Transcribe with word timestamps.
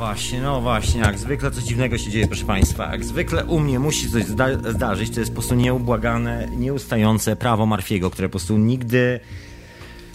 właśnie, 0.00 0.40
no 0.40 0.60
właśnie, 0.60 1.00
jak 1.00 1.18
zwykle 1.18 1.50
coś 1.50 1.64
dziwnego 1.64 1.98
się 1.98 2.10
dzieje, 2.10 2.26
proszę 2.26 2.44
Państwa. 2.44 2.92
Jak 2.92 3.04
zwykle 3.04 3.44
u 3.44 3.60
mnie 3.60 3.78
musi 3.78 4.10
coś 4.10 4.24
zda 4.24 4.46
zdarzyć, 4.70 5.10
to 5.10 5.20
jest 5.20 5.32
po 5.32 5.34
prostu 5.34 5.54
nieubłagane, 5.54 6.48
nieustające 6.56 7.36
prawo 7.36 7.66
Marfiego, 7.66 8.10
które 8.10 8.28
po 8.28 8.30
prostu 8.30 8.58
nigdy, 8.58 9.20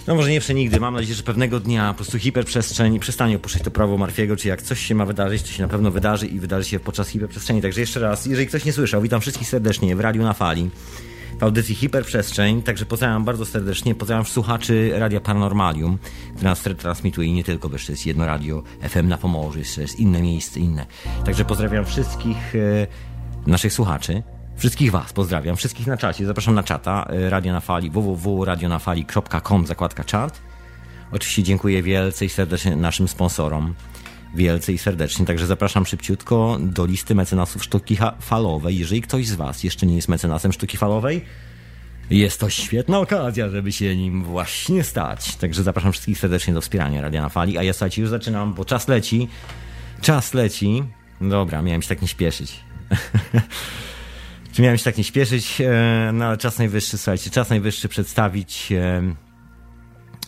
no 0.08 0.16
może 0.16 0.32
nie 0.32 0.40
przenigdy, 0.40 0.80
mam 0.80 0.94
nadzieję, 0.94 1.16
że 1.16 1.24
pewnego 1.24 1.60
dnia 1.60 1.88
po 1.90 1.96
prostu 1.96 2.20
hiperprzestrzeń 2.20 3.00
przestanie 3.00 3.36
opuszczać 3.36 3.62
to 3.62 3.72
prawo 3.72 3.98
Marfiego, 3.98 4.36
czy 4.36 4.48
jak 4.48 4.62
coś 4.62 4.80
się 4.80 4.96
ma 4.96 5.06
wydarzyć, 5.06 5.42
to 5.44 5.48
się 5.48 5.64
na 5.64 5.70
pewno 5.70 5.92
wydarzy 5.92 6.28
i 6.28 6.40
wydarzy 6.40 6.70
się 6.70 6.80
podczas 6.80 7.10
hiperprzestrzeni. 7.10 7.62
Także 7.62 7.82
jeszcze 7.82 8.00
raz, 8.00 8.26
jeżeli 8.26 8.48
ktoś 8.48 8.66
nie 8.66 8.74
słyszał, 8.74 9.02
witam 9.02 9.22
wszystkich 9.22 9.48
serdecznie 9.48 9.96
w 9.96 10.00
Radiu 10.00 10.24
na 10.24 10.34
Fali 10.34 10.70
audycji 11.40 11.76
Hiperprzestrzeń. 11.76 12.62
Także 12.62 12.86
pozdrawiam 12.86 13.26
bardzo 13.26 13.46
serdecznie. 13.46 13.96
Pozdrawiam 13.96 14.26
słuchaczy 14.26 14.92
Radia 14.96 15.20
Paranormalium, 15.20 15.98
które 16.36 16.50
nas 16.50 16.64
transmituje 16.78 17.28
i 17.28 17.34
nie 17.34 17.44
tylko, 17.44 17.70
bo 17.70 17.76
jeszcze 17.76 17.94
jest 17.94 18.06
jedno 18.06 18.26
radio 18.26 18.64
FM 18.90 19.08
na 19.08 19.18
Pomorzu, 19.18 19.60
jeszcze 19.60 19.82
jest 19.82 20.00
inne 20.00 20.22
miejsce, 20.22 20.60
inne. 20.60 20.86
Także 21.26 21.46
pozdrawiam 21.46 21.86
wszystkich 21.86 22.56
e, 22.56 22.88
naszych 23.48 23.74
słuchaczy. 23.74 24.24
Wszystkich 24.58 24.92
Was 24.92 25.14
pozdrawiam, 25.14 25.56
wszystkich 25.56 25.88
na 25.88 25.98
czacie. 25.98 26.26
Zapraszam 26.26 26.56
na 26.56 26.64
czata 26.64 27.08
e, 27.10 27.30
Radio 27.30 27.54
na 27.54 27.60
Fali 27.60 27.90
www.radionafali.com 27.90 29.68
zakładka 29.68 30.04
czat. 30.04 30.42
Oczywiście 31.12 31.44
dziękuję 31.44 31.84
wielce 31.84 32.26
i 32.26 32.30
serdecznie 32.30 32.76
naszym 32.76 33.08
sponsorom 33.08 33.74
wielce 34.36 34.74
i 34.74 34.78
serdecznie. 34.78 35.26
Także 35.26 35.48
zapraszam 35.48 35.86
szybciutko 35.86 36.58
do 36.62 36.86
listy 36.86 37.16
mecenasów 37.16 37.64
sztuki 37.64 37.98
falowej. 38.22 38.78
Jeżeli 38.78 39.02
ktoś 39.02 39.28
z 39.28 39.36
Was 39.36 39.64
jeszcze 39.64 39.86
nie 39.86 39.96
jest 39.96 40.08
mecenasem 40.08 40.54
sztuki 40.54 40.78
falowej, 40.78 41.26
jest 42.10 42.40
to 42.40 42.50
świetna 42.50 43.00
okazja, 43.00 43.50
żeby 43.50 43.72
się 43.72 43.96
nim 43.96 44.24
właśnie 44.24 44.84
stać. 44.84 45.36
Także 45.36 45.64
zapraszam 45.64 45.92
wszystkich 45.92 46.20
serdecznie 46.20 46.54
do 46.54 46.62
wspierania 46.62 47.02
Radia 47.02 47.22
na 47.22 47.30
Fali. 47.30 47.58
A 47.58 47.64
ja 47.64 47.74
słuchajcie, 47.74 48.02
już 48.02 48.10
zaczynam, 48.10 48.54
bo 48.54 48.66
czas 48.66 48.88
leci. 48.88 49.28
Czas 50.02 50.34
leci. 50.34 50.84
Dobra, 51.22 51.62
miałem 51.62 51.82
się 51.82 51.90
tak 51.90 52.02
nie 52.02 52.08
śpieszyć. 52.08 52.60
Czy 54.54 54.62
miałem 54.64 54.78
się 54.78 54.84
tak 54.84 54.98
nie 54.98 55.04
śpieszyć? 55.04 55.62
E, 55.62 56.12
no 56.14 56.26
ale 56.26 56.38
czas 56.38 56.58
najwyższy, 56.58 56.98
słuchajcie, 56.98 57.30
czas 57.30 57.50
najwyższy 57.50 57.90
przedstawić... 57.90 58.72
E, 58.72 59.02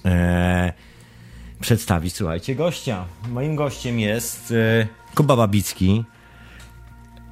e, 0.06 0.87
przedstawić, 1.60 2.16
słuchajcie, 2.16 2.56
gościa. 2.56 3.06
Moim 3.30 3.56
gościem 3.56 4.00
jest 4.00 4.52
e, 4.52 4.88
Kuba 5.16 5.36
Babicki. 5.36 6.04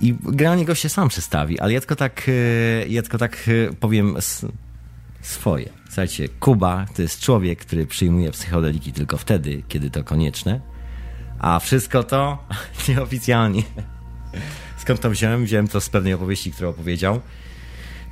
I 0.02 0.16
generalnie 0.24 0.66
gość 0.66 0.82
się 0.82 0.90
sam 0.90 1.10
przedstawi, 1.10 1.60
ale 1.60 1.74
ja 1.74 1.80
tylko 1.80 1.96
tak, 1.96 2.26
e, 2.30 2.88
ja 2.88 3.02
tylko 3.02 3.18
tak 3.18 3.38
e, 3.48 3.74
powiem 3.74 4.16
swoje. 5.22 5.70
Słuchajcie, 5.86 6.30
Kuba 6.30 6.86
to 6.96 7.02
jest 7.02 7.20
człowiek, 7.20 7.60
który 7.60 7.88
przyjmuje 7.88 8.32
psychodeliki 8.32 8.94
tylko 8.94 9.18
wtedy, 9.18 9.64
kiedy 9.68 9.90
to 9.90 10.04
konieczne, 10.04 10.62
a 11.40 11.60
wszystko 11.60 12.04
to 12.04 12.48
nieoficjalnie. 12.90 13.64
Skąd 14.78 15.02
to 15.02 15.10
wziąłem? 15.10 15.46
Wziąłem 15.46 15.68
to 15.68 15.82
z 15.82 15.90
pewnej 15.90 16.14
opowieści, 16.14 16.52
którą 16.52 16.70
opowiedział. 16.70 17.22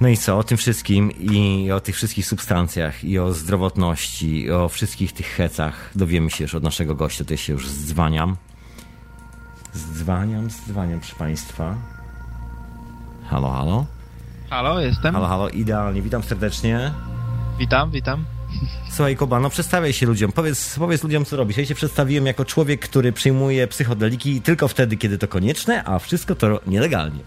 No 0.04 0.10
i 0.10 0.18
co, 0.18 0.38
o 0.38 0.44
tym 0.44 0.58
wszystkim 0.58 1.12
i 1.12 1.72
o 1.72 1.80
tych 1.80 1.96
wszystkich 1.96 2.28
substancjach 2.28 3.04
i 3.04 3.20
o 3.20 3.34
zdrowotności 3.34 4.42
i 4.42 4.52
o 4.52 4.70
wszystkich 4.70 5.14
tych 5.14 5.28
hecach 5.28 5.92
dowiemy 5.96 6.32
się 6.32 6.44
już 6.44 6.56
od 6.56 6.64
naszego 6.64 6.96
gościa, 6.96 7.24
tutaj 7.24 7.38
się 7.38 7.54
już 7.54 7.68
zdzwaniam. 7.68 8.36
Zdzwaniam, 9.74 10.50
zdzwaniam, 10.50 11.00
proszę 11.00 11.16
Państwa. 11.16 11.76
Halo, 13.30 13.52
halo? 13.52 13.86
Halo, 14.50 14.80
jestem. 14.80 15.14
Halo, 15.14 15.28
halo, 15.28 15.50
idealnie, 15.50 16.02
witam 16.02 16.24
serdecznie. 16.24 16.92
Witam, 17.60 17.92
witam. 17.92 18.26
Słuchaj, 18.90 19.16
Kuba, 19.16 19.40
no 19.40 19.50
przedstawiaj 19.50 19.94
się 19.94 20.06
ludziom. 20.06 20.32
Powiedz, 20.32 20.76
powiedz 20.80 21.04
ludziom, 21.04 21.26
co 21.26 21.38
robisz. 21.38 21.58
Ja 21.58 21.66
się 21.66 21.76
przedstawiłem 21.76 22.26
jako 22.26 22.46
człowiek, 22.46 22.82
który 22.82 23.12
przyjmuje 23.12 23.68
psychodeliki 23.68 24.42
tylko 24.42 24.68
wtedy, 24.68 24.98
kiedy 24.98 25.18
to 25.18 25.28
konieczne, 25.28 25.84
a 25.84 26.00
wszystko 26.00 26.36
to 26.36 26.62
nielegalnie. 26.68 27.20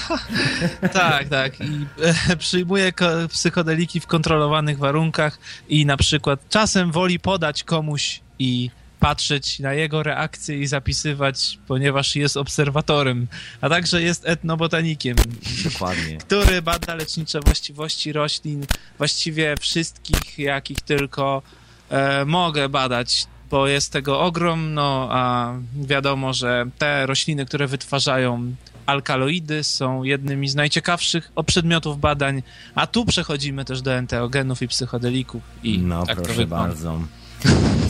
tak, 0.92 1.28
tak. 1.28 1.60
I 1.60 1.86
e, 2.30 2.36
przyjmuje 2.36 2.92
psychodeliki 3.28 4.00
w 4.00 4.06
kontrolowanych 4.06 4.78
warunkach 4.78 5.38
i 5.68 5.86
na 5.86 5.96
przykład 5.96 6.48
czasem 6.48 6.92
woli 6.92 7.18
podać 7.18 7.64
komuś 7.64 8.20
i 8.38 8.70
patrzeć 9.00 9.58
na 9.58 9.74
jego 9.74 10.02
reakcje 10.02 10.58
i 10.58 10.66
zapisywać, 10.66 11.58
ponieważ 11.66 12.16
jest 12.16 12.36
obserwatorem, 12.36 13.26
a 13.60 13.68
także 13.68 14.02
jest 14.02 14.28
etnobotanikiem. 14.28 15.16
Dokładnie. 15.64 16.18
Który 16.26 16.62
bada 16.62 16.94
lecznicze 16.94 17.40
właściwości 17.40 18.12
roślin, 18.12 18.66
właściwie 18.98 19.54
wszystkich, 19.60 20.38
jakich 20.38 20.80
tylko 20.80 21.42
e, 21.90 22.24
mogę 22.24 22.68
badać 22.68 23.26
bo 23.50 23.66
jest 23.66 23.92
tego 23.92 24.20
ogrom, 24.20 24.74
no 24.74 25.08
a 25.10 25.54
wiadomo, 25.74 26.32
że 26.32 26.66
te 26.78 27.06
rośliny, 27.06 27.46
które 27.46 27.66
wytwarzają 27.66 28.54
alkaloidy 28.86 29.64
są 29.64 30.02
jednymi 30.02 30.48
z 30.48 30.54
najciekawszych 30.54 31.32
przedmiotów 31.46 32.00
badań, 32.00 32.42
a 32.74 32.86
tu 32.86 33.04
przechodzimy 33.04 33.64
też 33.64 33.82
do 33.82 33.94
enteogenów 33.94 34.62
i 34.62 34.68
psychodelików. 34.68 35.42
I 35.62 35.78
no 35.78 36.06
tak 36.06 36.22
proszę 36.22 36.46
bardzo. 36.46 37.00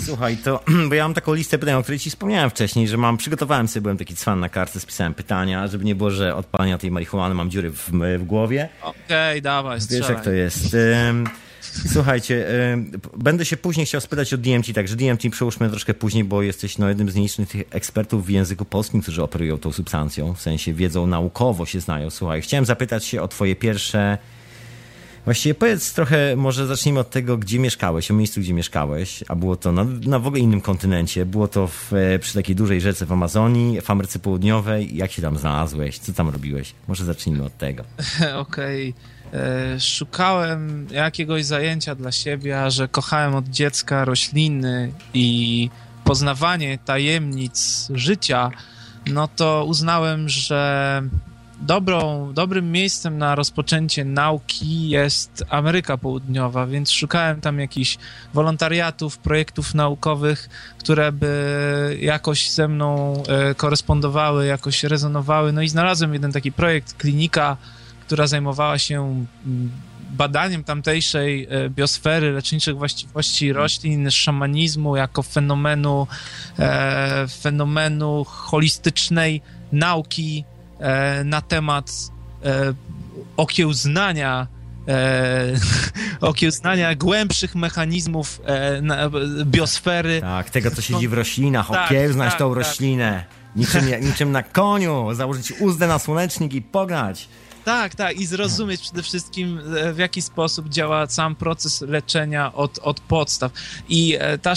Słuchaj, 0.04 0.36
to, 0.36 0.60
bo 0.88 0.94
ja 0.94 1.04
mam 1.04 1.14
taką 1.14 1.34
listę 1.34 1.58
pytań, 1.58 1.74
o 1.74 1.82
której 1.82 1.98
ci 1.98 2.10
wspomniałem 2.10 2.50
wcześniej, 2.50 2.88
że 2.88 2.96
mam, 2.96 3.16
przygotowałem 3.16 3.68
sobie, 3.68 3.82
byłem 3.82 3.96
taki 3.96 4.16
cwan 4.16 4.40
na 4.40 4.48
kartce, 4.48 4.80
spisałem 4.80 5.14
pytania, 5.14 5.66
żeby 5.66 5.84
nie 5.84 5.94
było, 5.94 6.10
że 6.10 6.36
od 6.36 6.46
palenia 6.46 6.78
tej 6.78 6.90
marihuany 6.90 7.34
mam 7.34 7.50
dziury 7.50 7.70
w, 7.70 7.90
w 8.18 8.24
głowie. 8.24 8.68
Okej, 8.82 8.94
okay, 9.06 9.40
dawaj, 9.40 9.80
strzelaj. 9.80 10.02
Wiesz 10.02 10.10
jak 10.10 10.24
to 10.24 10.30
jest. 10.30 10.76
Słuchajcie, 11.92 12.46
będę 13.16 13.44
się 13.44 13.56
później 13.56 13.86
chciał 13.86 14.00
spytać 14.00 14.34
o 14.34 14.36
DMT, 14.36 14.72
także 14.74 14.96
DMT 14.96 15.30
przełóżmy 15.30 15.70
troszkę 15.70 15.94
później, 15.94 16.24
bo 16.24 16.42
jesteś 16.42 16.78
no, 16.78 16.88
jednym 16.88 17.10
z 17.10 17.14
nielicznych 17.14 17.48
ekspertów 17.70 18.26
w 18.26 18.28
języku 18.28 18.64
polskim, 18.64 19.02
którzy 19.02 19.22
operują 19.22 19.58
tą 19.58 19.72
substancją, 19.72 20.34
w 20.34 20.42
sensie 20.42 20.74
wiedzą 20.74 21.06
naukowo 21.06 21.66
się 21.66 21.80
znają. 21.80 22.10
Słuchaj, 22.10 22.42
chciałem 22.42 22.64
zapytać 22.64 23.04
się 23.04 23.22
o 23.22 23.28
twoje 23.28 23.56
pierwsze 23.56 24.18
Właściwie 25.24 25.54
powiedz 25.54 25.92
trochę, 25.92 26.36
może 26.36 26.66
zacznijmy 26.66 27.00
od 27.00 27.10
tego, 27.10 27.38
gdzie 27.38 27.58
mieszkałeś, 27.58 28.10
o 28.10 28.14
miejscu, 28.14 28.40
gdzie 28.40 28.54
mieszkałeś, 28.54 29.24
a 29.28 29.34
było 29.34 29.56
to 29.56 29.72
na, 29.72 29.84
na 29.84 30.18
w 30.18 30.26
ogóle 30.26 30.40
innym 30.40 30.60
kontynencie. 30.60 31.26
Było 31.26 31.48
to 31.48 31.66
w, 31.66 31.92
e, 31.92 32.18
przy 32.18 32.34
takiej 32.34 32.56
dużej 32.56 32.80
rzece 32.80 33.06
w 33.06 33.12
Amazonii, 33.12 33.80
w 33.80 33.90
Ameryce 33.90 34.18
Południowej. 34.18 34.96
Jak 34.96 35.12
się 35.12 35.22
tam 35.22 35.38
znalazłeś? 35.38 35.98
Co 35.98 36.12
tam 36.12 36.28
robiłeś? 36.28 36.74
Może 36.88 37.04
zacznijmy 37.04 37.44
od 37.44 37.58
tego. 37.58 37.84
Okej. 38.36 38.90
Okay. 38.90 39.40
E, 39.40 39.80
szukałem 39.80 40.86
jakiegoś 40.90 41.44
zajęcia 41.44 41.94
dla 41.94 42.12
siebie, 42.12 42.70
że 42.70 42.88
kochałem 42.88 43.34
od 43.34 43.48
dziecka 43.48 44.04
rośliny 44.04 44.92
i 45.14 45.70
poznawanie 46.04 46.78
tajemnic 46.78 47.88
życia, 47.94 48.50
no 49.06 49.28
to 49.28 49.64
uznałem, 49.64 50.28
że 50.28 51.02
dobrą, 51.64 52.32
dobrym 52.32 52.72
miejscem 52.72 53.18
na 53.18 53.34
rozpoczęcie 53.34 54.04
nauki 54.04 54.88
jest 54.88 55.44
Ameryka 55.48 55.96
Południowa, 55.96 56.66
więc 56.66 56.90
szukałem 56.90 57.40
tam 57.40 57.58
jakichś 57.60 57.98
wolontariatów, 58.34 59.18
projektów 59.18 59.74
naukowych, 59.74 60.48
które 60.78 61.12
by 61.12 61.98
jakoś 62.00 62.50
ze 62.50 62.68
mną 62.68 63.22
e, 63.28 63.54
korespondowały, 63.54 64.46
jakoś 64.46 64.84
rezonowały. 64.84 65.52
No 65.52 65.62
i 65.62 65.68
znalazłem 65.68 66.12
jeden 66.14 66.32
taki 66.32 66.52
projekt, 66.52 66.94
klinika, 66.94 67.56
która 68.00 68.26
zajmowała 68.26 68.78
się 68.78 69.24
mm, 69.46 69.70
badaniem 70.10 70.64
tamtejszej 70.64 71.46
e, 71.50 71.70
biosfery, 71.70 72.32
leczniczych 72.32 72.76
właściwości 72.76 73.52
roślin, 73.52 74.10
szamanizmu 74.10 74.96
jako 74.96 75.22
fenomenu, 75.22 76.06
e, 76.58 77.26
fenomenu 77.28 78.24
holistycznej 78.24 79.42
nauki 79.72 80.44
na 81.24 81.40
temat 81.40 81.92
e, 82.44 82.74
okiełznania 83.36 84.46
e, 84.88 85.54
okiełznania 86.20 86.94
głębszych 86.94 87.54
mechanizmów 87.54 88.40
biosfery. 89.44 90.20
Tak, 90.20 90.50
tego 90.50 90.70
co 90.70 90.82
siedzi 90.82 91.08
w 91.08 91.12
roślinach, 91.12 91.68
tak, 91.68 91.86
okiełznać 91.86 92.30
tak, 92.30 92.38
tą 92.38 92.54
tak. 92.54 92.58
roślinę. 92.58 93.24
Niczym, 93.56 93.84
niczym 94.00 94.32
na 94.32 94.42
koniu, 94.42 95.14
założyć 95.14 95.52
uzdę 95.60 95.86
na 95.86 95.98
słonecznik 95.98 96.54
i 96.54 96.62
pograć. 96.62 97.28
Tak, 97.64 97.94
tak, 97.94 98.16
i 98.16 98.26
zrozumieć 98.26 98.80
przede 98.80 99.02
wszystkim, 99.02 99.60
e, 99.76 99.92
w 99.92 99.98
jaki 99.98 100.22
sposób 100.22 100.68
działa 100.68 101.06
sam 101.06 101.34
proces 101.34 101.80
leczenia 101.80 102.52
od, 102.52 102.78
od 102.78 103.00
podstaw. 103.00 103.52
I 103.88 104.16
e, 104.20 104.38
ta, 104.38 104.54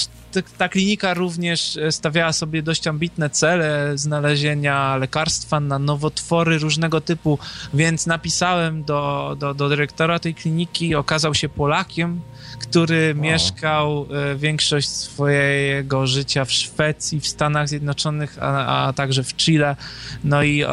ta 0.57 0.69
klinika 0.69 1.13
również 1.13 1.77
e, 1.77 1.91
stawiała 1.91 2.33
sobie 2.33 2.63
dość 2.63 2.87
ambitne 2.87 3.29
cele 3.29 3.91
znalezienia 3.97 4.97
lekarstwa 4.97 5.59
na 5.59 5.79
nowotwory 5.79 6.57
różnego 6.57 7.01
typu, 7.01 7.39
więc 7.73 8.07
napisałem 8.07 8.83
do, 8.83 9.35
do, 9.39 9.53
do 9.53 9.69
dyrektora 9.69 10.19
tej 10.19 10.35
kliniki, 10.35 10.95
okazał 10.95 11.33
się 11.33 11.49
Polakiem, 11.49 12.21
który 12.59 13.13
wow. 13.13 13.23
mieszkał 13.23 14.07
większość 14.35 14.89
swojego 14.89 16.07
życia 16.07 16.45
w 16.45 16.51
Szwecji, 16.51 17.19
w 17.19 17.27
Stanach 17.27 17.69
Zjednoczonych, 17.69 18.37
a, 18.41 18.87
a 18.87 18.93
także 18.93 19.23
w 19.23 19.35
Chile. 19.35 19.75
No 20.23 20.43
i 20.43 20.63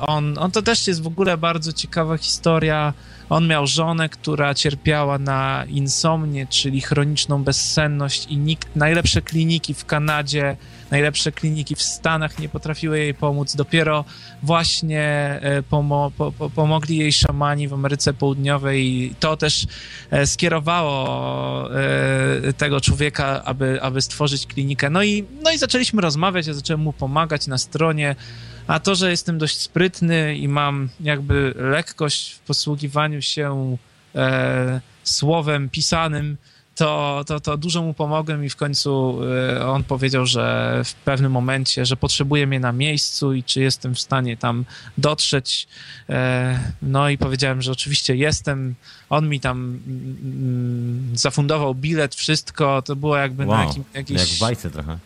on, 0.00 0.38
on 0.38 0.50
to 0.50 0.62
też 0.62 0.86
jest 0.86 1.02
w 1.02 1.06
ogóle 1.06 1.36
bardzo 1.36 1.72
ciekawa 1.72 2.18
historia 2.18 2.92
On 3.28 3.46
miał 3.46 3.66
żonę, 3.66 4.08
która 4.08 4.54
cierpiała 4.54 5.18
na 5.18 5.64
insomnię, 5.68 6.46
czyli 6.46 6.80
chroniczną 6.80 7.44
bezsenność 7.44 8.26
i 8.26 8.36
nikt, 8.36 8.76
najlepsze 8.76 9.22
kliniki 9.22 9.74
w 9.74 9.84
Kanadzie, 9.84 10.56
najlepsze 10.90 11.32
kliniki 11.32 11.74
w 11.74 11.82
Stanach 11.82 12.38
nie 12.38 12.48
potrafiły 12.48 12.98
jej 12.98 13.14
pomóc. 13.14 13.56
Dopiero 13.56 14.04
właśnie 14.42 15.02
e, 15.42 15.62
pomo 15.62 16.12
po, 16.18 16.32
po, 16.32 16.50
pomogli 16.50 16.96
jej 16.96 17.12
szamani 17.12 17.68
w 17.68 17.72
Ameryce 17.72 18.14
Południowej 18.14 18.86
i 18.86 19.14
to 19.20 19.36
też 19.36 19.66
e, 20.10 20.26
skierowało 20.26 21.70
e, 21.74 22.52
tego 22.52 22.80
człowieka, 22.80 23.44
aby, 23.44 23.82
aby 23.82 24.02
stworzyć 24.02 24.46
klinikę. 24.46 24.90
No 24.90 25.02
i, 25.02 25.24
no 25.42 25.52
i 25.52 25.58
zaczęliśmy 25.58 26.02
rozmawiać, 26.02 26.46
ja 26.46 26.54
zacząłem 26.54 26.80
mu 26.80 26.92
pomagać 26.92 27.46
na 27.46 27.58
stronie. 27.58 28.16
A 28.66 28.80
to, 28.80 28.94
że 28.94 29.10
jestem 29.10 29.38
dość 29.38 29.60
sprytny 29.60 30.36
i 30.36 30.48
mam 30.48 30.88
jakby 31.00 31.54
lekkość 31.56 32.32
w 32.32 32.38
posługiwaniu 32.38 33.22
się 33.22 33.76
e, 34.14 34.80
słowem 35.04 35.68
pisanym, 35.68 36.36
to, 36.74 37.24
to, 37.26 37.40
to 37.40 37.56
dużo 37.56 37.82
mu 37.82 37.94
pomogłem 37.94 38.44
i 38.44 38.50
w 38.50 38.56
końcu 38.56 39.20
e, 39.56 39.66
on 39.66 39.84
powiedział, 39.84 40.26
że 40.26 40.80
w 40.84 40.94
pewnym 40.94 41.32
momencie, 41.32 41.86
że 41.86 41.96
potrzebuje 41.96 42.46
mnie 42.46 42.60
na 42.60 42.72
miejscu 42.72 43.32
i 43.32 43.42
czy 43.42 43.60
jestem 43.60 43.94
w 43.94 44.00
stanie 44.00 44.36
tam 44.36 44.64
dotrzeć. 44.98 45.68
E, 46.08 46.72
no 46.82 47.08
i 47.08 47.18
powiedziałem, 47.18 47.62
że 47.62 47.72
oczywiście 47.72 48.16
jestem. 48.16 48.74
On 49.10 49.28
mi 49.28 49.40
tam 49.40 49.80
mm, 49.86 50.16
mm 50.22 51.16
zafundował 51.16 51.74
bilet, 51.74 52.14
wszystko. 52.14 52.82
To 52.82 52.96
było 52.96 53.16
jakby 53.16 53.46
wow, 53.46 53.58
na 53.58 53.64
jakim. 53.64 54.16
Jak 54.16 54.28
w 54.28 54.38
bajce 54.38 54.70
trochę. 54.70 54.98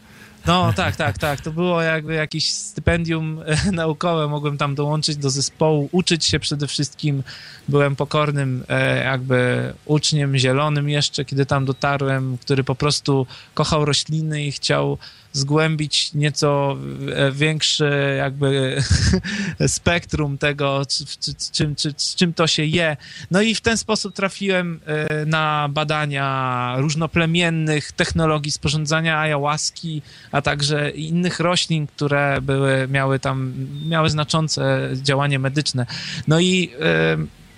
No 0.48 0.72
tak, 0.72 0.96
tak, 0.96 1.18
tak. 1.18 1.40
To 1.40 1.52
było 1.52 1.82
jakby 1.82 2.14
jakieś 2.14 2.52
stypendium 2.52 3.42
e, 3.46 3.72
naukowe. 3.72 4.28
Mogłem 4.28 4.58
tam 4.58 4.74
dołączyć 4.74 5.16
do 5.16 5.30
zespołu, 5.30 5.88
uczyć 5.92 6.24
się 6.24 6.38
przede 6.38 6.66
wszystkim. 6.66 7.22
Byłem 7.68 7.96
pokornym 7.96 8.64
e, 8.68 9.04
jakby 9.04 9.72
uczniem 9.84 10.36
zielonym 10.36 10.88
jeszcze, 10.88 11.24
kiedy 11.24 11.46
tam 11.46 11.64
dotarłem, 11.64 12.38
który 12.38 12.64
po 12.64 12.74
prostu 12.74 13.26
kochał 13.54 13.84
rośliny 13.84 14.44
i 14.44 14.52
chciał 14.52 14.98
zgłębić 15.32 16.14
nieco 16.14 16.76
e, 17.14 17.32
większe 17.32 18.14
jakby 18.18 18.82
spektrum 19.66 20.38
tego, 20.38 20.82
z 20.88 21.50
czym, 21.50 21.76
czy, 21.76 21.94
czym 22.16 22.34
to 22.34 22.46
się 22.46 22.64
je. 22.64 22.96
No 23.30 23.42
i 23.42 23.54
w 23.54 23.60
ten 23.60 23.78
sposób 23.78 24.14
trafiłem 24.14 24.80
e, 24.86 25.26
na 25.26 25.68
badania 25.70 26.74
różnoplemiennych 26.78 27.92
technologii 27.92 28.52
sporządzania 28.52 29.18
ayahuaski, 29.18 30.02
a 30.32 30.42
także 30.42 30.90
innych 30.90 31.40
roślin, 31.40 31.86
które 31.86 32.38
były, 32.42 32.88
miały 32.88 33.18
tam, 33.18 33.54
miały 33.88 34.10
znaczące 34.10 34.90
działanie 34.94 35.38
medyczne. 35.38 35.86
No 36.28 36.40
i 36.40 36.70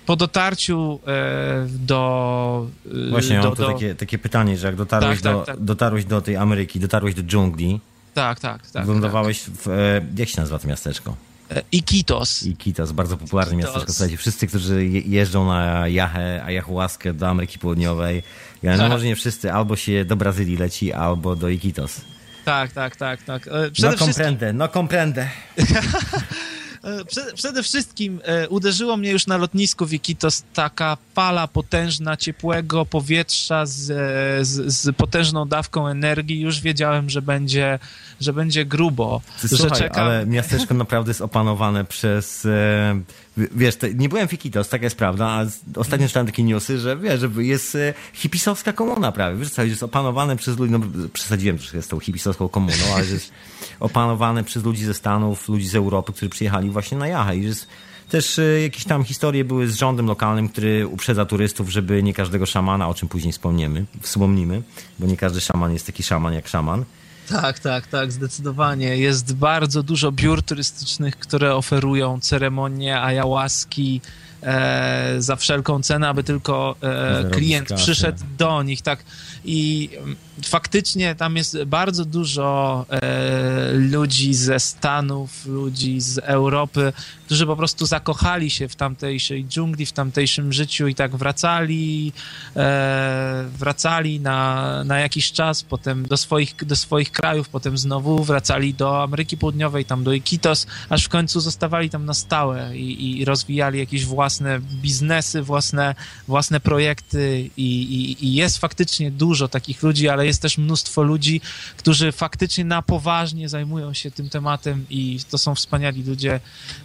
po 0.05 0.15
dotarciu 0.15 0.99
e, 1.07 1.67
do... 1.69 2.67
E, 3.07 3.09
Właśnie, 3.09 3.37
do, 3.37 3.43
mam 3.43 3.55
tu 3.55 3.61
do... 3.61 3.73
Takie, 3.73 3.95
takie 3.95 4.17
pytanie, 4.17 4.57
że 4.57 4.67
jak 4.67 4.75
dotarłeś, 4.75 5.21
tak, 5.21 5.33
do, 5.33 5.39
tak, 5.39 5.55
tak. 5.55 5.65
dotarłeś 5.65 6.05
do 6.05 6.21
tej 6.21 6.35
Ameryki, 6.35 6.79
dotarłeś 6.79 7.15
do 7.15 7.23
dżungli, 7.23 7.79
tak, 8.13 8.39
tak, 8.39 8.71
tak. 8.71 8.85
Wylądowałeś 8.85 9.39
w... 9.39 9.67
E, 9.67 10.01
jak 10.17 10.29
się 10.29 10.41
nazywa 10.41 10.59
to 10.59 10.67
miasteczko? 10.67 11.15
Iquitos. 11.71 12.43
Iquitos, 12.43 12.91
bardzo 12.91 13.17
popularne 13.17 13.53
Iquitos. 13.53 13.73
miasteczko. 13.73 13.93
Słuchajcie, 13.93 14.17
wszyscy, 14.17 14.47
którzy 14.47 14.85
jeżdżą 14.85 15.47
na 15.47 15.87
jachę, 15.87 16.43
ayahuaskę 16.43 17.13
do 17.13 17.27
Ameryki 17.27 17.59
Południowej, 17.59 18.23
ja, 18.63 18.77
no 18.77 18.89
może 18.89 19.05
nie 19.05 19.15
wszyscy, 19.15 19.53
albo 19.53 19.75
się 19.75 20.05
do 20.05 20.15
Brazylii 20.15 20.57
leci, 20.57 20.93
albo 20.93 21.35
do 21.35 21.49
Iquitos. 21.49 22.01
Tak, 22.45 22.71
tak, 22.71 22.95
tak, 22.95 23.23
tak. 23.23 23.49
Przede 23.73 23.91
no 23.91 23.97
comprendę, 23.97 24.53
no 24.53 24.67
comprendę. 24.77 25.29
E, 26.83 27.33
przede 27.35 27.63
wszystkim 27.63 28.19
e, 28.23 28.49
uderzyło 28.49 28.97
mnie 28.97 29.11
już 29.11 29.27
na 29.27 29.37
lotnisku 29.37 29.85
w 29.85 29.93
Iquitos 29.93 30.43
taka 30.53 30.97
fala 31.13 31.47
potężna 31.47 32.17
ciepłego 32.17 32.85
powietrza 32.85 33.65
z, 33.65 33.91
e, 33.91 34.45
z, 34.45 34.73
z, 34.73 34.95
potężną 34.95 35.47
dawką 35.47 35.87
energii. 35.87 36.41
Już 36.41 36.61
wiedziałem, 36.61 37.09
że 37.09 37.21
będzie, 37.21 37.79
że 38.21 38.33
będzie 38.33 38.65
grubo. 38.65 39.21
Słuchaj, 39.47 39.69
że 39.69 39.75
czekam... 39.75 40.05
ale 40.05 40.25
miasteczko 40.25 40.73
naprawdę 40.73 41.09
jest 41.09 41.21
opanowane 41.21 41.85
przez... 41.85 42.47
Wiesz, 43.37 43.77
nie 43.95 44.09
byłem 44.09 44.27
w 44.27 44.33
Iquitos, 44.33 44.69
taka 44.69 44.83
jest 44.83 44.95
prawda, 44.95 45.27
a 45.27 45.45
ostatnio 45.75 46.07
czytałem 46.07 46.27
takie 46.27 46.43
newsy, 46.43 46.79
że 46.79 46.97
wiesz, 46.97 47.19
że 47.19 47.29
jest 47.37 47.77
hipisowska 48.13 48.73
komuna 48.73 49.11
prawie. 49.11 49.37
Wiesz, 49.37 49.49
co, 49.49 49.63
jest 49.63 49.83
opanowane 49.83 50.35
przez 50.35 50.59
ludzi, 50.59 50.71
no 50.71 50.79
przesadziłem 51.13 51.57
troszkę 51.57 51.81
z 51.81 51.87
tą 51.87 51.99
hipisowską 51.99 52.49
komuną, 52.49 52.83
ale 52.95 53.05
jest 53.05 53.31
opanowane 53.79 54.43
przez 54.43 54.63
ludzi 54.63 54.85
ze 54.85 54.93
Stanów, 54.93 55.49
ludzi 55.49 55.67
z 55.67 55.75
Europy, 55.75 56.13
którzy 56.13 56.29
przyjechali 56.29 56.69
właśnie 56.69 56.97
na 56.97 57.07
Jachę 57.07 57.37
i 57.37 57.43
jest 57.43 57.67
też 58.09 58.39
e, 58.39 58.61
jakieś 58.61 58.83
tam 58.83 59.03
historie 59.03 59.45
były 59.45 59.67
z 59.67 59.75
rządem 59.75 60.05
lokalnym, 60.05 60.49
który 60.49 60.87
uprzedza 60.87 61.25
turystów, 61.25 61.69
żeby 61.69 62.03
nie 62.03 62.13
każdego 62.13 62.45
szamana, 62.45 62.89
o 62.89 62.93
czym 62.93 63.09
później 63.09 63.33
wspomniemy, 63.33 63.85
wspomnimy, 64.01 64.61
bo 64.99 65.07
nie 65.07 65.17
każdy 65.17 65.41
szaman 65.41 65.73
jest 65.73 65.85
taki 65.85 66.03
szaman 66.03 66.33
jak 66.33 66.47
szaman. 66.47 66.85
Tak, 67.29 67.59
tak, 67.59 67.87
tak, 67.87 68.11
zdecydowanie. 68.11 68.97
Jest 68.97 69.33
bardzo 69.33 69.83
dużo 69.83 70.11
biur 70.11 70.43
turystycznych, 70.43 71.17
które 71.17 71.55
oferują 71.55 72.19
ceremonie 72.19 73.01
ayahuaski 73.01 74.01
e, 74.43 75.15
za 75.19 75.35
wszelką 75.35 75.81
cenę, 75.81 76.09
aby 76.09 76.23
tylko 76.23 76.75
e, 76.81 77.29
klient 77.29 77.73
przyszedł 77.75 78.19
do 78.37 78.63
nich. 78.63 78.81
Tak, 78.81 79.03
i 79.45 79.89
mm, 79.97 80.15
faktycznie 80.45 81.15
tam 81.15 81.35
jest 81.35 81.63
bardzo 81.63 82.05
dużo 82.05 82.85
e, 82.89 83.71
ludzi 83.73 84.33
ze 84.33 84.59
Stanów, 84.59 85.45
ludzi 85.45 86.01
z 86.01 86.17
Europy, 86.17 86.93
którzy 87.31 87.45
po 87.45 87.55
prostu 87.55 87.85
zakochali 87.85 88.49
się 88.49 88.67
w 88.67 88.75
tamtejszej 88.75 89.45
dżungli, 89.45 89.85
w 89.85 89.91
tamtejszym 89.91 90.53
życiu 90.53 90.87
i 90.87 90.95
tak 90.95 91.15
wracali, 91.15 92.13
e, 92.55 93.45
wracali 93.57 94.19
na, 94.19 94.83
na 94.83 94.99
jakiś 94.99 95.31
czas, 95.31 95.63
potem 95.63 96.07
do 96.07 96.17
swoich, 96.17 96.55
do 96.65 96.75
swoich 96.75 97.11
krajów, 97.11 97.49
potem 97.49 97.77
znowu 97.77 98.23
wracali 98.23 98.73
do 98.73 99.03
Ameryki 99.03 99.37
Południowej, 99.37 99.85
tam 99.85 100.03
do 100.03 100.13
Iquitos, 100.13 100.67
aż 100.89 101.05
w 101.05 101.09
końcu 101.09 101.39
zostawali 101.39 101.89
tam 101.89 102.05
na 102.05 102.13
stałe 102.13 102.77
i, 102.77 103.19
i 103.19 103.25
rozwijali 103.25 103.79
jakieś 103.79 104.05
własne 104.05 104.59
biznesy, 104.59 105.41
własne, 105.41 105.95
własne 106.27 106.59
projekty 106.59 107.49
i, 107.57 107.81
i, 107.81 108.25
i 108.25 108.33
jest 108.33 108.57
faktycznie 108.57 109.11
dużo 109.11 109.47
takich 109.47 109.83
ludzi, 109.83 110.09
ale 110.09 110.25
jest 110.25 110.41
też 110.41 110.57
mnóstwo 110.57 111.03
ludzi, 111.03 111.41
którzy 111.77 112.11
faktycznie 112.11 112.65
na 112.65 112.81
poważnie 112.81 113.49
zajmują 113.49 113.93
się 113.93 114.11
tym 114.11 114.29
tematem 114.29 114.85
i 114.89 115.19
to 115.29 115.37
są 115.37 115.55
wspaniali 115.55 116.03
ludzie 116.03 116.39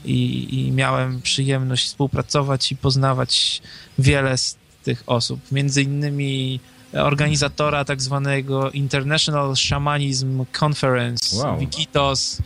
i, 0.04 0.35
i 0.36 0.72
miałem 0.72 1.22
przyjemność 1.22 1.86
współpracować 1.86 2.72
i 2.72 2.76
poznawać 2.76 3.62
wiele 3.98 4.38
z 4.38 4.56
tych 4.82 5.02
osób. 5.06 5.40
Między 5.52 5.82
innymi 5.82 6.60
organizatora 6.92 7.84
tak 7.84 8.02
zwanego 8.02 8.70
International 8.70 9.56
Shamanism 9.56 10.44
Conference, 10.64 11.36
wow. 11.36 11.58
Wikitos, 11.58 12.38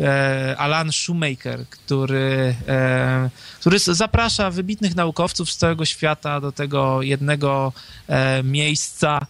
e, 0.00 0.54
Alan 0.58 0.92
Shoemaker, 0.92 1.66
który, 1.70 2.54
e, 2.68 3.30
który 3.60 3.78
zaprasza 3.78 4.50
wybitnych 4.50 4.94
naukowców 4.94 5.50
z 5.50 5.56
całego 5.56 5.84
świata 5.84 6.40
do 6.40 6.52
tego 6.52 7.02
jednego 7.02 7.72
e, 8.08 8.42
miejsca, 8.42 9.26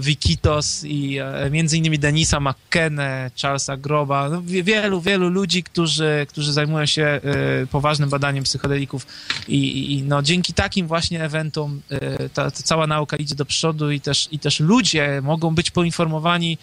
Wikitos 0.00 0.84
i 0.84 1.18
e, 1.18 1.50
między 1.50 1.78
innymi 1.78 1.98
Denisa 1.98 2.40
McKenna, 2.40 3.30
Charlesa 3.42 3.76
Groba, 3.76 4.28
no, 4.28 4.42
wielu, 4.42 5.00
wielu 5.00 5.28
ludzi, 5.28 5.62
którzy, 5.62 6.26
którzy 6.28 6.52
zajmują 6.52 6.86
się 6.86 7.02
e, 7.02 7.20
poważnym 7.66 8.08
badaniem 8.08 8.44
psychodelików. 8.44 9.06
I, 9.48 9.92
i 9.94 10.02
no, 10.02 10.22
dzięki 10.22 10.52
takim 10.52 10.86
właśnie 10.86 11.24
eventom 11.24 11.80
ta, 12.34 12.50
ta, 12.50 12.62
cała 12.62 12.86
nauka 12.86 13.16
idzie 13.16 13.34
do 13.34 13.44
przodu 13.44 13.90
i 13.90 14.00
też, 14.00 14.28
i 14.32 14.38
też 14.38 14.60
ludzie 14.60 15.20
mogą 15.22 15.54
być 15.54 15.70
poinformowani 15.70 16.58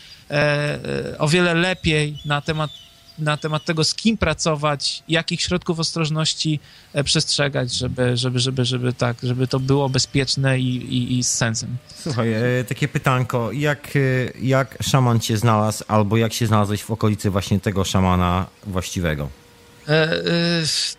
o 1.20 1.28
wiele 1.28 1.54
lepiej 1.54 2.18
na 2.26 2.42
temat 2.42 2.72
na 3.20 3.38
temat 3.38 3.66
tego, 3.66 3.84
z 3.84 3.96
kim 3.96 4.18
pracować, 4.18 5.04
jakich 5.08 5.42
środków 5.42 5.80
ostrożności 5.80 6.60
e, 6.94 7.04
przestrzegać, 7.04 7.74
żeby, 7.74 8.18
żeby, 8.18 8.40
żeby, 8.40 8.66
żeby 8.66 8.94
tak, 8.94 9.18
żeby 9.24 9.48
to 9.48 9.60
było 9.60 9.90
bezpieczne 9.90 10.60
i, 10.60 10.76
i, 10.76 11.20
i 11.20 11.24
z 11.24 11.34
sensem. 11.34 11.78
Słuchaj, 12.00 12.34
e, 12.34 12.64
takie 12.68 12.88
pytanko, 12.88 13.52
jak, 13.52 13.96
e, 13.96 14.00
jak 14.42 14.78
szaman 14.82 15.20
cię 15.20 15.38
znalazł, 15.38 15.84
albo 15.88 16.18
jak 16.18 16.34
się 16.34 16.48
znalazłeś 16.48 16.84
w 16.84 16.92
okolicy 16.92 17.30
właśnie 17.30 17.60
tego 17.60 17.84
szamana 17.84 18.46
właściwego? 18.64 19.41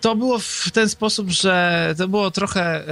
To 0.01 0.17
było 0.17 0.39
w 0.39 0.71
ten 0.73 0.89
sposób, 0.89 1.31
że 1.31 1.95
to 1.99 2.09
było 2.09 2.31
trochę 2.31 2.85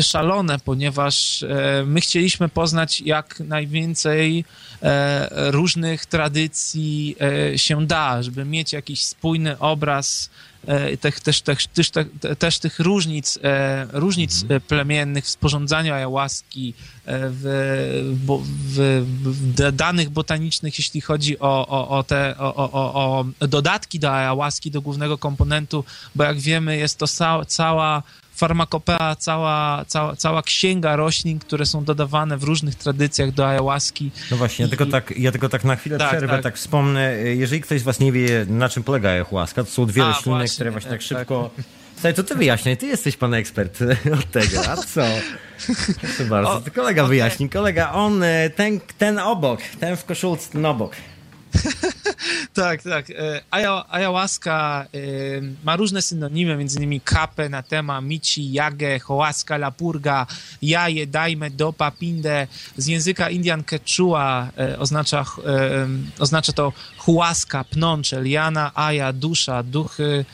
szalone, 0.00 0.58
ponieważ 0.64 1.44
my 1.86 2.00
chcieliśmy 2.00 2.48
poznać 2.48 3.00
jak 3.00 3.40
najwięcej 3.40 4.44
E, 4.82 5.28
różnych 5.50 6.06
tradycji 6.06 7.16
e, 7.52 7.58
się 7.58 7.86
da, 7.86 8.22
żeby 8.22 8.44
mieć 8.44 8.72
jakiś 8.72 9.04
spójny 9.04 9.58
obraz 9.58 10.30
e, 10.66 10.96
też, 10.96 11.20
też, 11.20 11.42
też, 11.42 11.66
też, 11.66 11.90
też 12.38 12.58
tych 12.58 12.78
różnic, 12.78 13.38
różnic 13.92 14.42
mhm. 14.42 14.60
plemiennych 14.60 15.24
w 15.24 15.30
sporządzaniu 15.30 15.94
ayahuaski, 15.94 16.74
w, 17.06 17.44
w, 18.44 19.04
w, 19.24 19.72
danych 19.72 20.10
botanicznych, 20.10 20.78
jeśli 20.78 21.00
chodzi 21.00 21.38
o, 21.38 21.68
o, 21.68 21.88
o 21.88 22.02
te 22.02 22.34
o, 22.38 22.54
o, 22.54 23.24
o 23.40 23.46
dodatki 23.48 23.98
do 23.98 24.14
ayahuaski, 24.14 24.70
do 24.70 24.80
głównego 24.80 25.18
komponentu, 25.18 25.84
bo 26.14 26.24
jak 26.24 26.40
wiemy 26.40 26.76
jest 26.76 26.98
to 26.98 27.06
cała 27.46 28.02
farmakopea, 28.34 29.16
cała, 29.16 29.84
cała, 29.84 30.16
cała 30.16 30.42
księga 30.42 30.96
roślin, 30.96 31.38
które 31.38 31.66
są 31.66 31.84
dodawane 31.84 32.38
w 32.38 32.42
różnych 32.42 32.74
tradycjach 32.74 33.32
do 33.32 33.48
ayahuaski. 33.48 34.10
No 34.30 34.36
właśnie, 34.36 34.64
ja, 34.64 34.68
tylko, 34.68 34.86
tak, 34.86 35.14
ja 35.18 35.32
tylko 35.32 35.48
tak 35.48 35.64
na 35.64 35.76
chwilę 35.76 35.98
tak, 35.98 36.08
przerwę, 36.08 36.28
tak. 36.28 36.42
tak. 36.42 36.56
wspomnę. 36.56 37.16
Jeżeli 37.16 37.60
ktoś 37.60 37.80
z 37.80 37.84
was 37.84 38.00
nie 38.00 38.12
wie, 38.12 38.46
na 38.48 38.68
czym 38.68 38.82
polega 38.82 39.10
ayahuasca, 39.10 39.64
to 39.64 39.70
są 39.70 39.86
dwie 39.86 40.04
A, 40.04 40.08
rośliny, 40.08 40.38
właśnie, 40.38 40.54
które 40.54 40.70
właśnie 40.70 40.90
tak, 40.90 41.00
tak 41.00 41.06
szybko... 41.06 41.50
Słuchaj, 41.94 42.14
to 42.14 42.22
ty 42.22 42.34
wyjaśniaj, 42.34 42.76
ty 42.76 42.86
jesteś 42.86 43.16
pan 43.16 43.34
ekspert 43.34 43.78
od 44.18 44.30
tego, 44.30 44.68
a 44.68 44.76
co? 44.76 45.02
Proszę 46.00 46.24
bardzo, 46.24 46.60
to 46.60 46.70
kolega 46.70 47.02
okay. 47.02 47.08
wyjaśni, 47.08 47.48
kolega, 47.48 47.92
on, 47.92 48.22
e, 48.22 48.50
ten, 48.50 48.80
ten 48.98 49.18
obok, 49.18 49.60
ten 49.80 49.96
w 49.96 50.04
koszulce, 50.04 50.52
ten 50.52 50.66
obok. 50.66 50.92
tak, 52.54 52.82
tak. 52.82 53.10
E, 53.10 53.42
ayahuasca 53.90 54.86
e, 54.94 54.98
ma 55.64 55.76
różne 55.76 56.02
synonimy, 56.02 56.56
między 56.56 56.78
innymi 56.78 57.00
kapę, 57.00 57.48
natema, 57.48 58.00
mici, 58.00 58.52
jagę, 58.52 58.98
hołaska, 58.98 59.56
lapurga, 59.56 60.26
jaje, 60.62 61.06
dajme, 61.06 61.50
dopa, 61.50 61.90
pinde. 61.90 62.46
Z 62.76 62.86
języka 62.86 63.30
Indian 63.30 63.64
Quechua 63.64 64.48
oznacza, 64.78 65.24
oznacza 66.18 66.52
to 66.52 66.72
huaska, 66.98 67.64
pnącze, 67.64 68.22
liana, 68.22 68.74
aja, 68.74 69.12
dusza, 69.12 69.62
duchy, 69.62 70.02
E, 70.02 70.24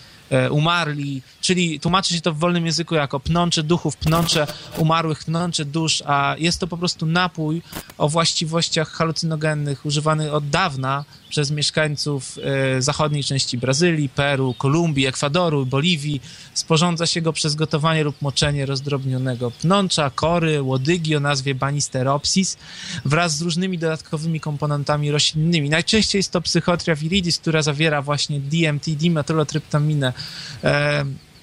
umarli, 0.50 1.22
czyli 1.40 1.80
tłumaczy 1.80 2.14
się 2.14 2.20
to 2.20 2.32
w 2.32 2.38
wolnym 2.38 2.66
języku 2.66 2.94
jako 2.94 3.20
pnącze 3.20 3.62
duchów, 3.62 3.96
pnącze 3.96 4.46
umarłych, 4.76 5.24
pnącze 5.24 5.64
dusz, 5.64 6.02
a 6.06 6.34
jest 6.38 6.60
to 6.60 6.66
po 6.66 6.76
prostu 6.76 7.06
napój 7.06 7.62
o 7.98 8.08
właściwościach 8.08 8.90
halucynogennych 8.90 9.86
używany 9.86 10.32
od 10.32 10.50
dawna 10.50 11.04
przez 11.28 11.50
mieszkańców 11.50 12.38
e, 12.76 12.82
zachodniej 12.82 13.24
części 13.24 13.58
Brazylii, 13.58 14.08
Peru, 14.08 14.54
Kolumbii, 14.58 15.06
Ekwadoru, 15.06 15.66
Boliwii. 15.66 16.20
Sporządza 16.54 17.06
się 17.06 17.20
go 17.20 17.32
przez 17.32 17.54
gotowanie 17.54 18.04
lub 18.04 18.22
moczenie 18.22 18.66
rozdrobnionego 18.66 19.50
pnącza, 19.50 20.10
kory, 20.10 20.62
łodygi 20.62 21.16
o 21.16 21.20
nazwie 21.20 21.54
Banisteropsis 21.54 22.56
wraz 23.04 23.36
z 23.36 23.42
różnymi 23.42 23.78
dodatkowymi 23.78 24.40
komponentami 24.40 25.10
roślinnymi. 25.10 25.70
Najczęściej 25.70 26.18
jest 26.18 26.32
to 26.32 26.40
psychotria 26.40 26.94
viridis, 26.94 27.38
która 27.38 27.62
zawiera 27.62 28.02
właśnie 28.02 28.40
DMT, 28.40 28.90
dimetylotryptaminę. 28.90 30.12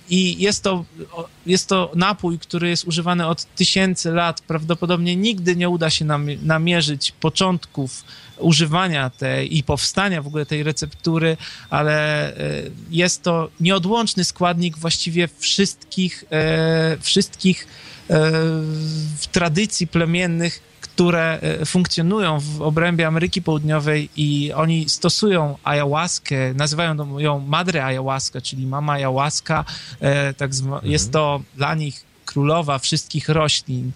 I 0.09 0.41
jest 0.41 0.63
to, 0.63 0.85
jest 1.45 1.69
to 1.69 1.91
napój, 1.95 2.39
który 2.39 2.69
jest 2.69 2.85
używany 2.85 3.27
od 3.27 3.55
tysięcy 3.55 4.11
lat. 4.11 4.41
Prawdopodobnie 4.41 5.15
nigdy 5.15 5.55
nie 5.55 5.69
uda 5.69 5.89
się 5.89 6.05
nam 6.05 6.27
namierzyć 6.41 7.11
początków 7.11 8.03
używania 8.37 9.09
tej 9.09 9.57
i 9.57 9.63
powstania 9.63 10.21
w 10.21 10.27
ogóle 10.27 10.45
tej 10.45 10.63
receptury, 10.63 11.37
ale 11.69 12.27
e, 12.37 12.37
jest 12.89 13.23
to 13.23 13.49
nieodłączny 13.59 14.23
składnik 14.23 14.77
właściwie 14.77 15.29
wszystkich, 15.39 16.23
e, 16.31 16.97
wszystkich 17.01 17.67
e, 18.09 18.31
tradycji 19.31 19.87
plemiennych, 19.87 20.74
które 20.95 21.39
funkcjonują 21.65 22.39
w 22.39 22.61
obrębie 22.61 23.07
Ameryki 23.07 23.41
Południowej 23.41 24.09
i 24.15 24.53
oni 24.53 24.89
stosują 24.89 25.57
ayahuaskę, 25.63 26.53
nazywają 26.53 27.19
ją 27.19 27.39
madre 27.39 27.85
ayahuasca, 27.85 28.41
czyli 28.41 28.67
mama 28.67 28.93
ayahuasca. 28.93 29.65
Tak 30.37 30.51
mhm. 30.51 30.91
Jest 30.91 31.11
to 31.11 31.41
dla 31.55 31.75
nich 31.75 32.03
królowa 32.25 32.79
wszystkich 32.79 33.29
roślin 33.29 33.91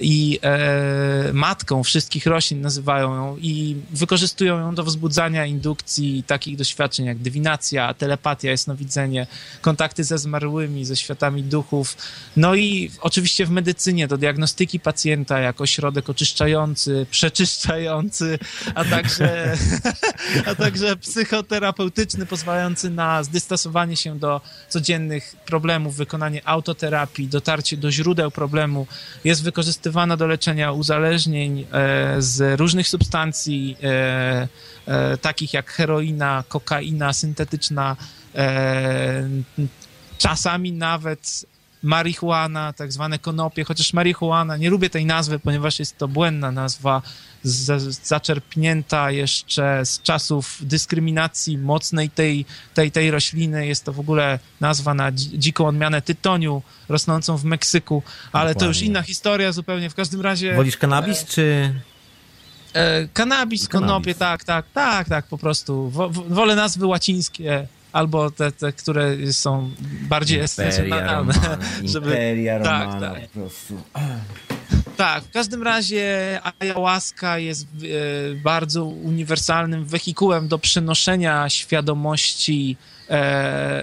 i 0.00 0.38
e, 0.42 1.32
matką 1.32 1.82
wszystkich 1.82 2.26
roślin 2.26 2.60
nazywają 2.60 3.14
ją 3.14 3.36
i 3.40 3.76
wykorzystują 3.90 4.58
ją 4.58 4.74
do 4.74 4.84
wzbudzania 4.84 5.46
indukcji 5.46 6.24
takich 6.26 6.56
doświadczeń 6.56 7.06
jak 7.06 7.18
dywinacja, 7.18 7.94
telepatia, 7.94 8.50
jasnowidzenie, 8.50 9.26
kontakty 9.60 10.04
ze 10.04 10.18
zmarłymi, 10.18 10.84
ze 10.84 10.96
światami 10.96 11.42
duchów. 11.42 11.96
No 12.36 12.54
i 12.54 12.90
oczywiście 13.00 13.46
w 13.46 13.50
medycynie 13.50 14.08
do 14.08 14.18
diagnostyki 14.18 14.80
pacjenta 14.80 15.38
jako 15.38 15.66
środek 15.66 16.10
oczyszczający, 16.10 17.06
przeczyszczający, 17.10 18.38
a 18.74 18.84
także, 18.84 19.56
a 20.50 20.54
także 20.54 20.96
psychoterapeutyczny, 20.96 22.26
pozwalający 22.26 22.90
na 22.90 23.22
zdystansowanie 23.22 23.96
się 23.96 24.18
do 24.18 24.40
codziennych 24.68 25.36
problemów, 25.46 25.96
wykonanie 25.96 26.48
autoterapii, 26.48 27.28
dotarcie 27.28 27.76
do 27.76 27.92
źródeł 27.92 28.30
problemu 28.30 28.86
jest 29.24 29.42
wykorzystywane 29.42 29.83
wykorzystywana 29.84 30.16
do 30.16 30.26
leczenia 30.26 30.72
uzależnień 30.72 31.60
e, 31.60 32.22
z 32.22 32.60
różnych 32.60 32.88
substancji, 32.88 33.76
e, 33.82 34.48
e, 34.86 35.16
takich 35.16 35.52
jak 35.54 35.70
heroina, 35.70 36.44
kokaina 36.48 37.12
syntetyczna, 37.12 37.96
czasami 40.18 40.72
nawet 40.72 41.46
marihuana, 41.84 42.72
tak 42.72 42.92
zwane 42.92 43.18
konopie, 43.18 43.64
chociaż 43.64 43.92
marihuana, 43.92 44.56
nie 44.56 44.70
lubię 44.70 44.90
tej 44.90 45.06
nazwy, 45.06 45.38
ponieważ 45.38 45.78
jest 45.78 45.98
to 45.98 46.08
błędna 46.08 46.52
nazwa, 46.52 47.02
zaczerpnięta 48.02 49.10
jeszcze 49.10 49.86
z 49.86 50.02
czasów 50.02 50.58
dyskryminacji 50.60 51.58
mocnej 51.58 52.10
tej, 52.10 52.46
tej, 52.74 52.90
tej 52.90 53.10
rośliny. 53.10 53.66
Jest 53.66 53.84
to 53.84 53.92
w 53.92 54.00
ogóle 54.00 54.38
nazwa 54.60 54.94
na 54.94 55.12
dziką 55.12 55.66
odmianę 55.66 56.02
tytoniu 56.02 56.62
rosnącą 56.88 57.36
w 57.36 57.44
Meksyku, 57.44 58.02
ale 58.32 58.50
Dokładnie. 58.50 58.60
to 58.60 58.66
już 58.66 58.82
inna 58.82 59.02
historia 59.02 59.52
zupełnie. 59.52 59.90
W 59.90 59.94
każdym 59.94 60.20
razie... 60.20 60.54
Wolisz 60.54 60.76
kanabis, 60.76 61.22
e, 61.22 61.26
czy... 61.26 61.74
E, 62.72 63.08
kanabis, 63.08 63.68
konopie, 63.68 64.14
tak, 64.14 64.44
tak, 64.44 64.66
tak, 64.74 65.08
tak, 65.08 65.26
po 65.26 65.38
prostu. 65.38 65.90
Wo, 65.90 66.10
wolę 66.10 66.56
nazwy 66.56 66.86
łacińskie 66.86 67.66
albo 67.94 68.30
te, 68.30 68.52
te 68.52 68.72
które 68.72 69.32
są 69.32 69.70
bardziej 70.08 70.40
esencjonalne. 70.40 71.34
Żeby... 71.84 72.10
Imperia 72.10 72.60
tak, 72.60 72.84
Romana, 72.84 73.00
tak, 73.00 73.20
tak. 73.20 73.30
po 73.30 73.38
prostu. 73.40 73.82
Tak, 74.96 75.24
w 75.24 75.30
każdym 75.30 75.62
razie 75.62 76.40
ayahuasca 76.60 77.38
jest 77.38 77.64
e, 77.64 78.34
bardzo 78.34 78.84
uniwersalnym 78.84 79.84
wehikułem 79.84 80.48
do 80.48 80.58
przenoszenia 80.58 81.48
świadomości 81.48 82.76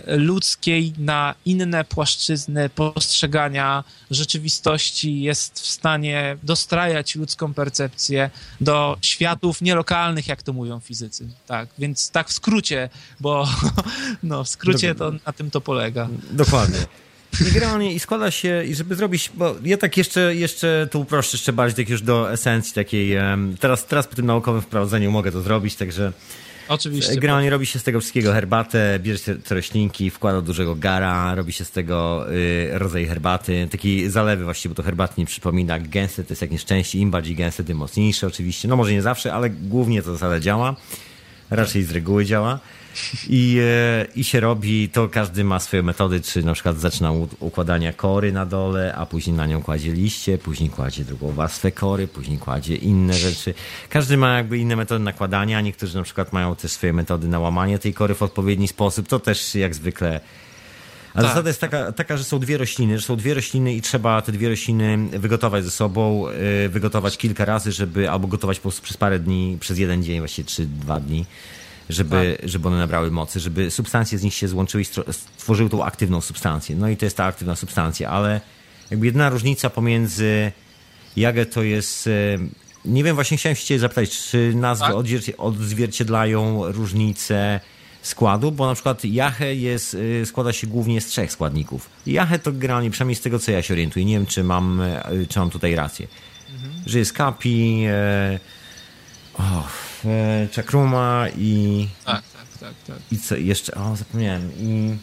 ludzkiej 0.08 0.94
na 0.98 1.36
inne 1.46 1.84
płaszczyzny 1.84 2.70
postrzegania 2.70 3.84
rzeczywistości, 4.12 5.22
jest 5.22 5.60
w 5.60 5.66
stanie 5.66 6.38
dostrajać 6.44 7.16
ludzką 7.16 7.54
percepcję 7.54 8.30
do 8.62 8.98
światów 9.02 9.62
nielokalnych, 9.62 10.28
jak 10.28 10.44
to 10.44 10.54
mówią 10.54 10.80
fizycy. 10.80 11.28
Tak, 11.48 11.70
więc 11.80 12.12
tak 12.12 12.30
w 12.30 12.34
skrócie, 12.34 12.90
bo 13.20 13.48
no, 14.24 14.44
w 14.44 14.50
skrócie 14.50 14.96
to 14.96 15.12
na 15.12 15.34
tym 15.34 15.52
to 15.52 15.62
polega. 15.62 16.08
Dokładnie. 16.32 16.80
I 17.50 17.54
generalnie 17.54 17.94
i 17.94 18.00
składa 18.00 18.32
się, 18.32 18.64
i 18.64 18.76
żeby 18.76 18.96
zrobić, 18.96 19.32
bo 19.34 19.56
ja 19.64 19.78
tak 19.78 19.98
jeszcze, 19.98 20.36
jeszcze 20.36 20.88
to 20.92 21.00
uproszczę 21.00 21.38
jeszcze 21.38 21.54
bardziej 21.54 21.86
tak 21.86 21.90
już 21.90 22.02
do 22.02 22.32
esencji 22.32 22.74
takiej, 22.74 23.18
teraz, 23.60 23.86
teraz 23.86 24.08
po 24.08 24.16
tym 24.16 24.26
naukowym 24.26 24.62
wprowadzeniu 24.62 25.12
mogę 25.12 25.32
to 25.32 25.42
zrobić, 25.42 25.76
także 25.76 26.14
Oczywiście. 26.72 27.16
Generalnie 27.16 27.50
robi 27.50 27.66
się 27.66 27.80
z 27.80 27.84
tego 27.84 28.00
wszystkiego 28.00 28.34
herbatę, 28.34 29.00
bierze 29.00 29.20
się 29.20 29.36
te 29.36 29.56
roślinki, 29.56 30.10
wkłada 30.10 30.42
dużego 30.42 30.76
gara, 30.76 31.36
robi 31.36 31.54
się 31.54 31.66
z 31.66 31.72
tego 31.72 32.26
y, 32.32 32.70
rodzaj 32.74 33.06
herbaty, 33.06 33.68
taki 33.72 34.10
zalewy 34.10 34.44
właściwie, 34.44 34.70
bo 34.70 34.76
to 34.76 34.84
herbaty 34.84 35.14
nie 35.18 35.26
przypomina, 35.26 35.80
gęste 35.80 36.24
to 36.24 36.32
jest 36.32 36.42
jak 36.42 36.52
nieszczęście, 36.52 37.00
im 37.00 37.12
bardziej 37.12 37.36
gęste, 37.36 37.64
tym 37.64 37.78
mocniejsze 37.78 38.28
oczywiście, 38.28 38.68
no 38.68 38.76
może 38.76 38.92
nie 38.92 39.02
zawsze, 39.02 39.34
ale 39.34 39.50
głównie 39.50 40.02
to 40.02 40.12
zasada 40.12 40.40
działa, 40.40 40.76
raczej 41.50 41.84
z 41.84 41.92
reguły 41.92 42.26
działa. 42.26 42.60
I, 43.30 43.60
e, 43.62 44.06
I 44.16 44.24
się 44.24 44.40
robi, 44.40 44.90
to 44.90 45.10
każdy 45.10 45.44
ma 45.44 45.60
swoje 45.60 45.84
metody, 45.84 46.22
czy 46.22 46.44
na 46.44 46.54
przykład 46.54 46.80
zaczyna 46.80 47.12
układania 47.40 47.94
kory 47.94 48.32
na 48.32 48.46
dole, 48.46 48.96
a 48.96 49.06
później 49.06 49.36
na 49.36 49.48
nią 49.48 49.62
kładzie 49.62 49.92
liście, 49.92 50.38
później 50.38 50.70
kładzie 50.70 51.06
drugą 51.06 51.32
warstwę 51.32 51.72
kory, 51.72 52.08
później 52.08 52.38
kładzie 52.38 52.76
inne 52.76 53.14
rzeczy. 53.14 53.54
Każdy 53.90 54.18
ma 54.18 54.38
jakby 54.38 54.58
inne 54.58 54.76
metody 54.76 55.04
nakładania, 55.04 55.62
niektórzy 55.62 55.98
na 55.98 56.04
przykład 56.04 56.34
mają 56.34 56.56
też 56.56 56.72
swoje 56.72 56.94
metody 56.94 57.28
na 57.28 57.40
łamanie 57.40 57.80
tej 57.80 57.94
kory 57.94 58.16
w 58.16 58.22
odpowiedni 58.22 58.68
sposób, 58.68 59.08
to 59.08 59.20
też 59.20 59.56
jak 59.56 59.76
zwykle 59.76 60.20
a 61.14 61.14
tak. 61.14 61.24
zasada 61.24 61.50
jest 61.50 61.62
taka, 61.62 61.92
taka, 61.92 62.18
że 62.18 62.24
są 62.24 62.40
dwie 62.40 62.58
rośliny, 62.58 63.00
że 63.00 63.06
są 63.06 63.16
dwie 63.16 63.34
rośliny 63.34 63.74
i 63.74 63.82
trzeba 63.82 64.22
te 64.22 64.32
dwie 64.32 64.50
rośliny 64.50 64.98
wygotować 65.20 65.64
ze 65.64 65.72
sobą, 65.72 66.28
e, 66.28 66.70
wygotować 66.70 67.18
kilka 67.18 67.46
razy, 67.46 67.72
żeby 67.72 68.10
albo 68.10 68.28
gotować 68.28 68.58
po 68.58 68.62
prostu 68.62 68.82
przez 68.82 68.98
parę 68.98 69.20
dni, 69.20 69.58
przez 69.60 69.78
jeden 69.78 70.04
dzień, 70.04 70.20
właściwie 70.20 70.46
trzy, 70.46 70.66
dwa 70.66 71.00
dni 71.00 71.26
żeby, 71.90 72.38
tak. 72.42 72.50
żeby 72.50 72.68
one 72.68 72.78
nabrały 72.78 73.12
mocy, 73.12 73.40
żeby 73.40 73.72
substancje 73.72 74.18
z 74.18 74.24
nich 74.24 74.34
się 74.34 74.48
złączyły 74.48 74.82
i 74.82 74.86
stworzyły 75.12 75.70
tą 75.70 75.84
aktywną 75.84 76.22
substancję. 76.22 76.76
No 76.76 76.90
i 76.90 76.98
to 76.98 77.06
jest 77.06 77.18
ta 77.18 77.26
aktywna 77.26 77.56
substancja, 77.56 78.10
ale 78.10 78.42
jakby 78.92 79.06
jedyna 79.06 79.30
różnica 79.30 79.70
pomiędzy 79.70 80.52
Jagę 81.16 81.46
to 81.46 81.64
jest... 81.64 82.08
E, 82.08 82.38
nie 82.86 83.04
wiem, 83.04 83.16
właśnie 83.16 83.38
chciałem 83.38 83.56
się 83.56 83.80
zapytać, 83.80 84.10
czy 84.10 84.54
nazwy 84.56 84.86
tak? 84.86 85.36
odzwierciedlają 85.38 86.72
różnice 86.72 87.60
składu, 88.02 88.52
bo 88.52 88.68
na 88.68 88.74
przykład 88.74 89.06
Jache 89.06 89.56
jest, 89.56 89.98
e, 90.22 90.26
składa 90.26 90.54
się 90.54 90.68
głównie 90.68 91.02
z 91.02 91.06
trzech 91.06 91.32
składników. 91.32 91.90
Jache 92.06 92.40
to 92.40 92.52
generalnie, 92.52 92.92
przynajmniej 92.92 93.16
z 93.16 93.22
tego 93.22 93.40
co 93.40 93.52
ja 93.52 93.62
się 93.62 93.74
orientuję, 93.74 94.06
nie 94.06 94.14
wiem 94.14 94.26
czy 94.26 94.44
mam, 94.44 94.82
e, 94.82 95.04
czy 95.30 95.40
mam 95.40 95.50
tutaj 95.50 95.76
rację, 95.76 96.08
mhm. 96.54 96.74
że 96.86 97.00
jest 97.00 97.14
kapi, 97.14 97.84
e, 97.88 98.40
oh, 99.34 99.68
Chakruma 100.56 101.26
i... 101.38 101.88
Tak, 102.06 102.24
tak, 102.34 102.60
tak, 102.60 102.74
tak. 102.88 102.98
I 103.12 103.18
co 103.18 103.36
jeszcze? 103.36 103.76
O, 103.76 103.96
zapomniałem. 103.96 104.52
I... 104.58 104.98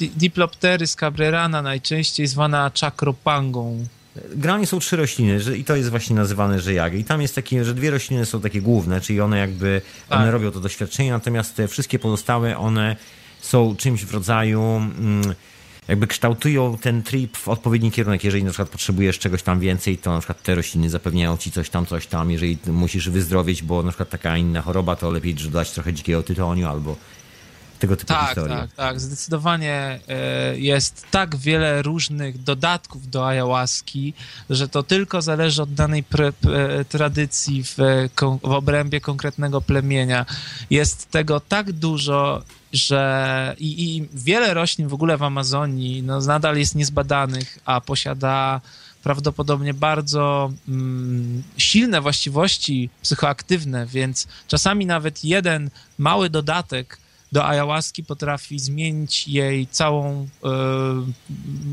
Diplopteris 0.00 0.96
cabrerana 0.96 1.62
najczęściej 1.62 2.26
zwana 2.26 2.70
czakropangą. 2.70 3.86
Generalnie 4.34 4.66
są 4.66 4.78
trzy 4.78 4.96
rośliny 4.96 5.40
że, 5.40 5.58
i 5.58 5.64
to 5.64 5.76
jest 5.76 5.90
właśnie 5.90 6.16
nazywane 6.16 6.60
żejagi. 6.60 6.98
I 6.98 7.04
tam 7.04 7.22
jest 7.22 7.34
takie, 7.34 7.64
że 7.64 7.74
dwie 7.74 7.90
rośliny 7.90 8.26
są 8.26 8.40
takie 8.40 8.62
główne, 8.62 9.00
czyli 9.00 9.20
one 9.20 9.38
jakby, 9.38 9.82
one 10.10 10.24
tak. 10.24 10.32
robią 10.32 10.50
to 10.50 10.60
doświadczenie, 10.60 11.10
natomiast 11.10 11.56
te 11.56 11.68
wszystkie 11.68 11.98
pozostałe, 11.98 12.58
one 12.58 12.96
są 13.40 13.76
czymś 13.76 14.04
w 14.04 14.14
rodzaju... 14.14 14.62
Mm, 14.62 15.34
jakby 15.88 16.06
kształtują 16.06 16.78
ten 16.78 17.02
trip 17.02 17.36
w 17.36 17.48
odpowiedni 17.48 17.90
kierunek. 17.90 18.24
Jeżeli 18.24 18.44
na 18.44 18.50
przykład 18.50 18.68
potrzebujesz 18.68 19.18
czegoś 19.18 19.42
tam 19.42 19.60
więcej, 19.60 19.98
to 19.98 20.12
na 20.12 20.18
przykład 20.18 20.42
te 20.42 20.54
rośliny 20.54 20.90
zapewniają 20.90 21.36
ci 21.36 21.50
coś 21.50 21.70
tam, 21.70 21.86
coś 21.86 22.06
tam. 22.06 22.30
Jeżeli 22.30 22.58
musisz 22.66 23.10
wyzdrowieć, 23.10 23.62
bo 23.62 23.82
na 23.82 23.90
przykład 23.90 24.10
taka 24.10 24.36
inna 24.36 24.62
choroba, 24.62 24.96
to 24.96 25.10
lepiej 25.10 25.34
dodać 25.34 25.70
trochę 25.70 25.92
dzikiego 25.92 26.22
tytoniu 26.22 26.68
albo 26.68 26.96
tego 27.78 27.96
typu 27.96 28.08
tak, 28.08 28.26
historie. 28.26 28.56
Tak, 28.56 28.72
tak, 28.72 29.00
zdecydowanie 29.00 30.00
e, 30.08 30.58
jest 30.58 31.06
tak 31.10 31.36
wiele 31.36 31.82
różnych 31.82 32.42
dodatków 32.42 33.10
do 33.10 33.26
ayahuaski, 33.26 34.14
że 34.50 34.68
to 34.68 34.82
tylko 34.82 35.22
zależy 35.22 35.62
od 35.62 35.74
danej 35.74 36.02
pre, 36.02 36.32
tradycji 36.88 37.64
w, 37.64 37.76
w 38.42 38.50
obrębie 38.50 39.00
konkretnego 39.00 39.60
plemienia. 39.60 40.26
Jest 40.70 41.10
tego 41.10 41.40
tak 41.40 41.72
dużo, 41.72 42.42
że 42.74 43.54
i, 43.58 43.96
i 43.96 44.08
wiele 44.14 44.54
roślin 44.54 44.88
w 44.88 44.94
ogóle 44.94 45.16
w 45.16 45.22
Amazonii 45.22 46.02
no, 46.02 46.20
nadal 46.20 46.56
jest 46.56 46.74
niezbadanych, 46.74 47.58
a 47.64 47.80
posiada 47.80 48.60
prawdopodobnie 49.02 49.74
bardzo 49.74 50.52
mm, 50.68 51.42
silne 51.56 52.00
właściwości 52.00 52.90
psychoaktywne, 53.02 53.86
więc 53.86 54.26
czasami 54.48 54.86
nawet 54.86 55.24
jeden 55.24 55.70
mały 55.98 56.30
dodatek 56.30 56.98
do 57.32 57.46
ayahuaski 57.46 58.04
potrafi 58.04 58.58
zmienić 58.58 59.28
jej 59.28 59.66
całą 59.66 60.28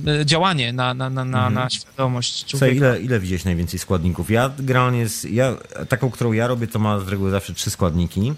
e, 0.07 0.25
działanie 0.25 0.73
na, 0.73 0.93
na, 0.93 1.09
na, 1.09 1.21
mhm. 1.21 1.53
na 1.53 1.69
świadomość 1.69 2.45
człowieka. 2.45 2.75
Ile, 2.75 3.01
ile 3.01 3.19
widziałeś 3.19 3.45
najwięcej 3.45 3.79
składników? 3.79 4.31
Ja 4.31 4.51
generalnie, 4.59 5.05
ja, 5.31 5.55
taką, 5.89 6.11
którą 6.11 6.31
ja 6.31 6.47
robię, 6.47 6.67
to 6.67 6.79
ma 6.79 6.99
z 6.99 7.07
reguły 7.07 7.31
zawsze 7.31 7.53
trzy 7.53 7.69
składniki. 7.69 8.33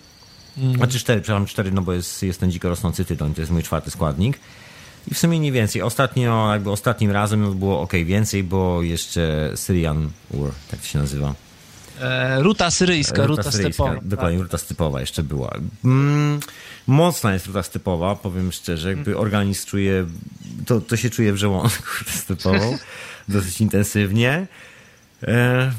Mhm. 0.58 0.78
Znaczy 0.78 1.00
cztery, 1.00 1.22
przepraszam, 1.22 1.46
cztery, 1.46 1.72
no 1.72 1.82
bo 1.82 1.94
jest, 1.94 2.24
jest 2.24 2.40
ten 2.40 2.52
dziko 2.52 2.70
rosnący 2.70 3.06
tytoń, 3.06 3.34
to 3.34 3.42
jest 3.42 3.52
mój 3.52 3.64
czwarty 3.64 3.92
składnik. 3.92 4.40
I 5.12 5.14
w 5.14 5.18
sumie 5.18 5.40
nie 5.40 5.52
więcej. 5.52 5.82
Ostatnio, 5.82 6.52
jakby 6.52 6.72
ostatnim 6.72 7.12
razem 7.12 7.60
było 7.60 7.82
ok, 7.82 7.94
więcej, 8.06 8.44
bo 8.44 8.82
jeszcze 8.82 9.52
Syrian 9.56 10.10
Ur, 10.32 10.52
tak 10.72 10.80
to 10.80 10.88
się 10.88 11.00
nazywa. 11.00 11.34
E, 12.00 12.42
ruta 12.42 12.72
syryjska, 12.72 13.16
ruta, 13.16 13.28
ruta 13.28 13.52
syryjska, 13.52 13.84
stepowa. 13.84 14.02
Dokładnie, 14.04 14.38
tak. 14.38 14.44
ruta 14.44 14.58
stepowa 14.58 15.02
jeszcze 15.02 15.24
była. 15.24 15.54
Mm, 15.86 16.40
mocna 16.88 17.34
jest 17.34 17.46
ruta 17.46 17.64
stepowa, 17.64 18.16
powiem 18.16 18.52
szczerze. 18.52 18.90
Jakby 18.90 19.12
mm. 19.12 19.22
organizm 19.22 19.68
czuje, 19.68 20.06
to, 20.66 20.82
to 20.82 20.98
się 20.98 21.10
czuje 21.10 21.34
w 21.34 21.38
żołądku 21.38 21.84
rutę 22.00 22.12
stepową 22.12 22.78
dosyć 23.28 23.62
intensywnie. 23.62 24.48
E, 25.24 25.72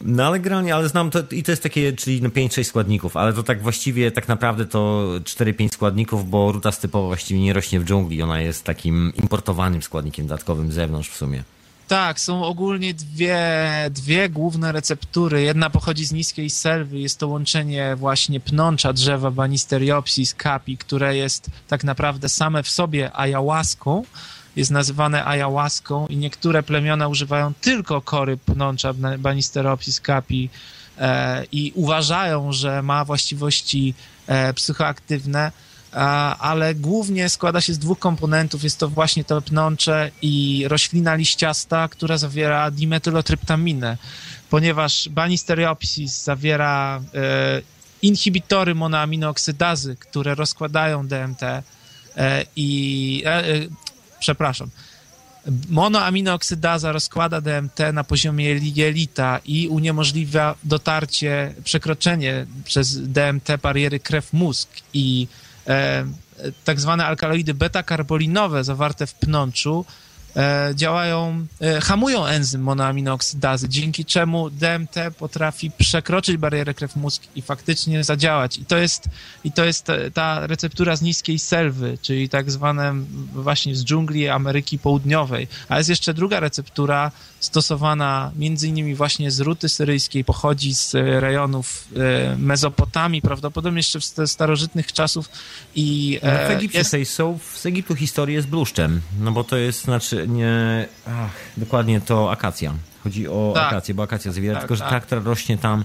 no 0.00 0.26
ale 0.26 0.40
generalnie, 0.40 0.74
ale 0.74 0.88
znam 0.88 1.10
to 1.10 1.18
i 1.30 1.42
to 1.42 1.52
jest 1.52 1.62
takie, 1.62 1.92
czyli 1.92 2.22
no 2.22 2.28
5-6 2.28 2.64
składników, 2.64 3.16
ale 3.16 3.32
to 3.32 3.42
tak 3.42 3.62
właściwie, 3.62 4.10
tak 4.10 4.28
naprawdę 4.28 4.66
to 4.66 5.06
4-5 5.22 5.72
składników, 5.72 6.30
bo 6.30 6.52
ruta 6.52 6.72
stepowa 6.72 7.06
właściwie 7.06 7.40
nie 7.40 7.52
rośnie 7.52 7.80
w 7.80 7.84
dżungli, 7.84 8.22
ona 8.22 8.40
jest 8.40 8.64
takim 8.64 9.12
importowanym 9.22 9.82
składnikiem 9.82 10.26
dodatkowym 10.26 10.72
z 10.72 10.74
zewnątrz 10.74 11.10
w 11.10 11.16
sumie. 11.16 11.44
Tak, 11.88 12.20
są 12.20 12.44
ogólnie 12.44 12.94
dwie, 12.94 13.40
dwie 13.90 14.28
główne 14.28 14.72
receptury. 14.72 15.42
Jedna 15.42 15.70
pochodzi 15.70 16.04
z 16.04 16.12
niskiej 16.12 16.50
selwy, 16.50 16.98
jest 16.98 17.18
to 17.18 17.28
łączenie 17.28 17.96
właśnie 17.96 18.40
pnącza 18.40 18.92
drzewa 18.92 19.30
Banisteriopsis 19.30 20.34
capi, 20.34 20.76
które 20.76 21.16
jest 21.16 21.50
tak 21.68 21.84
naprawdę 21.84 22.28
same 22.28 22.62
w 22.62 22.70
sobie 22.70 23.16
ayahuaską, 23.16 24.04
jest 24.56 24.70
nazywane 24.70 25.24
ayahuaską 25.24 26.06
i 26.06 26.16
niektóre 26.16 26.62
plemiona 26.62 27.08
używają 27.08 27.54
tylko 27.60 28.00
kory 28.00 28.36
pnącza 28.36 28.92
Banisteropsis 29.18 30.00
capi 30.00 30.50
e, 30.98 31.44
i 31.52 31.72
uważają, 31.74 32.52
że 32.52 32.82
ma 32.82 33.04
właściwości 33.04 33.94
e, 34.26 34.54
psychoaktywne, 34.54 35.52
ale 36.38 36.74
głównie 36.74 37.28
składa 37.28 37.60
się 37.60 37.74
z 37.74 37.78
dwóch 37.78 37.98
komponentów. 37.98 38.64
Jest 38.64 38.78
to 38.78 38.88
właśnie 38.88 39.24
to 39.24 39.42
pnącze 39.42 40.10
i 40.22 40.64
roślina 40.68 41.14
liściasta, 41.14 41.88
która 41.88 42.18
zawiera 42.18 42.70
dimetylotryptaminę, 42.70 43.96
ponieważ 44.50 45.08
Banisteriopsis 45.08 46.24
zawiera 46.24 47.00
e, 47.14 47.62
inhibitory 48.02 48.74
monoaminooksydazy, 48.74 49.96
które 49.96 50.34
rozkładają 50.34 51.06
DMT 51.06 51.42
e, 51.42 51.62
i 52.56 53.22
e, 53.26 53.42
przepraszam, 54.20 54.70
monoaminooksydaza 55.68 56.92
rozkłada 56.92 57.40
DMT 57.40 57.78
na 57.92 58.04
poziomie 58.04 58.44
jelita 58.74 59.40
i 59.44 59.68
uniemożliwia 59.68 60.54
dotarcie, 60.64 61.54
przekroczenie 61.64 62.46
przez 62.64 63.08
DMT 63.08 63.56
bariery 63.62 64.00
krew-mózg 64.00 64.68
i 64.94 65.28
e, 65.66 66.06
tak 66.64 66.80
zwane 66.80 67.06
alkaloidy 67.06 67.54
beta-karbolinowe 67.54 68.64
zawarte 68.64 69.06
w 69.06 69.14
pnączu 69.14 69.84
działają, 70.74 71.46
e, 71.60 71.80
hamują 71.80 72.26
enzym 72.26 72.62
monoaminooksydazy, 72.62 73.68
dzięki 73.68 74.04
czemu 74.04 74.50
DMT 74.50 74.96
potrafi 75.18 75.70
przekroczyć 75.70 76.36
barierę 76.36 76.74
krew-mózg 76.74 77.22
i 77.34 77.42
faktycznie 77.42 78.04
zadziałać. 78.04 78.58
I 78.58 78.64
to 78.64 78.76
jest, 78.76 79.08
i 79.44 79.52
to 79.52 79.64
jest 79.64 79.86
ta 80.14 80.46
receptura 80.46 80.96
z 80.96 81.02
niskiej 81.02 81.38
selwy, 81.38 81.98
czyli 82.02 82.28
tak 82.28 82.50
zwane 82.50 82.94
właśnie 83.32 83.76
z 83.76 83.84
dżungli 83.84 84.28
Ameryki 84.28 84.78
Południowej. 84.78 85.48
A 85.68 85.78
jest 85.78 85.90
jeszcze 85.90 86.14
druga 86.14 86.40
receptura 86.40 87.12
stosowana 87.40 88.32
między 88.36 88.68
innymi 88.68 88.94
właśnie 88.94 89.30
z 89.30 89.40
ruty 89.40 89.68
syryjskiej, 89.68 90.24
pochodzi 90.24 90.74
z 90.74 90.94
rejonów 90.94 91.88
e, 91.96 92.36
Mezopotamii, 92.36 93.22
prawdopodobnie 93.22 93.78
jeszcze 93.78 94.00
z 94.00 94.30
starożytnych 94.30 94.92
czasów 94.92 95.28
i 95.74 96.18
no 96.22 96.30
w 96.30 96.50
Egipcie 96.50 96.98
jest... 96.98 97.14
są 97.14 97.38
z 97.54 97.66
Egiptu 97.66 97.94
historie 97.94 98.42
z 98.42 98.46
bluszczem, 98.46 99.00
no 99.20 99.32
bo 99.32 99.44
to 99.44 99.56
jest, 99.56 99.84
znaczy 99.84 100.19
nie, 100.28 100.86
ach, 101.06 101.30
dokładnie 101.56 102.00
to 102.00 102.30
akacja. 102.30 102.74
Chodzi 103.04 103.28
o 103.28 103.52
tak. 103.54 103.72
akację, 103.72 103.94
bo 103.94 104.02
akacja 104.02 104.32
zawiera, 104.32 104.54
tak, 104.54 104.62
tylko 104.62 104.76
że 104.76 104.80
tak. 104.80 104.90
ta, 104.90 105.00
która 105.00 105.20
rośnie 105.20 105.58
tam 105.58 105.84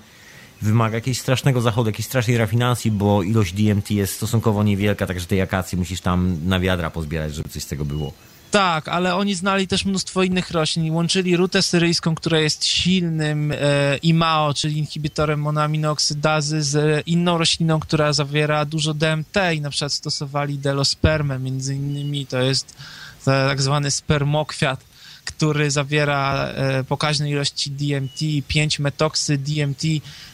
wymaga 0.61 0.95
jakiegoś 0.95 1.19
strasznego 1.19 1.61
zachodu, 1.61 1.89
jakiejś 1.89 2.05
strasznej 2.05 2.37
rafinacji, 2.37 2.91
bo 2.91 3.23
ilość 3.23 3.53
DMT 3.53 3.91
jest 3.91 4.15
stosunkowo 4.15 4.63
niewielka, 4.63 5.07
także 5.07 5.25
tej 5.25 5.41
akacji 5.41 5.77
musisz 5.77 6.01
tam 6.01 6.37
na 6.45 6.59
wiadra 6.59 6.91
pozbierać, 6.91 7.35
żeby 7.35 7.49
coś 7.49 7.63
z 7.63 7.67
tego 7.67 7.85
było. 7.85 8.13
Tak, 8.51 8.87
ale 8.87 9.15
oni 9.15 9.35
znali 9.35 9.67
też 9.67 9.85
mnóstwo 9.85 10.23
innych 10.23 10.51
roślin 10.51 10.85
i 10.85 10.91
łączyli 10.91 11.37
rutę 11.37 11.61
syryjską, 11.61 12.15
która 12.15 12.39
jest 12.39 12.65
silnym 12.65 13.51
e, 13.51 13.97
IMAO, 13.97 14.53
czyli 14.53 14.77
inhibitorem 14.77 15.41
monoaminooksydazy, 15.41 16.63
z 16.63 17.03
inną 17.07 17.37
rośliną, 17.37 17.79
która 17.79 18.13
zawiera 18.13 18.65
dużo 18.65 18.93
DMT 18.93 19.37
i 19.53 19.61
na 19.61 19.69
przykład 19.69 19.93
stosowali 19.93 20.57
delospermę, 20.57 21.39
między 21.39 21.75
innymi 21.75 22.25
to 22.25 22.41
jest 22.41 22.77
tak 23.25 23.61
zwany 23.61 23.91
spermokwiat, 23.91 24.83
który 25.25 25.71
zawiera 25.71 26.47
e, 26.47 26.83
pokaźne 26.83 27.29
ilości 27.29 27.71
DMT, 27.71 28.19
5 28.47 28.79
metoksy 28.79 29.37
DMT 29.37 29.83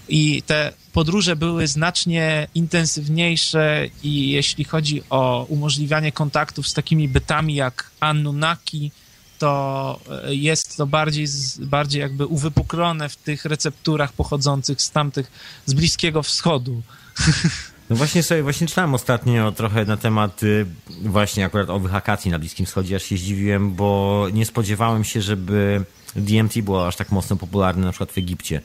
i 0.10 0.44
te 0.46 0.74
podróże 0.94 1.36
były 1.36 1.68
znacznie 1.68 2.48
intensywniejsze 2.56 3.88
i 4.04 4.30
jeśli 4.30 4.64
chodzi 4.64 5.04
o 5.10 5.46
umożliwianie 5.50 6.12
kontaktów 6.12 6.68
z 6.68 6.74
takimi 6.74 7.08
bytami 7.08 7.56
jak 7.56 7.92
Anunnaki, 8.00 8.92
to 9.40 10.00
e, 10.26 10.36
jest 10.36 10.78
to 10.78 10.88
bardziej, 10.88 11.28
bardziej 11.60 12.02
jakby 12.02 12.26
uwypuklone 12.26 13.10
w 13.10 13.16
tych 13.16 13.46
recepturach 13.46 14.14
pochodzących 14.14 14.82
z 14.82 14.92
tamtych, 14.92 15.32
z 15.66 15.74
Bliskiego 15.74 16.24
Wschodu. 16.24 16.82
No 17.92 17.98
właśnie 17.98 18.24
sobie, 18.24 18.44
właśnie 18.44 18.68
czytałem 18.68 18.94
ostatnio 18.94 19.52
trochę 19.52 19.86
na 19.86 19.98
temat 19.98 20.44
y, 20.44 20.66
właśnie 21.02 21.46
akurat 21.46 21.70
owych 21.70 21.96
akacji 21.96 22.32
na 22.32 22.40
Bliskim 22.40 22.66
Wschodzie, 22.66 22.96
aż 22.96 23.04
się 23.04 23.18
zdziwiłem, 23.18 23.74
bo 23.74 24.28
nie 24.34 24.46
spodziewałem 24.46 25.04
się, 25.04 25.22
żeby 25.22 25.84
DMT 26.16 26.62
było 26.62 26.88
aż 26.88 26.96
tak 26.96 27.12
mocno 27.12 27.36
popularne 27.36 27.86
na 27.86 27.92
przykład 27.92 28.12
w 28.12 28.18
Egipcie. 28.18 28.62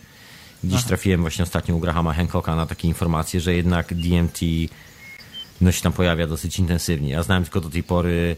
Dziś 0.64 0.78
Aha. 0.78 0.88
trafiłem 0.88 1.20
właśnie 1.20 1.44
ostatnio 1.44 1.76
u 1.76 1.80
Grahama 1.80 2.12
Hancocka 2.12 2.56
na 2.56 2.66
takie 2.66 2.88
informacje, 2.88 3.40
że 3.40 3.54
jednak 3.54 3.94
DMT 3.94 4.40
no, 5.60 5.72
się 5.72 5.82
tam 5.82 5.92
pojawia 5.92 6.26
dosyć 6.26 6.58
intensywnie. 6.58 7.10
Ja 7.10 7.22
znałem 7.22 7.44
tylko 7.44 7.60
do 7.60 7.70
tej 7.70 7.82
pory 7.82 8.36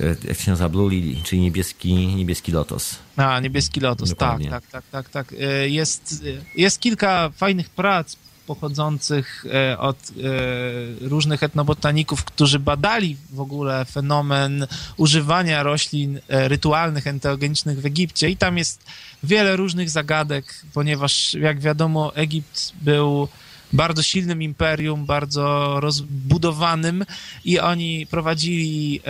y, 0.00 0.16
jak 0.28 0.40
się 0.40 0.50
nazywa 0.50 0.68
Blue 0.68 0.90
Lily, 0.90 1.22
czyli 1.22 1.42
niebieski, 1.42 1.94
niebieski 1.94 2.52
lotos. 2.52 2.98
A, 3.16 3.40
niebieski 3.40 3.80
lotos, 3.80 4.14
tak, 4.14 4.40
tak, 4.50 4.66
tak, 4.66 4.84
tak, 4.90 5.08
tak. 5.08 5.34
Jest, 5.66 6.24
jest 6.56 6.80
kilka 6.80 7.30
fajnych 7.30 7.70
prac 7.70 8.16
pochodzących 8.46 9.44
e, 9.54 9.78
od 9.78 9.96
e, 9.96 11.08
różnych 11.08 11.42
etnobotaników, 11.42 12.24
którzy 12.24 12.58
badali 12.58 13.16
w 13.30 13.40
ogóle 13.40 13.84
fenomen 13.84 14.66
używania 14.96 15.62
roślin 15.62 16.20
e, 16.28 16.48
rytualnych, 16.48 17.06
enteogenicznych 17.06 17.80
w 17.80 17.86
Egipcie. 17.86 18.30
I 18.30 18.36
tam 18.36 18.58
jest 18.58 18.84
wiele 19.22 19.56
różnych 19.56 19.90
zagadek, 19.90 20.64
ponieważ 20.74 21.34
jak 21.34 21.60
wiadomo 21.60 22.16
Egipt 22.16 22.72
był 22.82 23.28
bardzo 23.72 24.02
silnym 24.02 24.42
imperium, 24.42 25.06
bardzo 25.06 25.76
rozbudowanym 25.80 27.04
i 27.44 27.60
oni 27.60 28.06
prowadzili 28.06 29.00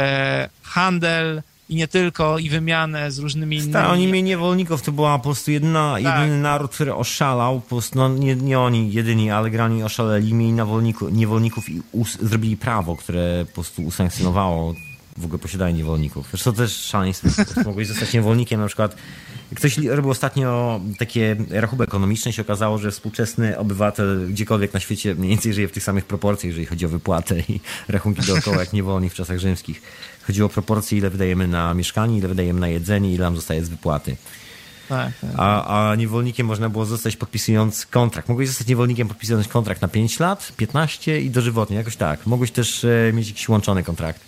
handel 0.62 1.42
i 1.68 1.76
nie 1.76 1.88
tylko, 1.88 2.38
i 2.38 2.50
wymianę 2.50 3.10
z 3.10 3.18
różnymi 3.18 3.56
innymi. 3.56 3.72
Tak, 3.72 3.90
oni 3.90 4.06
mieli 4.06 4.22
niewolników, 4.22 4.82
to 4.82 4.92
była 4.92 5.18
po 5.18 5.24
prostu 5.24 5.50
jedna, 5.50 5.94
tak. 5.94 6.02
jedyny 6.02 6.40
naród, 6.40 6.70
który 6.70 6.94
oszalał, 6.94 7.60
po 7.60 7.68
prostu, 7.68 7.98
no 7.98 8.08
nie, 8.08 8.36
nie 8.36 8.60
oni 8.60 8.92
jedyni, 8.92 9.30
ale 9.30 9.50
grani 9.50 9.82
oszaleli, 9.82 10.34
mieli 10.34 10.52
niewolników, 10.52 11.12
niewolników 11.12 11.68
i 11.68 11.82
us, 11.92 12.18
zrobili 12.22 12.56
prawo, 12.56 12.96
które 12.96 13.44
po 13.46 13.54
prostu 13.54 13.82
usankcjonowało 13.82 14.74
w 15.16 15.24
ogóle 15.24 15.38
posiadanie 15.38 15.78
niewolników. 15.78 16.26
Zresztą 16.30 16.52
to 16.52 16.56
też 16.56 16.76
szaleństwo, 16.76 17.28
mogłeś 17.64 17.88
zostać 17.88 18.12
niewolnikiem 18.12 18.60
na 18.60 18.66
przykład 18.66 18.96
Ktoś 19.54 19.78
robił 19.78 20.10
ostatnio 20.10 20.80
takie 20.98 21.36
rachubę 21.50 21.84
ekonomiczne 21.84 22.30
i 22.30 22.34
się 22.34 22.42
okazało, 22.42 22.78
że 22.78 22.90
współczesny 22.90 23.58
obywatel 23.58 24.26
gdziekolwiek 24.30 24.74
na 24.74 24.80
świecie 24.80 25.14
mniej 25.14 25.30
więcej 25.30 25.54
żyje 25.54 25.68
w 25.68 25.72
tych 25.72 25.82
samych 25.82 26.04
proporcjach, 26.04 26.48
jeżeli 26.48 26.66
chodzi 26.66 26.86
o 26.86 26.88
wypłatę 26.88 27.40
i 27.48 27.60
rachunki 27.88 28.22
dookoła, 28.22 28.56
jak 28.56 28.72
niewolnik 28.72 29.12
w 29.12 29.16
czasach 29.16 29.38
rzymskich. 29.38 29.82
Chodziło 30.26 30.46
o 30.46 30.50
proporcje, 30.50 30.98
ile 30.98 31.10
wydajemy 31.10 31.48
na 31.48 31.74
mieszkanie, 31.74 32.18
ile 32.18 32.28
wydajemy 32.28 32.60
na 32.60 32.68
jedzenie, 32.68 33.12
ile 33.14 33.24
nam 33.24 33.36
zostaje 33.36 33.64
z 33.64 33.68
wypłaty. 33.68 34.16
Tak, 34.88 35.12
tak. 35.20 35.30
A, 35.36 35.90
a 35.90 35.94
niewolnikiem 35.94 36.46
można 36.46 36.68
było 36.68 36.84
zostać 36.84 37.16
podpisując 37.16 37.86
kontrakt. 37.86 38.28
Mogłeś 38.28 38.48
zostać 38.48 38.66
niewolnikiem 38.66 39.08
podpisując 39.08 39.48
kontrakt 39.48 39.82
na 39.82 39.88
5 39.88 40.20
lat, 40.20 40.52
15 40.56 41.20
i 41.20 41.30
dożywotnie, 41.30 41.76
jakoś 41.76 41.96
tak. 41.96 42.26
Mogłeś 42.26 42.50
też 42.50 42.84
e, 42.84 43.12
mieć 43.12 43.28
jakiś 43.28 43.48
łączony 43.48 43.82
kontrakt. 43.82 44.20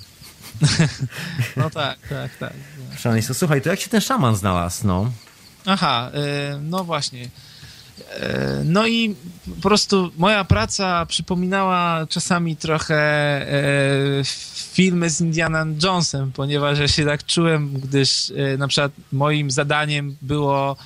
no 1.56 1.70
tak, 1.70 1.98
tak, 2.08 2.36
tak. 2.36 2.52
Szaleństwo. 2.98 3.34
Słuchaj, 3.34 3.62
to 3.62 3.68
jak 3.68 3.80
się 3.80 3.90
ten 3.90 4.00
szaman 4.00 4.36
znalazł, 4.36 4.86
no? 4.86 5.10
Aha, 5.66 6.10
e, 6.14 6.58
no 6.62 6.84
właśnie. 6.84 7.28
E, 8.10 8.62
no 8.64 8.86
i 8.86 9.14
po 9.62 9.68
prostu 9.68 10.10
moja 10.16 10.44
praca 10.44 11.06
przypominała 11.06 12.06
czasami 12.06 12.56
trochę 12.56 12.96
e, 12.96 14.24
filmy 14.72 15.10
z 15.10 15.20
Indiana 15.20 15.66
Jonesem, 15.82 16.32
ponieważ 16.32 16.78
ja 16.78 16.88
się 16.88 17.04
tak 17.04 17.26
czułem, 17.26 17.72
gdyż 17.72 18.32
na 18.58 18.68
przykład 18.68 18.92
moim 19.12 19.50
zadaniem 19.50 20.16
było 20.22 20.76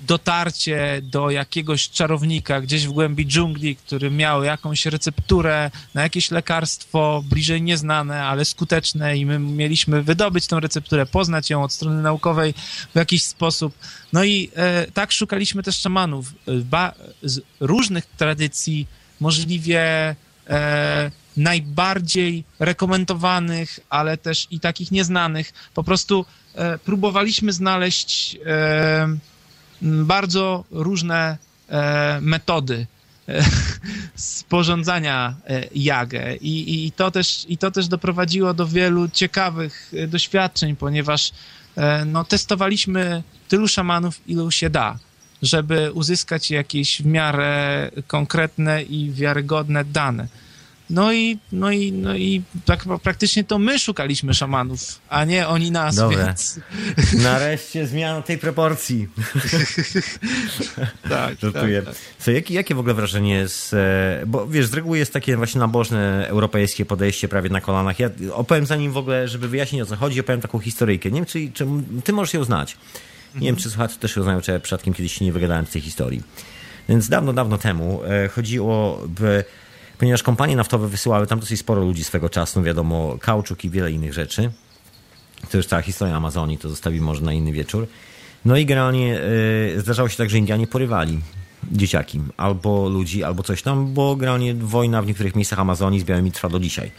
dotarcie 0.00 1.00
do 1.02 1.30
jakiegoś 1.30 1.90
czarownika 1.90 2.60
gdzieś 2.60 2.86
w 2.86 2.92
głębi 2.92 3.26
dżungli, 3.26 3.76
który 3.76 4.10
miał 4.10 4.44
jakąś 4.44 4.86
recepturę 4.86 5.70
na 5.94 6.02
jakieś 6.02 6.30
lekarstwo 6.30 7.22
bliżej 7.28 7.62
nieznane, 7.62 8.24
ale 8.24 8.44
skuteczne 8.44 9.16
i 9.16 9.26
my 9.26 9.38
mieliśmy 9.38 10.02
wydobyć 10.02 10.46
tą 10.46 10.60
recepturę, 10.60 11.06
poznać 11.06 11.50
ją 11.50 11.62
od 11.62 11.72
strony 11.72 12.02
naukowej 12.02 12.54
w 12.92 12.96
jakiś 12.96 13.24
sposób. 13.24 13.74
No 14.12 14.24
i 14.24 14.50
e, 14.56 14.86
tak 14.90 15.12
szukaliśmy 15.12 15.62
też 15.62 15.76
szamanów 15.78 16.32
ba, 16.64 16.92
z 17.22 17.40
różnych 17.60 18.06
tradycji, 18.06 18.86
możliwie 19.20 20.16
e, 20.48 21.10
najbardziej 21.36 22.44
rekomendowanych, 22.58 23.80
ale 23.90 24.16
też 24.16 24.46
i 24.50 24.60
takich 24.60 24.90
nieznanych. 24.90 25.52
Po 25.74 25.84
prostu 25.84 26.26
e, 26.54 26.78
próbowaliśmy 26.78 27.52
znaleźć 27.52 28.38
e, 28.46 29.16
bardzo 29.82 30.64
różne 30.70 31.38
e, 31.68 32.18
metody 32.20 32.86
e, 33.28 33.44
sporządzania 34.14 35.34
e, 35.46 35.64
jagę 35.74 36.36
I, 36.36 36.86
i, 36.86 36.92
to 36.92 37.10
też, 37.10 37.46
i 37.48 37.58
to 37.58 37.70
też 37.70 37.88
doprowadziło 37.88 38.54
do 38.54 38.66
wielu 38.66 39.08
ciekawych 39.08 39.92
doświadczeń, 40.08 40.76
ponieważ 40.76 41.32
no, 42.06 42.24
testowaliśmy 42.24 43.22
tylu 43.48 43.68
szamanów, 43.68 44.20
ilu 44.26 44.50
się 44.50 44.70
da, 44.70 44.98
żeby 45.42 45.92
uzyskać 45.92 46.50
jakieś 46.50 47.02
w 47.02 47.06
miarę 47.06 47.90
konkretne 48.06 48.82
i 48.82 49.10
wiarygodne 49.10 49.84
dane. 49.84 50.28
No 50.90 51.12
i, 51.12 51.38
no 51.52 51.70
i, 51.70 51.92
no 51.92 52.16
i 52.16 52.42
tak 52.64 52.84
praktycznie 53.02 53.44
to 53.44 53.58
my 53.58 53.78
szukaliśmy 53.78 54.34
szamanów, 54.34 55.00
a 55.08 55.24
nie 55.24 55.48
oni 55.48 55.70
nas, 55.70 55.96
Dobre. 55.96 56.24
więc... 56.26 56.60
Nareszcie 57.22 57.86
zmiana 57.86 58.22
tej 58.22 58.38
proporcji. 58.38 59.08
tak, 61.08 61.40
Żartuję. 61.40 61.82
Tak, 61.82 61.94
tak. 61.94 62.04
Co, 62.18 62.30
jakie, 62.30 62.54
jakie 62.54 62.74
w 62.74 62.78
ogóle 62.78 62.94
wrażenie 62.94 63.34
jest, 63.34 63.76
bo 64.26 64.46
wiesz, 64.46 64.66
z 64.66 64.74
reguły 64.74 64.98
jest 64.98 65.12
takie 65.12 65.36
właśnie 65.36 65.58
nabożne 65.58 66.26
europejskie 66.28 66.84
podejście 66.84 67.28
prawie 67.28 67.50
na 67.50 67.60
kolanach. 67.60 67.98
Ja 67.98 68.10
opowiem 68.32 68.66
zanim 68.66 68.92
w 68.92 68.96
ogóle, 68.96 69.28
żeby 69.28 69.48
wyjaśnić 69.48 69.82
o 69.82 69.86
co 69.86 69.96
chodzi, 69.96 70.20
opowiem 70.20 70.40
taką 70.40 70.58
historyjkę. 70.58 71.10
Nie 71.10 71.20
wiem, 71.20 71.26
czy, 71.26 71.50
czy 71.54 71.66
ty 72.04 72.12
możesz 72.12 72.34
ją 72.34 72.44
znać. 72.44 72.76
Nie 73.34 73.46
wiem, 73.46 73.56
czy 73.56 73.70
słuchacze 73.70 73.96
też 73.96 74.16
ją 74.16 74.22
znają, 74.22 74.40
czy 74.40 74.52
ja 74.52 74.60
przypadkiem 74.60 74.94
kiedyś 74.94 75.12
się 75.12 75.24
nie 75.24 75.32
wygadałem 75.32 75.66
z 75.66 75.70
tej 75.70 75.82
historii. 75.82 76.22
Więc 76.88 77.08
dawno, 77.08 77.32
dawno 77.32 77.58
temu 77.58 78.00
e, 78.04 78.28
chodziło... 78.28 79.04
By, 79.08 79.44
ponieważ 80.00 80.22
kompanie 80.22 80.56
naftowe 80.56 80.88
wysyłały 80.88 81.26
tam 81.26 81.40
dosyć 81.40 81.60
sporo 81.60 81.84
ludzi 81.84 82.04
swego 82.04 82.28
czasu, 82.28 82.62
wiadomo, 82.62 83.16
kauczuk 83.20 83.64
i 83.64 83.70
wiele 83.70 83.92
innych 83.92 84.12
rzeczy. 84.12 84.50
To 85.50 85.56
już 85.56 85.66
cała 85.66 85.82
historia 85.82 86.16
Amazonii, 86.16 86.58
to 86.58 86.68
zostawi 86.68 87.00
może 87.00 87.20
na 87.22 87.32
inny 87.32 87.52
wieczór. 87.52 87.86
No 88.44 88.56
i 88.56 88.66
generalnie 88.66 89.06
yy, 89.74 89.80
zdarzało 89.80 90.08
się 90.08 90.16
tak, 90.16 90.30
że 90.30 90.38
Indianie 90.38 90.66
porywali 90.66 91.20
dzieciaki, 91.72 92.20
albo 92.36 92.88
ludzi, 92.88 93.24
albo 93.24 93.42
coś 93.42 93.62
tam, 93.62 93.94
bo 93.94 94.16
generalnie 94.16 94.54
wojna 94.54 95.02
w 95.02 95.06
niektórych 95.06 95.34
miejscach 95.34 95.58
Amazonii 95.58 96.00
z 96.00 96.04
białymi 96.04 96.32
trwa 96.32 96.48
do 96.48 96.60
dzisiaj. 96.60 96.90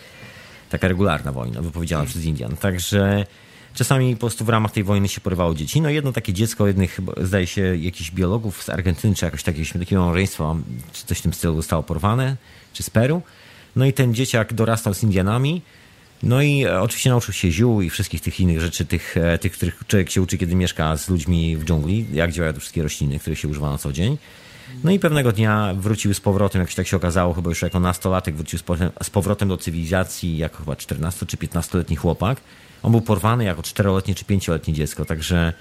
Taka 0.69 0.87
regularna 0.87 1.31
wojna, 1.31 1.61
wypowiedziana 1.61 2.05
przez 2.05 2.25
Indian. 2.25 2.57
Także 2.57 3.25
czasami 3.73 4.15
po 4.15 4.19
prostu 4.19 4.45
w 4.45 4.49
ramach 4.49 4.71
tej 4.71 4.83
wojny 4.83 5.07
się 5.07 5.21
porywało 5.21 5.53
dzieci. 5.53 5.81
No 5.81 5.89
jedno 5.89 6.13
takie 6.13 6.33
dziecko, 6.33 6.67
jednych, 6.67 6.99
zdaje 7.21 7.47
się, 7.47 7.77
jakichś 7.77 8.11
biologów 8.11 8.63
z 8.63 8.69
Argentyny, 8.69 9.15
czy 9.15 9.25
jakoś 9.25 9.43
takie, 9.43 9.65
takiego 9.65 10.01
małżeństwa, 10.01 10.55
czy 10.93 11.05
coś 11.05 11.19
w 11.19 11.21
tym 11.21 11.33
stylu 11.33 11.55
zostało 11.55 11.83
porwane 11.83 12.37
czy 12.73 12.83
z 12.83 12.89
Peru. 12.89 13.21
No 13.75 13.85
i 13.85 13.93
ten 13.93 14.13
dzieciak 14.13 14.53
dorastał 14.53 14.93
z 14.93 15.03
Indianami. 15.03 15.61
No 16.23 16.41
i 16.41 16.63
e, 16.63 16.81
oczywiście 16.81 17.09
nauczył 17.09 17.33
się 17.33 17.51
ziół 17.51 17.81
i 17.81 17.89
wszystkich 17.89 18.21
tych 18.21 18.39
innych 18.39 18.61
rzeczy, 18.61 18.85
tych, 18.85 19.17
e, 19.17 19.37
tych, 19.37 19.51
których 19.51 19.83
człowiek 19.87 20.09
się 20.09 20.21
uczy, 20.21 20.37
kiedy 20.37 20.55
mieszka 20.55 20.97
z 20.97 21.09
ludźmi 21.09 21.57
w 21.57 21.65
dżungli, 21.65 22.05
jak 22.13 22.31
działają 22.31 22.53
te 22.53 22.59
wszystkie 22.59 22.83
rośliny, 22.83 23.19
które 23.19 23.35
się 23.35 23.47
używa 23.47 23.69
na 23.71 23.77
co 23.77 23.93
dzień. 23.93 24.17
No 24.83 24.91
i 24.91 24.99
pewnego 24.99 25.31
dnia 25.31 25.73
wrócił 25.77 26.13
z 26.13 26.19
powrotem, 26.19 26.61
jak 26.61 26.69
się 26.69 26.75
tak 26.75 26.87
się 26.87 26.97
okazało, 26.97 27.33
chyba 27.33 27.49
już 27.49 27.61
jako 27.61 27.79
nastolatek, 27.79 28.35
wrócił 28.35 28.59
z 29.03 29.09
powrotem 29.09 29.49
do 29.49 29.57
cywilizacji 29.57 30.37
jako 30.37 30.57
chyba 30.57 30.75
14 30.75 31.25
czy 31.25 31.37
15-letni 31.37 31.95
chłopak. 31.95 32.41
On 32.83 32.91
był 32.91 33.01
porwany 33.01 33.43
jako 33.43 33.61
4-letnie 33.61 34.15
czy 34.15 34.25
5-letnie 34.25 34.73
dziecko, 34.73 35.05
także 35.05 35.53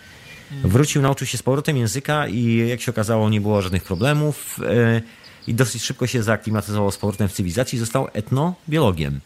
wrócił, 0.64 1.02
nauczył 1.02 1.26
się 1.26 1.38
z 1.38 1.42
powrotem 1.42 1.76
języka 1.76 2.28
i 2.28 2.68
jak 2.68 2.80
się 2.80 2.90
okazało, 2.90 3.30
nie 3.30 3.40
było 3.40 3.62
żadnych 3.62 3.84
problemów. 3.84 4.60
E, 4.66 5.02
i 5.46 5.54
dosyć 5.54 5.82
szybko 5.82 6.06
się 6.06 6.22
zaaklimatyzował 6.22 6.90
z 6.90 6.96
powrotem 6.96 7.28
w 7.28 7.32
cywilizacji 7.32 7.76
i 7.76 7.80
został 7.80 8.08
etnobiologiem. 8.12 9.20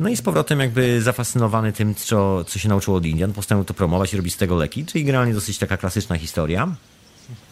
No 0.00 0.08
i 0.08 0.16
z 0.16 0.22
powrotem 0.22 0.60
jakby 0.60 1.02
zafascynowany 1.02 1.72
tym, 1.72 1.94
co, 1.94 2.44
co 2.44 2.58
się 2.58 2.68
nauczyło 2.68 2.96
od 2.96 3.06
Indian, 3.06 3.32
postanowił 3.32 3.64
to 3.64 3.74
promować 3.74 4.14
i 4.14 4.16
robić 4.16 4.34
z 4.34 4.36
tego 4.36 4.56
leki, 4.56 4.86
czyli 4.86 5.04
generalnie 5.04 5.34
dosyć 5.34 5.58
taka 5.58 5.76
klasyczna 5.76 6.18
historia. 6.18 6.74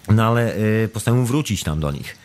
No 0.09 0.25
ale 0.25 0.57
y, 0.57 0.89
postanowił 0.93 1.27
wrócić 1.27 1.63
tam 1.63 1.81
do 1.81 1.93
nich. 1.93 2.17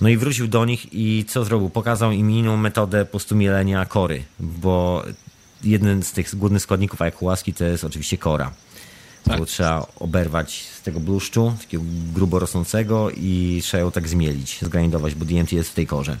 No 0.00 0.08
i 0.08 0.16
wrócił 0.16 0.48
do 0.48 0.64
nich 0.64 0.92
i 0.92 1.24
co 1.28 1.44
zrobił? 1.44 1.70
Pokazał 1.70 2.12
im 2.12 2.30
inną 2.30 2.56
metodę 2.56 3.04
po 3.04 3.10
prostu 3.10 3.36
mielenia 3.36 3.84
kory, 3.84 4.22
bo 4.40 5.04
jeden 5.64 6.02
z 6.02 6.12
tych 6.12 6.36
głównych 6.36 6.62
składników 6.62 7.02
ayahuaski 7.02 7.54
to 7.54 7.64
jest 7.64 7.84
oczywiście 7.84 8.18
kora. 8.18 8.52
Tak. 9.24 9.46
trzeba 9.46 9.86
oberwać 10.00 10.62
z 10.78 10.82
tego 10.82 11.00
bluszczu, 11.00 11.52
takiego 11.60 11.84
grubo 12.14 12.38
rosnącego 12.38 13.10
i 13.10 13.60
trzeba 13.62 13.80
ją 13.80 13.90
tak 13.90 14.08
zmielić, 14.08 14.58
zgrindować, 14.62 15.14
bo 15.14 15.24
DMT 15.24 15.52
jest 15.52 15.70
w 15.70 15.74
tej 15.74 15.86
korze. 15.86 16.16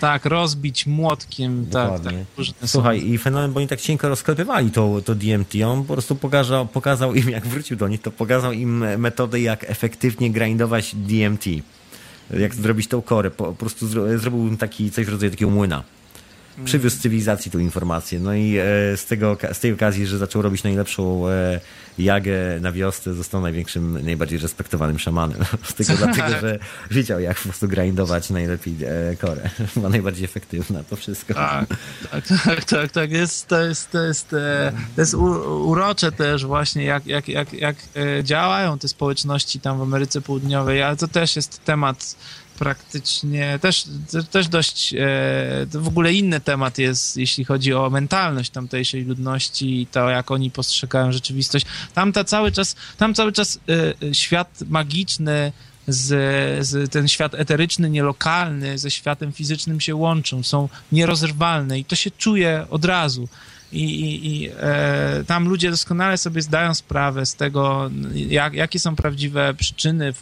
Tak, 0.00 0.24
rozbić 0.24 0.86
młotkiem. 0.86 1.66
Tak, 1.66 1.82
Dokładnie. 1.82 2.24
Tak, 2.36 2.46
tak, 2.60 2.70
Słuchaj, 2.70 3.08
i 3.08 3.18
fenomen, 3.18 3.52
bo 3.52 3.58
oni 3.58 3.68
tak 3.68 3.80
cienko 3.80 4.08
rozklepywali 4.08 4.70
to, 4.70 5.00
to 5.04 5.14
DMT. 5.14 5.54
On 5.66 5.84
po 5.84 5.92
prostu 5.92 6.16
pokazał, 6.16 6.66
pokazał 6.66 7.14
im, 7.14 7.30
jak 7.30 7.46
wrócił 7.46 7.76
do 7.76 7.88
nich, 7.88 8.02
to 8.02 8.10
pokazał 8.10 8.52
im 8.52 8.98
metodę, 8.98 9.40
jak 9.40 9.70
efektywnie 9.70 10.30
grindować 10.30 10.94
DMT. 10.94 11.44
Jak 12.38 12.54
zrobić 12.54 12.88
tą 12.88 13.02
korę. 13.02 13.30
Po, 13.30 13.44
po 13.44 13.54
prostu 13.54 13.86
zrobił 14.18 14.46
im 14.46 14.56
taki, 14.56 14.90
coś 14.90 15.06
w 15.06 15.08
rodzaju 15.08 15.30
takiego 15.30 15.50
młyna 15.50 15.82
przywiózł 16.64 17.00
cywilizacji 17.00 17.50
tą 17.50 17.58
informację. 17.58 18.20
No 18.20 18.34
i 18.34 18.56
e, 18.56 18.62
z, 18.96 19.06
tego, 19.06 19.36
z 19.52 19.60
tej 19.60 19.72
okazji, 19.72 20.06
że 20.06 20.18
zaczął 20.18 20.42
robić 20.42 20.62
najlepszą 20.62 21.28
e, 21.28 21.60
jagę 21.98 22.60
na 22.60 22.72
wiosce, 22.72 23.14
został 23.14 23.40
największym, 23.40 24.04
najbardziej 24.04 24.38
respektowanym 24.38 24.98
szamanem. 24.98 25.38
Tego 25.76 25.92
dlatego, 25.96 26.28
że 26.40 26.58
wiedział, 26.90 27.20
jak 27.20 27.36
po 27.36 27.42
prostu 27.42 27.68
grindować 27.68 28.30
najlepiej 28.30 28.74
e, 28.84 29.16
korę. 29.16 29.50
Była 29.76 29.88
najbardziej 29.88 30.24
efektywna, 30.24 30.84
to 30.84 30.96
wszystko. 30.96 31.34
Tak, 31.34 31.66
tak, 32.10 32.24
tak, 32.44 32.64
tak, 32.64 32.90
tak. 32.90 33.10
Jest, 33.10 33.46
to 33.46 33.60
jest, 33.60 33.90
to 33.90 34.02
jest, 34.02 34.28
to 34.94 35.00
jest 35.00 35.14
urocze 35.14 36.12
też 36.12 36.46
właśnie, 36.46 36.84
jak, 36.84 37.06
jak, 37.06 37.28
jak, 37.28 37.52
jak 37.52 37.76
działają 38.22 38.78
te 38.78 38.88
społeczności 38.88 39.60
tam 39.60 39.78
w 39.78 39.82
Ameryce 39.82 40.20
Południowej, 40.20 40.82
ale 40.82 40.96
to 40.96 41.08
też 41.08 41.36
jest 41.36 41.64
temat 41.64 42.16
praktycznie 42.58 43.58
też, 43.62 43.84
też 44.30 44.48
dość 44.48 44.94
e, 44.94 44.96
w 45.70 45.88
ogóle 45.88 46.12
inny 46.12 46.40
temat 46.40 46.78
jest, 46.78 47.16
jeśli 47.16 47.44
chodzi 47.44 47.74
o 47.74 47.90
mentalność 47.90 48.50
tamtejszej 48.50 49.04
ludności 49.04 49.80
i 49.80 49.86
to, 49.86 50.08
jak 50.08 50.30
oni 50.30 50.50
postrzegają 50.50 51.12
rzeczywistość. 51.12 51.66
Tam 51.94 52.12
ta 52.12 52.24
cały 52.24 52.52
czas, 52.52 52.76
tam 52.96 53.14
cały 53.14 53.32
czas 53.32 53.58
e, 54.02 54.14
świat 54.14 54.60
magiczny 54.66 55.52
z, 55.88 56.66
z, 56.66 56.92
ten 56.92 57.08
świat 57.08 57.34
eteryczny, 57.34 57.90
nielokalny 57.90 58.78
ze 58.78 58.90
światem 58.90 59.32
fizycznym 59.32 59.80
się 59.80 59.94
łączą, 59.94 60.42
są 60.42 60.68
nierozerwalne 60.92 61.78
i 61.78 61.84
to 61.84 61.96
się 61.96 62.10
czuje 62.10 62.66
od 62.70 62.84
razu. 62.84 63.28
I, 63.74 63.84
i, 63.84 64.26
i 64.26 64.50
e, 64.60 65.24
tam 65.26 65.48
ludzie 65.48 65.70
doskonale 65.70 66.18
sobie 66.18 66.42
zdają 66.42 66.74
sprawę 66.74 67.26
z 67.26 67.34
tego, 67.34 67.90
jak, 68.14 68.54
jakie 68.54 68.80
są 68.80 68.96
prawdziwe 68.96 69.54
przyczyny 69.54 70.14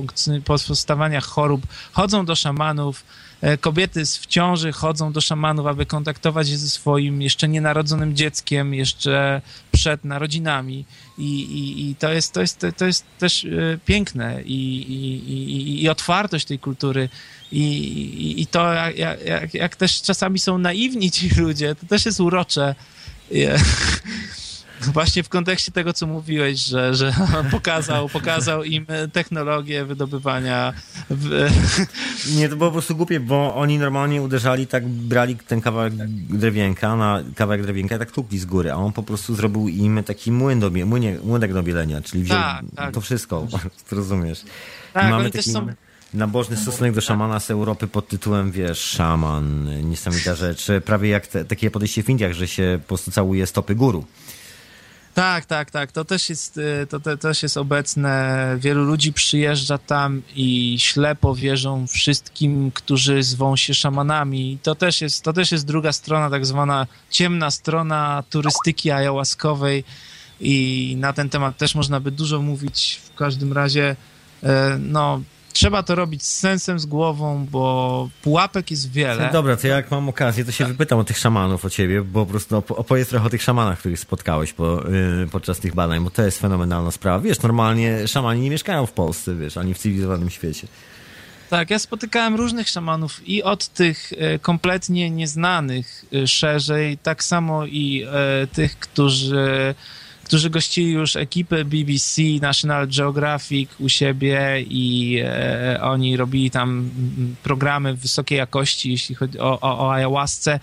powstawania 0.44 1.20
chorób. 1.20 1.66
Chodzą 1.92 2.24
do 2.24 2.34
szamanów, 2.34 3.04
e, 3.40 3.58
kobiety 3.58 4.04
w 4.06 4.26
ciąży 4.26 4.72
chodzą 4.72 5.12
do 5.12 5.20
szamanów, 5.20 5.66
aby 5.66 5.86
kontaktować 5.86 6.48
się 6.48 6.56
ze 6.56 6.70
swoim 6.70 7.22
jeszcze 7.22 7.48
nienarodzonym 7.48 8.16
dzieckiem, 8.16 8.74
jeszcze 8.74 9.42
przed 9.72 10.04
narodzinami. 10.04 10.84
I, 11.18 11.40
i, 11.42 11.90
i 11.90 11.94
to, 11.96 12.12
jest, 12.12 12.32
to, 12.32 12.40
jest, 12.40 12.66
to 12.76 12.86
jest 12.86 13.04
też 13.18 13.44
e, 13.44 13.48
piękne 13.86 14.42
i, 14.44 14.82
i, 14.82 15.82
i 15.82 15.88
otwartość 15.88 16.46
tej 16.46 16.58
kultury. 16.58 17.08
I, 17.52 18.34
i 18.42 18.46
to, 18.46 18.72
jak, 18.72 19.24
jak, 19.24 19.54
jak 19.54 19.76
też 19.76 20.02
czasami 20.02 20.38
są 20.38 20.58
naiwni 20.58 21.10
ci 21.10 21.28
ludzie, 21.36 21.74
to 21.74 21.86
też 21.86 22.06
jest 22.06 22.20
urocze. 22.20 22.74
Właśnie 24.92 25.22
w 25.22 25.28
kontekście 25.28 25.72
tego, 25.72 25.92
co 25.92 26.06
mówiłeś, 26.06 26.60
że, 26.60 26.94
że 26.94 27.12
pokazał, 27.50 28.08
pokazał 28.08 28.64
im 28.64 28.86
technologię 29.12 29.84
wydobywania. 29.84 30.72
W... 31.10 31.48
Nie, 32.36 32.48
to 32.48 32.56
było 32.56 32.70
po 32.70 32.72
prostu 32.72 32.96
głupie, 32.96 33.20
bo 33.20 33.54
oni 33.54 33.78
normalnie 33.78 34.22
uderzali, 34.22 34.66
tak 34.66 34.88
brali 34.88 35.36
ten 35.36 35.60
kawałek 35.60 35.92
drewienka, 36.30 36.96
na 36.96 37.22
kawałek 37.34 37.62
drewienka 37.62 37.98
tak 37.98 38.10
tukli 38.10 38.38
z 38.38 38.44
góry, 38.44 38.72
a 38.72 38.74
on 38.74 38.92
po 38.92 39.02
prostu 39.02 39.34
zrobił 39.34 39.68
im 39.68 40.04
taki 40.04 40.32
młyn 40.32 40.60
do, 40.60 40.70
młynie, 40.70 41.18
młynek 41.24 41.52
do 41.52 41.62
bielenia, 41.62 42.00
czyli 42.00 42.24
wziął 42.24 42.38
tak, 42.38 42.64
tak. 42.76 42.94
to 42.94 43.00
wszystko, 43.00 43.46
rozumiesz. 43.92 44.44
Tak, 44.92 45.10
mamy 45.10 45.30
taki... 45.30 45.50
Są 45.50 45.66
nabożny 46.14 46.56
stosunek 46.56 46.94
do 46.94 47.00
szamana 47.00 47.40
z 47.40 47.50
Europy 47.50 47.86
pod 47.86 48.08
tytułem, 48.08 48.52
wiesz, 48.52 48.78
szaman, 48.78 49.68
niesamowita 49.90 50.34
rzecz. 50.34 50.66
Prawie 50.84 51.08
jak 51.08 51.26
te, 51.26 51.44
takie 51.44 51.70
podejście 51.70 52.02
w 52.02 52.10
Indiach, 52.10 52.32
że 52.32 52.48
się 52.48 52.78
po 52.82 52.88
prostu 52.88 53.10
całuje 53.10 53.46
stopy 53.46 53.74
guru. 53.74 54.04
Tak, 55.14 55.46
tak, 55.46 55.70
tak. 55.70 55.92
To 55.92 56.04
też 56.04 56.30
jest, 56.30 56.58
y, 56.58 56.86
to, 56.86 57.00
to 57.00 57.16
też 57.16 57.42
jest 57.42 57.56
obecne. 57.56 58.56
Wielu 58.58 58.84
ludzi 58.84 59.12
przyjeżdża 59.12 59.78
tam 59.78 60.22
i 60.34 60.76
ślepo 60.78 61.34
wierzą 61.34 61.86
wszystkim, 61.86 62.70
którzy 62.74 63.22
zwą 63.22 63.56
się 63.56 63.74
szamanami. 63.74 64.58
To 64.62 64.74
też 64.74 65.00
jest, 65.00 65.24
to 65.24 65.32
też 65.32 65.52
jest 65.52 65.66
druga 65.66 65.92
strona, 65.92 66.30
tak 66.30 66.46
zwana 66.46 66.86
ciemna 67.10 67.50
strona 67.50 68.22
turystyki 68.30 68.90
ayahuaskowej 68.90 69.84
i 70.40 70.94
na 70.98 71.12
ten 71.12 71.28
temat 71.28 71.56
też 71.56 71.74
można 71.74 72.00
by 72.00 72.10
dużo 72.10 72.42
mówić. 72.42 73.00
W 73.04 73.14
każdym 73.14 73.52
razie, 73.52 73.96
y, 74.42 74.46
no, 74.78 75.20
trzeba 75.52 75.82
to 75.82 75.94
robić 75.94 76.22
z 76.22 76.38
sensem, 76.38 76.78
z 76.78 76.86
głową, 76.86 77.46
bo 77.50 78.08
pułapek 78.22 78.70
jest 78.70 78.92
wiele. 78.92 79.26
No 79.26 79.32
dobra, 79.32 79.56
to 79.56 79.66
jak 79.66 79.90
mam 79.90 80.08
okazję, 80.08 80.44
to 80.44 80.52
się 80.52 80.64
tak. 80.64 80.72
wypytam 80.72 80.98
o 80.98 81.04
tych 81.04 81.18
szamanów, 81.18 81.64
o 81.64 81.70
ciebie, 81.70 82.02
bo 82.02 82.26
po 82.26 82.30
prostu 82.30 82.56
opowiedz 82.56 83.08
trochę 83.08 83.26
o 83.26 83.30
tych 83.30 83.42
szamanach, 83.42 83.78
których 83.78 83.98
spotkałeś 83.98 84.52
po, 84.52 84.82
yy, 85.20 85.28
podczas 85.32 85.58
tych 85.58 85.74
badań, 85.74 86.04
bo 86.04 86.10
to 86.10 86.22
jest 86.22 86.40
fenomenalna 86.40 86.90
sprawa. 86.90 87.20
Wiesz, 87.20 87.42
normalnie 87.42 88.08
szamani 88.08 88.40
nie 88.40 88.50
mieszkają 88.50 88.86
w 88.86 88.92
Polsce, 88.92 89.34
wiesz, 89.34 89.56
ani 89.56 89.74
w 89.74 89.78
cywilizowanym 89.78 90.30
świecie. 90.30 90.68
Tak, 91.52 91.70
ja 91.70 91.78
spotykałem 91.78 92.34
różnych 92.34 92.68
szamanów 92.68 93.28
i 93.28 93.42
od 93.42 93.68
tych 93.68 94.12
e, 94.12 94.38
kompletnie 94.38 95.10
nieznanych 95.10 96.04
e, 96.14 96.26
szerzej, 96.26 96.98
tak 96.98 97.24
samo 97.24 97.66
i 97.66 98.06
e, 98.06 98.46
tych, 98.46 98.78
którzy 98.78 99.74
którzy 100.32 100.50
gościli 100.50 100.92
już 100.92 101.16
ekipy 101.16 101.64
BBC, 101.64 102.22
National 102.40 102.88
Geographic 102.88 103.70
u 103.78 103.88
siebie 103.88 104.62
i 104.62 105.18
e, 105.24 105.78
oni 105.82 106.16
robili 106.16 106.50
tam 106.50 106.90
programy 107.42 107.94
wysokiej 107.94 108.38
jakości, 108.38 108.90
jeśli 108.90 109.14
chodzi 109.14 109.38
o, 109.38 109.60
o, 109.60 109.78
o 109.78 109.92
ayahuasce. 109.92 110.60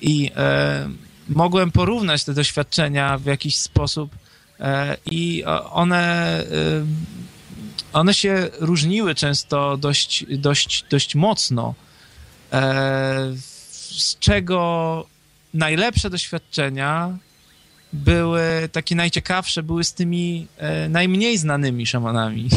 I 0.00 0.30
e, 0.36 0.88
mogłem 1.28 1.70
porównać 1.70 2.24
te 2.24 2.34
doświadczenia 2.34 3.18
w 3.18 3.24
jakiś 3.24 3.58
sposób 3.58 4.10
e, 4.60 4.96
i 5.10 5.44
one 5.70 6.40
e, 6.40 6.44
one 7.92 8.14
się 8.14 8.48
różniły 8.60 9.14
często 9.14 9.76
dość, 9.76 10.24
dość, 10.28 10.84
dość 10.90 11.14
mocno, 11.14 11.74
e, 12.52 13.32
z 13.80 14.18
czego 14.18 15.06
najlepsze 15.54 16.10
doświadczenia 16.10 17.18
były 17.92 18.68
takie 18.72 18.96
najciekawsze, 18.96 19.62
były 19.62 19.84
z 19.84 19.94
tymi 19.94 20.46
e, 20.56 20.88
najmniej 20.88 21.38
znanymi 21.38 21.86
szamanami 21.86 22.48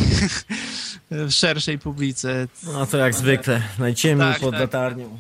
w 1.12 1.32
szerszej 1.32 1.80
publice. 1.80 2.48
No 2.64 2.86
to 2.86 2.98
jak 2.98 3.14
zwykle, 3.14 3.62
najciemniej 3.80 4.32
tak, 4.32 4.40
pod 4.42 4.52
tak. 4.52 4.60
latarnią. 4.62 5.20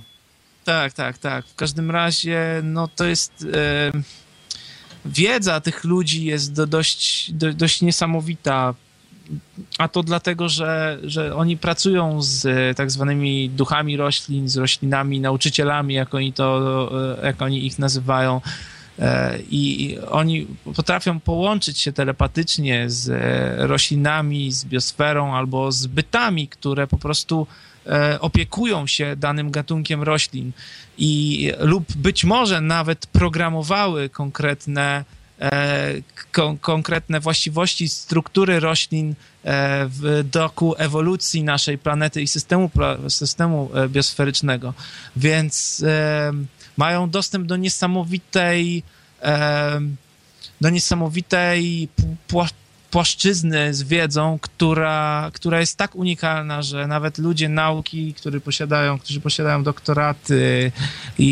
Tak, 0.63 0.93
tak, 0.93 1.17
tak. 1.17 1.45
W 1.45 1.55
każdym 1.55 1.91
razie, 1.91 2.61
no 2.63 2.87
to 2.87 3.05
jest... 3.05 3.45
E, 3.53 3.91
wiedza 5.05 5.61
tych 5.61 5.83
ludzi 5.83 6.25
jest 6.25 6.53
do, 6.53 6.67
dość, 6.67 7.31
do, 7.31 7.53
dość 7.53 7.81
niesamowita. 7.81 8.73
A 9.77 9.87
to 9.87 10.03
dlatego, 10.03 10.49
że, 10.49 10.99
że 11.03 11.35
oni 11.35 11.57
pracują 11.57 12.21
z 12.21 12.45
e, 12.45 12.75
tak 12.75 12.91
zwanymi 12.91 13.49
duchami 13.49 13.97
roślin, 13.97 14.49
z 14.49 14.57
roślinami, 14.57 15.19
nauczycielami, 15.19 15.93
jak 15.93 16.13
oni 16.13 16.33
to, 16.33 16.89
e, 17.21 17.25
jak 17.25 17.41
oni 17.41 17.65
ich 17.65 17.79
nazywają. 17.79 18.41
E, 18.99 19.39
i 19.51 19.97
oni 20.09 20.47
potrafią 20.75 21.19
połączyć 21.19 21.79
się 21.79 21.93
telepatycznie 21.93 22.89
z 22.89 23.09
e, 23.09 23.67
roślinami, 23.67 24.51
z 24.51 24.65
biosferą 24.65 25.35
albo 25.35 25.71
z 25.71 25.87
bytami, 25.87 26.47
które 26.47 26.87
po 26.87 26.97
prostu 26.97 27.47
e, 27.87 28.19
opiekują 28.19 28.87
się 28.87 29.15
danym 29.15 29.51
gatunkiem 29.51 30.03
roślin 30.03 30.51
i 30.97 31.51
lub 31.59 31.93
być 31.95 32.23
może 32.23 32.61
nawet 32.61 33.07
programowały 33.07 34.09
konkretne 34.09 35.05
kon 36.31 36.57
konkretne 36.57 37.19
właściwości 37.19 37.89
struktury 37.89 38.59
roślin 38.59 39.15
w 39.87 40.23
doku 40.31 40.75
ewolucji 40.77 41.43
naszej 41.43 41.77
planety 41.77 42.21
i 42.21 42.27
systemu, 42.27 42.71
systemu 43.09 43.69
biosferycznego. 43.89 44.73
Więc 45.15 45.83
mają 46.85 47.09
dostęp 47.09 47.43
do 47.47 47.55
niesamowitej 47.57 48.83
do 50.61 50.69
niesamowitej 50.69 51.87
płaszczyzny 52.91 53.73
z 53.73 53.83
wiedzą, 53.83 54.39
która, 54.41 55.31
która 55.33 55.59
jest 55.59 55.77
tak 55.77 55.95
unikalna, 55.95 56.61
że 56.61 56.87
nawet 56.87 57.17
ludzie 57.17 57.49
nauki, 57.49 58.13
którzy 58.13 58.39
posiadają, 58.39 58.99
którzy 58.99 59.21
posiadają 59.21 59.63
doktoraty 59.63 60.71
i, 61.19 61.31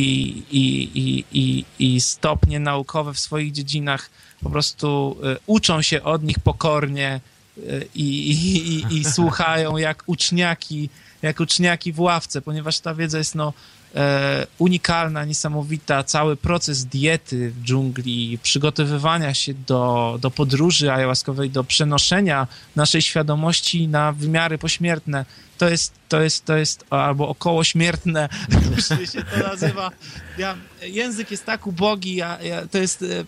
i, 0.52 0.64
i, 0.94 1.26
i, 1.32 1.66
i 1.80 2.02
stopnie 2.02 2.60
naukowe 2.60 3.14
w 3.14 3.20
swoich 3.20 3.52
dziedzinach, 3.52 4.10
po 4.44 4.50
prostu 4.50 5.18
e, 5.24 5.38
uczą 5.48 5.82
się 5.82 6.04
od 6.04 6.24
nich 6.24 6.40
pokornie 6.40 7.10
e, 7.12 7.62
i, 7.96 8.32
i, 8.32 8.74
i, 8.74 8.98
i 8.98 9.06
słuchają 9.06 9.78
jak 9.78 10.04
uczniaki, 10.06 10.90
jak 11.22 11.40
uczniaki 11.40 11.94
w 11.94 12.00
ławce, 12.00 12.42
ponieważ 12.42 12.80
ta 12.80 12.96
wiedza 12.96 13.18
jest 13.18 13.36
no, 13.36 13.54
e, 13.96 14.48
unikalna, 14.58 15.26
niesamowita. 15.26 16.04
Cały 16.04 16.36
proces 16.36 16.86
diety 16.86 17.52
w 17.52 17.64
dżungli, 17.64 18.40
przygotowywania 18.44 19.34
się 19.34 19.54
do, 19.54 20.18
do 20.22 20.32
podróży 20.32 20.92
ayahuaskowej, 20.92 21.50
do 21.50 21.64
przenoszenia 21.64 22.48
naszej 22.76 23.02
świadomości 23.02 23.88
na 23.88 24.12
wymiary 24.12 24.58
pośmiertne. 24.58 25.26
To 25.58 25.70
jest, 25.70 25.94
to 26.10 26.22
jest, 26.22 26.46
to 26.46 26.58
jest 26.58 26.86
albo 26.90 27.28
okołośmiertne, 27.28 28.30
jak 28.90 29.10
się 29.10 29.24
to 29.24 29.48
nazywa. 29.48 29.92
Ja, 30.38 30.56
język 30.82 31.32
jest 31.32 31.46
tak 31.46 31.68
ubogi, 31.68 32.16
ja, 32.16 32.42
ja, 32.42 32.68
to 32.68 32.78
jest... 32.78 33.02
E, 33.02 33.20
e, 33.20 33.26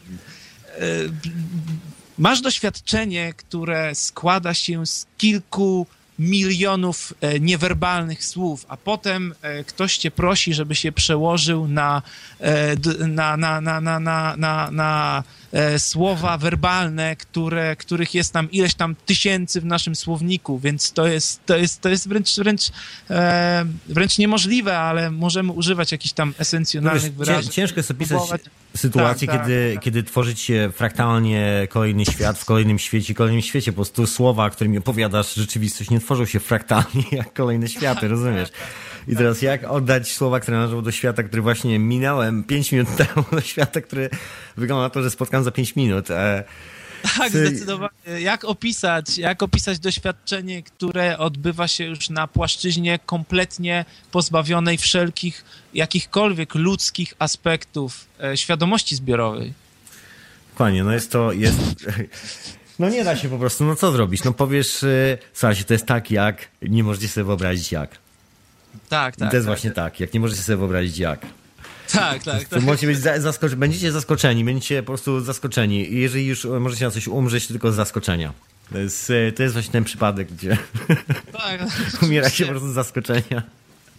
masz 2.17 2.41
doświadczenie, 2.41 3.33
które 3.33 3.95
składa 3.95 4.53
się 4.53 4.85
z 4.85 5.05
kilku 5.17 5.87
milionów 6.21 7.13
e, 7.21 7.39
niewerbalnych 7.39 8.25
słów, 8.25 8.65
a 8.67 8.77
potem 8.77 9.35
e, 9.41 9.63
ktoś 9.63 9.97
cię 9.97 10.11
prosi, 10.11 10.53
żeby 10.53 10.75
się 10.75 10.91
przełożył 10.91 11.67
na, 11.67 12.01
na, 13.07 13.37
na, 13.37 13.61
na, 13.61 13.81
na, 13.81 13.99
na, 13.99 14.35
na, 14.37 14.71
na 14.71 15.23
słowa 15.77 16.37
werbalne, 16.37 17.15
które, 17.15 17.75
których 17.75 18.13
jest 18.13 18.33
tam 18.33 18.51
ileś 18.51 18.73
tam 18.73 18.95
tysięcy 19.05 19.61
w 19.61 19.65
naszym 19.65 19.95
słowniku, 19.95 20.59
więc 20.59 20.91
to 20.91 21.07
jest, 21.07 21.45
to 21.45 21.57
jest, 21.57 21.81
to 21.81 21.89
jest 21.89 22.07
wręcz, 22.07 22.35
wręcz, 22.35 22.71
wręcz 23.89 24.17
niemożliwe, 24.17 24.79
ale 24.79 25.11
możemy 25.11 25.51
używać 25.51 25.91
jakichś 25.91 26.13
tam 26.13 26.33
esencjonalnych 26.37 27.15
wyrazów. 27.15 27.53
Ciężko 27.53 27.79
jest 27.79 27.91
opisać 27.91 28.19
sytuację, 28.77 29.27
tak, 29.27 29.41
kiedy, 29.41 29.71
tak. 29.73 29.83
kiedy 29.83 30.03
tworzyć 30.03 30.39
się 30.39 30.71
fraktalnie 30.75 31.67
kolejny 31.69 32.05
świat 32.05 32.39
w 32.39 32.45
kolejnym 32.45 32.79
świecie, 32.79 33.13
kolejnym 33.13 33.41
świecie. 33.41 33.71
Po 33.71 33.75
prostu 33.75 34.07
słowa, 34.07 34.49
którymi 34.49 34.77
opowiadasz 34.77 35.35
rzeczywistość, 35.35 35.89
nie 35.89 35.99
tworzą 35.99 36.25
się 36.25 36.39
fraktalnie 36.39 37.03
jak 37.11 37.33
kolejne 37.33 37.67
światy, 37.67 38.07
rozumiesz? 38.07 38.49
I 39.07 39.15
teraz 39.15 39.41
jak 39.41 39.63
oddać 39.63 40.11
słowa, 40.11 40.39
które 40.39 40.57
należą 40.57 40.81
do 40.81 40.91
świata, 40.91 41.23
który 41.23 41.41
właśnie 41.41 41.79
minąłem 41.79 42.43
5 42.43 42.71
minut 42.71 42.95
temu, 42.97 43.25
do 43.31 43.41
świata, 43.41 43.81
który 43.81 44.09
wygląda 44.57 44.83
na 44.83 44.89
to, 44.89 45.03
że 45.03 45.09
spotkam 45.09 45.40
za 45.43 45.51
5 45.51 45.75
minut. 45.75 46.11
E, 46.11 46.43
Tak, 47.17 47.29
zdecydowanie. 47.29 47.91
Jak 48.19 48.45
opisać, 48.45 49.17
jak 49.17 49.43
opisać 49.43 49.79
doświadczenie, 49.79 50.63
które 50.63 51.17
odbywa 51.17 51.67
się 51.67 51.85
już 51.85 52.09
na 52.09 52.27
płaszczyźnie 52.27 52.99
kompletnie 53.05 53.85
pozbawionej 54.11 54.77
wszelkich, 54.77 55.45
jakichkolwiek 55.73 56.55
ludzkich 56.55 57.13
aspektów 57.19 58.07
e, 58.23 58.37
świadomości 58.37 58.95
zbiorowej? 58.95 59.53
Dokładnie, 60.49 60.83
no 60.83 60.91
jest 60.91 61.11
to, 61.11 61.31
jest... 61.31 61.57
No 62.79 62.89
nie 62.89 63.03
da 63.03 63.15
się 63.15 63.29
po 63.29 63.37
prostu, 63.37 63.63
no 63.63 63.75
co 63.75 63.91
zrobić? 63.91 64.23
No 64.23 64.33
powiesz, 64.33 64.81
yy, 64.81 65.17
słuchajcie, 65.33 65.63
to 65.63 65.73
jest 65.73 65.85
tak 65.85 66.11
jak, 66.11 66.47
nie 66.61 66.83
możecie 66.83 67.07
sobie 67.07 67.23
wyobrazić 67.23 67.71
jak. 67.71 67.89
Tak, 68.89 69.15
tak. 69.15 69.27
I 69.27 69.31
to 69.31 69.35
jest 69.35 69.47
tak, 69.47 69.55
właśnie 69.55 69.71
tak, 69.71 69.99
jak 69.99 70.13
nie 70.13 70.19
możecie 70.19 70.41
sobie 70.41 70.57
wyobrazić 70.57 70.97
jak. 70.97 71.25
Tak, 71.93 72.23
tak, 72.23 72.47
tak. 72.47 72.63
możecie 72.63 72.87
być 72.87 72.97
zaskoczeni, 72.97 73.59
będziecie 73.59 73.91
zaskoczeni, 73.91 74.45
będziecie 74.45 74.83
po 74.83 74.87
prostu 74.87 75.21
zaskoczeni. 75.21 75.87
Jeżeli 75.91 76.25
już 76.25 76.45
możecie 76.59 76.85
na 76.85 76.91
coś 76.91 77.07
umrzeć, 77.07 77.47
tylko 77.47 77.71
z 77.71 77.75
zaskoczenia. 77.75 78.33
To 78.71 78.77
jest, 78.77 79.09
y, 79.09 79.33
to 79.35 79.43
jest 79.43 79.53
właśnie 79.53 79.71
ten 79.71 79.83
przypadek, 79.83 80.33
gdzie 80.33 80.57
tak 81.37 81.61
umiera 82.01 82.29
się 82.29 82.45
po 82.45 82.51
prostu 82.51 82.69
z 82.71 82.73
zaskoczenia. 82.73 83.43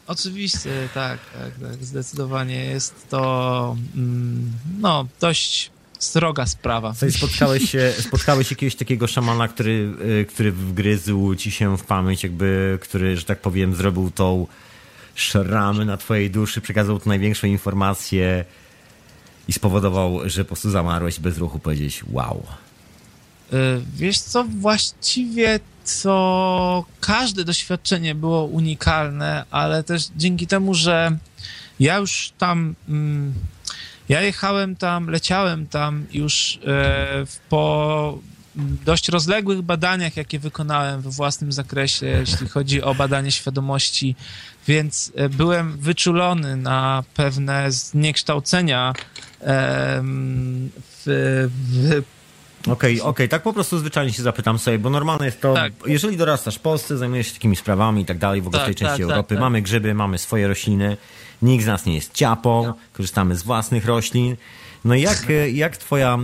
Oczywiście, 0.07 0.88
tak, 0.94 1.18
tak, 1.38 1.70
tak. 1.70 1.85
Zdecydowanie 1.85 2.64
jest 2.64 3.09
to 3.09 3.76
mm, 3.96 4.52
no, 4.81 5.07
dość 5.20 5.70
sroga 5.98 6.46
sprawa. 6.46 6.94
Słuchaj, 6.94 7.12
spotkałeś 7.12 7.70
się, 7.70 7.92
spotkałeś 8.09 8.50
jakiegoś 8.50 8.74
takiego 8.74 9.07
szamana, 9.07 9.48
który, 9.48 9.94
y, 10.20 10.26
który 10.28 10.52
wgryzł 10.52 11.35
ci 11.35 11.50
się 11.50 11.76
w 11.78 11.85
pamięć, 11.85 12.22
jakby, 12.22 12.78
który, 12.83 13.16
że 13.16 13.24
tak 13.24 13.40
powiem, 13.40 13.74
zrobił 13.74 14.11
tą 14.11 14.46
szramę 15.14 15.85
na 15.85 15.96
twojej 15.96 16.31
duszy, 16.31 16.61
przekazał 16.61 16.98
tu 16.98 17.09
największą 17.09 17.46
informację 17.46 18.44
i 19.48 19.53
spowodował, 19.53 20.29
że 20.29 20.44
po 20.44 20.48
prostu 20.48 20.70
zamarłeś 20.70 21.20
bez 21.20 21.38
ruchu, 21.38 21.59
powiedzieć 21.59 22.05
wow. 22.11 22.46
Y, 23.53 23.57
Wiesz 23.96 24.18
co, 24.18 24.44
właściwie 24.44 25.61
to 26.03 26.85
każde 27.01 27.44
doświadczenie 27.44 28.14
było 28.14 28.44
unikalne, 28.44 29.44
ale 29.51 29.85
też 29.85 30.03
dzięki 30.16 30.46
temu, 30.46 30.75
że 30.75 31.16
ja 31.81 31.96
już 31.96 32.33
tam, 32.38 32.75
mm, 32.88 33.35
ja 34.09 34.20
jechałem 34.20 34.77
tam, 34.77 35.11
leciałem 35.11 35.66
tam 35.66 36.07
już 36.12 36.59
w- 37.27 37.37
po 37.48 38.18
dość 38.85 39.09
rozległych 39.09 39.62
badaniach, 39.62 40.16
jakie 40.16 40.38
wykonałem 40.38 41.01
we 41.03 41.11
własnym 41.11 41.53
zakresie, 41.53 42.07
jeśli 42.07 42.48
chodzi 42.48 42.83
o 42.83 42.94
badanie 42.94 43.33
świadomości, 43.33 44.16
więc 44.68 45.12
e, 45.14 45.29
byłem 45.29 45.79
wyczulony 45.79 46.57
na 46.57 47.05
pewne 47.14 47.72
zniekształcenia 47.72 48.92
w, 51.05 51.05
w 51.72 52.03
Okej, 52.70 53.01
okej, 53.01 53.29
tak 53.29 53.42
po 53.42 53.53
prostu 53.53 53.79
zwyczajnie 53.79 54.12
się 54.12 54.22
zapytam 54.22 54.59
sobie, 54.59 54.79
bo 54.79 54.90
normalne 54.90 55.27
jest 55.27 55.40
to, 55.40 55.55
Tak. 55.55 55.72
jeżeli 55.87 56.16
dorastasz 56.16 56.57
w 56.57 56.61
Polsce, 56.61 56.96
zajmujesz 56.98 57.27
się 57.27 57.33
takimi 57.33 57.57
sprawami 57.57 58.03
i 58.03 58.05
tak 58.05 58.18
dalej, 58.18 58.42
w 58.42 58.46
ogóle 58.46 58.59
w 58.59 58.66
Tak, 58.66 58.66
tej 58.66 58.75
części 58.75 58.98
tak, 58.98 59.07
tak, 59.07 59.11
Europy, 59.11 59.35
tak. 59.35 59.40
mamy 59.40 59.62
grzyby, 59.62 59.94
mamy 59.94 60.18
swoje 60.18 60.48
rośliny, 60.48 60.96
nikt 61.42 61.64
z 61.64 61.66
nas 61.66 61.87
nie 61.87 61.94
jest 61.94 62.14
ciapą, 62.14 62.72
korzystamy 62.92 63.37
z 63.37 63.42
własnych 63.42 63.87
roślin. 63.87 64.37
No 64.85 64.95
i 64.95 65.03
jak, 65.03 65.31
e, 65.31 65.51
jak 65.51 65.77
twoja 65.77 66.18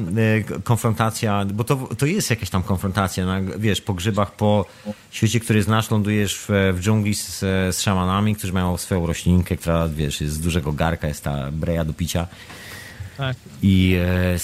e, 0.51 0.61
konfrontacja, 0.61 1.45
bo 1.45 1.65
to, 1.65 1.89
to 1.99 2.07
jest 2.07 2.31
jakaś 2.31 2.51
tam 2.51 2.63
konfrontacja, 2.63 3.27
no, 3.27 3.33
wiesz, 3.59 3.81
po 3.81 3.95
grzybach, 3.95 4.33
po 4.33 4.67
świecie, 5.11 5.41
który 5.41 5.63
znasz, 5.63 5.91
lądujesz 5.91 6.39
w, 6.39 6.73
w 6.75 6.81
dżungli 6.81 7.15
z, 7.15 7.41
z 7.41 7.81
szamanami, 7.81 8.37
którzy 8.37 8.53
mają 8.53 8.77
swoją 8.77 9.07
roślinkę, 9.07 9.57
która, 9.57 9.89
wiesz, 9.89 10.21
jest 10.21 10.35
z 10.35 10.41
dużego 10.41 10.73
garka, 10.73 11.09
jest 11.09 11.25
ta 11.25 11.51
breja 11.53 11.85
do 11.85 11.93
picia. 11.93 12.27
tak, 13.17 13.37
I 13.63 13.97
e, 14.01 14.37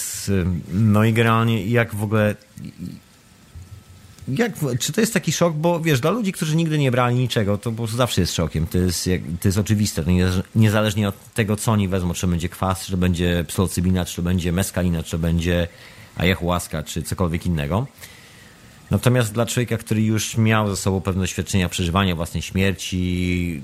no 0.72 1.04
i 1.04 1.12
generalnie 1.12 1.66
jak 1.66 1.94
w 1.94 2.02
ogóle. 2.02 2.34
Jak, 4.28 4.52
czy 4.80 4.92
to 4.92 5.00
jest 5.00 5.14
taki 5.14 5.32
szok, 5.32 5.54
bo 5.54 5.80
wiesz, 5.80 6.00
dla 6.00 6.10
ludzi, 6.10 6.32
którzy 6.32 6.56
nigdy 6.56 6.78
nie 6.78 6.90
brali 6.90 7.16
niczego, 7.16 7.58
to 7.58 7.70
po 7.70 7.76
prostu 7.76 7.96
zawsze 7.96 8.20
jest 8.20 8.34
szokiem. 8.34 8.66
To 8.66 8.78
jest, 8.78 9.10
to 9.40 9.48
jest 9.48 9.58
oczywiste. 9.58 10.02
To 10.02 10.10
nie, 10.10 10.26
niezależnie 10.54 11.08
od 11.08 11.32
tego, 11.34 11.56
co 11.56 11.72
oni 11.72 11.88
wezmą, 11.88 12.14
czy 12.14 12.26
będzie 12.26 12.48
kwas, 12.48 12.86
czy 12.86 12.96
będzie 12.96 13.44
psylocybina, 13.48 14.04
czy 14.04 14.22
będzie 14.22 14.52
meskalina, 14.52 15.02
czy 15.02 15.18
będzie 15.18 15.68
ayahuasca, 16.16 16.82
czy 16.82 17.02
cokolwiek 17.02 17.46
innego. 17.46 17.86
Natomiast 18.90 19.32
dla 19.32 19.46
człowieka, 19.46 19.76
który 19.76 20.02
już 20.02 20.36
miał 20.36 20.70
ze 20.70 20.76
sobą 20.76 21.00
pewne 21.00 21.20
doświadczenia 21.20 21.68
przeżywania 21.68 22.16
własnej 22.16 22.42
śmierci, 22.42 23.62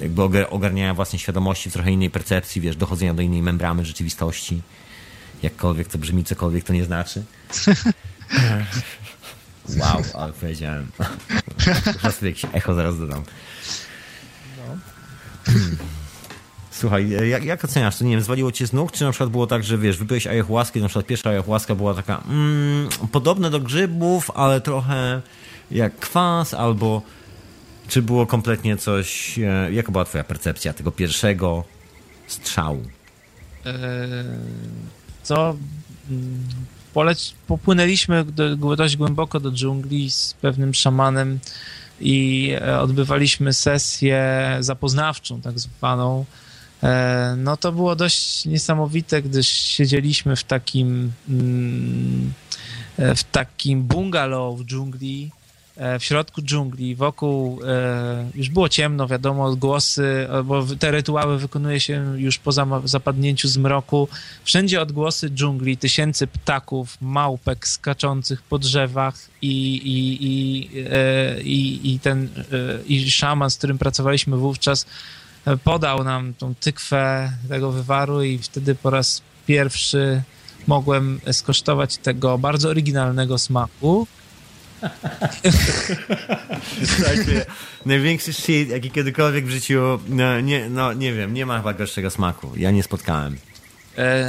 jakby 0.00 0.22
ogar- 0.22 0.46
ogarniania 0.50 0.94
własnej 0.94 1.18
świadomości, 1.18 1.70
trochę 1.70 1.90
innej 1.90 2.10
percepcji, 2.10 2.60
wiesz, 2.60 2.76
dochodzenia 2.76 3.14
do 3.14 3.22
innej 3.22 3.42
membrany 3.42 3.84
rzeczywistości. 3.84 4.62
Jakkolwiek 5.42 5.88
to 5.88 5.98
brzmi, 5.98 6.24
cokolwiek 6.24 6.64
to 6.64 6.72
nie 6.72 6.84
znaczy. 6.84 7.24
Wow, 9.68 10.02
ale 10.22 10.32
powiedziałem. 10.32 10.86
Sobie 12.12 12.28
jakieś 12.28 12.46
echo 12.52 12.74
zaraz 12.74 12.98
dodam. 12.98 13.22
Słuchaj, 16.70 17.28
jak, 17.28 17.44
jak 17.44 17.64
oceniasz 17.64 17.96
to? 17.96 18.04
Nie 18.04 18.10
wiem, 18.10 18.20
zwaliło 18.20 18.52
cię 18.52 18.66
z 18.66 18.72
nóg, 18.72 18.92
czy 18.92 19.04
na 19.04 19.10
przykład 19.10 19.30
było 19.30 19.46
tak, 19.46 19.64
że 19.64 19.78
wiesz, 19.78 19.96
wypiłeś 19.96 20.26
ayahuaskę, 20.26 20.80
na 20.80 20.88
przykład 20.88 21.06
pierwsza 21.06 21.30
ayahuaska 21.30 21.74
była 21.74 21.94
taka 21.94 22.22
mm, 22.28 22.88
podobne 23.12 23.50
do 23.50 23.60
grzybów, 23.60 24.30
ale 24.30 24.60
trochę 24.60 25.22
jak 25.70 25.98
kwas, 25.98 26.54
albo 26.54 27.02
czy 27.88 28.02
było 28.02 28.26
kompletnie 28.26 28.76
coś, 28.76 29.38
e, 29.38 29.72
jaka 29.72 29.92
była 29.92 30.04
twoja 30.04 30.24
percepcja 30.24 30.72
tego 30.72 30.90
pierwszego 30.90 31.64
strzału? 32.26 32.82
e, 33.66 34.24
co 35.22 35.56
popłynęliśmy 37.46 38.24
do, 38.24 38.76
dość 38.76 38.96
głęboko 38.96 39.40
do 39.40 39.52
dżungli 39.52 40.10
z 40.10 40.34
pewnym 40.40 40.74
szamanem 40.74 41.38
i 42.00 42.50
e, 42.60 42.80
odbywaliśmy 42.80 43.52
sesję 43.52 44.46
zapoznawczą, 44.60 45.40
tak 45.40 45.58
zwaną. 45.58 46.24
E, 46.82 47.34
No 47.38 47.56
to 47.56 47.72
było 47.72 47.96
dość 47.96 48.44
niesamowite, 48.44 49.22
gdyż 49.22 49.48
siedzieliśmy 49.48 50.36
w 50.36 50.44
takim 50.44 51.12
mm, 51.28 52.32
e, 52.98 53.14
w 53.14 53.24
takim 53.24 53.82
bungalow 53.82 54.60
w 54.60 54.64
dżungli, 54.64 55.30
w 55.76 56.04
środku 56.04 56.42
dżungli, 56.42 56.94
wokół 56.94 57.60
e, 57.66 58.30
już 58.34 58.48
było 58.48 58.68
ciemno, 58.68 59.08
wiadomo, 59.08 59.44
odgłosy, 59.44 60.26
e, 60.30 60.42
bo 60.42 60.66
te 60.78 60.90
rytuały 60.90 61.38
wykonuje 61.38 61.80
się 61.80 62.14
już 62.16 62.38
po 62.38 62.52
zapadnięciu 62.84 63.48
zmroku. 63.48 64.08
Wszędzie 64.44 64.80
odgłosy 64.80 65.30
dżungli, 65.30 65.76
tysięcy 65.76 66.26
ptaków, 66.26 66.96
małpek 67.00 67.68
skaczących 67.68 68.42
po 68.42 68.58
drzewach 68.58 69.14
i, 69.42 69.76
i, 69.76 70.18
i, 70.20 70.70
e, 70.90 71.40
i, 71.42 71.92
i 71.94 72.00
ten 72.00 72.28
e, 72.38 72.84
i 72.86 73.10
szaman, 73.10 73.50
z 73.50 73.56
którym 73.56 73.78
pracowaliśmy 73.78 74.36
wówczas, 74.36 74.86
e, 75.46 75.56
podał 75.56 76.04
nam 76.04 76.34
tą 76.34 76.54
tykwę 76.54 77.32
tego 77.48 77.72
wywaru 77.72 78.22
i 78.22 78.38
wtedy 78.38 78.74
po 78.74 78.90
raz 78.90 79.22
pierwszy 79.46 80.22
mogłem 80.66 81.20
skosztować 81.32 81.96
tego 81.96 82.38
bardzo 82.38 82.68
oryginalnego 82.68 83.38
smaku. 83.38 84.06
Słuchajcie, 86.96 87.46
największy 87.86 88.32
shit, 88.32 88.68
jaki 88.68 88.90
kiedykolwiek 88.90 89.46
w 89.46 89.50
życiu, 89.50 90.00
no 90.08 90.40
nie, 90.40 90.70
no 90.70 90.92
nie 90.92 91.12
wiem, 91.12 91.34
nie 91.34 91.46
ma 91.46 91.58
chyba 91.58 91.74
gorszego 91.74 92.10
smaku. 92.10 92.50
Ja 92.56 92.70
nie 92.70 92.82
spotkałem. 92.82 93.36
Eee, 93.98 94.24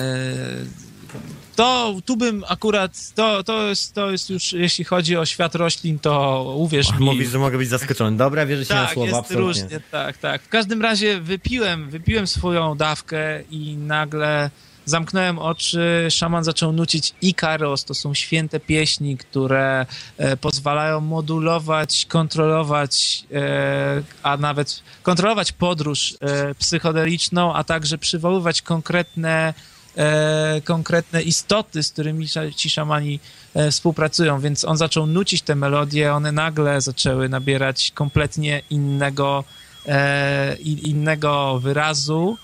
to 1.55 1.95
tu 2.05 2.17
bym 2.17 2.43
akurat, 2.47 3.13
to, 3.15 3.43
to, 3.43 3.69
jest, 3.69 3.93
to 3.93 4.11
jest 4.11 4.29
już, 4.29 4.53
jeśli 4.53 4.85
chodzi 4.85 5.17
o 5.17 5.25
świat 5.25 5.55
roślin, 5.55 5.99
to 5.99 6.43
uwierz 6.57 6.93
mi. 6.93 7.05
Mówisz, 7.05 7.29
że 7.29 7.39
mogę 7.39 7.57
być 7.57 7.69
zaskoczony. 7.69 8.17
Dobra, 8.17 8.45
wierzę 8.45 8.65
ci 8.65 8.73
na 8.73 8.85
tak, 8.85 8.93
słowo, 8.93 9.05
jest 9.05 9.19
absolutnie. 9.19 9.63
różnie, 9.63 9.79
tak, 9.91 10.17
tak. 10.17 10.41
W 10.41 10.49
każdym 10.49 10.81
razie 10.81 11.21
wypiłem, 11.21 11.89
wypiłem 11.89 12.27
swoją 12.27 12.77
dawkę 12.77 13.41
i 13.49 13.77
nagle 13.77 14.49
zamknąłem 14.85 15.39
oczy, 15.39 16.07
szaman 16.09 16.43
zaczął 16.43 16.71
nucić 16.71 17.13
Ikaros, 17.21 17.85
to 17.85 17.93
są 17.93 18.13
święte 18.13 18.59
pieśni, 18.59 19.17
które 19.17 19.85
e, 20.17 20.37
pozwalają 20.37 21.01
modulować, 21.01 22.05
kontrolować, 22.05 23.23
e, 23.33 24.03
a 24.23 24.37
nawet 24.37 24.83
kontrolować 25.03 25.51
podróż 25.51 26.17
e, 26.21 26.55
psychodeliczną, 26.55 27.53
a 27.53 27.63
także 27.63 27.97
przywoływać 27.97 28.61
konkretne 28.61 29.53
e, 29.97 30.61
konkretne 30.63 31.21
istoty, 31.21 31.83
z 31.83 31.91
którymi 31.91 32.27
ci 32.55 32.69
szamani 32.69 33.19
e, 33.53 33.71
współpracują, 33.71 34.39
więc 34.39 34.65
on 34.65 34.77
zaczął 34.77 35.07
nucić 35.07 35.41
te 35.41 35.55
melodie, 35.55 36.13
one 36.13 36.31
nagle 36.31 36.81
zaczęły 36.81 37.29
nabierać 37.29 37.91
kompletnie 37.95 38.61
innego, 38.69 39.43
e, 39.85 40.55
innego 40.63 41.59
wyrazu, 41.59 42.37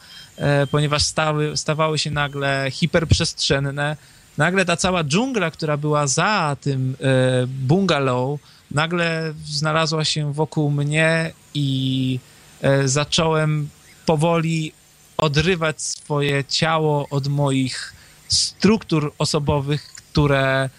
ponieważ 0.71 1.03
stały, 1.03 1.57
stawały 1.57 1.99
się 1.99 2.11
nagle 2.11 2.67
hiperprzestrzenne. 2.71 3.97
Nagle 4.37 4.65
ta 4.65 4.77
cała 4.77 5.03
dżungla, 5.03 5.51
która 5.51 5.77
była 5.77 6.07
za 6.07 6.57
tym 6.61 6.95
e, 7.01 7.47
bungalow, 7.47 8.39
nagle 8.71 9.33
znalazła 9.45 10.05
się 10.05 10.33
wokół 10.33 10.71
mnie 10.71 11.31
i 11.53 12.19
e, 12.61 12.87
zacząłem 12.87 13.69
powoli 14.05 14.73
odrywać 15.17 15.81
swoje 15.81 16.43
ciało 16.43 17.07
od 17.09 17.27
moich 17.27 17.93
struktur 18.27 19.13
osobowych, 19.17 19.87
które 19.95 20.69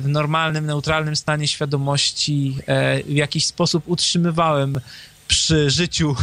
w 0.00 0.04
normalnym, 0.06 0.66
neutralnym 0.66 1.16
stanie 1.16 1.48
świadomości 1.48 2.58
w 3.06 3.14
jakiś 3.14 3.46
sposób 3.46 3.82
utrzymywałem 3.86 4.80
przy 5.28 5.70
życiu. 5.70 6.16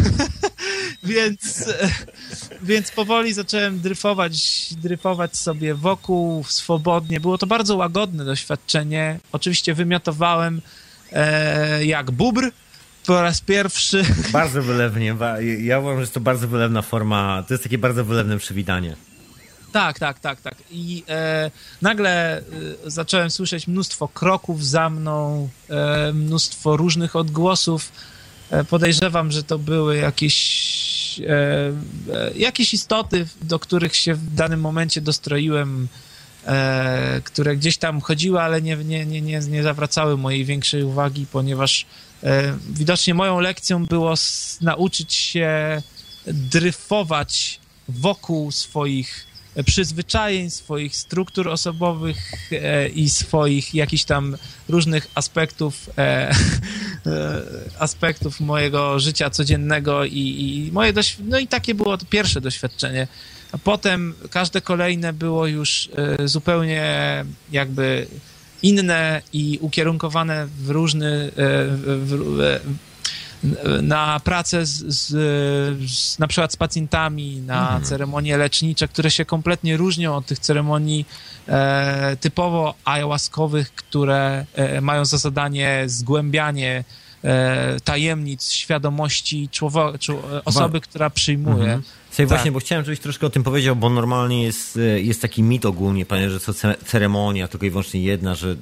więc, 1.04 1.70
więc 2.64 2.91
powoli 2.91 3.34
zacząłem 3.34 3.80
dryfować, 3.80 4.34
dryfować 4.74 5.38
sobie 5.38 5.76
wokół 5.76 6.43
swobodnie. 6.43 7.20
Było 7.20 7.38
to 7.38 7.47
bardzo 7.47 7.76
łagodne 7.76 8.26
doświadczenie. 8.26 9.20
Oczywiście 9.32 9.74
wymiotowałem 9.74 10.62
e, 11.12 11.86
jak 11.86 12.12
bubr 12.12 12.52
po 13.06 13.22
raz 13.22 13.41
pierwszy. 13.41 14.04
Bardzo 14.34 14.62
wylewnie. 14.62 15.16
Ja 15.60 15.80
uważam, 15.80 15.97
że 15.97 16.02
jest 16.02 16.14
to 16.14 16.20
bardzo 16.20 16.47
wylewna 16.47 16.82
forma. 16.82 17.43
To 17.47 17.54
jest 17.54 17.64
takie 17.64 17.78
bardzo 17.78 18.06
wylewne 18.06 18.38
przywitanie. 18.38 18.95
Tak, 19.72 19.99
tak, 19.99 20.20
tak, 20.20 20.41
tak. 20.41 20.56
I 20.72 21.04
e, 21.10 21.52
nagle 21.82 22.38
e, 22.38 22.43
zacząłem 22.86 23.32
słyszeć 23.32 23.68
mnóstwo 23.68 24.08
kroków 24.08 24.66
za 24.66 24.89
mną, 24.89 25.49
e, 25.70 26.14
mnóstwo 26.14 26.78
różnych 26.78 27.16
odgłosów 27.16 27.91
E, 27.91 28.11
podejrzewam, 28.70 29.32
że 29.32 29.43
to 29.43 29.60
były 29.60 29.97
jakieś, 29.97 31.20
e, 31.20 31.74
e, 32.14 32.32
jakieś 32.36 32.74
istoty, 32.74 33.28
do 33.41 33.60
których 33.60 33.95
się 33.95 34.14
w 34.14 34.34
danym 34.36 34.62
momencie 34.62 35.02
dostroiłem, 35.02 35.88
e, 36.45 37.22
które 37.24 37.58
gdzieś 37.58 37.78
tam 37.78 38.02
chodziły, 38.02 38.41
ale 38.41 38.62
nie, 38.62 38.76
nie, 38.76 39.06
nie, 39.06 39.22
nie, 39.22 39.39
nie 39.39 39.64
zawracały 39.64 40.18
mojej 40.18 40.45
większej 40.45 40.84
uwagi, 40.84 41.26
ponieważ 41.32 41.86
e, 42.24 42.58
widocznie 42.70 43.14
moją 43.14 43.39
lekcją 43.39 43.86
było 43.86 44.14
nauczyć 44.62 45.14
się 45.14 45.82
dryfować 46.28 47.60
wokół 47.89 48.52
swoich 48.52 49.31
przyzwyczajeń, 49.66 50.49
swoich 50.49 50.95
struktur 50.95 51.49
osobowych 51.49 52.18
e, 52.52 52.88
i 52.88 53.10
swoich 53.10 53.76
jakichś 53.76 54.04
tam 54.04 54.38
różnych 54.70 55.08
aspektów 55.16 55.89
e, 55.97 56.02
e, 56.02 56.32
aspektów 57.80 58.39
mojego 58.39 58.99
życia 58.99 59.30
codziennego 59.30 60.06
i, 60.06 60.20
i 60.68 60.72
moje 60.72 60.93
no 61.20 61.39
i 61.39 61.47
takie 61.47 61.76
było 61.76 61.97
to 61.97 62.06
pierwsze 62.06 62.41
doświadczenie. 62.41 63.08
A 63.52 63.58
potem 63.58 64.14
każde 64.30 64.62
kolejne 64.62 65.14
było 65.14 65.47
już 65.47 65.89
zupełnie 66.26 67.26
jakby 67.52 68.08
inne 68.62 69.22
i 69.34 69.58
ukierunkowane 69.62 70.47
w 70.47 70.70
różny 70.70 71.32
w, 71.36 72.04
w, 72.06 72.60
na 73.82 74.20
pracę 74.24 74.66
z, 74.66 74.72
z, 74.72 75.08
z, 75.92 76.20
na 76.20 76.28
przykład 76.28 76.54
z 76.54 76.56
pacjentami, 76.56 77.42
na 77.42 77.62
mhm. 77.62 77.84
ceremonie 77.84 78.38
lecznicze, 78.38 78.88
które 78.88 79.12
się 79.12 79.26
kompletnie 79.26 79.78
różnią 79.78 80.16
od 80.16 80.26
tych 80.26 80.39
ceremonii 80.39 81.06
e, 81.48 82.18
typowo 82.20 82.74
ayahuaskowych, 82.86 83.72
które 83.72 84.46
e, 84.54 84.82
mają 84.82 85.06
za 85.06 85.18
zadanie 85.18 85.84
zgłębianie 85.86 86.84
e, 87.24 87.80
tajemnic, 87.80 88.52
świadomości 88.52 89.50
człowieka, 89.52 89.98
osoby, 90.46 90.82
która 90.82 91.10
przyjmuje. 91.10 91.64
Mhm. 91.64 91.84
Tak. 92.18 92.28
właśnie, 92.28 92.52
bo 92.52 92.60
chciałem, 92.60 92.86
żebyś 92.86 93.00
troszkę 93.00 93.28
o 93.28 93.30
tym 93.30 93.44
powiedział, 93.44 93.76
bo 93.76 93.89
normalnie 93.89 94.44
jest, 94.44 94.78
e, 94.78 95.02
jest 95.02 95.22
taki 95.22 95.44
mit 95.44 95.66
ogólnie, 95.66 96.06
panie, 96.06 96.30
że 96.30 96.39
to 96.39 96.54
ceremonia, 96.86 97.48
tylko 97.48 97.66
i 97.66 97.70
wyłącznie 97.70 98.02
jedna, 98.02 98.36
że 98.36 98.56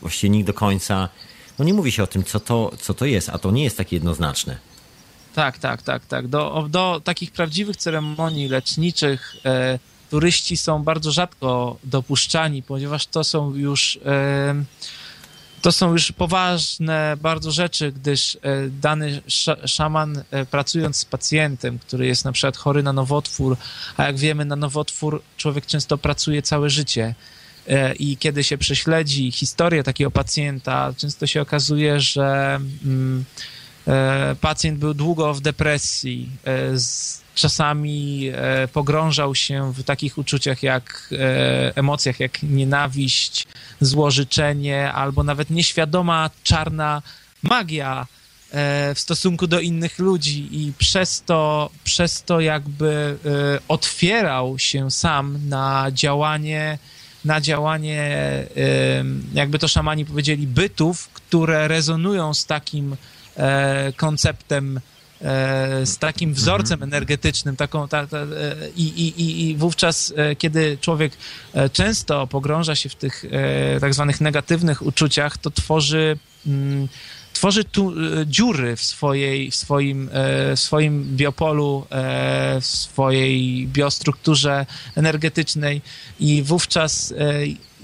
właściwie 0.00 0.30
nikt 0.30 0.46
do 0.46 0.54
końca 0.54 1.08
no 1.60 1.66
nie 1.66 1.74
mówi 1.74 1.92
się 1.92 2.02
o 2.02 2.06
tym, 2.06 2.24
co 2.24 2.40
to, 2.40 2.70
co 2.80 2.94
to 2.94 3.04
jest, 3.04 3.28
a 3.28 3.38
to 3.38 3.50
nie 3.50 3.64
jest 3.64 3.76
takie 3.76 3.96
jednoznaczne. 3.96 4.56
Tak, 5.34 5.58
tak, 5.58 5.82
tak, 5.82 6.06
tak. 6.06 6.28
Do, 6.28 6.66
do 6.70 7.00
takich 7.04 7.30
prawdziwych 7.30 7.76
ceremonii 7.76 8.48
leczniczych 8.48 9.36
e, 9.44 9.78
turyści 10.10 10.56
są 10.56 10.82
bardzo 10.82 11.10
rzadko 11.12 11.76
dopuszczani, 11.84 12.62
ponieważ 12.62 13.06
to 13.06 13.24
są 13.24 13.54
już 13.54 13.98
e, 14.06 14.64
to 15.62 15.72
są 15.72 15.92
już 15.92 16.12
poważne 16.12 17.16
bardzo 17.22 17.50
rzeczy, 17.50 17.92
gdyż 17.92 18.36
e, 18.36 18.38
dany 18.68 19.22
szaman 19.64 20.22
e, 20.30 20.46
pracując 20.46 20.96
z 20.96 21.04
pacjentem, 21.04 21.78
który 21.78 22.06
jest 22.06 22.24
na 22.24 22.32
przykład 22.32 22.56
chory 22.56 22.82
na 22.82 22.92
nowotwór, 22.92 23.56
a 23.96 24.04
jak 24.04 24.16
wiemy 24.16 24.44
na 24.44 24.56
nowotwór 24.56 25.22
człowiek 25.36 25.66
często 25.66 25.98
pracuje 25.98 26.42
całe 26.42 26.70
życie, 26.70 27.14
i 27.98 28.16
kiedy 28.16 28.44
się 28.44 28.58
prześledzi 28.58 29.32
historię 29.32 29.82
takiego 29.82 30.10
pacjenta, 30.10 30.94
często 30.96 31.26
się 31.26 31.40
okazuje, 31.40 32.00
że 32.00 32.60
mm, 32.84 33.24
e, 33.88 34.36
pacjent 34.40 34.78
był 34.78 34.94
długo 34.94 35.34
w 35.34 35.40
depresji, 35.40 36.28
e, 36.46 36.76
czasami 37.34 38.32
pogrążał 38.72 39.34
się 39.34 39.72
w 39.72 39.82
takich 39.82 40.18
uczuciach 40.18 40.62
jak 40.62 41.14
emocjach 41.74 42.20
jak 42.20 42.42
nienawiść, 42.42 43.46
złożyczenie 43.80 44.92
albo 44.92 45.22
nawet 45.22 45.50
nieświadoma 45.50 46.30
czarna 46.42 47.02
magia 47.42 48.06
w 48.94 49.00
stosunku 49.00 49.46
do 49.46 49.60
innych 49.60 49.98
ludzi. 49.98 50.48
I 50.50 50.72
przez 50.78 51.22
to, 51.22 51.70
przez 51.84 52.22
to 52.22 52.40
jakby 52.40 53.18
otwierał 53.68 54.58
się 54.58 54.90
sam 54.90 55.48
na 55.48 55.86
działanie 55.92 56.78
na 57.24 57.40
działanie, 57.40 58.16
jakby 59.34 59.58
to 59.58 59.68
szamani 59.68 60.04
powiedzieli, 60.04 60.46
bytów, 60.46 61.08
które 61.08 61.68
rezonują 61.68 62.34
z 62.34 62.46
takim 62.46 62.96
e, 63.36 63.92
konceptem 63.96 64.80
e, 65.20 65.86
z 65.86 65.98
takim 65.98 66.34
wzorcem 66.34 66.74
mhm. 66.74 66.90
energetycznym, 66.90 67.56
taką, 67.56 67.88
ta, 67.88 68.06
ta, 68.06 68.18
e, 68.18 68.26
i, 68.76 68.82
i, 68.82 69.48
i 69.48 69.56
wówczas, 69.56 70.14
kiedy 70.38 70.78
człowiek 70.80 71.12
często 71.72 72.26
pogrąża 72.26 72.74
się 72.74 72.88
w 72.88 72.94
tych 72.94 73.24
tak 73.80 73.94
zwanych 73.94 74.20
negatywnych 74.20 74.82
uczuciach, 74.82 75.38
to 75.38 75.50
tworzy 75.50 76.18
mm, 76.46 76.88
tworzy 77.32 77.64
tu 77.64 77.90
e, 77.90 78.26
dziury 78.26 78.76
w, 78.76 78.82
swojej, 78.82 79.50
w, 79.50 79.54
swoim, 79.54 80.08
e, 80.12 80.56
w 80.56 80.60
swoim 80.60 81.16
biopolu, 81.16 81.86
e, 81.90 82.60
w 82.60 82.66
swojej 82.66 83.66
biostrukturze 83.66 84.66
energetycznej 84.96 85.82
i 86.20 86.42
wówczas 86.42 87.14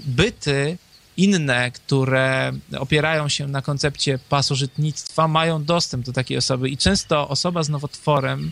byty 0.05 0.77
inne, 1.17 1.71
które 1.71 2.51
opierają 2.79 3.29
się 3.29 3.47
na 3.47 3.61
koncepcie 3.61 4.19
pasożytnictwa, 4.29 5.27
mają 5.27 5.63
dostęp 5.63 6.05
do 6.05 6.13
takiej 6.13 6.37
osoby 6.37 6.69
i 6.69 6.77
często 6.77 7.29
osoba 7.29 7.63
z 7.63 7.69
nowotworem 7.69 8.51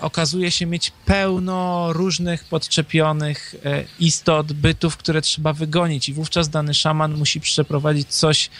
okazuje 0.00 0.50
się 0.50 0.66
mieć 0.66 0.92
pełno 1.06 1.92
różnych 1.92 2.44
podczepionych 2.44 3.54
istot, 3.98 4.52
bytów, 4.52 4.96
które 4.96 5.22
trzeba 5.22 5.52
wygonić 5.52 6.08
i 6.08 6.12
wówczas 6.12 6.48
dany 6.48 6.74
szaman 6.74 7.14
musi 7.14 7.40
przeprowadzić 7.40 8.08
coś 8.08 8.50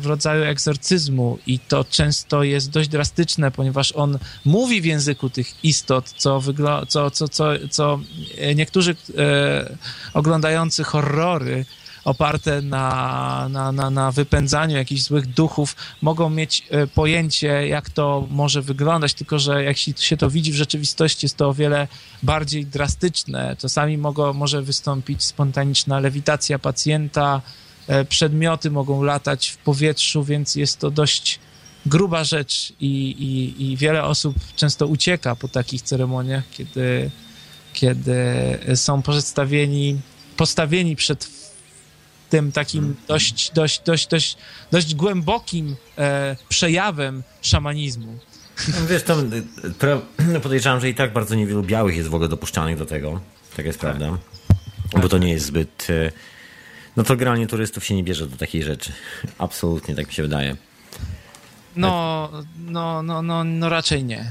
w 0.00 0.06
rodzaju 0.06 0.44
egzorcyzmu 0.44 1.38
i 1.46 1.58
to 1.58 1.84
często 1.84 2.42
jest 2.42 2.70
dość 2.70 2.88
drastyczne, 2.88 3.50
ponieważ 3.50 3.92
on 3.92 4.18
mówi 4.44 4.80
w 4.80 4.84
języku 4.84 5.30
tych 5.30 5.64
istot, 5.64 6.14
co, 6.16 6.40
wygl- 6.40 6.86
co, 6.86 7.10
co, 7.10 7.28
co, 7.28 7.50
co 7.70 8.00
niektórzy 8.54 8.96
e, 9.18 9.76
oglądający 10.14 10.84
horrory 10.84 11.64
oparte 12.04 12.62
na, 12.62 13.48
na, 13.50 13.72
na, 13.72 13.90
na 13.90 14.12
wypędzaniu 14.12 14.76
jakichś 14.76 15.02
złych 15.02 15.26
duchów, 15.26 15.76
mogą 16.02 16.30
mieć 16.30 16.66
e, 16.70 16.86
pojęcie, 16.86 17.68
jak 17.68 17.90
to 17.90 18.26
może 18.30 18.62
wyglądać, 18.62 19.14
tylko 19.14 19.38
że 19.38 19.64
jak 19.64 19.76
się 19.76 20.16
to 20.16 20.30
widzi 20.30 20.52
w 20.52 20.56
rzeczywistości, 20.56 21.26
jest 21.26 21.36
to 21.36 21.48
o 21.48 21.54
wiele 21.54 21.88
bardziej 22.22 22.66
drastyczne. 22.66 23.56
Czasami 23.58 23.98
mogą, 23.98 24.32
może 24.32 24.62
wystąpić 24.62 25.24
spontaniczna 25.24 26.00
lewitacja 26.00 26.58
pacjenta, 26.58 27.40
E, 27.40 27.63
przedmioty 28.08 28.70
mogą 28.70 29.02
latać 29.02 29.48
w 29.48 29.56
powietrzu, 29.56 30.24
więc 30.24 30.54
jest 30.54 30.78
to 30.78 30.90
dość 30.90 31.38
gruba 31.86 32.24
rzecz 32.24 32.72
i, 32.80 33.10
i, 33.10 33.72
i 33.72 33.76
wiele 33.76 34.04
osób 34.04 34.36
często 34.56 34.86
ucieka 34.86 35.36
po 35.36 35.48
takich 35.48 35.82
ceremoniach, 35.82 36.44
kiedy, 36.50 37.10
kiedy 37.72 38.24
są 38.74 39.02
przedstawieni, 39.02 40.00
postawieni 40.36 40.96
przed 40.96 41.28
tym 42.30 42.52
takim 42.52 42.96
dość, 43.08 43.50
dość, 43.54 43.82
dość, 43.84 44.08
dość, 44.08 44.36
dość 44.72 44.94
głębokim 44.94 45.76
e, 45.98 46.36
przejawem 46.48 47.22
szamanizmu. 47.42 48.18
No, 48.68 48.86
wiesz, 48.86 49.02
tam 49.02 49.30
e, 50.34 50.40
podejrzewam, 50.40 50.80
że 50.80 50.88
i 50.88 50.94
tak 50.94 51.12
bardzo 51.12 51.34
niewielu 51.34 51.62
białych 51.62 51.96
jest 51.96 52.08
w 52.08 52.14
ogóle 52.14 52.28
dopuszczanych 52.28 52.78
do 52.78 52.86
tego. 52.86 53.20
Tak 53.56 53.66
jest 53.66 53.80
tak. 53.80 53.96
prawda. 53.96 54.18
Bo 55.02 55.08
to 55.08 55.18
nie 55.18 55.30
jest 55.30 55.46
zbyt 55.46 55.86
e, 55.90 56.12
no 56.96 57.02
to 57.02 57.16
granie 57.16 57.46
turystów 57.46 57.84
się 57.84 57.94
nie 57.94 58.04
bierze 58.04 58.26
do 58.26 58.36
takiej 58.36 58.62
rzeczy. 58.62 58.92
Absolutnie, 59.38 59.94
tak 59.94 60.06
mi 60.06 60.12
się 60.12 60.22
wydaje. 60.22 60.56
No, 61.76 62.30
no, 62.58 63.02
no, 63.02 63.22
no, 63.22 63.44
no 63.44 63.68
raczej 63.68 64.04
nie. 64.04 64.24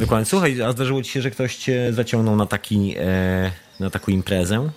Dokładnie. 0.00 0.24
Słuchaj, 0.26 0.62
a 0.62 0.72
zdarzyło 0.72 1.02
ci 1.02 1.10
się, 1.10 1.22
że 1.22 1.30
ktoś 1.30 1.56
cię 1.56 1.92
zaciągnął 1.92 2.36
na, 2.36 2.46
taki, 2.46 2.94
e, 2.98 3.50
na 3.80 3.90
taką 3.90 4.12
imprezę 4.12 4.70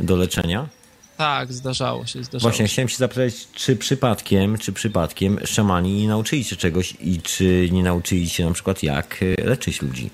do 0.00 0.16
leczenia? 0.16 0.68
Tak, 1.16 1.52
zdarzało 1.52 2.06
się, 2.06 2.24
zdarzało 2.24 2.50
Właśnie, 2.50 2.68
się. 2.68 2.72
chciałem 2.72 2.88
się 2.88 2.96
zapytać, 2.96 3.34
czy 3.54 3.76
przypadkiem, 3.76 4.58
czy 4.58 4.72
przypadkiem 4.72 5.38
szamani 5.46 5.92
nie 6.02 6.08
nauczyli 6.08 6.44
się 6.44 6.56
czegoś 6.56 6.94
i 7.00 7.22
czy 7.22 7.68
nie 7.72 7.82
nauczyli 7.82 8.28
się 8.28 8.44
na 8.44 8.52
przykład 8.52 8.82
jak 8.82 9.20
e, 9.38 9.44
leczyć 9.44 9.82
ludzi? 9.82 10.10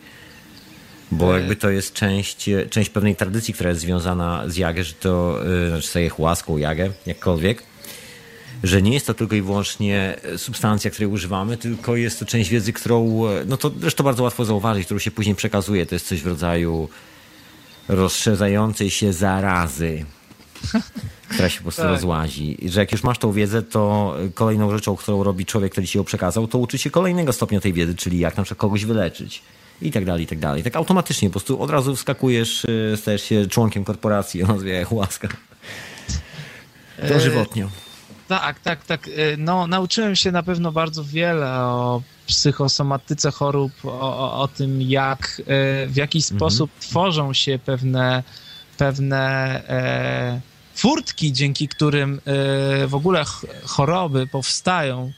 Bo 1.18 1.34
jakby 1.34 1.56
to 1.56 1.70
jest 1.70 1.92
część, 1.92 2.50
część 2.70 2.90
pewnej 2.90 3.16
tradycji, 3.16 3.54
która 3.54 3.70
jest 3.70 3.82
związana 3.82 4.42
z 4.46 4.56
jagę, 4.56 4.84
że 4.84 4.94
to, 4.94 5.40
znaczy 5.68 5.88
sobie 5.88 6.10
łaską 6.18 6.56
jagę, 6.56 6.90
jakkolwiek, 7.06 7.62
że 8.62 8.82
nie 8.82 8.92
jest 8.94 9.06
to 9.06 9.14
tylko 9.14 9.36
i 9.36 9.42
wyłącznie 9.42 10.16
substancja, 10.36 10.90
której 10.90 11.08
używamy, 11.08 11.56
tylko 11.56 11.96
jest 11.96 12.18
to 12.18 12.26
część 12.26 12.50
wiedzy, 12.50 12.72
którą, 12.72 13.22
no 13.46 13.56
to 13.56 13.70
zresztą 13.80 14.04
bardzo 14.04 14.22
łatwo 14.22 14.44
zauważyć, 14.44 14.84
którą 14.84 14.98
się 14.98 15.10
później 15.10 15.34
przekazuje. 15.34 15.86
To 15.86 15.94
jest 15.94 16.06
coś 16.06 16.22
w 16.22 16.26
rodzaju 16.26 16.88
rozszerzającej 17.88 18.90
się 18.90 19.12
zarazy, 19.12 20.04
która 21.30 21.48
się 21.48 21.56
po 21.56 21.62
prostu 21.62 21.82
tak. 21.82 21.90
rozłazi. 21.90 22.66
I 22.66 22.70
że 22.70 22.80
jak 22.80 22.92
już 22.92 23.02
masz 23.02 23.18
tą 23.18 23.32
wiedzę, 23.32 23.62
to 23.62 24.14
kolejną 24.34 24.70
rzeczą, 24.70 24.96
którą 24.96 25.22
robi 25.22 25.46
człowiek, 25.46 25.72
który 25.72 25.86
ci 25.86 25.98
ją 25.98 26.04
przekazał, 26.04 26.48
to 26.48 26.58
uczy 26.58 26.78
się 26.78 26.90
kolejnego 26.90 27.32
stopnia 27.32 27.60
tej 27.60 27.72
wiedzy, 27.72 27.94
czyli 27.94 28.18
jak 28.18 28.36
na 28.36 28.42
przykład 28.42 28.60
kogoś 28.60 28.84
wyleczyć. 28.84 29.42
I 29.82 29.90
tak 29.92 30.04
dalej, 30.04 30.24
i 30.24 30.26
tak 30.26 30.38
dalej. 30.38 30.62
Tak 30.62 30.76
automatycznie 30.76 31.28
po 31.28 31.32
prostu 31.32 31.62
od 31.62 31.70
razu 31.70 31.96
wskakujesz, 31.96 32.64
y, 32.64 32.96
stajesz 32.96 33.22
się 33.22 33.46
członkiem 33.46 33.84
korporacji 33.84 34.42
o 34.42 34.46
nazwie 34.46 34.86
Łaska. 34.90 35.28
To 37.08 37.20
żywotnio. 37.20 37.68
Tak, 38.28 38.60
tak, 38.60 38.84
tak. 38.84 39.08
Y, 39.08 39.36
no, 39.38 39.66
nauczyłem 39.66 40.16
się 40.16 40.32
na 40.32 40.42
pewno 40.42 40.72
bardzo 40.72 41.04
wiele 41.04 41.52
o 41.52 42.02
psychosomatyce 42.26 43.30
chorób, 43.30 43.72
o, 43.84 44.40
o 44.42 44.48
tym, 44.48 44.82
jak, 44.82 45.40
y, 45.40 45.44
w 45.86 45.96
jaki 45.96 46.18
mhm. 46.18 46.36
sposób 46.36 46.70
tworzą 46.80 47.32
się 47.32 47.58
pewne, 47.58 48.22
pewne 48.78 49.16
e, 49.68 50.40
furtki, 50.74 51.32
dzięki 51.32 51.68
którym 51.68 52.20
e, 52.24 52.86
w 52.86 52.94
ogóle 52.94 53.24
choroby 53.64 54.26
powstają. 54.26 55.12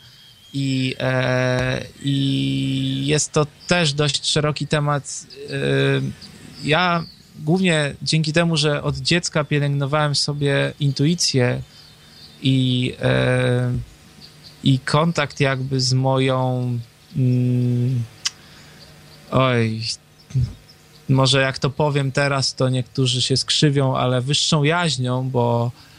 I, 0.59 0.95
e, 1.01 1.85
I 2.03 3.03
jest 3.07 3.33
to 3.33 3.47
też 3.67 3.93
dość 3.93 4.27
szeroki 4.27 4.67
temat. 4.67 5.27
Ja 6.65 7.05
głównie 7.39 7.95
dzięki 8.03 8.33
temu, 8.33 8.57
że 8.57 8.83
od 8.83 8.97
dziecka 8.97 9.45
pielęgnowałem 9.45 10.15
sobie 10.15 10.73
intuicję, 10.81 11.63
i, 12.43 12.95
e, 13.03 13.73
i 14.65 14.79
kontakt 14.79 15.41
jakby 15.41 15.81
z 15.81 15.93
moją 15.93 16.79
mm, 17.17 18.05
oj 19.31 19.83
może 21.09 21.41
jak 21.41 21.59
to 21.59 21.71
powiem 21.71 22.13
teraz, 22.13 22.55
to 22.55 22.69
niektórzy 22.69 23.23
się 23.23 23.37
skrzywią, 23.37 23.97
ale 23.97 24.21
wyższą 24.21 24.63
jaźnią, 24.63 25.31
bo 25.31 25.71
e, 25.71 25.96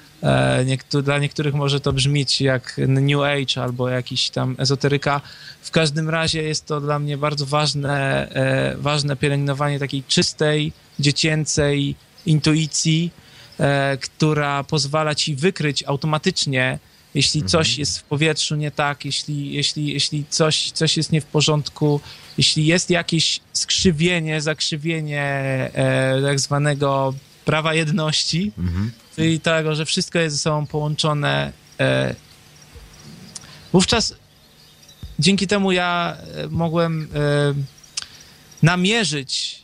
niektó 0.65 1.01
dla 1.01 1.20
niektórych 1.20 1.53
może 1.53 1.80
to 1.80 1.93
brzmieć 1.93 2.41
jak 2.41 2.78
New 2.88 3.22
Age 3.22 3.63
albo 3.63 3.89
jakiś 3.89 4.30
tam 4.30 4.55
ezoteryka. 4.57 5.22
W 5.61 5.72
każdym 5.72 6.09
razie 6.09 6.43
jest 6.43 6.65
to 6.65 6.82
dla 6.82 6.99
mnie 6.99 7.18
bardzo 7.18 7.45
ważne, 7.45 8.28
e, 8.30 8.78
ważne 8.78 9.15
pielęgnowanie 9.15 9.80
takiej 9.80 10.03
czystej, 10.03 10.74
dziecięcej 10.99 11.95
intuicji, 12.26 13.11
E, 13.59 13.97
która 13.97 14.63
pozwala 14.63 15.15
ci 15.15 15.36
wykryć 15.36 15.84
automatycznie, 15.84 16.80
jeśli 17.13 17.41
mhm. 17.41 17.49
coś 17.49 17.78
jest 17.78 17.99
w 17.99 18.03
powietrzu 18.03 18.55
nie 18.55 18.72
tak, 18.72 19.05
jeśli, 19.05 19.53
jeśli, 19.53 19.93
jeśli 19.93 20.26
coś, 20.30 20.72
coś 20.72 20.97
jest 20.97 21.11
nie 21.11 21.22
w 21.22 21.26
porządku, 21.26 22.01
jeśli 22.38 22.65
jest 22.65 22.89
jakieś 22.89 23.39
skrzywienie, 23.53 24.41
zakrzywienie 24.41 25.24
e, 25.74 26.22
tak 26.22 26.39
zwanego 26.39 27.13
prawa 27.47 27.73
jedności, 27.73 28.51
mhm. 28.57 28.91
czyli 29.15 29.39
tego, 29.39 29.75
że 29.75 29.85
wszystko 29.85 30.19
jest 30.19 30.35
ze 30.35 30.41
sobą 30.41 30.65
połączone, 30.65 31.51
e, 31.79 32.15
wówczas 33.73 34.15
dzięki 35.19 35.47
temu 35.47 35.71
ja 35.71 36.17
e, 36.35 36.47
mogłem 36.47 37.03
e, 37.03 37.07
namierzyć 38.63 39.63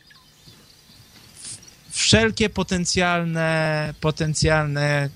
wszelkie 1.89 2.49
potencjalne, 2.49 3.93
potencjalne 4.01 5.09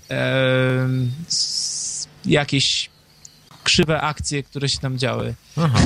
jakieś 2.26 2.89
krzywe 3.68 4.01
akcje, 4.01 4.43
które 4.43 4.70
się 4.70 4.80
tam 4.80 4.97
działy. 4.97 5.34
Aha. 5.57 5.80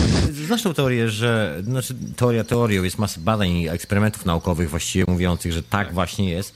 Znasz 0.45 0.63
tą 0.63 0.73
teorię, 0.73 1.09
że, 1.09 1.61
znaczy 1.63 1.95
teoria 2.15 2.43
teorią, 2.43 2.83
jest 2.83 2.97
masa 2.97 3.21
badań 3.21 3.49
i 3.49 3.69
eksperymentów 3.69 4.25
naukowych 4.25 4.69
właściwie 4.69 5.05
mówiących, 5.07 5.53
że 5.53 5.63
tak, 5.63 5.93
właśnie 5.93 6.29
jest, 6.29 6.55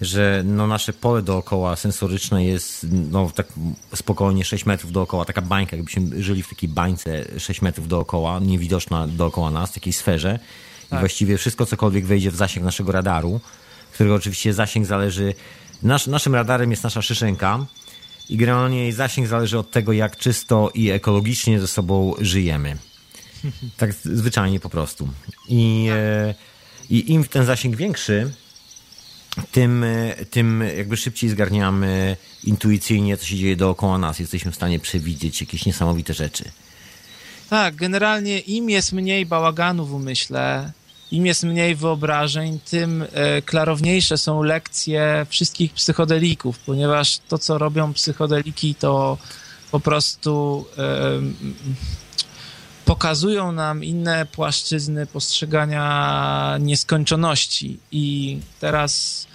że 0.00 0.42
no 0.46 0.66
nasze 0.66 0.92
pole 0.92 1.22
dookoła 1.22 1.76
sensoryczne 1.76 2.44
jest 2.44 2.86
no 2.90 3.30
tak 3.34 3.46
spokojnie 3.94 4.44
6 4.44 4.66
metrów 4.66 4.92
dookoła, 4.92 5.24
taka 5.24 5.42
bańka, 5.42 5.76
jakbyśmy 5.76 6.22
żyli 6.22 6.42
w 6.42 6.48
takiej 6.48 6.68
bańce 6.68 7.24
6 7.38 7.62
metrów 7.62 7.88
dookoła, 7.88 8.38
niewidoczna 8.38 9.06
dookoła 9.08 9.50
nas, 9.50 9.70
w 9.70 9.74
takiej 9.74 9.92
sferze 9.92 10.38
tak. 10.90 10.98
i 10.98 11.00
właściwie 11.00 11.38
wszystko 11.38 11.66
cokolwiek 11.66 12.06
wejdzie 12.06 12.30
w 12.30 12.36
zasięg 12.36 12.66
naszego 12.66 12.92
radaru, 12.92 13.40
którego 13.92 14.14
oczywiście 14.14 14.54
zasięg 14.54 14.86
zależy. 14.86 15.34
Nasz, 15.82 16.06
naszym 16.06 16.34
radarem 16.34 16.70
jest 16.70 16.84
nasza 16.84 17.02
szyszynka 17.02 17.66
i 18.28 18.36
generalnie 18.36 18.78
jej 18.78 18.92
zasięg 18.92 19.28
zależy 19.28 19.58
od 19.58 19.70
tego, 19.70 19.92
jak 19.92 20.16
czysto 20.16 20.70
i 20.74 20.90
ekologicznie 20.90 21.60
ze 21.60 21.66
sobą 21.66 22.14
żyjemy. 22.18 22.76
Tak 23.76 23.92
zwyczajnie 23.92 24.60
po 24.60 24.70
prostu. 24.70 25.08
I, 25.48 25.88
e, 25.90 26.34
i 26.90 27.12
im 27.12 27.24
ten 27.24 27.44
zasięg 27.44 27.76
większy, 27.76 28.32
tym, 29.52 29.84
e, 29.84 30.14
tym 30.30 30.64
jakby 30.76 30.96
szybciej 30.96 31.30
zgarniamy 31.30 32.16
intuicyjnie, 32.44 33.16
co 33.16 33.26
się 33.26 33.36
dzieje 33.36 33.56
dookoła 33.56 33.98
nas. 33.98 34.18
Jesteśmy 34.18 34.52
w 34.52 34.56
stanie 34.56 34.78
przewidzieć 34.78 35.40
jakieś 35.40 35.66
niesamowite 35.66 36.14
rzeczy. 36.14 36.44
Tak, 37.50 37.74
generalnie 37.74 38.38
im 38.38 38.70
jest 38.70 38.92
mniej 38.92 39.26
bałaganu 39.26 39.86
w 39.86 39.94
umyśle, 39.94 40.72
im 41.12 41.26
jest 41.26 41.44
mniej 41.44 41.76
wyobrażeń, 41.76 42.58
tym 42.70 43.04
e, 43.12 43.42
klarowniejsze 43.42 44.18
są 44.18 44.42
lekcje 44.42 45.26
wszystkich 45.28 45.72
psychodelików, 45.72 46.58
ponieważ 46.58 47.18
to, 47.28 47.38
co 47.38 47.58
robią 47.58 47.92
psychodeliki, 47.92 48.74
to 48.74 49.18
po 49.70 49.80
prostu 49.80 50.64
pokazują 52.86 53.52
nam 53.52 53.84
inne 53.84 54.26
płaszczyzny 54.26 55.06
postrzegania 55.06 56.56
nieskończoności. 56.60 57.78
I 57.92 58.38
teraz 58.60 59.26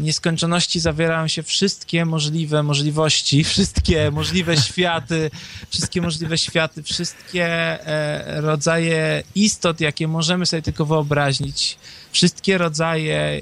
nieskończoności 0.00 0.80
zawierają 0.80 1.28
się 1.28 1.42
wszystkie 1.42 2.04
możliwe 2.04 2.62
możliwości, 2.62 3.44
wszystkie 3.52 4.10
możliwe 4.10 4.56
światy, 4.56 5.30
wszystkie 5.70 6.02
możliwe 6.02 6.38
światy, 6.38 6.82
wszystkie 6.82 7.46
e, 7.86 8.40
rodzaje 8.40 9.22
istot, 9.34 9.80
jakie 9.80 10.08
możemy 10.08 10.46
sobie 10.46 10.62
tylko 10.62 10.86
wyobrazić, 10.86 11.78
wszystkie 12.12 12.58
rodzaje 12.58 13.40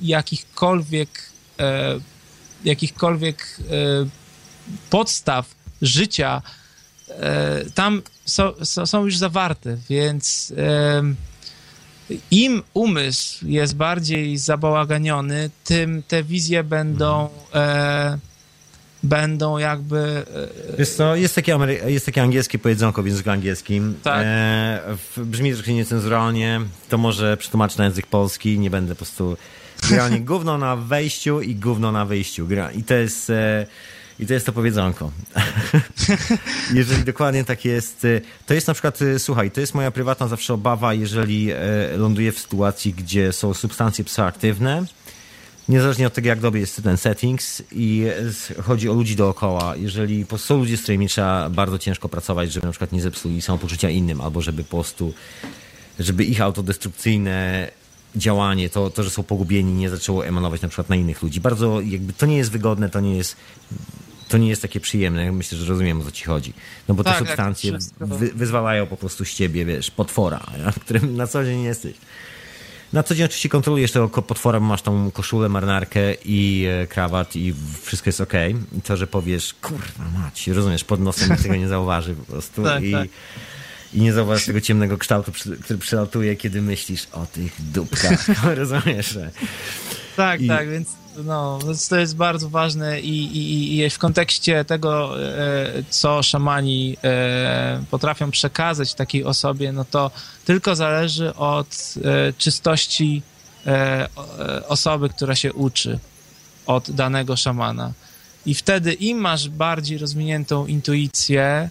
jakichkolwiek, 0.00 1.30
e, 1.60 2.00
jakichkolwiek 2.64 3.58
podstaw 4.90 5.54
życia 5.82 6.42
tam 7.74 8.02
są, 8.24 8.52
są 8.64 9.04
już 9.04 9.16
zawarte, 9.16 9.76
więc 9.88 10.52
im 12.30 12.62
umysł 12.74 13.46
jest 13.46 13.76
bardziej 13.76 14.38
zabałaganiony, 14.38 15.50
tym 15.64 16.02
te 16.08 16.22
wizje 16.22 16.64
będą 16.64 17.28
e, 17.54 18.18
będą 19.02 19.58
jakby... 19.58 20.24
E, 20.72 20.76
Wiesz 20.78 20.90
co, 20.90 21.16
jest 21.16 21.34
takie, 21.34 21.58
jest 21.86 22.06
takie 22.06 22.22
angielskie 22.22 22.58
powiedzonko 22.58 23.02
w 23.02 23.06
języku 23.06 23.30
angielskim. 23.30 23.94
Tak. 24.02 24.22
E, 24.24 24.96
brzmi 25.16 25.54
trochę 25.54 25.72
niecenzuralnie, 25.72 26.60
to 26.88 26.98
może 26.98 27.36
przetłumaczę 27.36 27.78
na 27.78 27.84
język 27.84 28.06
polski, 28.06 28.58
nie 28.58 28.70
będę 28.70 28.94
po 28.94 28.98
prostu... 28.98 29.36
Generalnie 29.82 30.20
gówno 30.32 30.58
na 30.58 30.76
wejściu 30.76 31.40
i 31.40 31.54
gówno 31.54 31.92
na 31.92 32.04
wyjściu. 32.04 32.48
I 32.74 32.84
to 32.84 32.94
jest... 32.94 33.30
E, 33.30 33.66
i 34.18 34.26
to 34.26 34.34
jest 34.34 34.46
to 34.46 34.52
powiedzonko. 34.52 35.10
jeżeli 36.74 37.04
dokładnie 37.04 37.44
tak 37.44 37.64
jest. 37.64 38.04
Y, 38.04 38.22
to 38.46 38.54
jest 38.54 38.66
na 38.66 38.74
przykład, 38.74 39.02
y, 39.02 39.18
słuchaj, 39.18 39.50
to 39.50 39.60
jest 39.60 39.74
moja 39.74 39.90
prywatna 39.90 40.28
zawsze 40.28 40.54
obawa, 40.54 40.94
jeżeli 40.94 41.50
e, 41.50 41.56
ląduję 41.96 42.32
w 42.32 42.38
sytuacji, 42.38 42.94
gdzie 42.94 43.32
są 43.32 43.54
substancje 43.54 44.04
psychoaktywne, 44.04 44.84
niezależnie 45.68 46.06
od 46.06 46.14
tego, 46.14 46.28
jak 46.28 46.40
dobry 46.40 46.60
jest 46.60 46.82
ten 46.82 46.96
settings 46.96 47.62
i 47.72 48.06
chodzi 48.62 48.88
o 48.88 48.92
ludzi 48.92 49.16
dookoła. 49.16 49.76
Jeżeli 49.76 50.26
po 50.26 50.38
są 50.38 50.58
ludzie, 50.58 50.76
z 50.76 50.82
którymi 50.82 51.08
trzeba 51.08 51.50
bardzo 51.50 51.78
ciężko 51.78 52.08
pracować, 52.08 52.52
żeby 52.52 52.66
na 52.66 52.72
przykład 52.72 52.92
nie 52.92 53.02
zepsuli 53.02 53.42
samopoczucia 53.42 53.90
innym, 53.90 54.20
albo 54.20 54.40
żeby 54.40 54.64
po 54.64 54.70
prostu, 54.70 55.14
żeby 55.98 56.24
ich 56.24 56.40
autodestrukcyjne 56.40 57.70
działanie, 58.16 58.70
to, 58.70 58.90
to, 58.90 59.02
że 59.02 59.10
są 59.10 59.22
pogubieni, 59.22 59.72
nie 59.72 59.90
zaczęło 59.90 60.26
emanować 60.26 60.62
na 60.62 60.68
przykład 60.68 60.88
na 60.88 60.96
innych 60.96 61.22
ludzi. 61.22 61.40
Bardzo 61.40 61.80
jakby 61.80 62.12
to 62.12 62.26
nie 62.26 62.36
jest 62.36 62.50
wygodne, 62.50 62.88
to 62.90 63.00
nie 63.00 63.16
jest 63.16 63.36
to 64.32 64.38
nie 64.38 64.48
jest 64.48 64.62
takie 64.62 64.80
przyjemne. 64.80 65.32
Myślę, 65.32 65.58
że 65.58 65.66
rozumiem, 65.66 66.00
o 66.00 66.04
co 66.04 66.10
ci 66.10 66.24
chodzi. 66.24 66.52
No 66.88 66.94
bo 66.94 67.04
tak, 67.04 67.18
te 67.18 67.18
substancje 67.18 67.78
wy, 68.00 68.30
wyzwalają 68.34 68.86
po 68.86 68.96
prostu 68.96 69.24
z 69.24 69.34
ciebie, 69.34 69.64
wiesz, 69.64 69.90
potwora, 69.90 70.46
którym 70.84 71.16
na 71.16 71.26
co 71.26 71.44
dzień 71.44 71.58
nie 71.58 71.64
jesteś. 71.64 71.94
Na 72.92 73.02
co 73.02 73.14
dzień 73.14 73.24
oczywiście 73.24 73.48
kontrolujesz 73.48 73.92
tego 73.92 74.08
potwora, 74.08 74.60
bo 74.60 74.66
masz 74.66 74.82
tą 74.82 75.10
koszulę, 75.10 75.48
marynarkę 75.48 76.14
i 76.24 76.66
e, 76.82 76.86
krawat 76.86 77.36
i 77.36 77.54
wszystko 77.82 78.08
jest 78.08 78.20
ok. 78.20 78.32
I 78.78 78.82
to, 78.82 78.96
że 78.96 79.06
powiesz, 79.06 79.54
kurwa 79.54 80.04
mać, 80.18 80.48
rozumiesz, 80.48 80.84
pod 80.84 81.00
nosem 81.00 81.30
nikt 81.30 81.42
tego 81.42 81.56
nie 81.56 81.68
zauważy 81.68 82.14
po 82.14 82.32
prostu. 82.32 82.62
tak, 82.64 82.82
i, 82.82 82.92
tak. 82.92 83.08
i 83.94 84.00
nie 84.00 84.12
zauważysz 84.12 84.46
tego 84.46 84.60
ciemnego 84.60 84.98
kształtu, 84.98 85.32
który 85.62 85.78
przelatuje, 85.78 86.36
kiedy 86.36 86.62
myślisz 86.62 87.06
o 87.12 87.26
tych 87.26 87.52
dupkach, 87.58 88.28
rozumiesz? 88.54 89.18
Tak, 90.16 90.40
I... 90.40 90.48
tak, 90.48 90.70
więc 90.70 90.88
no, 91.24 91.58
to 91.88 91.98
jest 91.98 92.16
bardzo 92.16 92.48
ważne 92.48 93.00
i, 93.00 93.36
i, 93.38 93.78
i 93.78 93.90
w 93.90 93.98
kontekście 93.98 94.64
tego, 94.64 95.22
e, 95.22 95.82
co 95.90 96.22
szamani 96.22 96.96
e, 97.04 97.84
potrafią 97.90 98.30
przekazać 98.30 98.94
takiej 98.94 99.24
osobie, 99.24 99.72
no 99.72 99.84
to 99.84 100.10
tylko 100.44 100.76
zależy 100.76 101.34
od 101.34 101.94
e, 102.04 102.32
czystości 102.32 103.22
osoby, 104.68 105.08
która 105.08 105.34
się 105.34 105.52
uczy 105.52 105.98
od 106.66 106.90
danego 106.90 107.36
szamana. 107.36 107.92
I 108.46 108.54
wtedy 108.54 108.92
im 108.92 109.18
masz 109.18 109.48
bardziej 109.48 109.98
rozwiniętą 109.98 110.66
intuicję 110.66 111.68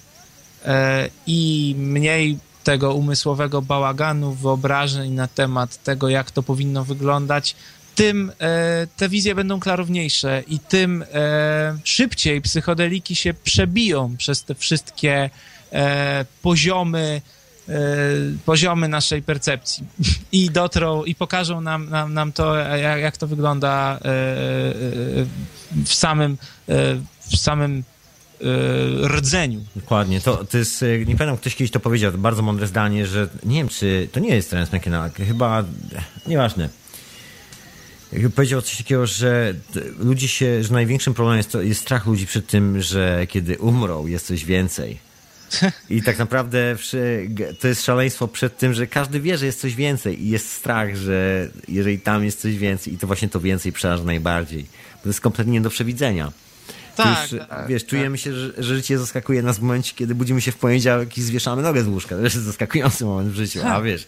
i 1.28 1.76
mniej 1.78 2.38
tego 2.64 2.94
umysłowego 2.94 3.62
bałaganu, 3.62 4.34
wyobrażeń 4.34 5.12
na 5.12 5.28
temat 5.28 5.84
tego, 5.84 6.10
jak 6.10 6.32
to 6.32 6.44
powinno 6.44 6.84
wyglądać, 6.84 7.56
tym 7.96 8.32
e, 8.40 8.88
te 8.98 9.10
wizje 9.10 9.36
będą 9.36 9.60
klarowniejsze 9.60 10.44
i 10.48 10.60
tym 10.60 11.04
e, 11.14 11.78
szybciej 11.84 12.42
psychodeliki 12.42 13.16
się 13.16 13.34
przebiją 13.34 14.18
przez 14.18 14.44
te 14.44 14.56
wszystkie 14.56 15.30
e, 15.72 16.26
poziomy, 16.42 17.22
poziomy 18.46 18.88
naszej 18.88 19.22
percepcji 19.22 19.84
i 20.32 20.50
dotrą 20.50 21.04
i 21.04 21.16
pokażą 21.16 21.62
nam, 21.62 21.90
nam, 21.90 22.14
nam 22.14 22.32
to, 22.32 22.56
jak, 22.56 23.02
jak 23.02 23.18
to 23.18 23.28
wygląda 23.28 24.00
w 25.86 25.94
samym, 25.94 26.38
w 27.20 27.38
samym 27.38 27.84
rdzeniu. 29.04 29.62
Dokładnie. 29.76 30.22
To, 30.22 30.46
to 30.46 30.58
jest, 30.58 30.82
nie 30.82 31.16
pamiętam, 31.16 31.38
ktoś 31.38 31.56
kiedyś 31.56 31.72
to 31.72 31.80
powiedział, 31.80 32.12
to 32.12 32.18
bardzo 32.18 32.42
mądre 32.42 32.68
zdanie, 32.68 33.08
że 33.08 33.30
nie 33.44 33.58
wiem, 33.58 33.68
czy 33.68 34.10
to 34.12 34.20
nie 34.20 34.36
jest 34.36 34.50
Terence 34.50 34.78
McKenna, 34.78 35.10
chyba, 35.10 35.64
nieważne 36.28 36.70
powiedział 38.36 38.62
coś 38.62 38.78
takiego, 38.78 39.06
że 39.06 39.54
ludzie 40.00 40.28
się, 40.28 40.64
że 40.64 40.74
największym 40.74 41.14
problemem 41.14 41.38
jest, 41.38 41.52
to, 41.52 41.62
jest 41.62 41.82
strach 41.82 42.06
ludzi 42.06 42.28
przed 42.28 42.48
tym, 42.48 42.82
że 42.82 43.28
kiedy 43.28 43.58
umrą, 43.58 44.08
jest 44.08 44.26
coś 44.28 44.46
więcej. 44.46 45.12
I 45.90 46.04
tak 46.04 46.20
naprawdę 46.20 46.76
to 47.60 47.68
jest 47.68 47.86
szaleństwo 47.86 48.28
przed 48.28 48.58
tym, 48.58 48.74
że 48.74 48.88
każdy 48.88 49.20
wie, 49.20 49.38
że 49.38 49.46
jest 49.46 49.62
coś 49.62 49.76
więcej 49.76 50.24
i 50.24 50.30
jest 50.30 50.52
strach, 50.52 50.96
że 50.96 51.50
jeżeli 51.68 52.00
tam 52.00 52.26
jest 52.26 52.42
coś 52.42 52.58
więcej 52.58 52.94
i 52.94 52.98
to 52.98 53.08
właśnie 53.08 53.30
to 53.30 53.40
więcej 53.40 53.72
przeraża 53.72 54.04
najbardziej. 54.04 54.64
Bo 54.96 55.04
to 55.04 55.10
jest 55.10 55.22
kompletnie 55.22 55.54
nie 55.54 55.62
do 55.62 55.70
przewidzenia. 55.70 56.32
Tak, 56.96 57.32
już, 57.32 57.42
tak, 57.50 57.68
wiesz, 57.68 57.86
czujemy 57.86 58.18
tak. 58.18 58.24
się, 58.24 58.34
że, 58.34 58.54
że, 58.58 58.76
życie 58.76 59.00
zaskakuje 59.00 59.42
nas 59.42 59.60
w 59.60 59.62
momencie, 59.62 59.94
kiedy 59.96 60.16
budzimy 60.16 60.42
się 60.42 60.52
w 60.52 60.58
poniedziałek 60.58 61.18
i 61.18 61.22
zwieszamy 61.22 61.62
nogę 61.62 61.84
z 61.84 61.88
łóżka. 61.88 62.16
To 62.16 62.22
jest 62.22 62.36
zaskakujący 62.36 63.06
moment 63.06 63.30
w 63.30 63.36
życiu, 63.36 63.60
a 63.66 63.82
wiesz, 63.82 64.08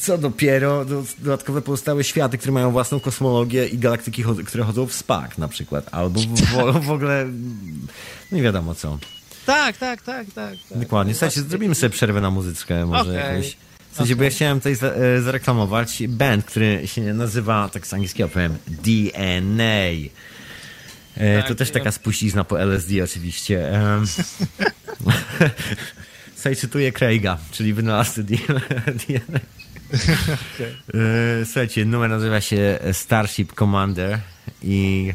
co 0.00 0.18
dopiero 0.18 0.84
dodatkowe 1.18 1.62
pozostałe 1.62 2.04
światy, 2.04 2.38
które 2.38 2.52
mają 2.52 2.70
własną 2.70 3.00
kosmologię 3.00 3.66
i 3.66 3.78
galaktyki, 3.78 4.24
które 4.46 4.64
chodzą 4.64 4.86
w 4.86 4.92
spak 4.92 5.38
na 5.38 5.48
przykład. 5.48 5.88
Albo 5.92 6.20
w, 6.20 6.86
w 6.86 6.90
ogóle 6.90 7.26
no 8.32 8.36
nie 8.36 8.42
wiadomo 8.42 8.74
co. 8.74 8.98
Tak, 9.46 9.76
tak, 9.76 10.02
tak, 10.02 10.26
tak. 10.34 10.54
tak. 10.68 10.78
Dokładnie. 10.78 11.14
Słuchajcie, 11.14 11.42
zrobimy 11.42 11.74
sobie 11.74 11.90
przerwę 11.90 12.20
na 12.20 12.30
muzyczkę 12.30 12.86
może 12.86 13.02
okay. 13.02 13.14
jakąś. 13.14 13.56
W 13.90 13.96
sensie, 13.96 14.12
okay. 14.12 14.16
bo 14.16 14.24
ja 14.24 14.30
chciałem 14.30 14.60
tutaj 14.60 14.72
e, 14.72 14.76
zareklamować 15.22 16.02
band, 16.08 16.44
który 16.44 16.88
się 16.88 17.14
nazywa, 17.14 17.68
tak 17.68 17.86
z 17.86 17.94
angielskiego 17.94 18.28
powiem, 18.28 18.56
DNA. 18.66 19.64
E, 21.16 21.36
tak, 21.36 21.48
to 21.48 21.54
też 21.54 21.70
taka 21.70 21.92
spuścizna 21.92 22.44
po 22.44 22.60
LSD 22.60 23.04
oczywiście. 23.04 23.66
Tutaj 26.36 26.56
cytuję 26.56 26.92
Craiga, 26.92 27.38
czyli 27.50 27.74
wynalazcy 27.74 28.24
DNA. 28.24 29.40
Okay. 29.94 30.74
E, 31.40 31.44
słuchajcie, 31.44 31.84
numer 31.84 32.10
nazywa 32.10 32.40
się 32.40 32.78
Starship 32.92 33.52
Commander 33.54 34.20
i 34.62 35.12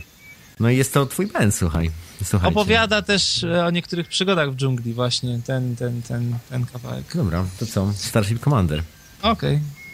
no 0.59 0.69
jest 0.69 0.93
to 0.93 1.05
twój 1.05 1.27
band, 1.27 1.55
słuchaj. 1.55 1.91
Słuchajcie. 2.23 2.59
Opowiada 2.59 3.01
też 3.01 3.43
e, 3.43 3.65
o 3.65 3.71
niektórych 3.71 4.07
przygodach 4.07 4.51
w 4.51 4.55
dżungli 4.55 4.93
właśnie, 4.93 5.39
ten, 5.45 5.75
ten, 5.75 6.01
ten, 6.01 6.37
ten 6.49 6.65
kawałek. 6.65 7.05
Dobra, 7.15 7.45
to 7.59 7.65
co? 7.65 7.93
Starship 7.93 8.43
Commander. 8.43 8.83
Okej. 9.21 9.55
Okay. 9.55 9.84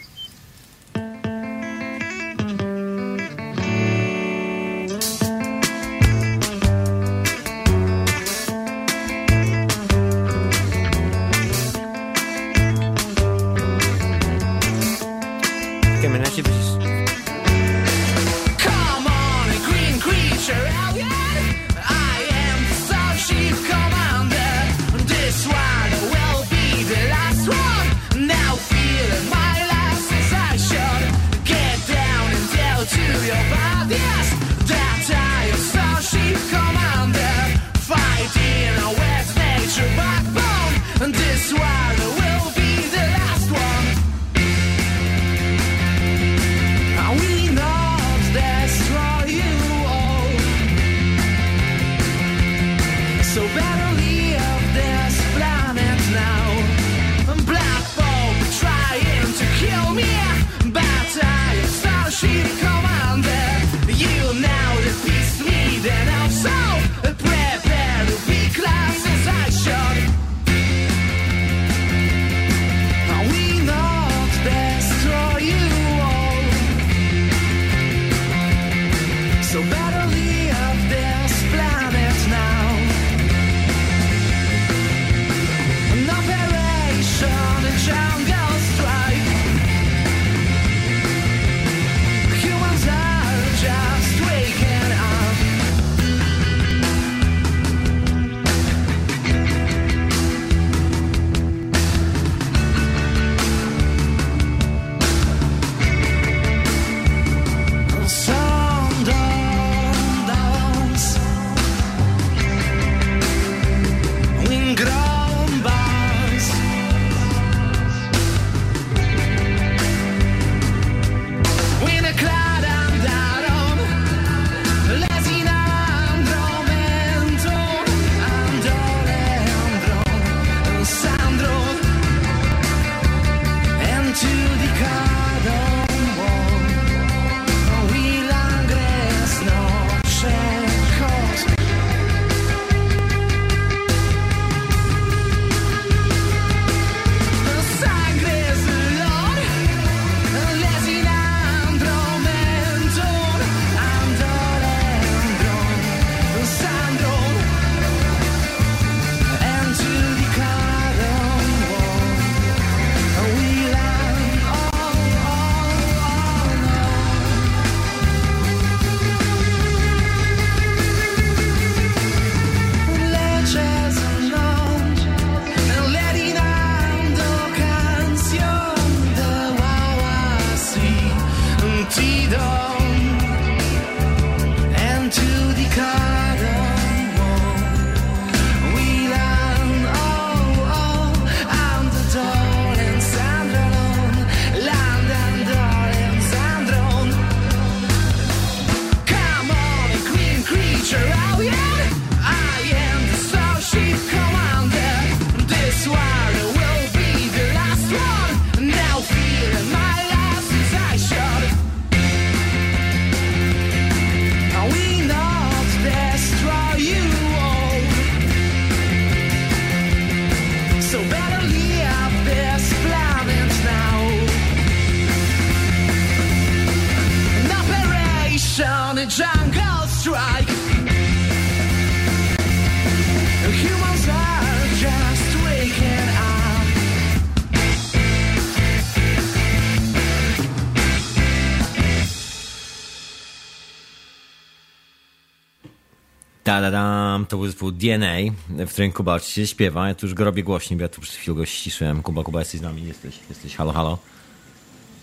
Da-da-dam, 246.62 247.26
to 247.26 247.36
był 247.36 247.46
zespół 247.46 247.72
DNA, 247.72 248.16
w 248.48 248.68
którym 248.70 248.92
Kuba 248.92 249.14
oczywiście 249.14 249.46
śpiewa. 249.46 249.88
Ja 249.88 249.94
tu 249.94 250.06
już 250.06 250.14
go 250.14 250.24
robię 250.24 250.42
głośniej, 250.42 250.76
bo 250.76 250.82
ja 250.82 250.88
tu 250.88 251.00
przed 251.00 251.16
chwilą 251.16 251.36
go 251.36 251.46
ściszyłem. 251.46 252.02
Kuba, 252.02 252.22
Kuba, 252.22 252.38
jesteś 252.38 252.60
z 252.60 252.62
nami? 252.62 252.86
Jesteś, 252.86 253.18
jesteś. 253.28 253.56
Halo, 253.56 253.72
halo. 253.72 253.98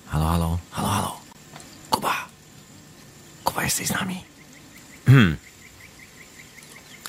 Halo, 0.08 0.26
halo, 0.26 0.58
halo, 0.72 0.88
halo. 0.88 1.20
Kuba. 1.90 2.16
Kuba, 3.44 3.64
jesteś 3.64 3.88
z 3.88 3.92
nami? 3.92 4.24
Hmm. 5.06 5.38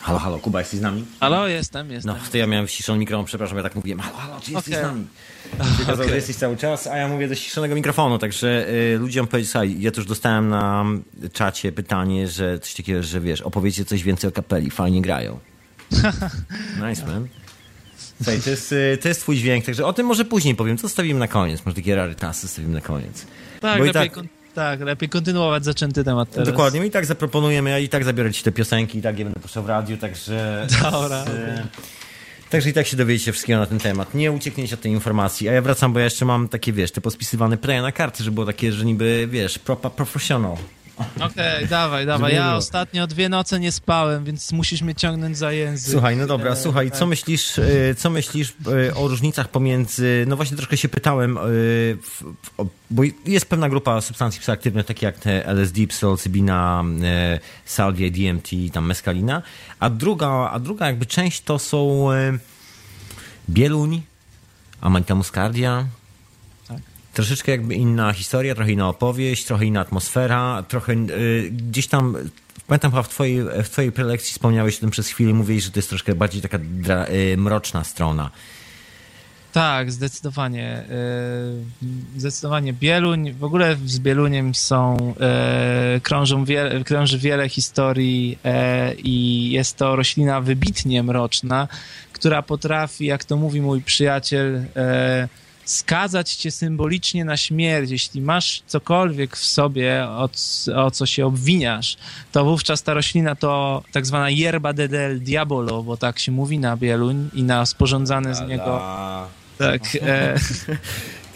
Halo, 0.00 0.18
halo, 0.18 0.38
Kuba, 0.38 0.58
jesteś 0.58 0.78
z 0.78 0.82
nami? 0.82 1.04
Halo, 1.20 1.48
jestem, 1.48 1.90
jestem. 1.90 2.14
No, 2.14 2.20
to 2.30 2.36
ja 2.36 2.46
miałem 2.46 2.68
ściszony 2.68 2.98
mikrofon, 2.98 3.26
przepraszam, 3.26 3.56
ja 3.56 3.62
tak 3.62 3.74
mówiłem. 3.74 4.00
Halo, 4.00 4.18
halo, 4.18 4.40
czy 4.40 4.52
jesteś 4.52 4.74
okay. 4.74 4.84
z 4.84 4.86
nami? 4.86 5.06
Tylko 5.76 5.92
okay. 5.92 6.14
jesteś 6.14 6.36
cały 6.36 6.56
czas, 6.56 6.86
a 6.86 6.96
ja 6.96 7.08
mówię 7.08 7.28
do 7.28 7.34
ściszonego 7.34 7.74
mikrofonu, 7.74 8.18
także 8.18 8.68
y, 8.68 8.98
ludziom 8.98 9.28
słuchaj, 9.44 9.80
ja 9.80 9.90
tu 9.90 10.00
już 10.00 10.08
dostałem 10.08 10.48
na 10.48 10.84
czacie 11.32 11.72
pytanie, 11.72 12.28
że 12.28 12.58
coś 12.58 12.74
takiego, 12.74 13.02
że 13.02 13.20
wiesz, 13.20 13.40
opowiedzcie 13.40 13.84
coś 13.84 14.02
więcej 14.02 14.28
o 14.28 14.32
kapeli, 14.32 14.70
fajnie 14.70 15.02
grają. 15.02 15.38
nice, 16.88 17.06
man. 17.06 17.28
Słuchaj, 18.16 18.40
to 18.40 18.50
jest, 18.50 18.72
y, 18.72 18.98
to 19.02 19.08
jest 19.08 19.20
twój 19.20 19.36
dźwięk, 19.36 19.64
także 19.64 19.86
o 19.86 19.92
tym 19.92 20.06
może 20.06 20.24
później 20.24 20.54
powiem, 20.54 20.76
co 20.76 20.82
zostawimy 20.82 21.20
na 21.20 21.28
koniec, 21.28 21.66
może 21.66 21.76
takie 21.76 21.94
rarytasy 21.94 22.42
zostawimy 22.42 22.74
na 22.74 22.80
koniec. 22.80 23.26
Tak, 23.60 23.78
Bo 23.78 23.84
lepiej, 23.84 24.10
tak... 24.10 24.24
tak, 24.54 24.80
lepiej 24.80 25.08
kontynuować 25.08 25.64
zaczęty 25.64 26.04
temat 26.04 26.30
teraz. 26.30 26.48
Dokładnie, 26.48 26.80
my 26.80 26.86
i 26.86 26.90
tak 26.90 27.06
zaproponujemy, 27.06 27.70
ja 27.70 27.78
i 27.78 27.88
tak 27.88 28.04
zabiorę 28.04 28.32
ci 28.32 28.42
te 28.42 28.52
piosenki, 28.52 28.98
i 28.98 29.02
tak 29.02 29.18
je 29.18 29.24
będę 29.24 29.40
puszczał 29.40 29.62
w 29.62 29.66
radiu, 29.66 29.96
także... 29.96 30.66
Dobra. 30.82 31.24
Z, 31.24 31.28
okay. 31.28 31.66
Także 32.50 32.70
i 32.70 32.72
tak 32.72 32.86
się 32.86 32.96
dowiecie 32.96 33.32
wszystkiego 33.32 33.58
na 33.58 33.66
ten 33.66 33.78
temat. 33.78 34.14
Nie 34.14 34.32
uciekniecie 34.32 34.74
od 34.74 34.80
tej 34.80 34.92
informacji. 34.92 35.48
A 35.48 35.52
ja 35.52 35.62
wracam, 35.62 35.92
bo 35.92 35.98
ja 35.98 36.04
jeszcze 36.04 36.24
mam 36.24 36.48
takie, 36.48 36.72
wiesz, 36.72 36.92
te 36.92 37.00
pospisywane 37.00 37.56
play 37.56 37.82
na 37.82 37.92
karty, 37.92 38.24
żeby 38.24 38.34
było 38.34 38.46
takie, 38.46 38.72
że 38.72 38.84
niby, 38.84 39.28
wiesz, 39.30 39.58
proper 39.58 39.92
professional. 39.92 40.56
Okej, 41.16 41.56
okay, 41.56 41.66
dawaj, 41.66 42.06
dawaj. 42.06 42.34
Ja 42.34 42.56
ostatnio 42.56 43.06
dwie 43.06 43.28
noce 43.28 43.60
nie 43.60 43.72
spałem, 43.72 44.24
więc 44.24 44.52
musisz 44.52 44.82
mnie 44.82 44.94
ciągnąć 44.94 45.38
za 45.38 45.52
język. 45.52 45.92
Słuchaj, 45.92 46.16
no 46.16 46.26
dobra, 46.26 46.56
słuchaj, 46.56 46.90
co 46.90 47.06
myślisz, 47.06 47.58
e, 47.58 47.94
co 47.94 48.10
myślisz 48.10 48.54
e, 48.88 48.94
o 48.94 49.08
różnicach 49.08 49.48
pomiędzy, 49.48 50.24
no 50.28 50.36
właśnie 50.36 50.56
troszkę 50.56 50.76
się 50.76 50.88
pytałem, 50.88 51.38
e, 51.38 51.40
bo 52.90 53.02
jest 53.26 53.46
pewna 53.46 53.68
grupa 53.68 54.00
substancji 54.00 54.40
psychoaktywnych, 54.40 54.86
takie 54.86 55.06
jak 55.06 55.18
te 55.18 55.46
LSD, 55.46 55.86
psylocybina, 55.86 56.84
salvia, 57.64 58.10
DMT, 58.10 58.50
tam 58.72 58.86
meskalina, 58.86 59.42
a 59.80 59.90
druga, 59.90 60.28
a 60.28 60.58
druga 60.58 60.86
jakby 60.86 61.06
część 61.06 61.42
to 61.42 61.58
są 61.58 62.08
bieluń, 63.50 64.02
amanita 64.80 65.14
muscardia, 65.14 65.86
troszeczkę 67.12 67.52
jakby 67.52 67.74
inna 67.74 68.12
historia, 68.12 68.54
trochę 68.54 68.72
inna 68.72 68.88
opowieść, 68.88 69.44
trochę 69.44 69.64
inna 69.64 69.80
atmosfera, 69.80 70.64
trochę 70.68 70.92
y, 70.92 71.50
gdzieś 71.52 71.86
tam 71.86 72.16
Pamiętam 72.66 72.90
chyba 72.90 73.02
w 73.02 73.08
twojej, 73.08 73.44
w 73.64 73.68
twojej 73.68 73.92
prelekcji 73.92 74.32
wspomniałeś 74.32 74.76
o 74.76 74.80
tym 74.80 74.90
przez 74.90 75.08
chwilę, 75.08 75.34
mówiłeś, 75.34 75.64
że 75.64 75.70
to 75.70 75.78
jest 75.78 75.88
troszkę 75.88 76.14
bardziej 76.14 76.42
taka 76.42 76.58
dra, 76.58 77.06
y, 77.06 77.36
mroczna 77.36 77.84
strona. 77.84 78.30
Tak, 79.52 79.92
zdecydowanie. 79.92 80.84
Y, 81.82 82.20
zdecydowanie 82.20 82.72
Bieluń, 82.72 83.32
w 83.32 83.44
ogóle 83.44 83.76
z 83.86 83.98
Bieluniem 83.98 84.54
są, 84.54 84.96
y, 85.96 86.00
krążą 86.00 86.44
wiele, 86.44 86.84
krąży 86.84 87.18
wiele 87.18 87.48
historii 87.48 88.38
y, 88.90 88.94
i 88.94 89.50
jest 89.50 89.76
to 89.76 89.96
roślina 89.96 90.40
wybitnie 90.40 91.02
mroczna, 91.02 91.68
która 92.12 92.42
potrafi, 92.42 93.06
jak 93.06 93.24
to 93.24 93.36
mówi 93.36 93.60
mój 93.60 93.82
przyjaciel, 93.82 94.64
skazać 95.64 96.34
cię 96.34 96.50
symbolicznie 96.50 97.24
na 97.24 97.36
śmierć. 97.36 97.90
Jeśli 97.90 98.20
masz 98.20 98.62
cokolwiek 98.66 99.36
w 99.36 99.44
sobie, 99.44 100.06
o, 100.08 100.28
o 100.76 100.90
co 100.90 101.06
się 101.06 101.26
obwiniasz, 101.26 101.96
to 102.32 102.44
wówczas 102.44 102.82
ta 102.82 102.94
roślina 102.94 103.34
to 103.34 103.82
tak 103.92 104.06
zwana 104.06 104.30
yerba 104.30 104.72
de 104.72 104.88
del 104.88 105.20
diabolo, 105.20 105.82
bo 105.82 105.96
tak 105.96 106.18
się 106.18 106.32
mówi 106.32 106.58
na 106.58 106.76
bieluń 106.76 107.30
i 107.34 107.42
na 107.42 107.66
sporządzane 107.66 108.34
z 108.34 108.40
niego... 108.40 108.82
Tak. 109.58 109.82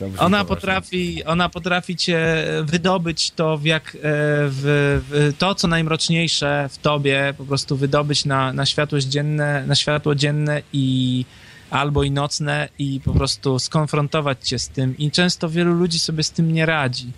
E, 0.00 0.18
ona 0.18 0.44
potrafi, 0.44 1.24
ona 1.24 1.48
potrafi 1.48 1.96
cię 1.96 2.44
wydobyć 2.62 3.30
to 3.30 3.58
w 3.58 3.64
jak 3.64 3.88
e, 3.88 3.98
w, 4.00 5.00
w, 5.10 5.32
to, 5.38 5.54
co 5.54 5.68
najmroczniejsze 5.68 6.68
w 6.72 6.78
tobie, 6.78 7.34
po 7.38 7.44
prostu 7.44 7.76
wydobyć 7.76 8.24
na, 8.24 8.52
na 8.52 8.66
światło 8.66 8.98
dzienne, 8.98 9.64
na 9.66 9.74
światło 9.74 10.14
dzienne 10.14 10.62
i 10.72 11.24
albo 11.70 12.02
i 12.02 12.10
nocne 12.10 12.68
i 12.78 13.00
po 13.04 13.12
prostu 13.12 13.58
skonfrontować 13.58 14.48
cię 14.48 14.58
z 14.58 14.68
tym 14.68 14.98
i 14.98 15.10
często 15.10 15.48
wielu 15.48 15.74
ludzi 15.74 15.98
sobie 15.98 16.22
z 16.22 16.30
tym 16.30 16.52
nie 16.52 16.66
radzi. 16.66 17.12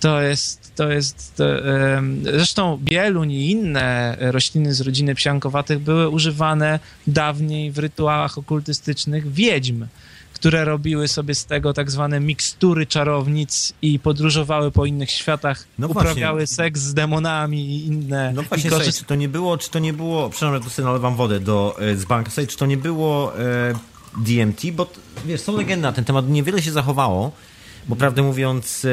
To 0.00 0.22
jest, 0.22 0.74
to 0.74 0.90
jest, 0.90 1.36
to, 1.36 1.44
zresztą 2.22 2.78
bieluń 2.82 3.32
i 3.32 3.50
inne 3.50 4.16
rośliny 4.20 4.74
z 4.74 4.80
rodziny 4.80 5.14
psiankowatych 5.14 5.78
były 5.78 6.08
używane 6.08 6.78
dawniej 7.06 7.70
w 7.72 7.78
rytuałach 7.78 8.38
okultystycznych 8.38 9.32
wiedźm 9.32 9.86
które 10.42 10.64
robiły 10.64 11.08
sobie 11.08 11.34
z 11.34 11.46
tego 11.46 11.72
tak 11.72 11.90
zwane 11.90 12.20
mikstury 12.20 12.86
czarownic 12.86 13.72
i 13.82 13.98
podróżowały 13.98 14.70
po 14.70 14.86
innych 14.86 15.10
światach, 15.10 15.64
no 15.78 15.86
uprawiały 15.86 16.38
właśnie. 16.38 16.56
seks 16.56 16.80
z 16.80 16.94
demonami 16.94 17.60
i 17.60 17.86
inne. 17.86 18.32
No 18.34 18.42
właśnie, 18.42 18.70
korzyst... 18.70 18.98
czy 18.98 19.04
to 19.04 19.14
nie 19.14 19.28
było, 19.28 19.58
czy 19.58 19.70
to 19.70 19.78
nie 19.78 19.92
było, 19.92 20.30
przepraszam, 20.30 20.54
ja 20.54 20.60
tu 20.60 20.70
sobie 20.70 20.86
nalewam 20.86 21.16
wodę 21.16 21.40
do, 21.40 21.76
e, 21.80 21.96
z 21.96 22.04
banka, 22.04 22.30
czy 22.48 22.56
to 22.56 22.66
nie 22.66 22.76
było 22.76 23.38
e, 23.38 23.74
DMT, 24.16 24.70
bo 24.72 24.86
wiesz, 25.24 25.40
są 25.40 25.56
legendy 25.56 25.82
na 25.82 25.92
ten 25.92 26.04
temat, 26.04 26.28
niewiele 26.28 26.62
się 26.62 26.72
zachowało, 26.72 27.32
bo 27.88 27.96
prawdę 27.96 28.22
mówiąc... 28.22 28.84
E, 28.84 28.88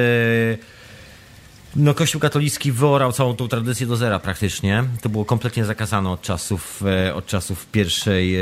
no, 1.76 1.94
Kościół 1.94 2.22
katolicki 2.22 2.72
wyorał 2.72 3.12
całą 3.12 3.36
tą 3.36 3.48
tradycję 3.48 3.88
do 3.88 3.96
zera 3.96 4.20
praktycznie. 4.20 4.84
To 5.02 5.10
było 5.10 5.26
kompletnie 5.26 5.66
zakazane 5.66 6.10
od 6.10 6.22
czasów, 6.22 6.84
e, 7.08 7.16
od 7.16 7.26
czasów 7.26 7.66
pierwszej 7.66 8.38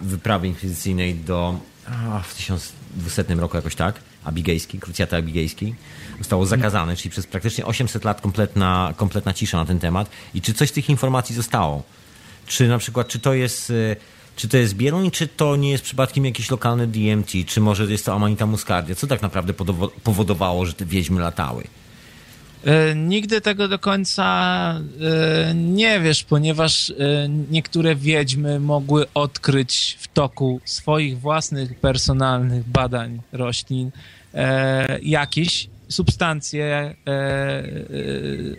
wyprawy 0.00 0.48
inkwizycyjnej 0.48 1.14
do 1.14 1.60
w 2.24 2.34
1200 2.34 3.24
roku 3.34 3.56
jakoś 3.56 3.74
tak, 3.74 4.00
abigejski, 4.24 4.78
krucjaty 4.78 5.16
abigejskiej, 5.16 5.74
zostało 6.18 6.46
zakazane, 6.46 6.96
czyli 6.96 7.10
przez 7.10 7.26
praktycznie 7.26 7.66
800 7.66 8.04
lat 8.04 8.20
kompletna, 8.20 8.94
kompletna 8.96 9.32
cisza 9.32 9.56
na 9.56 9.64
ten 9.64 9.78
temat. 9.78 10.10
I 10.34 10.42
czy 10.42 10.54
coś 10.54 10.68
z 10.68 10.72
tych 10.72 10.90
informacji 10.90 11.34
zostało? 11.34 11.82
Czy 12.46 12.68
na 12.68 12.78
przykład, 12.78 13.08
czy 13.08 13.18
to 13.18 13.34
jest... 13.34 13.70
Y, 13.70 13.96
czy 14.36 14.48
to 14.48 14.56
jest 14.56 14.74
Bieluń, 14.74 15.10
czy 15.10 15.28
to 15.28 15.56
nie 15.56 15.70
jest 15.70 15.84
przypadkiem 15.84 16.24
jakiś 16.24 16.50
lokalny 16.50 16.86
DMT, 16.86 17.30
czy 17.46 17.60
może 17.60 17.84
jest 17.84 18.04
to 18.06 18.14
Amanita 18.14 18.46
muscardia? 18.46 18.94
Co 18.94 19.06
tak 19.06 19.22
naprawdę 19.22 19.54
powodowało, 20.04 20.66
że 20.66 20.72
te 20.72 20.86
wiedźmy 20.86 21.20
latały? 21.20 21.64
E, 22.66 22.94
nigdy 22.94 23.40
tego 23.40 23.68
do 23.68 23.78
końca 23.78 24.24
e, 25.50 25.54
nie 25.54 26.00
wiesz, 26.00 26.24
ponieważ 26.24 26.90
e, 26.90 26.94
niektóre 27.50 27.96
wiedźmy 27.96 28.60
mogły 28.60 29.06
odkryć 29.14 29.96
w 30.00 30.08
toku 30.08 30.60
swoich 30.64 31.20
własnych 31.20 31.80
personalnych 31.80 32.68
badań 32.68 33.20
roślin 33.32 33.90
jakieś 35.02 35.68
substancje 35.88 36.94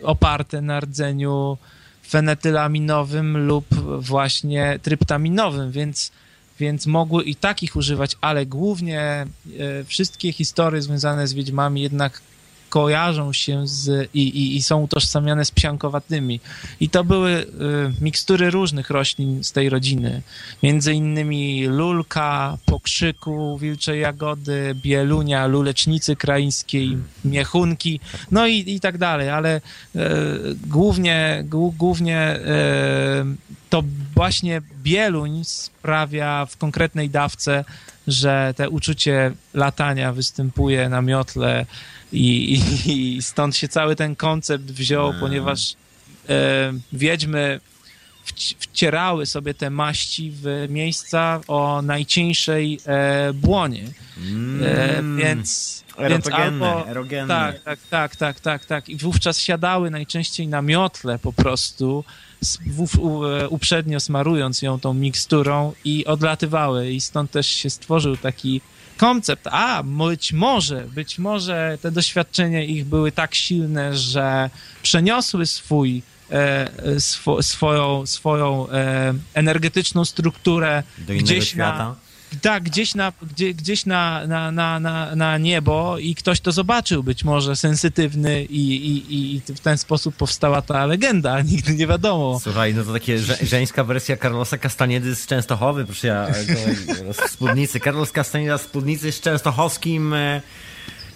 oparte 0.03 0.61
na 0.61 0.79
rdzeniu 0.79 1.57
fenetylaminowym 2.07 3.47
lub 3.47 3.65
właśnie 3.99 4.79
tryptaminowym, 4.81 5.71
więc, 5.71 6.11
więc 6.59 6.87
mogły 6.87 7.23
i 7.23 7.35
takich 7.35 7.75
używać, 7.75 8.17
ale 8.21 8.45
głównie 8.45 9.25
wszystkie 9.85 10.31
historie 10.33 10.81
związane 10.81 11.27
z 11.27 11.33
wiedźmami 11.33 11.81
jednak 11.81 12.21
kojarzą 12.69 13.33
się 13.33 13.67
z, 13.67 14.09
i, 14.13 14.21
i, 14.21 14.55
i 14.55 14.63
są 14.63 14.81
utożsamiane 14.81 15.45
z 15.45 15.51
psiankowatymi. 15.51 16.39
I 16.79 16.89
to 16.89 17.03
były 17.03 17.31
y, 17.31 17.45
mikstury 18.01 18.49
różnych 18.49 18.89
roślin 18.89 19.43
z 19.43 19.51
tej 19.51 19.69
rodziny. 19.69 20.21
Między 20.63 20.93
innymi 20.93 21.65
lulka, 21.67 22.57
pokrzyku, 22.65 23.57
wilczej 23.57 24.01
jagody, 24.01 24.75
bielunia, 24.75 25.47
lulecznicy 25.47 26.15
kraińskiej, 26.15 26.97
miechunki, 27.25 27.99
no 28.31 28.47
i, 28.47 28.75
i 28.75 28.79
tak 28.79 28.97
dalej, 28.97 29.29
ale 29.29 29.57
y, 29.57 29.99
głównie, 30.67 31.43
głównie 31.77 32.39
y, 32.39 33.57
to 33.69 33.83
właśnie 34.15 34.61
bieluń 34.83 35.43
sprawia 35.43 36.45
w 36.45 36.57
konkretnej 36.57 37.09
dawce, 37.09 37.65
że 38.07 38.53
te 38.57 38.69
uczucie 38.69 39.31
latania 39.53 40.13
występuje 40.13 40.89
na 40.89 41.01
miotle 41.01 41.65
i, 42.11 42.53
i, 42.85 43.15
i 43.17 43.21
stąd 43.21 43.55
się 43.57 43.67
cały 43.67 43.95
ten 43.95 44.15
koncept 44.15 44.65
wziął, 44.65 45.13
No. 45.13 45.19
ponieważ 45.19 45.73
e, 46.29 46.73
wiedźmy 46.93 47.59
wci- 48.27 48.55
wcierały 48.59 49.25
sobie 49.25 49.53
te 49.53 49.69
maści 49.69 50.31
w 50.35 50.65
miejsca 50.69 51.41
o 51.47 51.81
najcieńszej 51.81 52.79
e, 52.85 53.33
błonie. 53.33 53.83
E, 53.83 54.97
Mm. 54.97 55.17
więc, 55.17 55.83
więc 56.09 56.27
albo... 56.31 56.87
erogenne. 56.87 57.27
Tak, 57.27 57.63
tak, 57.63 57.79
tak, 57.89 58.15
tak, 58.15 58.39
tak, 58.39 58.65
tak. 58.65 58.89
I 58.89 58.95
wówczas 58.95 59.39
siadały 59.39 59.89
najczęściej 59.91 60.47
na 60.47 60.61
miotle 60.61 61.19
po 61.19 61.33
prostu, 61.33 62.03
uprzednio 63.49 63.99
smarując 63.99 64.61
ją 64.61 64.79
tą 64.79 64.93
miksturą 64.93 65.73
i 65.85 66.05
odlatywały. 66.05 66.91
I 66.91 67.01
stąd 67.01 67.31
też 67.31 67.47
się 67.47 67.69
stworzył 67.69 68.17
taki 68.17 68.61
koncept. 68.97 69.47
A, 69.51 69.83
być 69.83 70.33
może, 70.33 70.87
być 70.95 71.19
może 71.19 71.77
te 71.81 71.91
doświadczenia 71.91 72.63
ich 72.63 72.85
były 72.85 73.11
tak 73.11 73.35
silne, 73.35 73.97
że 73.97 74.49
przeniosły 74.83 75.45
swój 75.45 76.01
e, 76.31 76.33
e, 76.83 76.99
swo, 76.99 77.43
swoją, 77.43 78.05
swoją 78.05 78.69
e, 78.69 79.13
energetyczną 79.33 80.05
strukturę 80.05 80.83
gdzieś 81.07 81.49
świata. 81.49 81.77
na, 81.77 81.95
tak, 82.41 82.63
gdzieś, 82.63 82.95
na, 82.95 83.13
gdzie, 83.33 83.53
gdzieś 83.53 83.85
na, 83.85 84.27
na, 84.27 84.51
na, 84.51 84.79
na, 84.79 85.15
na 85.15 85.37
niebo 85.37 85.97
i 85.99 86.15
ktoś 86.15 86.39
to 86.39 86.51
zobaczył, 86.51 87.03
być 87.03 87.23
może 87.23 87.55
sensytywny 87.55 88.43
i, 88.45 88.75
i, 88.87 89.35
i 89.35 89.41
w 89.55 89.59
ten 89.59 89.77
sposób 89.77 90.15
powstała 90.15 90.61
ta 90.61 90.85
legenda, 90.85 91.41
nigdy 91.51 91.73
nie 91.75 91.87
wiadomo. 91.87 92.39
Słuchaj, 92.43 92.73
no 92.73 92.83
to 92.83 92.93
takie 92.93 93.19
że- 93.19 93.37
żeńska 93.41 93.83
wersja 93.83 94.17
Carlosa 94.17 94.57
Castaniedy 94.57 95.15
z 95.15 95.25
Częstochowy, 95.25 95.85
proszę 95.85 96.07
ja, 96.07 96.27
to- 96.27 97.13
z 97.27 97.31
Spódnicy. 97.31 97.79
Carlos 97.79 98.11
Castanieda 98.11 98.57
z 98.57 98.61
Spódnicy 98.61 99.11
z 99.11 99.21
Częstochowskim, 99.21 100.13
e, 100.13 100.41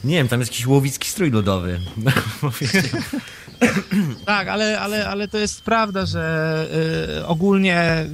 nie 0.03 0.15
wiem, 0.15 0.27
tam 0.27 0.39
jest 0.39 0.51
jakiś 0.51 0.67
łowicki 0.67 1.09
strój 1.09 1.31
ludowy. 1.31 1.79
Tak, 4.25 4.47
ale, 4.47 4.79
ale, 4.79 5.09
ale 5.09 5.27
to 5.27 5.37
jest 5.37 5.61
prawda, 5.61 6.05
że 6.05 6.67
y, 7.19 7.25
ogólnie 7.25 8.05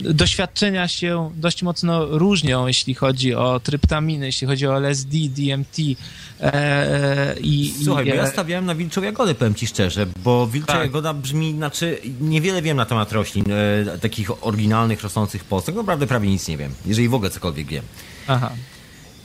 y, 0.00 0.14
doświadczenia 0.14 0.88
się 0.88 1.30
dość 1.36 1.62
mocno 1.62 2.06
różnią, 2.06 2.66
jeśli 2.66 2.94
chodzi 2.94 3.34
o 3.34 3.60
tryptaminy, 3.60 4.26
jeśli 4.26 4.46
chodzi 4.46 4.66
o 4.66 4.76
LSD, 4.76 5.16
DMT 5.28 5.78
e, 6.40 7.34
i... 7.40 7.74
Słuchaj, 7.84 8.06
i, 8.06 8.08
bo 8.08 8.14
ja 8.14 8.22
e, 8.22 8.30
stawiałem 8.30 8.66
na 8.66 8.74
wilczą 8.74 9.02
jagodę, 9.02 9.34
powiem 9.34 9.54
ci 9.54 9.66
szczerze, 9.66 10.06
bo 10.24 10.46
wilcza 10.46 10.72
Tak. 10.72 10.82
jagoda 10.82 11.14
brzmi, 11.14 11.52
znaczy 11.52 11.98
niewiele 12.20 12.62
wiem 12.62 12.76
na 12.76 12.84
temat 12.84 13.12
roślin, 13.12 13.44
e, 13.52 13.98
takich 13.98 14.44
oryginalnych, 14.44 15.02
rosnących 15.02 15.42
w 15.42 15.44
Polsce, 15.44 15.72
tak 15.72 15.76
naprawdę 15.76 16.06
prawie 16.06 16.28
nic 16.28 16.48
nie 16.48 16.56
wiem, 16.56 16.74
jeżeli 16.86 17.08
w 17.08 17.14
ogóle 17.14 17.30
cokolwiek 17.30 17.66
wiem. 17.66 17.84
Aha. 18.26 18.52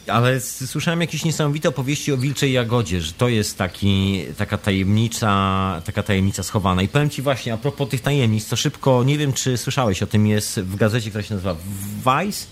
Ale 0.07 0.41
słyszałem 0.41 1.01
jakieś 1.01 1.25
niesamowite 1.25 1.69
opowieści 1.69 2.13
o 2.13 2.17
wilczej 2.17 2.51
jagodzie, 2.51 3.01
że 3.01 3.13
to 3.13 3.27
jest 3.27 3.57
taki, 3.57 4.23
taka 4.37 4.57
tajemnica, 4.57 5.81
taka 5.85 6.03
tajemnica 6.03 6.43
schowana. 6.43 6.81
I 6.81 6.87
powiem 6.87 7.09
ci 7.09 7.21
właśnie, 7.21 7.53
a 7.53 7.57
propos 7.57 7.89
tych 7.89 8.01
tajemnic, 8.01 8.49
to 8.49 8.55
szybko, 8.55 9.03
nie 9.03 9.17
wiem 9.17 9.33
czy 9.33 9.57
słyszałeś 9.57 10.03
o 10.03 10.07
tym, 10.07 10.27
jest 10.27 10.59
w 10.59 10.75
gazecie, 10.75 11.09
która 11.09 11.23
się 11.23 11.33
nazywa 11.33 11.55
Vice. 11.97 12.45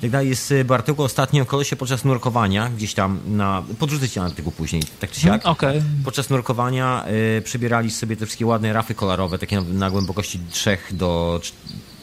Tak 0.00 0.10
dalej, 0.10 0.28
jest 0.28 0.54
artykuł 0.70 1.04
ostatnio 1.04 1.42
o 1.42 1.46
kolesie 1.46 1.76
podczas 1.76 2.04
nurkowania, 2.04 2.68
gdzieś 2.68 2.94
tam 2.94 3.20
na, 3.26 3.62
podrzucę 3.78 4.08
ci 4.08 4.20
artykuł 4.20 4.52
później, 4.52 4.82
tak 5.00 5.10
czy 5.10 5.20
siak. 5.20 5.46
Okej. 5.46 5.82
Podczas 6.04 6.30
nurkowania 6.30 7.04
y, 7.38 7.42
przybierali 7.42 7.90
sobie 7.90 8.16
te 8.16 8.26
wszystkie 8.26 8.46
ładne 8.46 8.72
rafy 8.72 8.94
kolorowe, 8.94 9.38
takie 9.38 9.56
na, 9.56 9.62
na 9.62 9.90
głębokości 9.90 10.40
3 10.50 10.78
do 10.90 11.40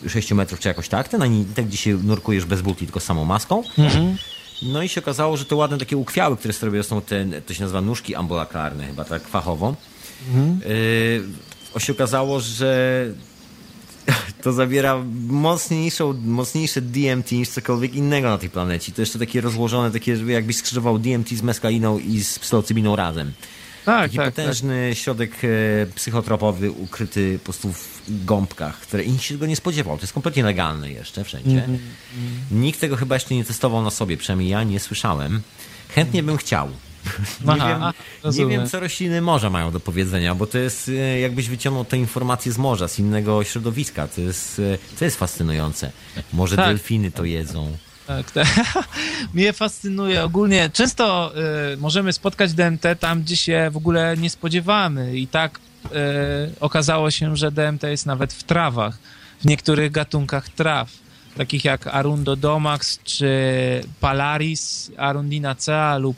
6 0.07 0.31
metrów 0.31 0.59
czy 0.59 0.67
jakoś 0.67 0.89
tak. 0.89 1.07
Te, 1.07 1.17
na 1.17 1.25
te 1.55 1.63
gdzie 1.63 1.77
się 1.77 1.97
nurkujesz 1.97 2.45
bez 2.45 2.61
buty, 2.61 2.85
tylko 2.85 2.99
z 2.99 3.03
samą 3.03 3.25
maską. 3.25 3.63
Mhm. 3.77 4.17
No 4.61 4.83
i 4.83 4.89
się 4.89 5.01
okazało, 5.01 5.37
że 5.37 5.45
te 5.45 5.55
ładne 5.55 5.77
takie 5.77 5.97
ukwiały, 5.97 6.37
które 6.37 6.53
sobie 6.53 6.83
są 6.83 7.01
te, 7.01 7.41
to 7.41 7.53
się 7.53 7.61
nazywa 7.61 7.81
nóżki 7.81 8.15
ambulakarne, 8.15 8.87
chyba 8.87 9.05
tak 9.05 9.27
fachowo. 9.27 9.75
Yy, 11.75 11.81
się 11.81 11.93
okazało, 11.93 12.39
że 12.39 13.05
to 14.43 14.53
zawiera 14.53 15.03
mocniejszą, 15.27 16.13
mocniejsze 16.25 16.81
DMT 16.81 17.31
niż 17.31 17.49
cokolwiek 17.49 17.95
innego 17.95 18.29
na 18.29 18.37
tej 18.37 18.49
planecie. 18.49 18.91
To 18.91 19.01
jeszcze 19.01 19.19
takie 19.19 19.41
rozłożone, 19.41 19.91
takie, 19.91 20.13
jakbyś 20.13 20.55
skrzyżował 20.55 20.99
DMT 20.99 21.29
z 21.29 21.41
meskaliną 21.41 21.99
i 21.99 22.23
z 22.23 22.39
psylocybiną 22.39 22.95
razem. 22.95 23.31
Tak, 23.89 24.01
Taki 24.01 24.17
tak, 24.17 24.25
tak. 24.25 24.35
potężny 24.35 24.91
środek 24.93 25.31
e, 25.43 25.47
psychotropowy 25.95 26.71
ukryty 26.71 27.39
po 27.39 27.43
prostu 27.43 27.73
w 27.73 28.25
gąbkach, 28.25 28.79
które 28.79 29.05
nikt 29.05 29.23
się 29.23 29.33
tego 29.33 29.45
nie 29.45 29.55
spodziewał. 29.55 29.97
To 29.97 30.03
jest 30.03 30.13
kompletnie 30.13 30.43
legalne 30.43 30.91
jeszcze 30.91 31.23
wszędzie. 31.23 31.57
Mhm, 31.59 31.79
Nikt 32.51 32.79
tego 32.79 32.95
chyba 32.95 33.15
jeszcze 33.15 33.35
nie 33.35 33.45
testował 33.45 33.81
na 33.81 33.89
sobie, 33.91 34.17
przynajmniej 34.17 34.49
ja 34.49 34.63
nie 34.63 34.79
słyszałem. 34.79 35.41
Chętnie 35.95 36.23
bym 36.23 36.37
chciał. 36.37 36.67
Nie, 37.45 37.51
Aha, 37.51 37.93
wiem, 38.23 38.33
nie 38.33 38.45
wiem, 38.45 38.67
co 38.69 38.79
rośliny 38.79 39.21
morza 39.21 39.49
mają 39.49 39.71
do 39.71 39.79
powiedzenia, 39.79 40.35
bo 40.35 40.47
to 40.47 40.57
jest 40.57 40.89
e, 40.89 41.19
jakbyś 41.19 41.49
wyciągnął 41.49 41.85
te 41.85 41.97
informacje 41.97 42.51
z 42.51 42.57
morza, 42.57 42.87
z 42.87 42.99
innego 42.99 43.43
środowiska. 43.43 44.07
To 44.07 44.21
jest, 44.21 44.59
e, 44.59 44.77
to 44.99 45.05
jest 45.05 45.17
fascynujące. 45.17 45.91
Może 46.33 46.55
Tak. 46.55 46.65
delfiny 46.65 47.11
to 47.11 47.25
jedzą. 47.25 47.77
Tak, 48.09 48.31
tak. 48.31 48.47
Mnie 49.33 49.53
fascynuje 49.53 50.23
ogólnie. 50.23 50.69
Często 50.73 51.31
y, 51.73 51.77
możemy 51.77 52.13
spotkać 52.13 52.53
DMT 52.53 52.83
tam, 52.99 53.21
gdzie 53.21 53.35
się 53.37 53.69
w 53.71 53.77
ogóle 53.77 54.17
nie 54.17 54.29
spodziewamy. 54.29 55.17
I 55.17 55.27
tak 55.27 55.59
y, 55.85 55.89
okazało 56.59 57.11
się, 57.11 57.37
że 57.37 57.51
DMT 57.51 57.83
jest 57.83 58.05
nawet 58.05 58.33
w 58.33 58.43
trawach, 58.43 58.97
w 59.41 59.45
niektórych 59.45 59.91
gatunkach 59.91 60.49
traw, 60.49 60.89
takich 61.37 61.65
jak 61.65 61.87
Arundodomax 61.87 62.99
czy 63.03 63.29
Palaris 63.99 64.91
arundinacea 64.97 65.97
lub 65.97 66.17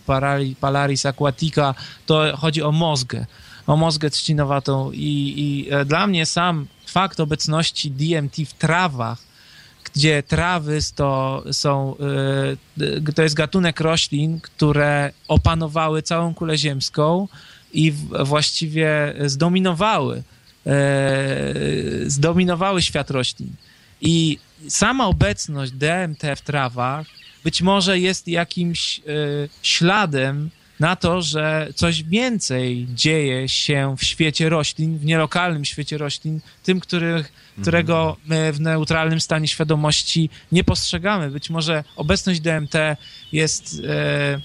Palaris 0.59 1.05
aquatica. 1.05 1.75
To 2.05 2.37
chodzi 2.37 2.63
o 2.63 2.71
mozgę, 2.71 3.25
o 3.67 3.77
mozgę 3.77 4.09
trzcinowatą. 4.09 4.91
I, 4.91 5.33
i 5.37 5.73
e, 5.73 5.85
dla 5.85 6.07
mnie 6.07 6.25
sam 6.25 6.67
fakt 6.85 7.19
obecności 7.19 7.91
DMT 7.91 8.35
w 8.47 8.53
trawach 8.53 9.30
gdzie 9.95 10.23
trawy 10.23 10.79
to 10.95 11.43
są, 11.51 11.95
y, 13.07 13.13
to 13.13 13.23
jest 13.23 13.35
gatunek 13.35 13.79
roślin, 13.79 14.39
które 14.41 15.11
opanowały 15.27 16.01
całą 16.01 16.33
kulę 16.33 16.57
ziemską 16.57 17.27
i 17.73 17.93
właściwie 18.25 19.13
zdominowały, 19.25 20.23
e, 20.65 20.73
zdominowały 22.05 22.81
świat 22.81 23.11
roślin. 23.11 23.49
I 24.01 24.37
sama 24.69 25.07
obecność 25.07 25.71
DMT 25.71 26.35
w 26.35 26.41
trawach 26.41 27.07
być 27.43 27.61
może 27.61 27.99
jest 27.99 28.27
jakimś 28.27 28.99
e, 28.99 29.01
śladem 29.61 30.49
na 30.79 30.95
to, 30.95 31.21
że 31.21 31.67
coś 31.75 32.03
więcej 32.03 32.87
dzieje 32.93 33.49
się 33.49 33.95
w 33.97 34.03
świecie 34.03 34.49
roślin, 34.49 34.97
w 34.97 35.05
nielokalnym 35.05 35.65
świecie 35.65 35.97
roślin, 35.97 36.39
tym, 36.63 36.79
których, 36.79 37.31
którego 37.62 38.18
my 38.26 38.54
w 38.54 38.60
neutralnym 38.60 39.22
stanie 39.22 39.47
świadomości 39.47 40.30
nie 40.52 40.64
postrzegamy. 40.64 41.32
Być 41.32 41.49
może 41.49 41.84
obecność 41.95 42.39
DMT 42.39 42.76
jest, 43.32 43.82
e, 43.88 44.41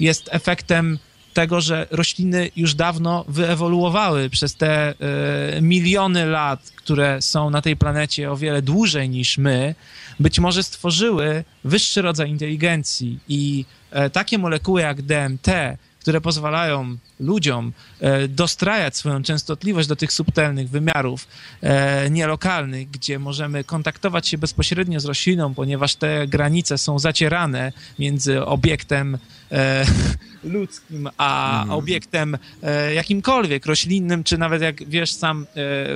jest 0.00 0.28
efektem 0.32 0.98
tego, 1.34 1.60
że 1.60 1.86
rośliny 1.90 2.50
już 2.56 2.74
dawno 2.74 3.24
wyewoluowały 3.28 4.30
przez 4.30 4.54
te 4.54 4.94
e, 5.56 5.60
miliony 5.60 6.26
lat, 6.26 6.72
które 6.76 7.22
są 7.22 7.50
na 7.50 7.62
tej 7.62 7.76
planecie 7.76 8.30
o 8.30 8.36
wiele 8.36 8.62
dłużej 8.62 9.08
niż 9.08 9.38
my, 9.38 9.74
być 10.20 10.38
może 10.38 10.62
stworzyły 10.62 11.44
wyższy 11.64 12.02
rodzaj 12.02 12.30
inteligencji 12.30 13.18
i 13.28 13.64
e, 13.90 14.10
takie 14.10 14.38
molekuły 14.38 14.80
jak 14.80 15.02
DMT, 15.02 15.48
które 16.00 16.20
pozwalają 16.20 16.96
ludziom 17.20 17.72
e, 18.00 18.28
dostrajać 18.28 18.96
swoją 18.96 19.22
częstotliwość 19.22 19.88
do 19.88 19.96
tych 19.96 20.12
subtelnych 20.12 20.70
wymiarów 20.70 21.26
e, 21.62 22.10
nielokalnych, 22.10 22.90
gdzie 22.90 23.18
możemy 23.18 23.64
kontaktować 23.64 24.28
się 24.28 24.38
bezpośrednio 24.38 25.00
z 25.00 25.04
rośliną, 25.04 25.54
ponieważ 25.54 25.94
te 25.94 26.26
granice 26.26 26.78
są 26.78 26.98
zacierane 26.98 27.72
między 27.98 28.44
obiektem 28.44 29.18
e, 29.52 29.86
ludzkim, 30.44 31.08
a 31.18 31.50
Mhm. 31.60 31.78
obiektem 31.78 32.38
jakimkolwiek, 32.94 33.66
roślinnym, 33.66 34.24
czy 34.24 34.38
nawet 34.38 34.62
jak 34.62 34.88
wiesz 34.88 35.12
sam 35.12 35.46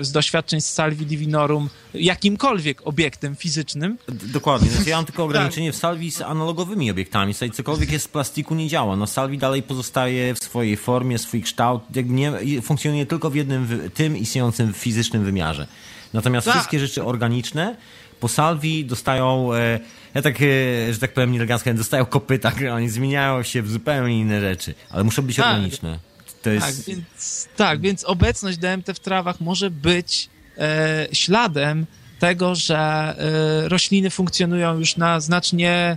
z 0.00 0.12
doświadczeń 0.12 0.60
z 0.60 0.70
Salvi 0.70 1.06
Divinorum, 1.06 1.68
jakimkolwiek 1.94 2.86
obiektem 2.86 3.36
fizycznym, 3.36 3.98
Dokładnie. 4.08 4.70
Znaczy, 4.70 4.90
ja 4.90 4.96
mam 4.96 5.04
tylko 5.04 5.24
ograniczenie 5.28 5.72
w 5.72 5.76
salwi 5.76 6.10
z 6.10 6.20
analogowymi 6.20 6.90
obiektami. 6.90 7.34
Cokolwiek 7.52 7.92
jest 7.92 8.04
z 8.04 8.08
plastiku 8.08 8.54
nie 8.54 8.68
działa. 8.68 8.96
No 8.96 9.06
salwi 9.06 9.38
dalej 9.38 9.62
pozostaje 9.62 9.93
w 10.34 10.38
swojej 10.44 10.76
formie, 10.76 11.18
swój 11.18 11.42
kształt. 11.42 11.82
Nie, 12.04 12.32
funkcjonuje 12.62 13.06
tylko 13.06 13.30
w 13.30 13.34
jednym, 13.34 13.90
tym 13.94 14.16
istniejącym 14.16 14.72
fizycznym 14.72 15.24
wymiarze. 15.24 15.66
Natomiast 16.12 16.44
Tak. 16.44 16.54
wszystkie 16.54 16.80
rzeczy 16.80 17.04
organiczne 17.04 17.76
po 18.20 18.28
salwi 18.28 18.84
dostają, 18.84 19.54
e, 19.54 19.80
ja 20.14 20.22
tak, 20.22 20.34
e, 20.42 20.92
że 20.92 20.98
tak 20.98 21.14
powiem 21.14 21.32
nieelegancko, 21.32 21.74
dostają 21.74 22.06
kopyta, 22.06 22.52
oni 22.76 22.88
zmieniają 22.88 23.42
się 23.42 23.62
w 23.62 23.70
zupełnie 23.70 24.20
inne 24.20 24.40
rzeczy, 24.40 24.74
ale 24.90 25.04
muszą 25.04 25.22
być 25.22 25.36
Tak. 25.36 25.46
organiczne. 25.46 25.98
Jest... 26.46 26.64
Tak, 26.66 26.74
więc, 26.86 27.48
tak, 27.56 27.80
więc 27.80 28.04
obecność 28.04 28.58
DMT 28.58 28.94
w 28.94 29.00
trawach 29.00 29.40
może 29.40 29.70
być 29.70 30.28
e, 30.58 31.08
śladem 31.12 31.86
tego, 32.18 32.54
że 32.54 32.78
e, 32.78 33.68
rośliny 33.68 34.10
funkcjonują 34.10 34.78
już 34.78 34.96
na 34.96 35.20
znacznie 35.20 35.96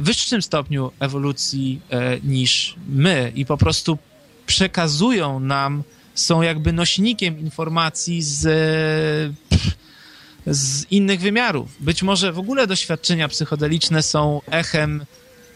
wyższym 0.00 0.42
stopniu 0.42 0.90
ewolucji 1.00 1.80
e, 1.90 2.20
niż 2.20 2.76
my 2.88 3.32
i 3.34 3.46
po 3.46 3.56
prostu 3.56 3.98
przekazują 4.46 5.40
nam, 5.40 5.82
są 6.14 6.42
jakby 6.42 6.72
nośnikiem 6.72 7.38
informacji 7.38 8.22
z, 8.22 8.46
e, 8.46 9.54
z 10.54 10.86
innych 10.90 11.20
wymiarów. 11.20 11.76
Być 11.80 12.02
może 12.02 12.32
w 12.32 12.38
ogóle 12.38 12.66
doświadczenia 12.66 13.28
psychodeliczne 13.28 14.02
są 14.02 14.40
echem 14.50 15.04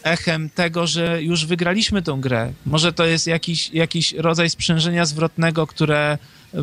echem 0.02 0.50
tego, 0.50 0.86
że 0.86 1.22
już 1.22 1.46
wygraliśmy 1.46 2.02
tą 2.02 2.20
grę. 2.20 2.52
Może 2.66 2.92
to 2.92 3.04
jest 3.04 3.26
jakiś, 3.26 3.70
jakiś 3.70 4.12
rodzaj 4.12 4.50
sprzężenia 4.50 5.06
zwrotnego, 5.06 5.66
które 5.66 6.18
e, 6.54 6.58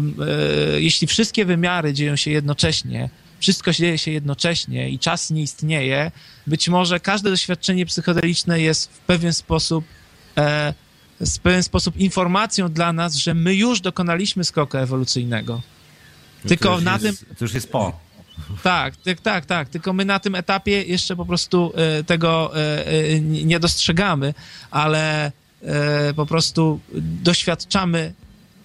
jeśli 0.81 1.07
wszystkie 1.07 1.45
wymiary 1.45 1.93
dzieją 1.93 2.15
się 2.15 2.31
jednocześnie, 2.31 3.09
wszystko 3.39 3.71
dzieje 3.71 3.97
się 3.97 4.11
jednocześnie 4.11 4.89
i 4.89 4.99
czas 4.99 5.31
nie 5.31 5.41
istnieje, 5.41 6.11
być 6.47 6.69
może 6.69 6.99
każde 6.99 7.29
doświadczenie 7.29 7.85
psychodeliczne 7.85 8.61
jest 8.61 8.91
w 8.91 8.99
pewien 8.99 9.33
sposób 9.33 9.85
e, 10.37 10.73
w 11.19 11.39
pewien 11.39 11.63
sposób 11.63 11.97
informacją 11.97 12.71
dla 12.71 12.93
nas, 12.93 13.15
że 13.15 13.33
my 13.33 13.55
już 13.55 13.81
dokonaliśmy 13.81 14.43
skoku 14.43 14.77
ewolucyjnego. 14.77 15.61
to 16.41 16.47
Tylko 16.49 16.75
już 16.75 16.83
na 16.83 16.93
jest, 16.93 17.03
tym 17.03 17.35
To 17.35 17.45
już 17.45 17.53
jest 17.53 17.71
po. 17.71 17.99
tak, 18.63 18.95
tak, 18.97 19.21
tak, 19.21 19.45
tak. 19.45 19.69
Tylko 19.69 19.93
my 19.93 20.05
na 20.05 20.19
tym 20.19 20.35
etapie 20.35 20.83
jeszcze 20.83 21.15
po 21.15 21.25
prostu 21.25 21.73
e, 21.75 22.03
tego 22.03 22.57
e, 22.57 22.87
e, 22.87 23.19
nie 23.19 23.59
dostrzegamy, 23.59 24.33
ale 24.71 25.31
po 26.15 26.25
prostu 26.25 26.79
doświadczamy, 27.01 28.13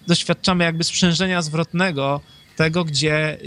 doświadczamy 0.07 0.63
jakby 0.63 0.83
sprzężenia 0.83 1.41
zwrotnego 1.41 2.21
tego, 2.55 2.85
gdzie 2.85 3.15
e, 3.15 3.37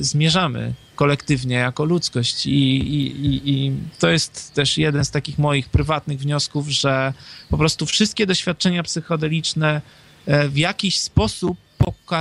zmierzamy 0.00 0.74
kolektywnie 0.94 1.56
jako 1.56 1.84
ludzkość. 1.84 2.46
I, 2.46 2.50
i, 2.50 3.26
i, 3.26 3.50
I 3.50 3.72
to 3.98 4.10
jest 4.10 4.54
też 4.54 4.78
jeden 4.78 5.04
z 5.04 5.10
takich 5.10 5.38
moich 5.38 5.68
prywatnych 5.68 6.18
wniosków, 6.18 6.68
że 6.68 7.12
po 7.50 7.58
prostu 7.58 7.86
wszystkie 7.86 8.26
doświadczenia 8.26 8.82
psychodeliczne 8.82 9.80
e, 10.26 10.48
w 10.48 10.56
jakiś 10.56 10.98
sposób 10.98 11.58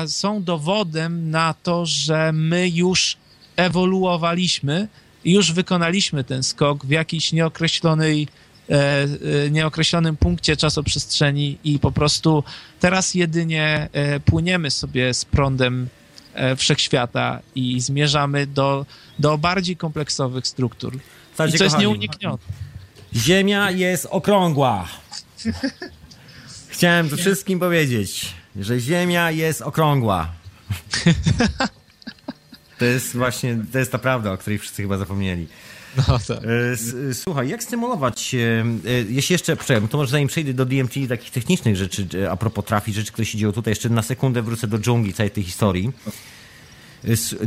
są 0.07 0.43
dowodem 0.43 1.29
na 1.29 1.53
to, 1.63 1.85
że 1.85 2.31
my 2.33 2.69
już 2.69 3.17
ewoluowaliśmy 3.55 4.87
już 5.25 5.51
wykonaliśmy 5.51 6.23
ten 6.23 6.43
skok 6.43 6.85
w 6.85 6.89
jakiejś 6.89 7.31
nieokreślonej, 7.31 8.27
e, 8.69 9.49
nieokreślonym 9.49 10.17
punkcie 10.17 10.57
czasoprzestrzeni 10.57 11.57
i 11.63 11.79
po 11.79 11.91
prostu 11.91 12.43
teraz 12.79 13.15
jedynie 13.15 13.89
płyniemy 14.25 14.71
sobie 14.71 15.13
z 15.13 15.25
prądem 15.25 15.89
wszechświata 16.57 17.39
i 17.55 17.81
zmierzamy 17.81 18.47
do, 18.47 18.85
do 19.19 19.37
bardziej 19.37 19.77
kompleksowych 19.77 20.47
struktur. 20.47 20.95
I 20.95 20.99
Słuchajcie, 21.29 21.57
co 21.57 21.63
jest 21.63 21.77
nieuniknione. 21.77 22.37
Ziemia 23.15 23.71
jest 23.71 24.07
okrągła. 24.09 24.87
Chciałem 26.69 27.09
to 27.09 27.17
wszystkim 27.17 27.59
powiedzieć, 27.59 28.33
że 28.55 28.79
Ziemia 28.79 29.31
jest 29.31 29.61
okrągła. 29.61 30.29
To 32.81 32.85
jest 32.85 33.17
właśnie, 33.17 33.57
to 33.71 33.79
jest 33.79 33.91
ta 33.91 33.97
prawda, 33.97 34.31
o 34.31 34.37
której 34.37 34.59
wszyscy 34.59 34.81
chyba 34.81 34.97
zapomnieli. 34.97 35.47
No 35.97 36.19
tak. 36.27 36.39
E, 37.09 37.13
Słuchaj, 37.13 37.49
jak 37.49 37.63
stymulować, 37.63 38.35
e, 38.35 38.65
jeśli 39.09 39.33
jeszcze, 39.33 39.55
przepraszam, 39.55 39.87
to 39.87 39.97
może 39.97 40.11
zanim 40.11 40.27
przejdę 40.27 40.53
do 40.53 40.65
DMT 40.65 40.93
takich 41.09 41.31
technicznych 41.31 41.75
rzeczy, 41.75 42.07
e, 42.23 42.31
a 42.31 42.35
propos 42.37 42.65
trafi, 42.65 42.93
rzeczy, 42.93 43.11
które 43.11 43.25
się 43.25 43.37
dzieją 43.37 43.51
tutaj, 43.51 43.71
jeszcze 43.71 43.89
na 43.89 44.01
sekundę 44.01 44.41
wrócę 44.41 44.67
do 44.67 44.79
dżungli 44.79 45.13
całej 45.13 45.31
tej 45.31 45.43
historii. 45.43 45.91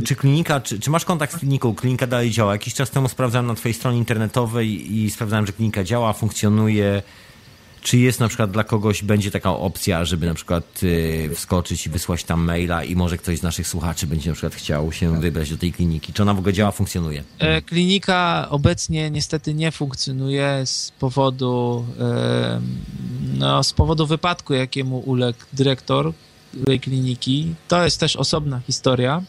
Czy 0.05 0.15
klinika, 0.15 0.61
czy, 0.61 0.79
czy 0.79 0.89
masz 0.89 1.05
kontakt 1.05 1.33
z 1.33 1.37
kliniką? 1.37 1.75
Klinika 1.75 2.07
dalej 2.07 2.31
działa. 2.31 2.51
Jakiś 2.51 2.73
czas 2.73 2.89
temu 2.91 3.09
sprawdzałem 3.09 3.47
na 3.47 3.55
twojej 3.55 3.73
stronie 3.73 3.97
internetowej 3.97 4.97
i 4.97 5.11
sprawdzałem, 5.11 5.45
że 5.47 5.53
klinika 5.53 5.83
działa, 5.83 6.13
funkcjonuje. 6.13 7.03
Czy 7.85 7.97
jest 7.97 8.19
na 8.19 8.27
przykład 8.27 8.51
dla 8.51 8.63
kogoś, 8.63 9.03
będzie 9.03 9.31
taka 9.31 9.49
opcja, 9.49 10.05
żeby 10.05 10.25
na 10.25 10.33
przykład 10.33 10.83
y, 10.83 11.29
wskoczyć 11.35 11.87
i 11.87 11.89
wysłać 11.89 12.23
tam 12.23 12.43
maila 12.43 12.83
i 12.83 12.95
może 12.95 13.17
ktoś 13.17 13.39
z 13.39 13.41
naszych 13.43 13.67
słuchaczy 13.67 14.07
będzie 14.07 14.29
na 14.29 14.33
przykład 14.33 14.55
chciał 14.55 14.91
się 14.91 15.21
wybrać 15.21 15.49
do 15.49 15.57
tej 15.57 15.73
kliniki? 15.73 16.13
Czy 16.13 16.21
ona 16.21 16.33
w 16.33 16.39
ogóle 16.39 16.53
działa, 16.53 16.71
funkcjonuje? 16.71 17.23
E, 17.39 17.61
Klinika 17.61 18.47
obecnie 18.49 19.11
niestety 19.11 19.53
nie 19.53 19.71
funkcjonuje 19.71 20.61
z 20.65 20.91
powodu, 20.99 21.85
e, 21.99 22.61
no, 23.37 23.63
z 23.63 23.73
powodu 23.73 24.07
wypadku, 24.07 24.53
jakiemu 24.53 24.99
uległ 24.99 25.39
dyrektor 25.53 26.13
tej 26.65 26.79
kliniki. 26.79 27.55
To 27.67 27.83
jest 27.83 27.99
też 27.99 28.15
osobna 28.15 28.59
historia 28.59 29.23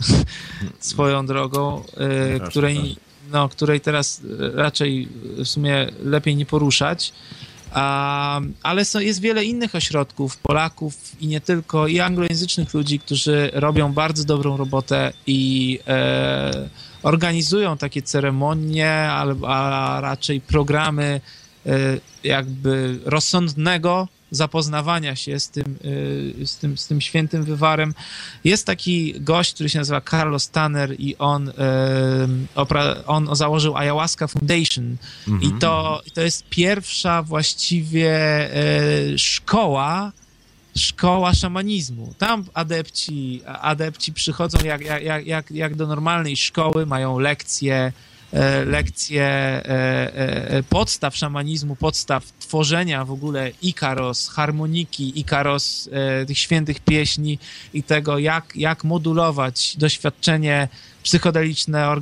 swoją 0.80 1.26
drogą, 1.26 1.82
e, 1.96 2.38
tak. 2.38 2.48
której, 2.48 2.96
no, 3.32 3.48
której 3.48 3.80
teraz 3.80 4.22
raczej 4.54 5.08
w 5.36 5.46
sumie 5.46 5.88
lepiej 6.04 6.36
nie 6.36 6.46
poruszać. 6.46 7.12
A, 7.72 8.40
ale 8.62 8.84
są, 8.84 9.00
jest 9.00 9.20
wiele 9.20 9.44
innych 9.44 9.74
ośrodków, 9.74 10.36
Polaków 10.36 10.94
i 11.20 11.26
nie 11.26 11.40
tylko, 11.40 11.86
i 11.86 12.00
anglojęzycznych 12.00 12.74
ludzi, 12.74 12.98
którzy 12.98 13.50
robią 13.52 13.92
bardzo 13.92 14.24
dobrą 14.24 14.56
robotę 14.56 15.12
i 15.26 15.78
e, 15.86 16.68
organizują 17.02 17.76
takie 17.76 18.02
ceremonie, 18.02 18.92
ale, 18.92 19.34
a 19.46 19.98
raczej 20.00 20.40
programy 20.40 21.20
e, 21.66 21.70
jakby 22.24 22.98
rozsądnego 23.04 24.08
zapoznawania 24.30 25.16
się 25.16 25.40
z 25.40 25.50
tym, 25.50 25.78
e, 26.42 26.46
z, 26.46 26.56
tym, 26.56 26.78
z 26.78 26.86
tym 26.86 27.00
świętym 27.00 27.44
wywarem. 27.44 27.94
Jest 28.44 28.66
taki 28.66 29.20
gość, 29.20 29.54
który 29.54 29.68
się 29.68 29.78
nazywa 29.78 30.00
Carlos 30.00 30.50
Tanner 30.50 30.94
i 30.98 31.16
on, 31.18 31.52
opra- 32.56 33.02
on 33.06 33.36
założył 33.36 33.76
Ayahuasca 33.76 34.26
Foundation 34.26 34.96
i 35.40 35.52
to, 35.60 36.02
to 36.14 36.20
jest 36.20 36.48
pierwsza 36.48 37.22
właściwie 37.22 38.10
e, 38.54 39.18
szkoła, 39.18 40.12
szkoła 40.76 41.34
szamanizmu. 41.34 42.14
Tam 42.18 42.44
adepci, 42.54 43.42
adepci 43.46 44.12
przychodzą 44.12 44.58
jak, 44.64 44.80
jak, 44.80 45.26
jak, 45.26 45.50
jak, 45.50 45.74
do 45.74 45.86
normalnej 45.86 46.36
szkoły, 46.36 46.86
mają 46.86 47.18
lekcje, 47.18 47.92
lekcje 48.66 49.22
e, 49.22 49.64
e, 49.64 50.50
e, 50.50 50.62
podstaw 50.62 51.16
szamanizmu, 51.16 51.76
podstaw 51.76 52.24
tworzenia 52.38 53.04
w 53.04 53.10
ogóle 53.10 53.50
Ikaros, 53.62 54.28
harmoniki, 54.28 55.20
Ikaros, 55.20 55.88
e, 55.92 56.26
tych 56.26 56.38
świętych 56.38 56.80
pieśni 56.80 57.38
i 57.74 57.82
tego, 57.82 58.18
jak, 58.18 58.52
jak 58.56 58.84
modulować 58.84 59.76
doświadczenie 59.76 60.68
psychodeliczne, 61.02 61.86
e, 61.86 61.98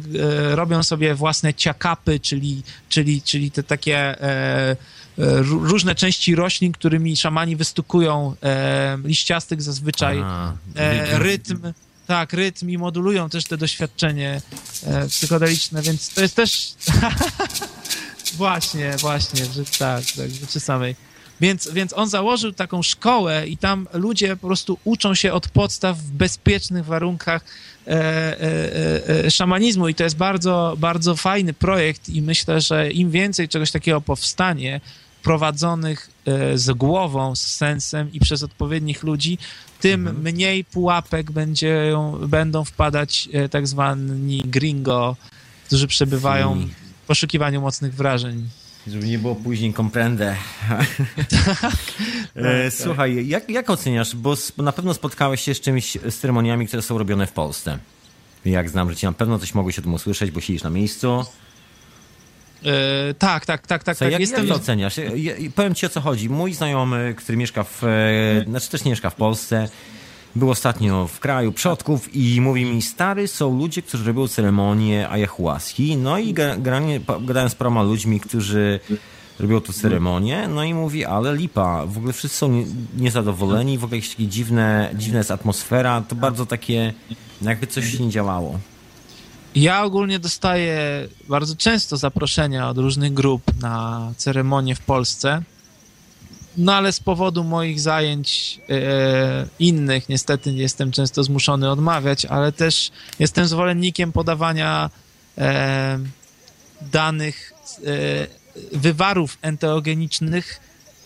robią 0.57 0.83
sobie 0.83 1.15
własne 1.15 1.55
ciakapy, 1.55 2.21
czyli, 2.21 2.63
czyli, 2.89 3.23
czyli 3.23 3.51
te 3.51 3.63
takie 3.63 3.97
e, 3.99 4.23
e, 4.71 4.77
ró- 5.19 5.69
różne 5.69 5.95
części 5.95 6.35
roślin, 6.35 6.73
którymi 6.73 7.17
szamani 7.17 7.57
wystukują 7.57 8.35
e, 8.43 8.99
liściastych 9.05 9.63
zazwyczaj 9.63 10.21
A, 10.25 10.53
e, 10.77 11.19
rytm, 11.19 11.73
tak, 12.09 12.33
rytm 12.33 12.71
i 12.71 12.79
modulują 12.79 13.31
też 13.31 13.45
te 13.45 13.57
doświadczenie 13.57 14.41
e, 14.87 15.09
psychodeliczne, 15.09 15.83
więc 15.83 16.15
to 16.15 16.21
jest 16.21 16.37
też 16.37 16.73
właśnie, 18.37 18.97
właśnie, 19.01 19.45
że 19.45 19.65
tak, 19.65 20.05
tak, 20.17 20.31
rzeczy 20.31 20.61
samej. 20.61 20.97
Więc, 21.41 21.69
więc 21.73 21.93
on 21.93 22.09
założył 22.09 22.53
taką 22.53 22.83
szkołę 22.83 23.49
i 23.49 23.57
tam 23.57 23.87
ludzie 23.93 24.37
po 24.37 24.47
prostu 24.47 24.79
uczą 24.85 25.15
się 25.15 25.33
od 25.33 25.49
podstaw 25.49 25.99
w 25.99 26.11
bezpiecznych 26.11 26.85
warunkach 26.85 27.45
e, 27.87 27.91
e, 27.91 28.43
e, 29.09 29.25
e, 29.25 29.31
szamanizmu 29.31 29.89
i 29.89 29.95
to 29.95 30.05
jest 30.05 30.17
bardzo, 30.17 30.77
bardzo 30.79 31.17
fajny 31.17 31.53
projekt 31.53 32.09
i 32.09 32.23
myślę, 32.23 32.61
że 32.61 32.91
im 32.91 33.11
więcej 33.11 33.49
czegoś 33.49 33.71
takiego 33.71 34.01
powstanie, 34.01 34.81
prowadzonych 35.29 36.11
e, 36.27 36.59
z 36.59 36.71
głową, 36.71 37.37
z 37.37 37.41
sensem 37.41 38.13
i 38.13 38.21
przez 38.21 38.43
odpowiednich 38.43 39.03
ludzi, 39.03 39.39
tym 39.81 40.21
mniej 40.23 40.65
pułapek 40.65 41.31
będzie, 41.31 41.97
będą 42.29 42.65
wpadać 42.65 43.29
e, 43.33 43.49
tak 43.49 43.67
zwani 43.67 44.43
gringo, 44.47 45.17
którzy 45.67 45.87
przebywają 45.87 46.69
w 47.03 47.07
poszukiwaniu 47.07 47.61
mocnych 47.61 47.95
wrażeń. 47.95 48.49
Żeby 48.87 49.07
nie 49.07 49.19
było 49.19 49.35
później 49.35 49.73
komprendę. 49.73 50.37
E, 52.37 52.71
słuchaj, 52.71 53.29
jak, 53.29 53.51
jak 53.51 53.71
oceniasz, 53.71 54.17
bo 54.17 54.37
na 54.59 54.73
pewno 54.73 54.95
spotkałeś 54.95 55.41
się 55.41 55.55
z 55.55 55.61
czymś, 55.61 55.99
z 56.09 56.19
ceremoniami, 56.19 56.67
które 56.67 56.83
są 56.83 56.99
robione 56.99 57.27
w 57.27 57.33
Polsce. 57.33 57.79
Jak 58.45 58.71
znam 58.71 58.91
życie, 58.91 59.07
na 59.07 59.13
pewno 59.13 59.39
coś 59.39 59.55
mogłeś 59.55 59.79
o 59.79 59.83
tym 59.83 59.95
usłyszeć, 59.95 60.31
bo 60.31 60.41
siedzisz 60.41 60.63
na 60.63 60.71
miejscu. 60.71 61.25
Yy, 62.63 62.73
tak, 63.19 63.47
tak, 63.47 63.67
tak, 63.67 63.85
tak. 63.85 63.97
Co, 63.97 64.05
tak. 64.05 64.13
Jak, 64.13 64.21
Jestem... 64.21 64.41
jak 64.41 64.49
to 64.49 64.55
oceniasz? 64.55 64.97
Ja, 65.17 65.33
powiem 65.55 65.75
ci 65.75 65.87
o 65.87 65.89
co 65.89 66.01
chodzi. 66.01 66.31
Mój 66.31 66.55
znajomy, 66.55 67.15
który 67.17 67.39
mieszka 67.39 67.65
w, 67.65 67.85
e, 67.85 68.45
znaczy 68.47 68.71
też 68.71 68.85
nie 68.85 68.91
mieszka 68.91 69.11
w 69.11 69.15
Polsce, 69.15 69.69
był 70.37 70.51
ostatnio 70.51 71.07
w 71.07 71.21
kraju 71.21 71.53
przodków 71.53 72.15
i 72.15 72.41
mówi 72.41 72.65
mi, 72.65 72.83
stary, 72.83 73.29
są 73.29 73.59
ludzie, 73.59 73.83
którzy 73.83 74.05
robią 74.05 74.29
ceremonię 74.29 75.09
ayahuaski, 75.09 75.97
no 75.97 76.19
i 76.19 76.35
generalnie 76.35 77.01
gadałem 77.21 77.51
z 77.51 77.55
paroma 77.55 77.83
ludźmi, 77.83 78.21
którzy 78.21 78.81
robią 79.39 79.61
tu 79.61 79.73
ceremonię, 79.73 80.49
no 80.49 80.65
i 80.65 80.75
mówi, 80.75 81.05
ale 81.05 81.37
lipa, 81.37 81.87
w 81.87 81.99
ogóle 81.99 82.13
wszyscy 82.13 82.39
są 82.39 82.65
niezadowoleni, 82.97 83.79
w 83.79 83.85
ogóle 83.85 83.97
jakieś 83.97 84.11
takie 84.11 84.27
dziwne, 84.27 84.91
dziwna 84.95 85.19
jest 85.19 85.31
atmosfera, 85.31 86.03
to 86.09 86.15
bardzo 86.15 86.47
takie, 86.47 86.95
jakby 87.43 87.67
coś 87.67 87.99
nie 87.99 88.11
działało. 88.11 88.59
Ja 89.55 89.85
ogólnie 89.85 90.19
dostaję 90.19 91.09
bardzo 91.29 91.57
często 91.57 91.97
zaproszenia 91.97 92.69
od 92.69 92.79
różnych 92.79 93.15
grup 93.15 93.43
na 93.61 94.13
ceremonie 94.17 94.75
w 94.75 94.81
Polsce. 94.81 95.43
No 96.57 96.75
ale 96.75 96.93
z 96.93 97.01
powodu 97.01 97.45
moich 97.45 97.81
zajęć 97.81 98.61
e, 98.69 99.47
innych 99.59 100.09
niestety 100.09 100.53
jestem 100.53 100.93
często 100.93 101.25
zmuszony 101.25 101.71
odmawiać, 101.71 102.25
ale 102.25 102.53
też 102.53 102.91
jestem 103.19 103.47
zwolennikiem 103.47 104.13
podawania 104.13 104.91
e, 105.39 105.99
danych 106.93 107.53
e, 107.87 108.77
wywarów 108.77 109.39
enteogenicznych 109.43 110.61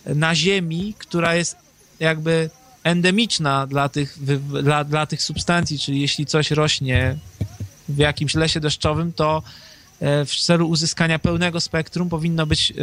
na 0.05 0.35
Ziemi, 0.35 0.95
która 0.97 1.35
jest 1.35 1.55
jakby 1.99 2.49
endemiczna 2.83 3.67
dla 3.67 3.89
tych, 3.89 4.17
dla, 4.63 4.83
dla 4.83 5.05
tych 5.05 5.23
substancji, 5.23 5.79
czyli 5.79 6.01
jeśli 6.01 6.25
coś 6.25 6.51
rośnie 6.51 7.17
w 7.89 7.97
jakimś 7.97 8.35
lesie 8.35 8.59
deszczowym, 8.59 9.13
to 9.13 9.43
e, 10.01 10.25
w 10.25 10.35
celu 10.35 10.69
uzyskania 10.69 11.19
pełnego 11.19 11.61
spektrum 11.61 12.09
powinno 12.09 12.45
być 12.45 12.71
e, 12.71 12.75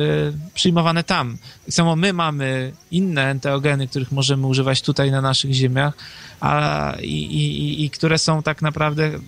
przyjmowane 0.55 1.05
tam. 1.05 1.39
Tak 1.65 1.75
samo 1.75 1.97
my 1.97 2.13
mamy 2.13 2.73
inne 2.91 3.31
enteogeny, 3.31 3.89
których 3.89 4.13
możemy 4.13 4.47
używać 4.47 4.83
tutaj 4.83 5.11
na 5.11 5.21
naszych 5.21 5.53
ziemiach, 5.53 5.95
a, 6.41 6.95
i, 7.03 7.25
i, 7.25 7.85
i 7.85 7.91
które 7.91 8.19
są 8.19 8.43
tak 8.43 8.63
naprawdę 8.63 9.05
e, 9.05 9.21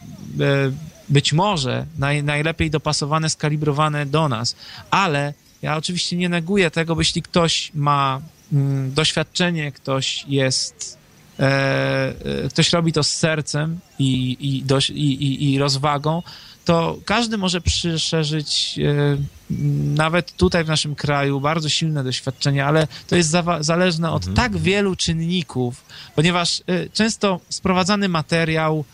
być 1.09 1.33
może 1.33 1.87
naj, 1.99 2.23
najlepiej 2.23 2.71
dopasowane, 2.71 3.31
skalibrowane 3.31 4.07
do 4.07 4.29
nas. 4.29 4.57
Ale 4.91 5.35
ja 5.63 5.77
oczywiście 5.77 6.17
nie 6.17 6.29
neguję 6.29 6.71
tego, 6.71 6.95
bo 6.95 7.01
jeśli 7.01 7.23
ktoś 7.23 7.71
ma 7.75 8.21
mm, 8.53 8.95
doświadczenie, 8.95 9.73
ktoś 9.73 10.25
jest 10.29 11.02
ktoś 12.49 12.73
robi 12.73 12.93
to 12.93 13.03
z 13.03 13.13
sercem 13.13 13.81
i, 13.99 14.37
i, 14.41 14.63
dość, 14.63 14.91
i, 14.91 15.53
i, 15.53 15.59
rozwagą, 15.59 16.23
to 16.65 16.99
każdy 17.05 17.39
może 17.39 17.61
przeżyć 17.61 18.79
e, 18.79 19.17
nawet 19.95 20.37
tutaj 20.37 20.65
w 20.65 20.69
naszym 20.69 20.95
kraju 20.95 21.41
bardzo 21.41 21.69
silne 21.69 22.05
doświadczenie, 22.05 22.65
ale 22.65 22.89
to 23.09 23.17
jest 23.17 23.31
zależne 23.61 24.11
od 24.11 24.29
mhm. 24.29 24.37
tak 24.37 24.63
wielu 24.63 24.97
czynników, 24.97 25.85
ponieważ 26.15 26.63
często 26.93 27.41
sprowadzany 27.49 28.09
materiał 28.09 28.85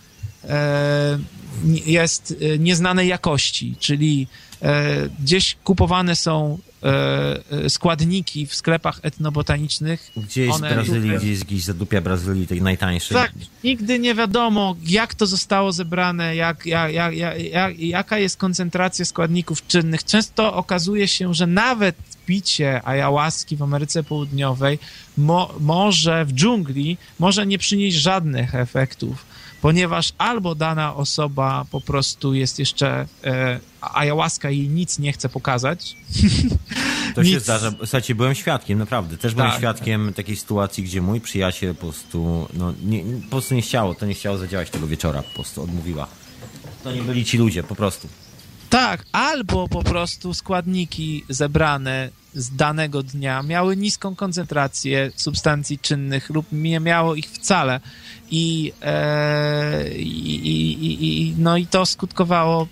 jest 1.87 2.35
nieznanej 2.59 3.09
jakości, 3.09 3.75
czyli 3.79 4.27
gdzieś 5.21 5.57
kupowane 5.65 6.17
są 6.17 6.59
E, 6.78 6.78
e, 6.78 6.78
składniki 7.69 8.47
w 8.47 8.55
sklepach 8.55 9.01
etnobotanicznych. 9.03 10.11
Gdzieś 10.17 10.55
z 10.55 10.61
Brazylii, 10.61 11.03
tutaj... 11.03 11.19
gdzieś, 11.19 11.45
gdzieś 11.45 11.65
zadupia 11.65 12.01
Brazylii, 12.01 12.47
tej 12.47 12.63
najtańszej. 12.63 13.17
Tak, 13.17 13.33
nigdy 13.65 13.99
nie 13.99 14.15
wiadomo, 14.15 14.77
jak 14.87 15.15
to 15.15 15.27
zostało 15.27 15.73
zebrane, 15.73 16.37
jak, 16.37 16.67
jak, 16.67 16.93
jak, 16.93 17.15
jak, 17.15 17.79
jaka 17.79 18.19
jest 18.19 18.37
koncentracja 18.37 19.05
składników 19.05 19.67
czynnych. 19.67 20.05
Często 20.05 20.55
okazuje 20.55 21.09
się, 21.09 21.35
że 21.35 21.47
nawet 21.47 21.97
picie 22.27 22.81
ayahuaski 22.85 23.57
w 23.57 23.63
Ameryce 23.63 24.03
Południowej 24.03 24.79
mo, 25.17 25.55
może 25.61 26.25
w 26.25 26.33
dżungli 26.33 26.97
może 27.19 27.47
nie 27.47 27.59
przynieść 27.59 27.97
żadnych 27.97 28.55
efektów 28.55 29.29
ponieważ 29.61 30.13
albo 30.19 30.55
dana 30.55 30.95
osoba 30.95 31.65
po 31.71 31.81
prostu 31.81 32.35
jest 32.35 32.59
jeszcze 32.59 33.07
e, 33.25 33.61
ayahuasca 33.81 34.51
i 34.51 34.69
nic 34.69 34.99
nie 34.99 35.13
chce 35.13 35.29
pokazać. 35.29 35.97
To 37.19 37.23
nic. 37.23 37.33
się 37.33 37.41
zdarza. 37.41 37.73
Słuchajcie, 37.79 38.15
byłem 38.15 38.35
świadkiem, 38.35 38.79
naprawdę. 38.79 39.19
Też 39.19 39.35
byłem 39.35 39.51
tak, 39.51 39.59
świadkiem 39.59 40.07
tak. 40.07 40.17
takiej 40.17 40.37
sytuacji, 40.37 40.85
gdzie 40.85 41.03
mój 41.03 41.21
przyjaciel 41.21 41.75
po 41.75 41.81
prostu, 41.81 42.49
no, 42.55 42.75
nie, 42.85 43.03
po 43.23 43.31
prostu 43.31 43.55
nie 43.55 43.63
chciało, 43.63 43.95
to 43.95 44.07
nie 44.07 44.15
chciało 44.15 44.39
zadziałać 44.39 44.71
tego 44.71 44.87
wieczora, 44.87 45.23
po 45.23 45.35
prostu 45.35 45.63
odmówiła. 45.63 46.09
To 46.85 46.93
nie 46.93 47.03
byli 47.03 47.25
ci 47.25 47.39
ludzie, 47.39 47.63
po 47.63 47.75
prostu. 47.75 48.09
Tak, 48.71 49.05
albo 49.13 49.69
po 49.69 49.83
prostu 49.83 50.35
składniki 50.35 51.25
zebrane 51.29 52.11
z 52.35 52.57
danego 52.57 53.03
dnia 53.03 53.43
miały 53.43 53.77
niską 53.77 54.17
koncentrację 54.17 55.11
substancji 55.17 55.79
czynnych 55.79 56.31
lub 56.31 56.47
nie 56.53 56.81
miało 56.81 57.15
ich 57.15 57.27
wcale. 57.27 57.81
I, 58.31 58.73
e, 58.83 59.91
i, 59.95 60.37
i, 60.37 61.23
i, 61.23 61.35
no 61.39 61.57
i 61.57 61.67
to 61.67 61.87
skutkowało 61.87 62.63
e, 62.63 62.67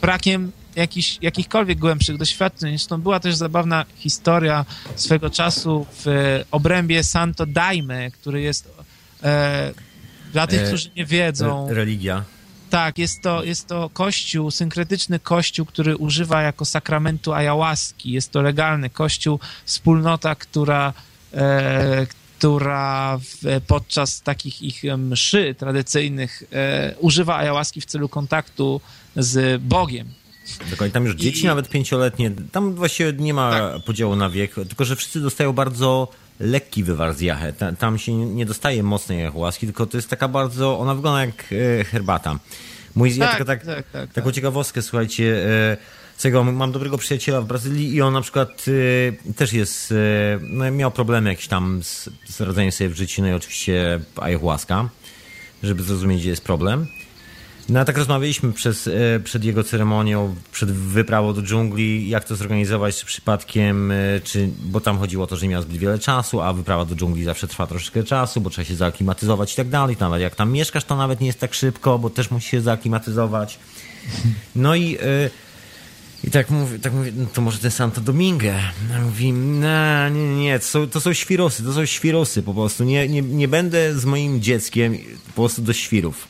brakiem 0.00 0.52
jakichś, 0.76 1.18
jakichkolwiek 1.22 1.78
głębszych 1.78 2.16
doświadczeń. 2.16 2.70
Zresztą 2.70 3.00
była 3.00 3.20
też 3.20 3.34
zabawna 3.34 3.84
historia 3.96 4.64
swego 4.96 5.30
czasu 5.30 5.86
w 5.92 6.40
obrębie 6.50 7.04
Santo 7.04 7.46
Daime, 7.46 8.10
który 8.10 8.40
jest 8.40 8.70
e, 9.22 9.72
dla 10.32 10.46
tych, 10.46 10.60
e, 10.60 10.66
którzy 10.66 10.90
nie 10.96 11.06
wiedzą... 11.06 11.68
Religia. 11.70 12.24
Tak, 12.70 12.98
jest 12.98 13.22
to, 13.22 13.44
jest 13.44 13.66
to 13.66 13.90
kościół, 13.90 14.50
synkretyczny 14.50 15.18
kościół, 15.18 15.66
który 15.66 15.96
używa 15.96 16.42
jako 16.42 16.64
sakramentu 16.64 17.32
ayahuaski. 17.32 18.12
Jest 18.12 18.30
to 18.30 18.42
legalny 18.42 18.90
kościół, 18.90 19.40
wspólnota, 19.64 20.34
która, 20.34 20.92
e, 21.34 22.06
która 22.38 23.18
w, 23.18 23.60
podczas 23.66 24.22
takich 24.22 24.62
ich 24.62 24.82
mszy 24.98 25.54
tradycyjnych 25.58 26.42
e, 26.52 26.94
używa 26.98 27.36
ayahuaski 27.36 27.80
w 27.80 27.86
celu 27.86 28.08
kontaktu 28.08 28.80
z 29.16 29.62
Bogiem. 29.62 30.08
Dokładnie, 30.70 30.92
tam 30.92 31.04
już 31.04 31.14
dzieci 31.14 31.44
I... 31.44 31.46
nawet 31.46 31.68
pięcioletnie, 31.68 32.30
tam 32.52 32.74
właściwie 32.74 33.12
nie 33.12 33.34
ma 33.34 33.50
tak. 33.50 33.84
podziału 33.84 34.16
na 34.16 34.30
wiek, 34.30 34.54
tylko 34.54 34.84
że 34.84 34.96
wszyscy 34.96 35.20
dostają 35.20 35.52
bardzo 35.52 36.08
lekki 36.40 36.84
wywar 36.84 37.14
z 37.14 37.20
jachę. 37.20 37.52
Tam 37.78 37.98
się 37.98 38.12
nie 38.12 38.46
dostaje 38.46 38.82
mocnej 38.82 39.18
ayahuaski, 39.18 39.66
tylko 39.66 39.86
to 39.86 39.98
jest 39.98 40.10
taka 40.10 40.28
bardzo, 40.28 40.78
ona 40.78 40.94
wygląda 40.94 41.20
jak 41.20 41.52
e, 41.80 41.84
herbata. 41.84 42.38
Mój, 42.94 43.10
tak, 43.10 43.18
ja 43.18 43.28
tylko 43.28 43.44
tak, 43.44 43.66
tak, 43.66 43.90
tak, 43.90 44.12
taką 44.12 44.26
tak. 44.26 44.34
ciekawostkę, 44.34 44.82
słuchajcie, 44.82 45.46
e, 46.24 46.42
mam 46.42 46.72
dobrego 46.72 46.98
przyjaciela 46.98 47.40
w 47.40 47.46
Brazylii 47.46 47.94
i 47.94 48.02
on 48.02 48.12
na 48.12 48.20
przykład 48.20 48.64
e, 49.28 49.32
też 49.32 49.52
jest, 49.52 49.94
no, 50.40 50.70
miał 50.70 50.90
problemy 50.90 51.30
jakieś 51.30 51.48
tam 51.48 51.82
z, 51.82 52.08
z 52.28 52.40
radzeniem 52.40 52.72
sobie 52.72 52.90
w 52.90 52.96
życiu, 52.96 53.22
no 53.22 53.28
i 53.28 53.32
oczywiście 53.32 54.00
ayahuasca, 54.16 54.88
żeby 55.62 55.82
zrozumieć, 55.82 56.20
gdzie 56.20 56.30
jest 56.30 56.44
problem. 56.44 56.86
No 57.68 57.80
a 57.80 57.84
tak 57.84 57.98
rozmawialiśmy 57.98 58.52
przez, 58.52 58.86
e, 58.86 59.20
przed 59.24 59.44
jego 59.44 59.64
ceremonią, 59.64 60.34
przed 60.52 60.70
wyprawą 60.70 61.34
do 61.34 61.42
dżungli, 61.42 62.08
jak 62.08 62.24
to 62.24 62.36
zorganizować, 62.36 62.96
czy 62.96 63.06
przypadkiem, 63.06 63.90
e, 63.90 63.94
czy, 64.24 64.48
bo 64.64 64.80
tam 64.80 64.98
chodziło 64.98 65.24
o 65.24 65.26
to, 65.26 65.36
że 65.36 65.46
nie 65.46 65.52
miał 65.52 65.62
zbyt 65.62 65.76
wiele 65.76 65.98
czasu, 65.98 66.40
a 66.40 66.52
wyprawa 66.52 66.84
do 66.84 66.94
dżungli 66.94 67.24
zawsze 67.24 67.48
trwa 67.48 67.66
troszeczkę 67.66 68.04
czasu, 68.04 68.40
bo 68.40 68.50
trzeba 68.50 68.64
się 68.64 68.76
zaaklimatyzować 68.76 69.52
i 69.52 69.56
tak 69.56 69.68
dalej. 69.68 69.96
Nawet 70.00 70.20
jak 70.20 70.34
tam 70.34 70.52
mieszkasz, 70.52 70.84
to 70.84 70.96
nawet 70.96 71.20
nie 71.20 71.26
jest 71.26 71.40
tak 71.40 71.54
szybko, 71.54 71.98
bo 71.98 72.10
też 72.10 72.30
musi 72.30 72.48
się 72.48 72.60
zaaklimatyzować. 72.60 73.58
No 74.56 74.74
i... 74.74 74.96
E, 74.96 75.30
i 76.24 76.30
tak 76.30 76.50
mówię, 76.50 76.78
tak 76.78 76.92
mówię, 76.92 77.12
no 77.16 77.26
to 77.34 77.40
może 77.40 77.58
ten 77.58 77.70
Santo 77.70 78.00
Domingo. 78.00 78.46
Mówi, 79.04 79.32
no, 79.32 80.08
nie, 80.08 80.36
nie, 80.36 80.58
to 80.58 80.64
są, 80.64 80.88
to 80.88 81.00
są 81.00 81.12
świrosy, 81.12 81.62
to 81.62 81.72
są 81.72 81.86
świrosy 81.86 82.42
po 82.42 82.54
prostu. 82.54 82.84
Nie, 82.84 83.08
nie, 83.08 83.22
nie 83.22 83.48
będę 83.48 83.98
z 83.98 84.04
moim 84.04 84.40
dzieckiem 84.40 84.98
po 85.26 85.32
prostu 85.32 85.62
do 85.62 85.72
świrów. 85.72 86.28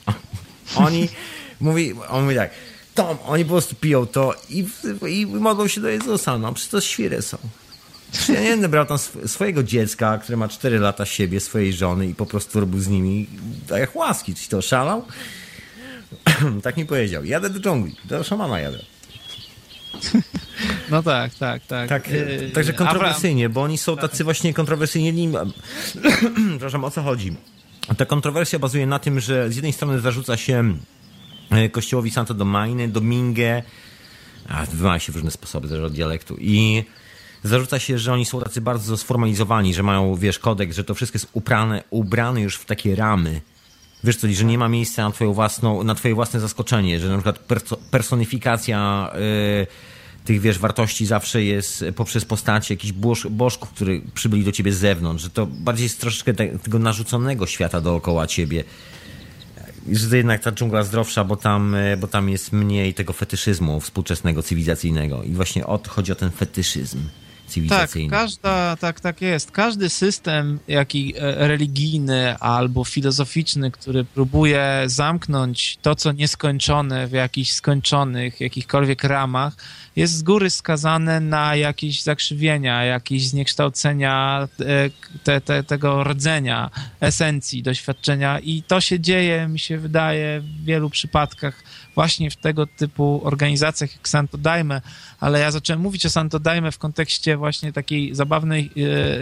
Oni, 0.77 1.09
mówi, 1.61 1.95
on 2.09 2.23
mówi 2.23 2.37
tak, 2.37 2.51
Tom, 2.95 3.19
oni 3.27 3.45
po 3.45 3.51
prostu 3.51 3.75
piją 3.75 4.07
to 4.07 4.35
i, 4.51 4.67
i 5.09 5.27
modlą 5.27 5.69
się 5.69 5.81
do 5.81 5.89
Jezusa, 5.89 6.39
no 6.39 6.53
przecież 6.53 6.71
to 6.71 6.81
świry 6.81 7.23
są. 7.23 7.39
Ja 8.29 8.41
nie 8.41 8.51
będę 8.51 8.69
brał 8.69 8.87
tam 8.87 8.99
swojego 9.27 9.63
dziecka, 9.63 10.19
które 10.19 10.37
ma 10.37 10.49
4 10.49 10.79
lata 10.79 11.07
siebie, 11.07 11.41
swojej 11.41 11.73
żony 11.73 12.07
i 12.07 12.15
po 12.15 12.27
prostu 12.27 12.61
robił 12.61 12.81
z 12.81 12.89
nimi 12.89 13.27
tak 13.69 13.81
jak 13.81 13.97
łaski. 13.97 14.35
Czy 14.35 14.49
to 14.49 14.63
szalał? 14.63 15.05
tak 16.63 16.77
mi 16.77 16.87
powiedział. 16.87 17.25
Jadę 17.25 17.51
do 17.51 17.61
dżungli, 17.61 17.97
do 18.05 18.25
szamana 18.25 18.61
jadę. 18.61 18.79
No 20.91 21.03
tak, 21.03 21.35
tak, 21.35 21.67
tak. 21.67 21.89
tak 21.89 22.11
yy, 22.11 22.51
także 22.55 22.73
kontrowersyjnie, 22.73 23.49
bo 23.49 23.63
oni 23.63 23.79
są 23.79 23.97
tacy 23.97 24.25
właśnie 24.25 24.55
kontrowersyjni. 24.55 25.33
Przepraszam, 26.51 26.85
o 26.85 26.91
co 26.91 27.03
chodzi? 27.03 27.37
Ta 27.97 28.07
kontrowersja 28.07 28.59
bazuje 28.59 28.87
na 28.87 28.99
tym, 28.99 29.21
że 29.21 29.51
z 29.51 29.57
jednej 29.57 29.73
strony 29.73 30.01
zarzuca 30.01 30.37
się 30.37 30.75
e, 31.51 31.69
kościołowi 31.69 32.11
Santo 32.11 32.35
Domingue, 32.35 32.89
Domingue 32.89 33.63
a 34.49 34.67
wymaga 34.67 34.99
się 34.99 35.13
w 35.13 35.17
różne 35.17 35.31
sposoby, 35.31 35.69
zależy 35.69 35.87
od 35.87 35.93
dialektu. 35.93 36.37
I 36.41 36.85
zarzuca 37.43 37.79
się, 37.79 37.99
że 37.99 38.13
oni 38.13 38.25
są 38.25 38.41
tacy 38.41 38.61
bardzo 38.61 38.97
sformalizowani, 38.97 39.75
że 39.75 39.83
mają, 39.83 40.15
wiesz, 40.17 40.39
kodek, 40.39 40.73
że 40.73 40.85
to 40.85 40.95
wszystko 40.95 41.17
jest 41.17 41.29
uprane, 41.33 41.85
ubrane 41.91 42.41
już 42.41 42.57
w 42.57 42.65
takie 42.65 42.97
ramy. 42.97 43.41
Wiesz 44.05 44.17
co, 44.17 44.29
że 44.29 44.45
nie 44.45 44.59
ma 44.59 44.69
miejsca 44.69 45.05
na, 45.05 45.11
twoją 45.11 45.33
własną, 45.33 45.83
na 45.83 45.95
twoje 45.95 46.15
własne 46.15 46.41
zaskoczenie, 46.41 47.01
że 47.01 47.09
na 47.09 47.15
przykład 47.15 47.39
perso 47.39 47.77
personifikacja 47.91 49.11
yy, 49.15 49.67
tych, 50.25 50.41
wiesz, 50.41 50.59
wartości 50.59 51.07
zawsze 51.07 51.43
jest 51.43 51.85
poprzez 51.97 52.25
postacie 52.25 52.75
jakichś 52.75 52.93
boż, 52.93 53.27
bożków, 53.31 53.71
którzy 53.71 54.01
przybyli 54.15 54.45
do 54.45 54.53
ciebie 54.53 54.73
z 54.73 54.79
zewnątrz, 54.79 55.23
że 55.25 55.31
to 55.31 55.47
bardziej 55.47 55.85
jest 55.85 56.01
troszeczkę 56.01 56.35
te, 56.35 56.59
tego 56.59 56.79
narzuconego 56.79 57.47
świata 57.47 57.81
dookoła 57.81 58.27
ciebie 58.27 58.65
że 59.91 60.09
to 60.09 60.17
jednak 60.17 60.43
ta 60.43 60.53
dżungla 60.53 60.83
zdrowsza, 60.83 61.25
bo 61.25 61.37
tam, 61.37 61.75
e, 61.75 61.97
bo 61.97 62.07
tam 62.07 62.29
jest 62.29 62.53
mniej 62.53 62.95
tego 62.95 63.13
fetyszyzmu 63.13 63.81
współczesnego, 63.81 64.43
cywilizacyjnego. 64.43 65.23
I 65.23 65.33
właśnie 65.33 65.67
o 65.67 65.81
chodzi 65.89 66.13
o 66.13 66.15
ten 66.15 66.31
fetyszyzm 66.31 66.99
cywilizacyjny. 67.53 68.11
Tak, 68.11 68.21
każda, 68.21 68.77
tak, 68.77 69.01
tak 69.01 69.23
jest. 69.23 69.51
Każdy 69.51 69.89
system, 69.89 70.59
jaki 70.69 71.15
e, 71.17 71.49
religijny 71.49 72.39
albo 72.39 72.85
filozoficzny, 72.85 73.71
który 73.71 74.05
próbuje 74.05 74.83
zamknąć 74.87 75.79
to, 75.83 75.95
co 75.95 76.13
nieskończone 76.13 77.07
w 77.07 77.13
jakichś 77.13 77.51
skończonych, 77.51 78.41
jakichkolwiek 78.41 79.05
ramach, 79.05 79.55
jest 79.97 80.15
z 80.15 80.23
góry 80.23 80.51
skazane 80.51 81.21
na 81.21 81.57
jakieś 81.57 82.03
zakrzywienia, 82.03 82.85
jakieś 82.85 83.29
zniekształcenia 83.29 84.49
e, 84.61 84.91
te, 85.25 85.41
te, 85.41 85.65
tego 85.65 86.05
rdzenia, 86.05 86.71
esencji, 87.01 87.63
doświadczenia 87.63 88.39
i 88.39 88.63
to 88.63 88.81
się 88.81 89.01
dzieje, 89.01 89.49
mi 89.49 89.59
się 89.59 89.79
wydaje, 89.79 90.41
w 90.41 90.65
wielu 90.65 90.91
przypadkach 90.91 91.63
właśnie 91.95 92.31
w 92.31 92.37
tego 92.37 92.67
typu 92.67 93.21
organizacjach 93.25 93.93
jak 93.93 94.09
Santo 94.09 94.39
Daime, 94.39 94.81
ale 95.21 95.41
ja 95.41 95.51
zacząłem 95.51 95.83
mówić 95.83 96.07
o 96.07 96.11
Santo 96.11 96.39
Daime 96.39 96.73
w 96.73 96.79
kontekście 96.79 97.37
właśnie 97.37 97.73
takiej 97.73 98.15
zabawnej 98.15 98.71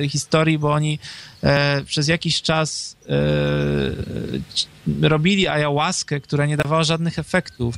e, 0.01 0.09
historii, 0.09 0.59
bo 0.59 0.73
oni 0.73 0.99
e, 1.43 1.85
przez 1.85 2.09
jakiś 2.09 2.43
czas 2.43 2.97
e, 3.09 5.09
robili 5.09 5.49
ayahuaskę, 5.49 6.21
która 6.21 6.47
nie 6.47 6.57
dawała 6.57 6.85
żadnych 6.85 7.19
efektów. 7.19 7.75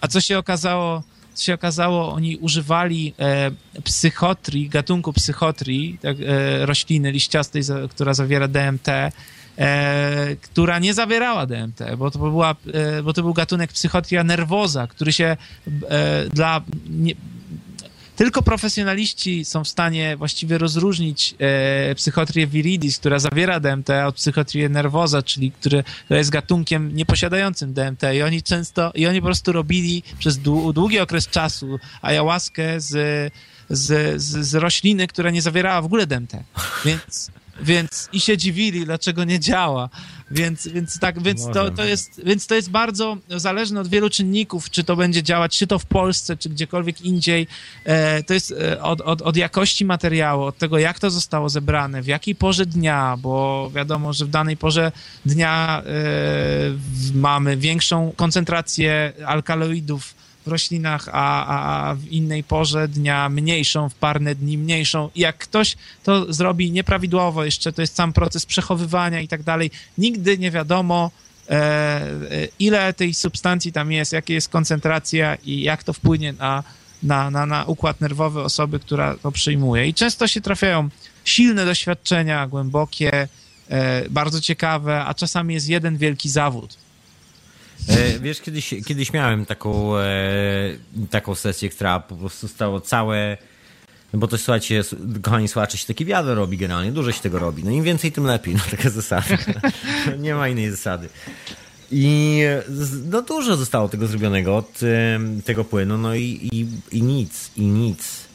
A 0.00 0.08
co 0.08 0.20
się 0.20 0.38
okazało, 0.38 1.02
co 1.34 1.44
się 1.44 1.54
okazało, 1.54 2.12
oni 2.12 2.36
używali 2.36 3.14
e, 3.18 3.50
psychotrii, 3.84 4.68
gatunku 4.68 5.12
psychotrii, 5.12 5.98
tak, 6.02 6.16
e, 6.20 6.66
rośliny 6.66 7.12
liściastej, 7.12 7.62
która 7.90 8.14
zawiera 8.14 8.48
DMT, 8.48 8.88
e, 9.58 10.36
która 10.36 10.78
nie 10.78 10.94
zawierała 10.94 11.46
DMT, 11.46 11.96
bo 11.98 12.10
to, 12.10 12.18
była, 12.18 12.54
e, 12.72 13.02
bo 13.02 13.12
to 13.12 13.22
był 13.22 13.34
gatunek 13.34 13.72
psychotria 13.72 14.24
nerwoza, 14.24 14.86
który 14.86 15.12
się 15.12 15.36
e, 15.88 16.28
dla... 16.28 16.60
Nie, 16.90 17.14
tylko 18.16 18.42
profesjonaliści 18.42 19.44
są 19.44 19.64
w 19.64 19.68
stanie 19.68 20.16
właściwie 20.16 20.58
rozróżnić 20.58 21.34
e, 21.38 21.94
psychotrię 21.94 22.46
viridis, 22.46 22.98
która 22.98 23.18
zawiera 23.18 23.60
DMT, 23.60 23.90
od 24.06 24.14
psychotrię 24.14 24.68
nerwoza, 24.68 25.22
czyli 25.22 25.52
który, 25.52 25.84
jest 26.10 26.30
gatunkiem 26.30 26.96
nieposiadającym 26.96 27.74
DMT. 27.74 28.02
I 28.14 28.22
oni 28.22 28.42
często, 28.42 28.92
i 28.94 29.06
oni 29.06 29.20
po 29.20 29.24
prostu 29.24 29.52
robili 29.52 30.02
przez 30.18 30.38
długi 30.74 30.98
okres 30.98 31.28
czasu 31.28 31.78
ayahuaskę 32.02 32.80
z, 32.80 32.92
z, 33.70 34.22
z, 34.22 34.46
z 34.46 34.54
rośliny, 34.54 35.06
która 35.06 35.30
nie 35.30 35.42
zawierała 35.42 35.82
w 35.82 35.84
ogóle 35.84 36.06
DMT. 36.06 36.32
Więc 36.84 37.30
więc 37.60 38.08
i 38.12 38.20
się 38.20 38.36
dziwili, 38.36 38.84
dlaczego 38.84 39.24
nie 39.24 39.40
działa. 39.40 39.88
Więc, 40.30 40.68
więc 40.68 40.98
tak, 40.98 41.22
więc 41.22 41.46
to, 41.52 41.70
to 41.70 41.84
jest, 41.84 42.20
więc 42.24 42.46
to 42.46 42.54
jest 42.54 42.70
bardzo 42.70 43.16
zależne 43.28 43.80
od 43.80 43.88
wielu 43.88 44.10
czynników, 44.10 44.70
czy 44.70 44.84
to 44.84 44.96
będzie 44.96 45.22
działać, 45.22 45.58
czy 45.58 45.66
to 45.66 45.78
w 45.78 45.86
Polsce, 45.86 46.36
czy 46.36 46.48
gdziekolwiek 46.48 47.00
indziej. 47.00 47.46
E, 47.84 48.22
to 48.22 48.34
jest 48.34 48.52
e, 48.52 48.82
od, 48.82 49.00
od, 49.00 49.22
od 49.22 49.36
jakości 49.36 49.84
materiału, 49.84 50.42
od 50.42 50.58
tego, 50.58 50.78
jak 50.78 50.98
to 50.98 51.10
zostało 51.10 51.48
zebrane, 51.48 52.02
w 52.02 52.06
jakiej 52.06 52.34
porze 52.34 52.66
dnia, 52.66 53.16
bo 53.18 53.70
wiadomo, 53.74 54.12
że 54.12 54.24
w 54.24 54.28
danej 54.28 54.56
porze 54.56 54.92
dnia 55.26 55.82
e, 55.86 55.92
mamy 57.14 57.56
większą 57.56 58.12
koncentrację 58.16 59.12
alkaloidów 59.26 60.25
w 60.46 60.48
roślinach, 60.48 61.08
a, 61.12 61.90
a 61.90 61.94
w 61.94 62.06
innej 62.06 62.44
porze 62.44 62.88
dnia 62.88 63.28
mniejszą, 63.28 63.88
w 63.88 63.94
parne 63.94 64.34
dni 64.34 64.58
mniejszą. 64.58 65.10
I 65.14 65.20
jak 65.20 65.38
ktoś 65.38 65.76
to 66.04 66.32
zrobi 66.32 66.72
nieprawidłowo, 66.72 67.44
jeszcze 67.44 67.72
to 67.72 67.80
jest 67.80 67.96
sam 67.96 68.12
proces 68.12 68.46
przechowywania 68.46 69.20
i 69.20 69.28
tak 69.28 69.42
dalej, 69.42 69.70
nigdy 69.98 70.38
nie 70.38 70.50
wiadomo, 70.50 71.10
e, 71.48 71.52
e, 71.52 72.02
ile 72.58 72.92
tej 72.92 73.14
substancji 73.14 73.72
tam 73.72 73.92
jest, 73.92 74.12
jaka 74.12 74.32
jest 74.32 74.48
koncentracja 74.48 75.34
i 75.44 75.62
jak 75.62 75.84
to 75.84 75.92
wpłynie 75.92 76.32
na, 76.32 76.62
na, 77.02 77.30
na, 77.30 77.46
na 77.46 77.64
układ 77.64 78.00
nerwowy 78.00 78.42
osoby, 78.42 78.80
która 78.80 79.14
to 79.22 79.32
przyjmuje. 79.32 79.88
I 79.88 79.94
często 79.94 80.28
się 80.28 80.40
trafiają 80.40 80.88
silne 81.24 81.64
doświadczenia, 81.64 82.46
głębokie, 82.46 83.28
e, 83.68 84.10
bardzo 84.10 84.40
ciekawe, 84.40 85.04
a 85.04 85.14
czasami 85.14 85.54
jest 85.54 85.68
jeden 85.68 85.96
wielki 85.96 86.28
zawód 86.28 86.85
wiesz, 88.20 88.40
kiedyś, 88.40 88.74
kiedyś 88.86 89.12
miałem 89.12 89.46
taką, 89.46 89.98
e, 89.98 90.04
taką 91.10 91.34
sesję, 91.34 91.68
która 91.68 92.00
po 92.00 92.16
prostu 92.16 92.48
stało 92.48 92.80
całe. 92.80 93.36
No 94.12 94.18
bo 94.18 94.28
to 94.28 94.38
słuchajcie, 94.38 94.82
kochani 95.22 95.48
słuchacze, 95.48 95.78
się 95.78 95.86
taki 95.86 96.04
wiadro 96.04 96.34
robi 96.34 96.56
generalnie, 96.56 96.92
dużo 96.92 97.12
się 97.12 97.20
tego 97.20 97.38
robi. 97.38 97.64
No 97.64 97.70
im 97.70 97.84
więcej, 97.84 98.12
tym 98.12 98.24
lepiej, 98.24 98.54
no 98.54 98.60
taka 98.70 98.90
zasada. 98.90 99.26
Nie 100.18 100.34
ma 100.34 100.48
innej 100.48 100.70
zasady. 100.70 101.08
I 101.90 102.40
no 103.10 103.22
dużo 103.22 103.56
zostało 103.56 103.88
tego 103.88 104.06
zrobionego 104.06 104.56
od 104.56 104.80
tego 105.44 105.64
płynu, 105.64 105.98
no 105.98 106.14
i, 106.14 106.48
i, 106.52 106.66
i 106.98 107.02
nic, 107.02 107.50
i 107.56 107.62
nic. 107.62 108.26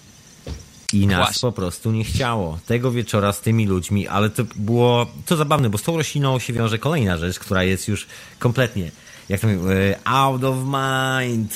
I 0.93 1.07
nas 1.07 1.17
Właśnie. 1.17 1.41
po 1.41 1.51
prostu 1.51 1.91
nie 1.91 2.03
chciało. 2.03 2.59
Tego 2.65 2.91
wieczora 2.91 3.33
z 3.33 3.41
tymi 3.41 3.67
ludźmi, 3.67 4.07
ale 4.07 4.29
to 4.29 4.43
było 4.55 5.07
to 5.25 5.35
zabawne, 5.35 5.69
bo 5.69 5.77
z 5.77 5.83
tą 5.83 5.97
rośliną 5.97 6.39
się 6.39 6.53
wiąże 6.53 6.77
kolejna 6.77 7.17
rzecz, 7.17 7.39
która 7.39 7.63
jest 7.63 7.87
już 7.87 8.07
kompletnie 8.39 8.91
jak 9.31 9.41
to 9.41 9.47
mówię, 9.47 9.97
e, 9.97 10.07
out 10.07 10.43
of 10.43 10.57
mind, 10.57 11.53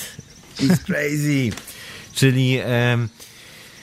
it's 0.58 0.78
crazy. 0.84 1.50
czyli, 2.18 2.58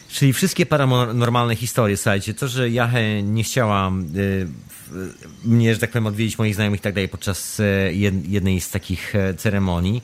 czyli 0.10 0.34
wszystkie 0.34 0.65
paranormalne 0.65 1.56
historie, 1.56 1.98
słuchajcie, 1.98 2.34
to, 2.34 2.48
że 2.48 2.70
Jahe 2.70 3.24
nie 3.24 3.44
chciała 3.44 3.91
y, 4.15 4.48
mnie, 5.45 5.74
że 5.74 5.80
tak 5.80 5.90
powiem, 5.90 6.07
odwiedzić 6.07 6.38
moich 6.38 6.56
znajomych 6.56 6.80
i 6.80 6.84
tak 6.84 6.94
dalej 6.94 7.10
podczas 7.10 7.61
jednej 8.28 8.61
z 8.61 8.70
takich 8.70 9.14
ceremonii, 9.38 10.02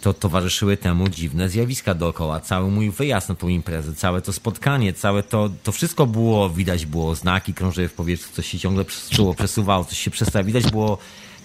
to 0.00 0.14
towarzyszyły 0.14 0.76
temu 0.76 1.08
dziwne 1.08 1.48
zjawiska 1.48 1.94
dookoła. 1.94 2.40
Cały 2.40 2.70
mój 2.70 2.90
wyjazd 2.90 3.28
na 3.28 3.34
tą 3.34 3.48
imprezę, 3.48 3.94
całe 3.94 4.22
to 4.22 4.32
spotkanie, 4.32 4.92
całe 4.92 5.22
to, 5.22 5.50
to 5.62 5.72
wszystko 5.72 6.06
było, 6.06 6.50
widać 6.50 6.86
było 6.86 7.14
znaki, 7.14 7.54
krążyły 7.54 7.88
w 7.88 7.92
powietrzu, 7.92 8.28
coś 8.32 8.46
się 8.46 8.58
ciągle 8.58 8.84
czuło, 9.10 9.34
przesuwało, 9.34 9.84
coś 9.84 9.98
się 9.98 10.10
przestało. 10.10 10.44
Widać 10.44 10.70
było 10.70 10.98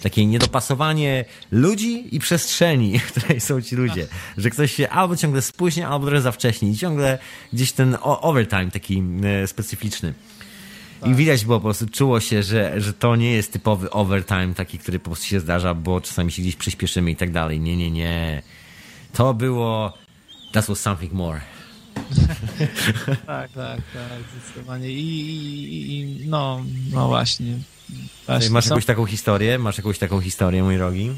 takie 0.04 0.26
niedopasowanie 0.26 1.24
ludzi 1.50 2.16
i 2.16 2.18
przestrzeni, 2.20 2.98
w 2.98 3.12
której 3.12 3.40
są 3.40 3.62
ci 3.62 3.76
ludzie. 3.76 4.06
Że 4.36 4.50
ktoś 4.50 4.74
się 4.74 4.88
albo 4.88 5.16
ciągle 5.16 5.42
spóźnia, 5.42 5.88
albo 5.88 6.06
trochę 6.06 6.22
za 6.22 6.32
wcześnie 6.32 6.70
i 6.70 6.76
ciągle 6.76 7.18
gdzieś 7.52 7.72
ten 7.72 7.96
overtime 8.02 8.70
taki 8.70 9.02
e, 9.24 9.46
specyficzny. 9.46 10.14
I 10.98 11.04
tak. 11.04 11.16
widać 11.16 11.44
było 11.44 11.58
po 11.58 11.64
prostu, 11.64 11.86
czuło 11.86 12.20
się, 12.20 12.42
że, 12.42 12.80
że 12.80 12.92
to 12.92 13.16
nie 13.16 13.32
jest 13.32 13.52
typowy 13.52 13.90
overtime 13.90 14.54
taki, 14.54 14.78
który 14.78 14.98
po 14.98 15.04
prostu 15.04 15.26
się 15.26 15.40
zdarza, 15.40 15.74
bo 15.74 16.00
czasami 16.00 16.32
się 16.32 16.42
gdzieś 16.42 16.56
przyspieszymy 16.56 17.10
i 17.10 17.16
tak 17.16 17.30
dalej. 17.30 17.60
Nie, 17.60 17.76
nie, 17.76 17.90
nie. 17.90 18.42
To 19.12 19.34
było 19.34 19.92
that 20.52 20.66
was 20.66 20.80
something 20.80 21.12
more. 21.12 21.40
tak, 23.26 23.52
tak, 23.52 23.80
tak, 23.92 24.20
zdecydowanie. 24.32 24.90
I, 24.90 25.20
i, 25.20 26.00
i 26.00 26.28
no, 26.28 26.64
no 26.92 27.08
właśnie. 27.08 27.58
Właśnie, 28.26 28.50
Masz 28.50 28.66
jakąś 28.66 28.84
taką 28.84 29.06
historię? 29.06 29.58
Masz 29.58 29.78
jakąś 29.78 29.98
taką 29.98 30.20
historię, 30.20 30.62
mój 30.62 30.76
drogi? 30.76 31.12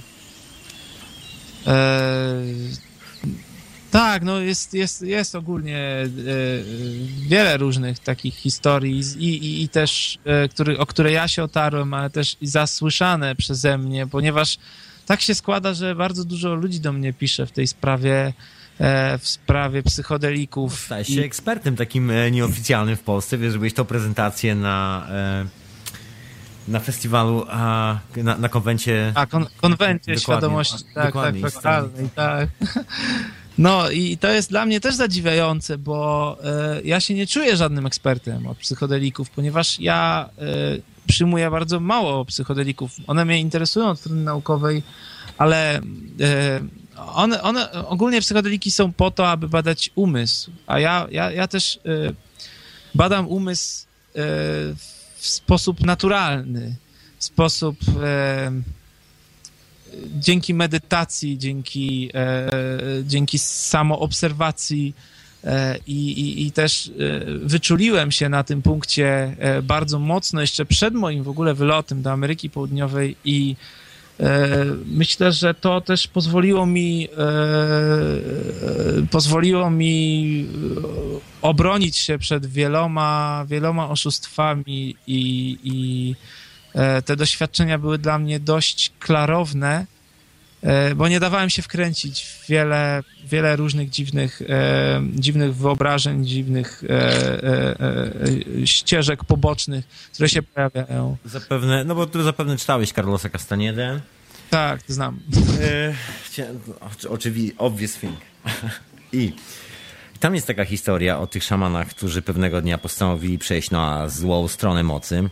Eee, 1.66 2.70
tak, 3.90 4.22
no 4.22 4.40
jest, 4.40 4.74
jest, 4.74 5.02
jest 5.02 5.34
ogólnie 5.34 5.78
e, 5.78 6.08
wiele 7.28 7.56
różnych 7.56 7.98
takich 7.98 8.34
historii 8.34 9.02
i, 9.18 9.28
i, 9.28 9.62
i 9.62 9.68
też, 9.68 10.18
e, 10.24 10.48
który, 10.48 10.78
o 10.78 10.86
które 10.86 11.12
ja 11.12 11.28
się 11.28 11.42
otarłem, 11.42 11.94
ale 11.94 12.10
też 12.10 12.36
i 12.40 12.46
zasłyszane 12.46 13.34
przeze 13.34 13.78
mnie, 13.78 14.06
ponieważ 14.06 14.58
tak 15.06 15.20
się 15.20 15.34
składa, 15.34 15.74
że 15.74 15.94
bardzo 15.94 16.24
dużo 16.24 16.54
ludzi 16.54 16.80
do 16.80 16.92
mnie 16.92 17.12
pisze 17.12 17.46
w 17.46 17.52
tej 17.52 17.66
sprawie, 17.66 18.32
e, 18.78 19.18
w 19.18 19.28
sprawie 19.28 19.82
psychodelików. 19.82 20.80
Stałeś 20.80 21.08
się 21.08 21.20
I... 21.20 21.24
ekspertem 21.24 21.76
takim 21.76 22.10
e, 22.10 22.30
nieoficjalnym 22.30 22.96
w 22.96 23.02
Polsce, 23.02 23.38
wiesz, 23.38 23.52
żebyś 23.52 23.74
tą 23.74 23.84
prezentację 23.84 24.54
na... 24.54 25.08
E 26.68 26.70
na 26.70 26.80
festiwalu, 26.80 27.44
a 27.48 27.98
na, 28.16 28.38
na 28.38 28.48
konwencie. 28.48 29.12
A, 29.14 29.26
kon, 29.26 29.46
konwencie 29.56 30.18
świadomości, 30.18 30.84
tak, 30.94 31.14
tak, 31.14 31.36
fraktalnej, 31.36 32.08
tak. 32.14 32.48
No 33.58 33.90
i 33.90 34.18
to 34.18 34.28
jest 34.28 34.50
dla 34.50 34.66
mnie 34.66 34.80
też 34.80 34.94
zadziwiające, 34.94 35.78
bo 35.78 36.38
y, 36.78 36.82
ja 36.84 37.00
się 37.00 37.14
nie 37.14 37.26
czuję 37.26 37.56
żadnym 37.56 37.86
ekspertem 37.86 38.46
od 38.46 38.58
psychodelików, 38.58 39.30
ponieważ 39.30 39.80
ja 39.80 40.28
y, 40.76 40.82
przyjmuję 41.06 41.50
bardzo 41.50 41.80
mało 41.80 42.24
psychodelików. 42.24 42.92
One 43.06 43.24
mnie 43.24 43.40
interesują 43.40 43.88
od 43.88 43.98
strony 44.00 44.22
naukowej, 44.22 44.82
ale, 45.38 45.80
y, 45.80 45.82
one, 46.96 47.42
one 47.42 47.72
ogólnie 47.72 48.20
psychodeliki 48.20 48.70
są 48.70 48.92
po 48.92 49.10
to, 49.10 49.28
aby 49.28 49.48
badać 49.48 49.90
umysł, 49.94 50.50
a 50.66 50.78
ja, 50.78 51.06
ja, 51.10 51.30
ja 51.30 51.48
też 51.48 51.80
badam 52.94 53.28
umysł 53.28 53.86
y, 54.16 54.20
w 55.16 55.26
sposób 55.26 55.80
naturalny, 55.80 56.74
w 57.18 57.24
sposób 57.24 57.76
dzięki 60.06 60.54
medytacji, 60.54 61.38
dzięki, 61.38 62.10
dzięki 63.04 63.38
samoobserwacji 63.38 64.94
i, 65.86 66.10
i, 66.10 66.46
i 66.46 66.52
też 66.52 66.90
wyczuliłem 67.42 68.12
się 68.12 68.28
na 68.28 68.44
tym 68.44 68.62
punkcie 68.62 69.36
bardzo 69.62 69.98
mocno 69.98 70.40
jeszcze 70.40 70.66
przed 70.66 70.94
moim 70.94 71.22
w 71.22 71.28
ogóle 71.28 71.54
wylotem 71.54 72.02
do 72.02 72.12
Ameryki 72.12 72.50
Południowej 72.50 73.16
i 73.24 73.56
E, 73.56 73.85
myślę, 74.86 75.32
że 75.32 75.54
to 75.54 75.80
też 75.80 76.08
pozwoliło 76.08 76.66
mi 76.66 77.08
e, 77.08 77.22
e, 77.22 79.06
pozwoliło 79.10 79.70
mi 79.70 80.46
obronić 81.42 81.96
się 81.96 82.18
przed 82.18 82.46
wieloma, 82.46 83.44
wieloma 83.48 83.88
oszustwami 83.88 84.96
i, 85.06 85.58
i 85.64 86.14
te 87.04 87.16
doświadczenia 87.16 87.78
były 87.78 87.98
dla 87.98 88.18
mnie 88.18 88.40
dość 88.40 88.92
klarowne, 88.98 89.86
bo 90.96 91.08
nie 91.08 91.20
dawałem 91.20 91.50
się 91.50 91.62
wkręcić 91.62 92.22
w 92.22 92.48
wiele, 92.48 93.02
wiele 93.24 93.56
różnych 93.56 93.90
dziwnych, 93.90 94.42
dziwnych 95.14 95.56
wyobrażeń, 95.56 96.26
dziwnych 96.26 96.82
ścieżek 98.64 99.24
pobocznych, 99.24 99.88
które 100.12 100.28
się 100.28 100.42
pojawiają. 100.42 101.16
Zapewne, 101.24 101.84
no 101.84 101.94
bo 101.94 102.06
ty 102.06 102.22
zapewne 102.22 102.56
czytałeś 102.56 102.92
Carlosa 102.92 103.28
Castaniedę. 103.28 104.00
Tak, 104.50 104.80
znam. 104.88 105.20
E, 105.60 105.94
oczywiście, 107.08 107.58
obvious 107.58 107.94
thing. 107.94 108.16
I 109.12 109.32
tam 110.20 110.34
jest 110.34 110.46
taka 110.46 110.64
historia 110.64 111.18
o 111.18 111.26
tych 111.26 111.44
szamanach, 111.44 111.88
którzy 111.88 112.22
pewnego 112.22 112.62
dnia 112.62 112.78
postanowili 112.78 113.38
przejść 113.38 113.70
na 113.70 114.08
złą 114.08 114.48
stronę 114.48 114.82
mocy. 114.82 115.28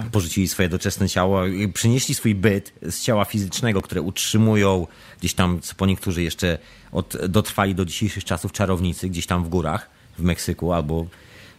Tak. 0.00 0.10
Porzucili 0.10 0.48
swoje 0.48 0.68
doczesne 0.68 1.08
ciało 1.08 1.42
przynieśli 1.74 2.14
swój 2.14 2.34
byt 2.34 2.72
z 2.82 3.00
ciała 3.00 3.24
fizycznego, 3.24 3.82
które 3.82 4.02
utrzymują 4.02 4.86
gdzieś 5.18 5.34
tam, 5.34 5.60
co 5.60 5.74
po 5.74 5.86
niektórzy 5.86 6.22
jeszcze 6.22 6.58
od, 6.92 7.16
dotrwali 7.28 7.74
do 7.74 7.84
dzisiejszych 7.84 8.24
czasów 8.24 8.52
czarownicy, 8.52 9.08
gdzieś 9.08 9.26
tam 9.26 9.44
w 9.44 9.48
górach, 9.48 9.90
w 10.18 10.22
Meksyku 10.22 10.72
albo. 10.72 11.06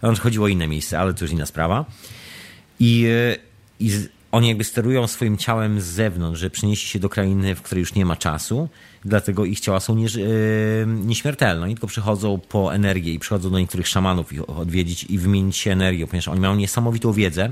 No, 0.02 0.16
chodziło 0.16 0.46
o 0.46 0.48
inne 0.48 0.68
miejsce, 0.68 1.00
ale 1.00 1.14
to 1.14 1.26
już 1.26 1.32
inna 1.32 1.46
sprawa. 1.46 1.86
I, 2.80 3.06
e, 3.06 3.38
i 3.80 3.92
oni 4.32 4.48
jakby 4.48 4.64
sterują 4.64 5.08
swoim 5.08 5.38
ciałem 5.38 5.82
z 5.82 5.86
zewnątrz, 5.86 6.40
że 6.40 6.50
przenieśli 6.50 6.90
się 6.90 7.00
do 7.00 7.10
krainy, 7.10 7.56
w 7.56 7.62
której 7.62 7.80
już 7.80 7.96
nie 7.96 8.06
ma 8.06 8.16
czasu, 8.16 8.70
dlatego 9.06 9.46
ich 9.46 9.60
ciała 9.60 9.80
są 9.80 9.96
nie, 9.96 10.06
yy, 10.06 10.86
nieśmiertelne. 10.88 11.64
Oni 11.64 11.74
tylko 11.76 11.88
przychodzą 11.88 12.40
po 12.50 12.76
energię 12.76 13.14
i 13.14 13.20
przychodzą 13.20 13.50
do 13.50 13.60
niektórych 13.60 13.88
szamanów 13.88 14.34
ich 14.34 14.50
odwiedzić 14.50 15.04
i 15.04 15.18
wymienić 15.18 15.58
się 15.58 15.72
energią, 15.72 16.08
ponieważ 16.08 16.28
oni 16.28 16.40
mają 16.40 16.56
niesamowitą 16.56 17.14
wiedzę. 17.14 17.52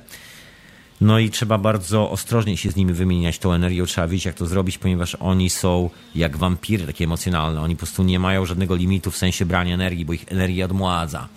No 1.01 1.19
i 1.19 1.29
trzeba 1.29 1.57
bardzo 1.57 2.11
ostrożnie 2.11 2.57
się 2.57 2.71
z 2.71 2.75
nimi 2.75 2.93
wymieniać 2.93 3.39
tą 3.39 3.53
energią, 3.53 3.85
trzeba 3.85 4.07
wiedzieć 4.07 4.25
jak 4.25 4.35
to 4.35 4.45
zrobić, 4.45 4.77
ponieważ 4.77 5.15
oni 5.15 5.49
są 5.49 5.89
jak 6.15 6.37
wampiry 6.37 6.85
takie 6.85 7.03
emocjonalne. 7.03 7.61
Oni 7.61 7.75
po 7.75 7.79
prostu 7.79 8.03
nie 8.03 8.19
mają 8.19 8.45
żadnego 8.45 8.75
limitu 8.75 9.11
w 9.11 9.17
sensie 9.17 9.45
brania 9.45 9.73
energii, 9.73 10.05
bo 10.05 10.13
ich 10.13 10.25
energia 10.27 10.65
odmładza. 10.65 11.27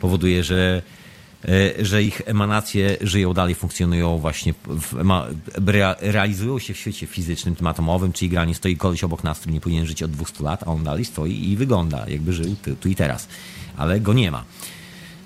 Powoduje, 0.00 0.44
że 0.44 0.82
E, 1.48 1.84
że 1.84 2.02
ich 2.02 2.22
emanacje 2.26 2.96
żyją 3.00 3.34
dalej, 3.34 3.54
funkcjonują 3.54 4.18
właśnie, 4.18 4.54
w, 4.68 5.68
realizują 6.00 6.58
się 6.58 6.74
w 6.74 6.76
świecie 6.76 7.06
fizycznym, 7.06 7.56
tym 7.56 7.66
atomowym, 7.66 8.12
czyli 8.12 8.28
granie 8.28 8.54
stoi 8.54 8.76
koleś 8.76 9.04
obok 9.04 9.24
nas, 9.24 9.38
który 9.38 9.52
nie 9.52 9.60
powinien 9.60 9.86
żyć 9.86 10.02
od 10.02 10.10
200 10.10 10.44
lat, 10.44 10.62
a 10.62 10.66
on 10.66 10.84
dalej 10.84 11.04
stoi 11.04 11.50
i 11.50 11.56
wygląda, 11.56 12.04
jakby 12.08 12.32
żył 12.32 12.56
tu, 12.62 12.76
tu 12.76 12.88
i 12.88 12.94
teraz. 12.94 13.28
Ale 13.76 14.00
go 14.00 14.12
nie 14.12 14.30
ma. 14.30 14.44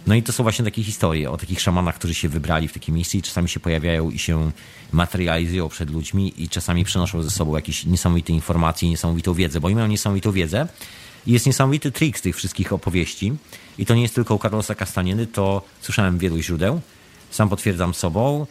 No 0.08 0.14
i 0.14 0.22
to 0.22 0.32
są 0.32 0.42
właśnie 0.42 0.64
takie 0.64 0.84
historie 0.84 1.30
o 1.30 1.36
takich 1.36 1.60
szamanach, 1.60 1.94
którzy 1.94 2.14
się 2.14 2.28
wybrali 2.28 2.68
w 2.68 2.72
takie 2.72 2.92
miejsce 2.92 3.18
i 3.18 3.22
czasami 3.22 3.48
się 3.48 3.60
pojawiają 3.60 4.10
i 4.10 4.18
się 4.18 4.50
materializują 4.92 5.68
przed 5.68 5.90
ludźmi 5.90 6.34
i 6.36 6.48
czasami 6.48 6.84
przenoszą 6.84 7.22
ze 7.22 7.30
sobą 7.30 7.56
jakieś 7.56 7.84
niesamowite 7.84 8.32
informacje, 8.32 8.88
niesamowitą 8.88 9.34
wiedzę, 9.34 9.60
bo 9.60 9.66
oni 9.66 9.74
mają 9.74 9.86
niesamowitą 9.86 10.32
wiedzę 10.32 10.68
i 11.26 11.32
jest 11.32 11.46
niesamowity 11.46 11.92
trik 11.92 12.18
z 12.18 12.22
tych 12.22 12.36
wszystkich 12.36 12.72
opowieści. 12.72 13.32
I 13.78 13.86
to 13.86 13.94
nie 13.94 14.02
jest 14.02 14.14
tylko 14.14 14.34
u 14.34 14.38
Carlosa 14.38 14.74
Castanieny, 14.74 15.26
to 15.26 15.62
słyszałem 15.80 16.18
wielu 16.18 16.38
źródeł. 16.42 16.80
Sam 17.30 17.48
potwierdzam 17.48 17.94
sobą, 17.94 18.46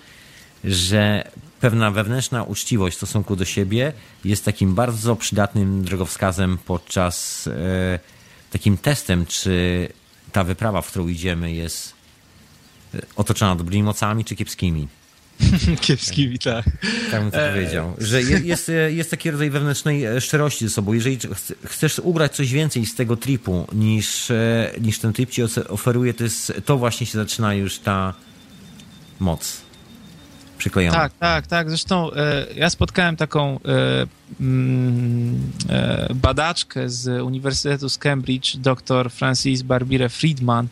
że 0.64 1.32
pewna 1.60 1.92
wewnętrzna 1.92 2.44
uczciwość 2.44 2.96
w 2.96 3.00
stosunku 3.00 3.36
do 3.36 3.46
siebie 3.46 3.94
jest 4.26 4.46
takim 4.46 4.76
bardzo 4.76 5.16
przydatnym 5.16 5.84
drogowskazem 5.84 6.58
podczas 6.66 7.48
e, 7.48 8.00
takim 8.52 8.78
testem, 8.78 9.26
czy 9.26 9.88
ta 10.32 10.44
wyprawa, 10.44 10.82
w 10.82 10.88
którą 10.88 11.08
idziemy, 11.08 11.54
jest 11.54 11.94
e, 12.96 13.02
otoczona 13.16 13.56
dobrymi 13.56 13.84
mocami 13.84 14.26
czy 14.26 14.36
kiepskimi. 14.36 14.88
Kiepskimi, 15.82 16.40
tak. 16.40 16.66
Tak 17.12 17.22
bym 17.22 17.32
to 17.32 17.42
e... 17.42 17.54
powiedział. 17.54 17.94
Że 17.98 18.22
jest, 18.24 18.72
jest 18.90 19.12
taki 19.12 19.32
rodzaj 19.32 19.50
wewnętrznej 19.50 20.06
e, 20.06 20.22
szczerości 20.22 20.68
ze 20.68 20.74
sobą. 20.74 20.94
Jeżeli 20.94 21.18
chcesz 21.66 22.00
ugrać 22.00 22.36
coś 22.36 22.52
więcej 22.52 22.86
z 22.86 22.96
tego 22.96 23.18
tripu 23.18 23.68
niż, 23.74 24.32
niż 24.82 25.00
ten 25.00 25.14
trip 25.14 25.30
ci 25.30 25.42
oferuje, 25.70 26.14
to, 26.14 26.24
jest, 26.24 26.54
to 26.66 26.78
właśnie 26.78 27.06
się 27.06 27.18
zaczyna 27.18 27.54
już 27.54 27.80
ta 27.80 28.14
moc 29.20 29.67
przyklejona. 30.58 30.98
Tak, 30.98 31.14
tak, 31.20 31.48
tak. 31.48 31.70
Zresztą 31.70 32.14
e, 32.14 32.46
ja 32.56 32.70
spotkałem 32.70 33.16
taką 33.16 33.60
e, 33.66 34.08
mm, 34.40 35.52
e, 35.70 36.08
badaczkę 36.14 36.90
z 36.90 37.22
Uniwersytetu 37.22 37.90
z 37.90 37.98
Cambridge, 37.98 38.56
dr 38.56 39.12
Francis 39.12 39.62
Barbire 39.62 40.10
Friedman. 40.10 40.68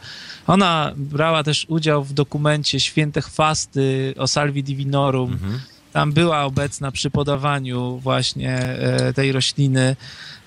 Ona 0.47 0.93
brała 0.95 1.43
też 1.43 1.65
udział 1.69 2.03
w 2.03 2.13
dokumencie 2.13 2.79
Święte 2.79 3.21
Chwasty 3.21 4.13
o 4.17 4.27
Salvi 4.27 4.63
Divinorum. 4.63 5.33
Mhm. 5.33 5.59
Tam 5.95 6.13
była 6.13 6.43
obecna 6.43 6.91
przy 6.91 7.09
podawaniu 7.09 7.99
właśnie 7.99 8.57
e, 8.57 9.13
tej 9.13 9.31
rośliny 9.31 9.95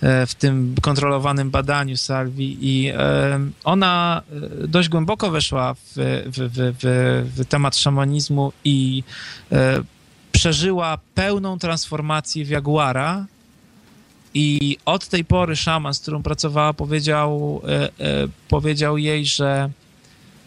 e, 0.01 0.27
w 0.27 0.35
tym 0.35 0.75
kontrolowanym 0.83 1.51
badaniu 1.51 1.97
salwi 1.97 2.59
i 2.61 2.89
e, 2.89 2.95
ona 3.65 4.23
dość 4.69 4.89
głęboko 4.89 5.31
weszła 5.31 5.75
w, 5.75 5.81
w, 6.27 6.51
w, 6.79 7.33
w 7.37 7.47
temat 7.47 7.77
szamanizmu 7.77 8.53
i 8.65 9.03
przeżyła 10.33 10.99
pełną 11.15 11.59
transformację 11.59 12.45
w 12.45 12.49
jaguara, 12.49 13.27
i 14.35 14.77
od 14.85 15.09
tej 15.09 15.25
pory 15.25 15.57
szaman, 15.57 15.95
z 15.95 16.01
którą 16.01 16.23
pracowała, 16.23 16.73
powiedział, 16.73 17.63
powiedział 18.49 18.99
jej, 18.99 19.27
że 19.27 19.71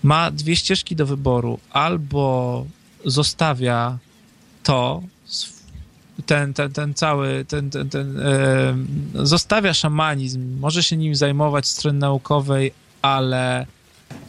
ma 0.04 0.32
dwie 0.32 0.56
ścieżki 0.56 0.96
do 0.96 1.06
wyboru. 1.06 1.60
Albo 1.72 2.66
zostawia 3.06 3.98
to, 4.64 5.04
ten, 6.26 6.54
ten, 6.54 6.74
ten 6.74 6.94
cały, 6.94 7.46
ten, 7.46 7.70
ten, 7.70 7.90
ten 7.90 8.20
zostawia 9.14 9.74
szamanizm, 9.74 10.60
może 10.60 10.84
się 10.84 10.98
nim 10.98 11.16
zajmować 11.16 11.68
strony 11.68 12.00
naukowej, 12.00 12.74
ale, 13.02 13.66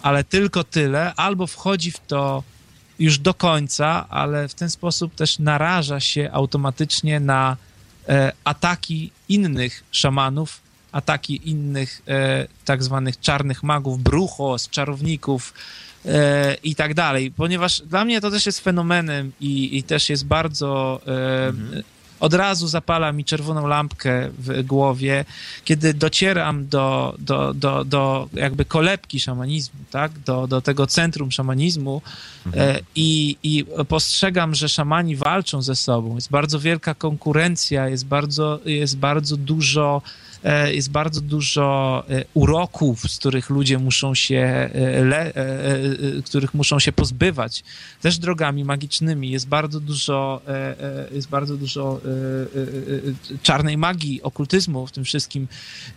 ale 0.03 0.25
tylko 0.25 0.65
tyle, 0.65 1.15
albo 1.15 1.47
wchodzi 1.47 1.91
w 1.91 2.01
to 2.07 2.43
już 2.99 3.19
do 3.19 3.35
końca, 3.35 4.09
ale 4.09 4.49
w 4.49 4.55
ten 4.55 4.71
sposób 4.71 5.15
też 5.15 5.39
naraża 5.39 6.01
się 6.01 6.31
automatycznie 6.33 7.21
na 7.21 7.57
e, 8.09 8.33
ataki 8.45 9.11
innych 9.29 9.85
szamanów, 9.91 10.61
ataki 10.93 11.51
innych 11.51 12.03
e, 12.09 12.47
tak 12.65 12.83
zwanych 12.83 13.21
czarnych 13.21 13.63
magów, 13.63 14.03
bruchos, 14.03 14.69
czarowników 14.69 15.55
i 16.65 16.75
tak 16.75 16.95
dalej, 16.95 17.31
ponieważ 17.31 17.81
dla 17.81 18.05
mnie 18.05 18.21
to 18.21 18.31
też 18.31 18.47
jest 18.47 18.61
fenomenem 18.61 19.33
i, 19.41 19.79
i 19.79 19.83
też 19.83 20.09
jest 20.11 20.27
bardzo 20.27 21.01
e, 21.07 21.47
mhm 21.47 21.83
od 22.23 22.35
razu 22.35 22.69
zapala 22.69 23.13
mi 23.13 23.25
czerwoną 23.25 23.67
lampkę 23.67 24.31
w 24.39 24.63
głowie, 24.63 25.25
kiedy 25.65 25.95
docieram 25.95 26.69
do, 26.69 27.15
do, 27.19 27.55
do, 27.55 27.85
do 27.85 28.29
jakby 28.33 28.65
kolebki 28.65 29.21
szamanizmu, 29.21 29.81
tak? 29.91 30.19
do, 30.19 30.47
do 30.47 30.61
tego 30.61 30.87
centrum 30.87 31.31
szamanizmu 31.31 32.03
mhm. 32.47 32.77
e, 32.77 32.81
i, 32.95 33.37
i 33.43 33.65
postrzegam, 33.89 34.55
że 34.55 34.69
szamani 34.69 35.17
walczą 35.17 35.63
ze 35.63 35.77
sobą. 35.77 36.15
Jest 36.15 36.31
bardzo 36.31 36.61
wielka 36.61 36.95
konkurencja, 36.95 37.89
jest 37.89 38.07
bardzo, 38.07 38.61
jest 38.65 38.97
bardzo 38.97 39.37
dużo 39.37 40.03
E, 40.03 40.32
jest 40.73 40.91
bardzo 40.91 41.21
dużo 41.21 42.05
e, 42.09 42.25
uroków, 42.35 43.01
z 43.01 43.19
których 43.19 43.51
ludzie 43.51 43.79
muszą 43.79 44.15
się, 44.15 44.37
e, 44.37 45.05
le, 45.05 45.33
których 46.25 46.55
muszą 46.55 46.79
się 46.79 46.93
pozbywać, 46.93 47.65
też 48.01 48.19
drogami 48.19 48.65
magicznymi. 48.65 49.31
Jest 49.31 49.49
bardzo 49.49 49.81
dużo, 49.81 50.43
jest 51.13 51.29
bardzo 51.29 51.57
dużo 51.57 52.01
czarnej 53.43 53.77
magii, 53.77 54.23
okultyzmu 54.23 54.87
w 54.87 54.93
tym 54.93 55.05
wszystkim 55.05 55.49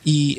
i 0.06 0.38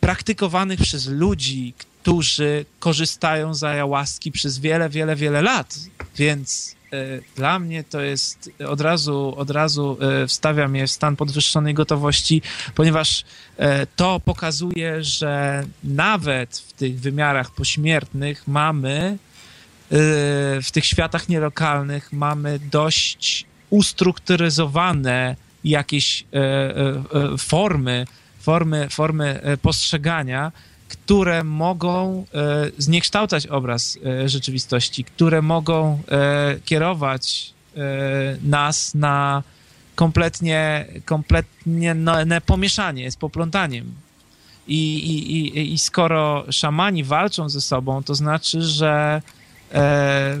praktykowanych 0.00 0.80
przez 0.80 1.06
ludzi, 1.06 1.74
którzy 1.78 2.64
korzystają 2.78 3.54
z 3.54 3.64
ayahuaski 3.64 4.32
przez 4.32 4.58
wiele, 4.58 4.88
wiele, 4.88 5.16
wiele 5.16 5.42
lat. 5.42 5.78
Więc 6.16 6.76
dla 7.36 7.58
mnie 7.58 7.84
to 7.84 8.00
jest 8.00 8.50
od 8.68 8.80
razu, 8.80 9.34
od 9.36 9.50
razu 9.50 9.98
wstawiam 10.28 10.76
je 10.76 10.86
w 10.86 10.90
stan 10.90 11.16
podwyższonej 11.16 11.74
gotowości, 11.74 12.42
ponieważ 12.74 13.24
to 13.96 14.20
pokazuje, 14.20 15.04
że 15.04 15.64
nawet 15.84 16.58
w 16.58 16.72
tych 16.72 17.00
wymiarach 17.00 17.50
pośmiertnych 17.50 18.48
mamy 18.48 19.18
w 20.62 20.68
tych 20.72 20.84
światach 20.84 21.28
nielokalnych 21.28 22.12
mamy 22.12 22.58
dość 22.58 23.46
ustrukturyzowane 23.70 25.36
jakieś 25.64 26.24
formy, 27.38 28.06
formy, 28.40 28.88
formy 28.90 29.40
postrzegania, 29.62 30.52
które 31.06 31.44
mogą 31.44 32.24
e, 32.34 32.70
zniekształcać 32.78 33.46
obraz 33.46 33.98
e, 34.04 34.28
rzeczywistości, 34.28 35.04
które 35.04 35.42
mogą 35.42 35.98
e, 36.08 36.56
kierować 36.64 37.56
nas 38.42 38.94
na 38.94 39.42
kompletnie, 39.94 40.86
kompletnie 41.04 41.94
no, 41.94 42.16
pomieszanie 42.46 43.10
z 43.10 43.16
poplątaniem. 43.16 43.94
I, 44.68 44.96
i, 44.96 45.72
I 45.74 45.78
skoro 45.78 46.44
szamani 46.50 47.04
walczą 47.04 47.48
ze 47.48 47.60
sobą, 47.60 48.02
to 48.02 48.14
znaczy, 48.14 48.62
że 48.62 49.22
e, 49.72 50.38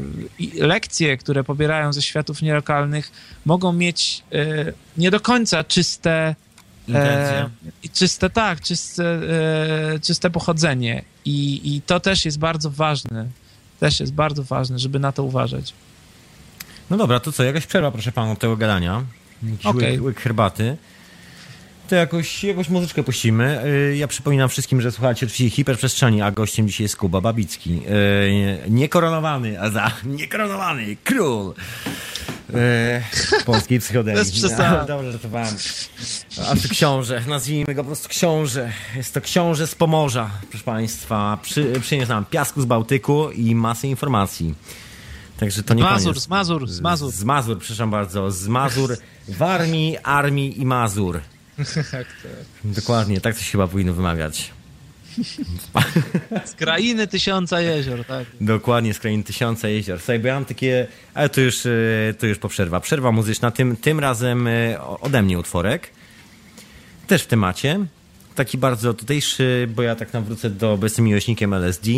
lekcje, 0.54 1.16
które 1.16 1.44
pobierają 1.44 1.92
ze 1.92 2.02
światów 2.02 2.42
nielokalnych, 2.42 3.12
mogą 3.44 3.72
mieć 3.72 4.22
e, 4.32 4.72
nie 4.96 5.10
do 5.10 5.20
końca 5.20 5.64
czyste 5.64 6.34
E, 6.94 7.50
czyste, 7.92 8.30
tak, 8.30 8.60
czyste, 8.60 9.04
e, 9.94 9.98
czyste 10.00 10.30
pochodzenie. 10.30 11.04
I, 11.24 11.60
I 11.74 11.82
to 11.82 12.00
też 12.00 12.24
jest 12.24 12.38
bardzo 12.38 12.70
ważne. 12.70 13.26
Też 13.80 14.00
jest 14.00 14.12
bardzo 14.12 14.42
ważne, 14.42 14.78
żeby 14.78 14.98
na 14.98 15.12
to 15.12 15.22
uważać. 15.22 15.72
No 16.90 16.96
dobra, 16.96 17.20
to 17.20 17.32
co, 17.32 17.44
jakaś 17.44 17.66
przerwa, 17.66 17.90
proszę 17.90 18.12
pana, 18.12 18.32
od 18.32 18.38
tego 18.38 18.56
gadania. 18.56 19.04
Jakiś 19.42 19.66
okay. 19.66 19.90
łyk, 19.90 20.02
łyk 20.02 20.20
herbaty. 20.20 20.76
To 21.88 21.94
jakoś, 21.94 22.44
jakąś 22.44 22.68
muzyczkę 22.68 23.02
puścimy. 23.02 23.60
E, 23.64 23.96
ja 23.96 24.08
przypominam 24.08 24.48
wszystkim, 24.48 24.80
że 24.80 24.92
słuchacie 24.92 25.26
oczywiście 25.26 25.56
hiperprzestrzeni, 25.56 26.22
a 26.22 26.30
gościem 26.30 26.68
dzisiaj 26.68 26.84
jest 26.84 26.96
Kuba 26.96 27.20
Babicki. 27.20 27.80
E, 28.66 28.70
niekoronowany, 28.70 29.60
a 29.60 29.70
za 29.70 29.90
niekoronowany 30.04 30.96
król 31.04 31.54
e, 32.54 33.02
polskiej 33.44 33.80
psychodelii. 33.80 34.20
Bez 34.20 34.32
przesady. 34.32 34.76
No, 34.78 34.84
dobrze, 34.96 35.12
żartowałem. 35.12 35.54
A 36.50 36.56
to 36.56 36.68
książę, 36.68 37.22
nazwijmy 37.28 37.74
go 37.74 37.82
po 37.82 37.86
prostu 37.86 38.08
książę. 38.08 38.72
Jest 38.96 39.14
to 39.14 39.20
książę 39.20 39.66
z 39.66 39.74
Pomorza, 39.74 40.30
proszę 40.50 40.64
Państwa. 40.64 41.38
Przy, 41.42 41.72
przyniósł 41.80 42.08
nam 42.08 42.24
piasku 42.24 42.60
z 42.60 42.64
Bałtyku 42.64 43.30
i 43.30 43.54
masę 43.54 43.88
informacji. 43.88 44.54
Także 45.38 45.62
to 45.62 45.74
nie 45.74 45.82
Mazur, 45.82 46.12
koniec. 46.12 46.24
z 46.24 46.28
Mazur, 46.28 46.68
z 46.68 46.80
Mazur. 46.80 47.10
Z 47.12 47.24
Mazur, 47.24 47.58
przepraszam 47.58 47.90
bardzo. 47.90 48.30
Z 48.30 48.48
Mazur, 48.48 48.96
w 49.28 49.42
armii, 49.42 49.98
armii 49.98 50.60
i 50.60 50.66
Mazur. 50.66 51.20
tak, 51.90 52.06
Dokładnie, 52.64 53.20
tak 53.20 53.34
to 53.34 53.40
się 53.40 53.52
chyba 53.52 53.66
powinno 53.68 53.92
wymawiać. 53.92 54.50
Z 56.44 56.54
krainy 56.54 57.06
tysiąca 57.06 57.60
jezior, 57.60 58.04
tak. 58.04 58.26
Dokładnie, 58.40 58.94
z 58.94 58.98
krainy 58.98 59.24
tysiąca 59.24 59.68
jezior. 59.68 59.98
Słuchaj, 59.98 60.18
bo 60.18 60.28
ja 60.28 60.34
mam 60.34 60.44
takie, 60.44 60.86
ale 61.14 61.28
to 61.28 61.40
już, 61.40 61.66
e, 61.66 61.70
to 62.18 62.26
już 62.26 62.38
po 62.38 62.48
przerwa. 62.48 62.80
Przerwa 62.80 63.12
muzyczna, 63.12 63.50
tym, 63.50 63.76
tym 63.76 64.00
razem 64.00 64.46
e, 64.46 64.80
ode 64.80 65.22
mnie 65.22 65.38
utworek. 65.38 65.90
Też 67.06 67.22
w 67.22 67.26
temacie. 67.26 67.86
Taki 68.34 68.58
bardzo 68.58 68.94
tutejszy, 68.94 69.68
bo 69.74 69.82
ja 69.82 69.96
tak 69.96 70.12
nawrócę 70.12 70.50
do, 70.50 70.76
bo 70.76 70.86
jestem 70.86 71.04
miłośnikiem 71.04 71.54
LSD. 71.54 71.90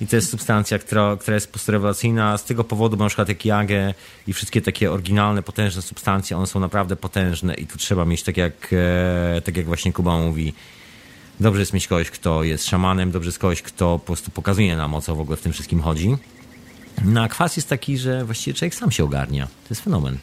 I 0.00 0.06
to 0.06 0.16
jest 0.16 0.30
substancja, 0.30 0.78
która, 0.78 1.16
która 1.16 1.34
jest 1.34 1.52
postrewelacyjna. 1.52 2.38
Z 2.38 2.44
tego 2.44 2.64
powodu, 2.64 2.96
bo 2.96 3.04
na 3.04 3.08
przykład 3.08 3.28
jak 3.28 3.44
jagę 3.44 3.94
i 4.26 4.32
wszystkie 4.32 4.60
takie 4.60 4.92
oryginalne, 4.92 5.42
potężne 5.42 5.82
substancje, 5.82 6.36
one 6.36 6.46
są 6.46 6.60
naprawdę 6.60 6.96
potężne 6.96 7.54
i 7.54 7.66
tu 7.66 7.78
trzeba 7.78 8.04
mieć, 8.04 8.22
tak 8.22 8.36
jak, 8.36 8.70
e, 9.36 9.40
tak 9.40 9.56
jak 9.56 9.66
właśnie 9.66 9.92
Kuba 9.92 10.18
mówi, 10.18 10.54
Dobrze 11.40 11.60
jest 11.60 11.72
mieć 11.72 11.86
kogoś, 11.86 12.10
kto 12.10 12.44
jest 12.44 12.66
szamanem, 12.66 13.10
dobrze 13.10 13.28
jest 13.28 13.38
kogoś, 13.38 13.62
kto 13.62 13.98
po 13.98 14.06
prostu 14.06 14.30
pokazuje 14.30 14.76
nam, 14.76 14.94
o 14.94 15.00
co 15.00 15.16
w 15.16 15.20
ogóle 15.20 15.36
w 15.36 15.40
tym 15.40 15.52
wszystkim 15.52 15.80
chodzi. 15.80 16.16
No 17.04 17.22
a 17.22 17.28
kwas 17.28 17.56
jest 17.56 17.68
taki, 17.68 17.98
że 17.98 18.24
właściwie 18.24 18.54
człowiek 18.54 18.74
sam 18.74 18.90
się 18.90 19.04
ogarnia. 19.04 19.46
To 19.46 19.68
jest 19.70 19.84
fenomen. 19.84 20.18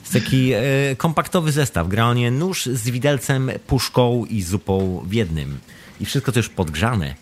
Jest 0.00 0.12
taki 0.12 0.52
e, 0.52 0.62
kompaktowy 0.96 1.52
zestaw. 1.52 1.88
Granie 1.88 2.30
nóż 2.30 2.66
z 2.66 2.90
widelcem, 2.90 3.50
puszką 3.66 4.24
i 4.24 4.42
zupą 4.42 5.02
w 5.06 5.12
jednym. 5.12 5.58
I 6.00 6.04
wszystko 6.04 6.32
to 6.32 6.38
już 6.38 6.48
podgrzane. 6.48 7.14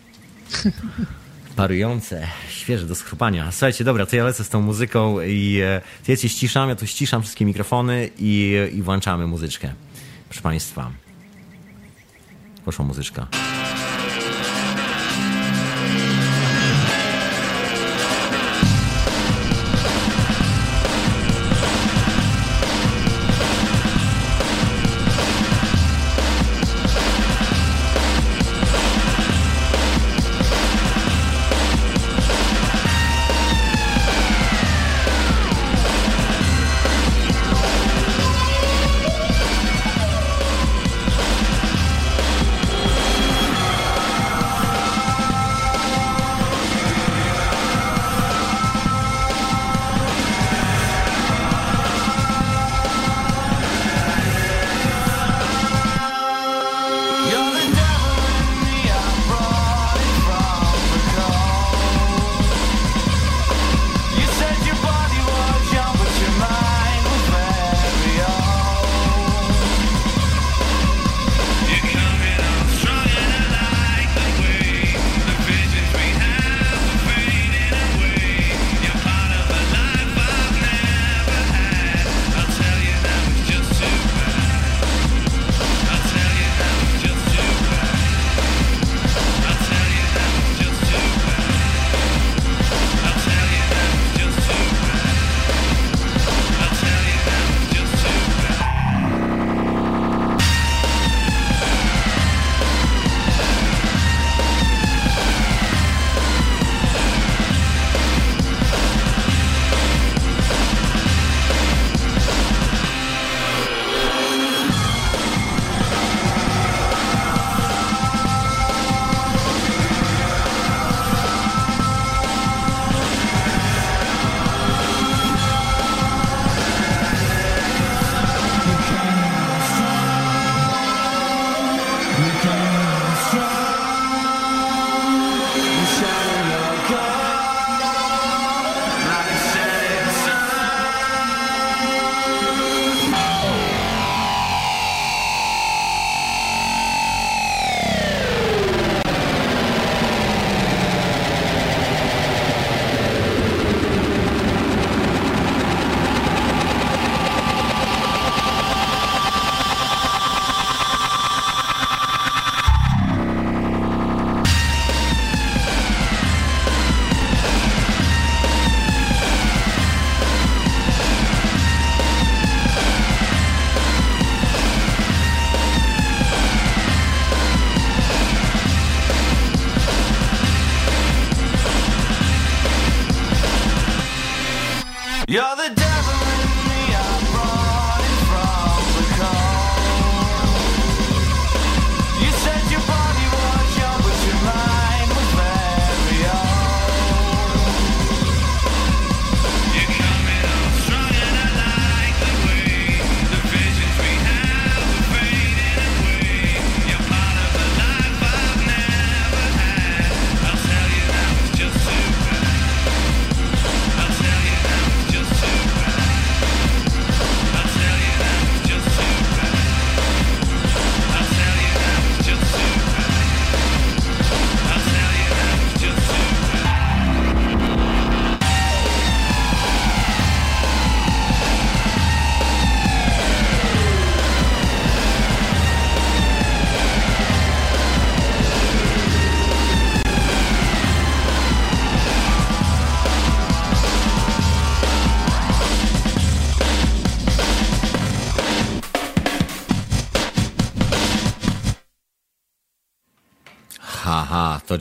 Parujące, 1.59 2.27
świeże 2.49 2.85
do 2.85 2.95
schrupania. 2.95 3.51
Słuchajcie, 3.51 3.83
dobra, 3.83 4.05
to 4.05 4.15
ja 4.15 4.23
lecę 4.23 4.43
z 4.43 4.49
tą 4.49 4.61
muzyką 4.61 5.21
i 5.21 5.59
e, 5.63 5.81
ja 6.07 6.17
cię 6.17 6.29
ściszam, 6.29 6.69
ja 6.69 6.75
tu 6.75 6.87
ściszam 6.87 7.21
wszystkie 7.21 7.45
mikrofony 7.45 8.09
i, 8.19 8.55
i 8.73 8.81
włączamy 8.81 9.27
muzyczkę. 9.27 9.73
Proszę 10.29 10.41
Państwa. 10.41 10.91
Poszła 12.65 12.85
muzyczka. 12.85 13.27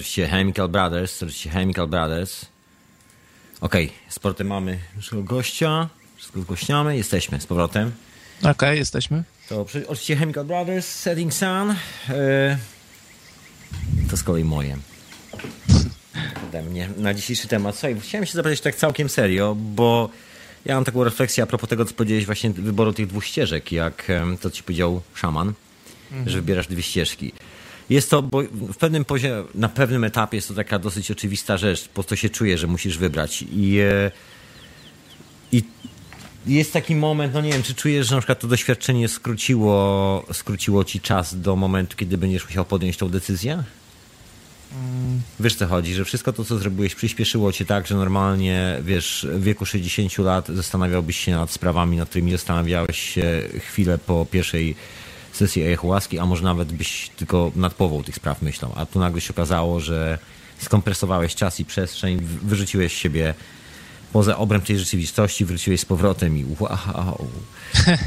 Oczywiście 0.09 0.29
Chemical 0.29 0.69
Brothers, 0.69 1.23
oczywiście 1.23 1.51
Chemical 1.51 1.89
Brothers. 1.89 2.47
Okej, 3.61 3.93
sporty 4.09 4.45
mamy 4.45 4.79
naszego 4.97 5.23
gościa, 5.23 5.89
wszystko 6.17 6.41
zgłośniamy, 6.41 6.97
jesteśmy 6.97 7.41
z 7.41 7.47
powrotem. 7.47 7.93
Okej, 8.43 8.79
jesteśmy. 8.79 9.25
To 9.49 9.67
oczywiście 9.87 10.17
Chemical 10.17 10.45
Brothers, 10.45 10.87
Setting 10.87 11.35
Sun. 11.35 11.75
E, 12.09 12.59
to 14.11 14.17
z 14.17 14.23
kolei 14.23 14.45
moje. 14.45 14.77
Ode 16.49 16.63
mnie 16.63 16.89
na 16.97 17.15
dzisiejszy 17.15 17.49
temat. 17.49 17.75
Słuchaj, 17.75 18.01
chciałem 18.01 18.27
się 18.27 18.33
zapytać 18.33 18.61
tak 18.61 18.75
całkiem 18.75 19.09
serio, 19.09 19.57
bo 19.59 20.11
ja 20.65 20.75
mam 20.75 20.85
taką 20.85 21.05
refleksję 21.05 21.43
a 21.43 21.47
propos 21.47 21.71
tego, 21.71 21.85
co 21.85 21.95
powiedziałeś 21.95 22.27
właśnie 22.27 22.51
wyboru 22.51 22.93
tych 22.93 23.07
dwóch 23.07 23.25
ścieżek, 23.25 23.73
jak 23.73 24.09
to 24.41 24.51
ci 24.51 24.63
powiedział 24.63 25.03
szaman, 25.15 25.53
że 26.27 26.37
wybierasz 26.37 26.67
dwie 26.67 26.83
ścieżki. 26.83 27.33
Jest 27.91 28.11
to, 28.11 28.23
bo 28.23 28.43
w 28.53 28.77
pewnym 28.77 29.05
poziomie, 29.05 29.45
na 29.55 29.69
pewnym 29.69 30.05
etapie 30.05 30.37
jest 30.37 30.49
to 30.49 30.55
taka 30.55 30.79
dosyć 30.79 31.11
oczywista 31.11 31.57
rzecz, 31.57 31.89
po 31.89 31.95
prostu 31.95 32.17
się 32.17 32.31
czuje, 32.31 32.59
że 32.59 32.67
musisz 32.67 32.99
wybrać. 32.99 33.45
I, 33.53 33.79
e, 33.79 34.11
i 35.53 35.63
jest 36.47 36.73
taki 36.73 36.95
moment, 36.95 37.35
no 37.35 37.41
nie 37.41 37.53
wiem, 37.53 37.63
czy 37.63 37.75
czujesz, 37.75 38.07
że 38.07 38.15
na 38.15 38.21
przykład 38.21 38.41
to 38.41 38.49
doświadczenie 38.49 39.09
skróciło, 39.09 40.27
skróciło 40.33 40.85
ci 40.85 41.01
czas 41.01 41.41
do 41.41 41.57
momentu, 41.57 41.97
kiedy 41.97 42.19
będziesz 42.19 42.45
musiał 42.45 42.65
podjąć 42.65 42.97
tą 42.97 43.09
decyzję? 43.09 43.65
Wiesz 45.41 45.55
co 45.55 45.67
chodzi, 45.67 45.95
że 45.95 46.05
wszystko 46.05 46.33
to, 46.33 46.45
co 46.45 46.59
zrobiłeś, 46.59 46.95
przyspieszyło 46.95 47.53
cię 47.53 47.65
tak, 47.65 47.87
że 47.87 47.95
normalnie, 47.95 48.79
wiesz, 48.83 49.27
w 49.31 49.43
wieku 49.43 49.67
60 49.67 50.19
lat 50.19 50.49
zastanawiałbyś 50.49 51.19
się 51.19 51.33
nad 51.33 51.51
sprawami, 51.51 51.97
nad 51.97 52.09
którymi 52.09 52.33
zastanawiałeś 52.33 52.99
się 52.99 53.43
chwilę 53.59 53.99
po 53.99 54.27
pierwszej 54.31 54.77
sesji 55.39 55.65
ayahuaski, 55.65 56.19
a 56.19 56.27
może 56.27 56.45
nawet 56.45 56.73
byś 56.73 57.11
tylko 57.17 57.53
nad 57.57 57.75
połową 57.75 58.03
tych 58.03 58.15
spraw 58.15 58.43
myślał. 58.43 58.73
A 58.77 58.87
tu 58.87 58.99
nagle 58.99 59.21
się 59.21 59.33
okazało, 59.33 59.81
że 59.81 60.19
skompresowałeś 60.59 61.35
czas 61.35 61.61
i 61.61 61.65
przestrzeń, 61.65 62.21
wyrzuciłeś 62.43 62.93
siebie 62.93 63.35
poza 64.13 64.37
obręb 64.37 64.67
tej 64.67 64.79
rzeczywistości, 64.79 65.45
wróciłeś 65.45 65.81
z 65.81 65.85
powrotem 65.85 66.39
i 66.39 66.47
wow. 66.61 67.27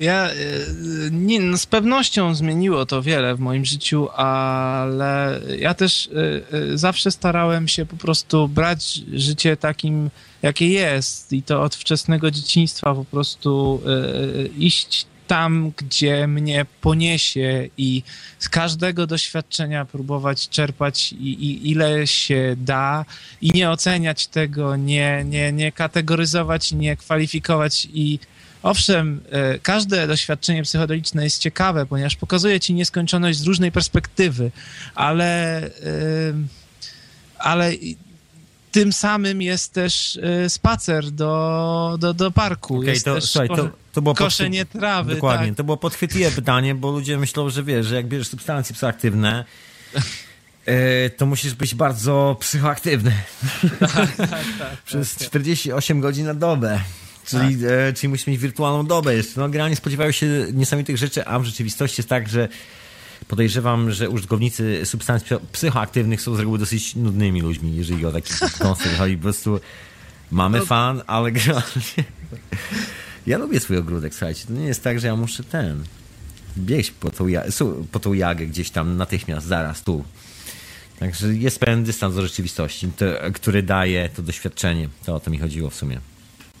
Ja 0.00 0.30
y, 0.30 1.10
nie, 1.12 1.40
no 1.40 1.58
z 1.58 1.66
pewnością 1.66 2.34
zmieniło 2.34 2.86
to 2.86 3.02
wiele 3.02 3.34
w 3.34 3.40
moim 3.40 3.64
życiu, 3.64 4.08
ale 4.10 5.40
ja 5.58 5.74
też 5.74 6.06
y, 6.06 6.42
y, 6.72 6.78
zawsze 6.78 7.10
starałem 7.10 7.68
się 7.68 7.86
po 7.86 7.96
prostu 7.96 8.48
brać 8.48 9.00
życie 9.12 9.56
takim, 9.56 10.10
jakie 10.42 10.68
jest 10.68 11.32
i 11.32 11.42
to 11.42 11.62
od 11.62 11.74
wczesnego 11.74 12.30
dzieciństwa 12.30 12.94
po 12.94 13.04
prostu 13.04 13.82
iść 14.58 15.06
tam, 15.28 15.72
gdzie 15.76 16.26
mnie 16.26 16.66
poniesie 16.80 17.68
i 17.78 18.02
z 18.38 18.48
każdego 18.48 19.06
doświadczenia 19.06 19.84
próbować 19.84 20.48
czerpać 20.48 21.12
i, 21.12 21.16
i 21.16 21.70
ile 21.70 22.06
się 22.06 22.56
da 22.56 23.04
i 23.40 23.50
nie 23.50 23.70
oceniać 23.70 24.26
tego, 24.26 24.76
nie, 24.76 25.24
nie, 25.24 25.52
nie 25.52 25.72
kategoryzować, 25.72 26.72
nie 26.72 26.96
kwalifikować. 26.96 27.88
I 27.92 28.18
Owszem, 28.62 29.20
e, 29.30 29.58
każde 29.58 30.06
doświadczenie 30.06 30.62
psychodeliczne 30.62 31.24
jest 31.24 31.38
ciekawe, 31.38 31.86
ponieważ 31.86 32.16
pokazuje 32.16 32.60
ci 32.60 32.74
nieskończoność 32.74 33.38
z 33.38 33.46
różnej 33.46 33.72
perspektywy, 33.72 34.50
ale, 34.94 35.62
e, 35.66 35.70
ale 37.38 37.72
tym 38.78 38.92
samym 38.92 39.42
jest 39.42 39.72
też 39.72 40.18
e, 40.22 40.50
spacer 40.50 41.10
do, 41.10 41.96
do, 42.00 42.14
do 42.14 42.30
parku. 42.30 42.82
Jest 42.82 43.04
to, 43.04 43.20
słuchaj, 43.20 43.48
to, 43.48 43.70
to 43.92 44.02
było 44.02 44.14
koszenie 44.14 44.64
trawy. 44.66 45.14
Dokładnie, 45.14 45.46
Tak. 45.46 45.56
to 45.56 45.64
było 45.64 45.76
podchwytliwe 45.76 46.30
pytanie, 46.30 46.74
bo 46.74 46.90
ludzie 46.90 47.18
myślą, 47.18 47.50
że 47.50 47.62
wiesz, 47.62 47.86
że 47.86 47.94
jak 47.94 48.06
bierzesz 48.06 48.28
substancje 48.28 48.74
psychoaktywne, 48.74 49.44
e, 50.66 51.10
to 51.10 51.26
musisz 51.26 51.54
być 51.54 51.74
bardzo 51.74 52.36
psychoaktywny. 52.40 53.12
Przez 54.86 55.16
48 55.16 56.00
godzin 56.00 56.26
na 56.26 56.34
dobę. 56.34 56.80
Czyli, 57.26 57.66
e, 57.66 57.92
czyli 57.92 58.08
musisz 58.08 58.26
mieć 58.26 58.38
wirtualną 58.38 58.86
dobę 58.86 59.14
jeszcze. 59.14 59.40
No, 59.40 59.48
generalnie 59.48 59.76
spodziewają 59.76 60.12
się 60.12 60.26
niesamowitych 60.52 60.96
rzeczy, 60.96 61.26
a 61.26 61.38
w 61.38 61.44
rzeczywistości 61.44 62.00
jest 62.00 62.08
tak, 62.08 62.28
że 62.28 62.48
podejrzewam, 63.28 63.90
że 63.90 64.10
użytkownicy 64.10 64.80
substancji 64.86 65.26
psy- 65.26 65.40
psychoaktywnych 65.52 66.22
są 66.22 66.34
z 66.34 66.38
reguły 66.38 66.58
dosyć 66.58 66.96
nudnymi 66.96 67.40
ludźmi, 67.40 67.76
jeżeli 67.76 68.06
o 68.06 68.12
taki 68.12 68.32
koncept 68.58 68.96
chodzi. 68.98 69.16
Po 69.16 69.22
prostu 69.22 69.60
mamy 70.30 70.66
fan, 70.66 71.02
ale 71.06 71.32
generalnie... 71.32 71.64
Ja 73.26 73.38
lubię 73.38 73.60
swój 73.60 73.76
ogródek, 73.76 74.14
słuchajcie. 74.14 74.46
To 74.46 74.52
nie 74.52 74.64
jest 74.66 74.82
tak, 74.84 75.00
że 75.00 75.06
ja 75.06 75.16
muszę 75.16 75.44
ten... 75.44 75.84
biegć 76.58 76.90
po 76.90 77.10
tą, 77.10 77.26
ja- 77.26 77.44
po 77.92 78.00
tą 78.00 78.12
jagę 78.12 78.46
gdzieś 78.46 78.70
tam 78.70 78.96
natychmiast, 78.96 79.46
zaraz, 79.46 79.82
tu. 79.82 80.04
Także 80.98 81.34
jest 81.34 81.60
pewien 81.60 81.84
dystans 81.84 82.14
do 82.14 82.22
rzeczywistości, 82.22 82.88
to, 82.96 83.04
który 83.34 83.62
daje 83.62 84.08
to 84.08 84.22
doświadczenie. 84.22 84.88
To 85.04 85.14
o 85.14 85.20
to 85.20 85.30
mi 85.30 85.38
chodziło 85.38 85.70
w 85.70 85.74
sumie. 85.74 86.00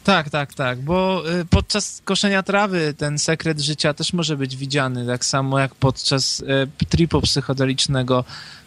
Tak, 0.08 0.30
tak, 0.30 0.54
tak, 0.54 0.80
bo 0.80 1.22
y, 1.40 1.44
podczas 1.44 2.02
koszenia 2.04 2.42
trawy 2.42 2.94
ten 2.94 3.18
sekret 3.18 3.60
życia 3.60 3.94
też 3.94 4.12
może 4.12 4.36
być 4.36 4.56
widziany, 4.56 5.06
tak 5.06 5.24
samo 5.24 5.58
jak 5.58 5.74
podczas 5.74 6.40
y, 6.40 6.86
tripu 6.88 7.20
psychodelicznego. 7.20 8.24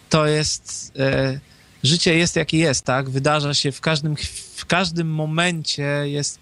To 0.10 0.28
jest, 0.28 0.94
y, 1.34 1.40
życie 1.84 2.18
jest 2.18 2.36
jakie 2.36 2.58
jest, 2.58 2.86
tak? 2.86 3.10
Wydarza 3.10 3.54
się 3.54 3.72
w 3.72 3.82
każdym, 3.82 4.16
w 4.56 4.66
każdym 4.66 5.14
momencie 5.14 5.84
jest 6.06 6.40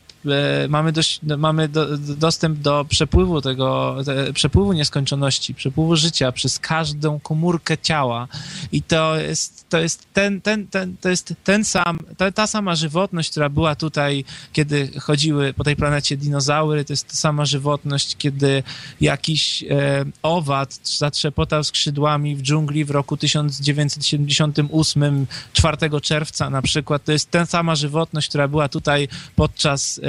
mamy, 0.69 0.91
dość, 0.91 1.19
mamy 1.37 1.69
do, 1.69 1.97
do, 1.97 2.15
dostęp 2.15 2.59
do 2.59 2.85
przepływu 2.89 3.41
tego, 3.41 3.97
te, 4.05 4.33
przepływu 4.33 4.73
nieskończoności, 4.73 5.53
przepływu 5.53 5.95
życia 5.95 6.31
przez 6.31 6.59
każdą 6.59 7.19
komórkę 7.19 7.77
ciała 7.77 8.27
i 8.71 8.81
to 8.81 9.15
jest, 9.15 9.69
to 9.69 9.79
jest 9.79 10.07
ten, 10.13 10.41
ten, 10.41 10.67
ten, 10.67 10.95
to 11.01 11.09
jest 11.09 11.33
ten 11.43 11.65
sam, 11.65 11.99
ta, 12.17 12.31
ta 12.31 12.47
sama 12.47 12.75
żywotność, 12.75 13.31
która 13.31 13.49
była 13.49 13.75
tutaj, 13.75 14.25
kiedy 14.53 14.91
chodziły 14.99 15.53
po 15.53 15.63
tej 15.63 15.75
planecie 15.75 16.17
dinozaury, 16.17 16.85
to 16.85 16.93
jest 16.93 17.07
ta 17.07 17.15
sama 17.15 17.45
żywotność, 17.45 18.15
kiedy 18.17 18.63
jakiś 19.01 19.63
e, 19.63 20.05
owad 20.23 20.79
zatrzepotał 20.83 21.63
skrzydłami 21.63 22.35
w 22.35 22.41
dżungli 22.41 22.85
w 22.85 22.91
roku 22.91 23.17
1978, 23.17 25.27
4 25.53 25.77
czerwca 26.01 26.49
na 26.49 26.61
przykład. 26.61 27.03
To 27.03 27.11
jest 27.11 27.31
ta 27.31 27.45
sama 27.45 27.75
żywotność, 27.75 28.29
która 28.29 28.47
była 28.47 28.69
tutaj 28.69 29.07
podczas 29.35 29.99
e, 30.03 30.08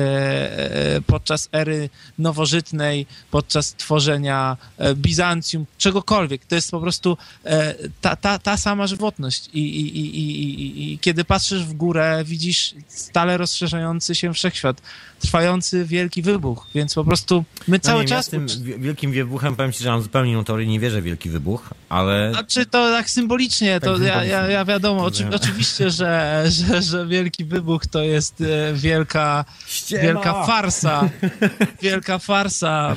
podczas 1.06 1.48
ery 1.52 1.90
nowożytnej, 2.18 3.06
podczas 3.30 3.74
tworzenia 3.74 4.56
e, 4.78 4.94
Bizancjum, 4.94 5.66
czegokolwiek. 5.78 6.44
To 6.44 6.54
jest 6.54 6.70
po 6.70 6.80
prostu 6.80 7.16
e, 7.44 7.74
ta, 8.00 8.16
ta, 8.16 8.38
ta 8.38 8.56
sama 8.56 8.86
żywotność. 8.86 9.50
I, 9.52 9.58
i, 9.60 9.98
i, 9.98 10.18
i, 10.18 10.92
i, 10.92 10.98
kiedy 10.98 11.24
patrzysz 11.24 11.64
w 11.64 11.72
górę, 11.72 12.22
widzisz 12.24 12.74
stale 12.88 13.36
rozszerzający 13.38 14.14
się 14.14 14.34
wszechświat, 14.34 14.82
trwający 15.20 15.84
wielki 15.84 16.22
wybuch, 16.22 16.66
więc 16.74 16.94
po 16.94 17.04
prostu 17.04 17.44
my 17.68 17.76
No 17.76 17.80
cały 17.80 18.04
nie, 18.04 18.10
ja 18.10 18.16
czas... 18.16 18.26
z 18.26 18.28
tym 18.28 18.46
wi- 18.48 18.78
wielkim 18.78 19.12
wybuchem 19.12 19.56
powiem 19.56 19.72
ci, 19.72 19.84
że 19.84 19.90
mam 19.90 20.02
zupełnie 20.02 20.30
inną 20.32 20.44
teorię, 20.44 20.66
nie 20.66 20.80
wierzę 20.80 21.00
w 21.00 21.04
wielki 21.04 21.30
wybuch, 21.30 21.70
ale 21.88 22.30
Znaczy 22.32 22.66
to 22.66 22.90
tak 22.90 23.10
symbolicznie, 23.10 23.80
to 23.80 23.92
Tak 23.94 24.02
ja, 24.02 24.06
ja, 24.06 24.20
symbolicznie. 24.20 24.52
ja 24.52 24.64
wiadomo, 24.64 25.04
oczy, 25.04 25.28
oczywiście, 25.34 25.90
że, 25.90 26.44
że, 26.48 26.82
że 26.82 27.06
wielki 27.06 27.44
wybuch 27.44 27.86
to 27.86 28.02
jest 28.02 28.40
e, 28.40 28.72
wielka, 28.74 29.44
Ściema! 29.90 30.02
wielka 30.02 30.46
farsa, 30.46 31.08
wielka 31.82 32.18
farsa. 32.18 32.96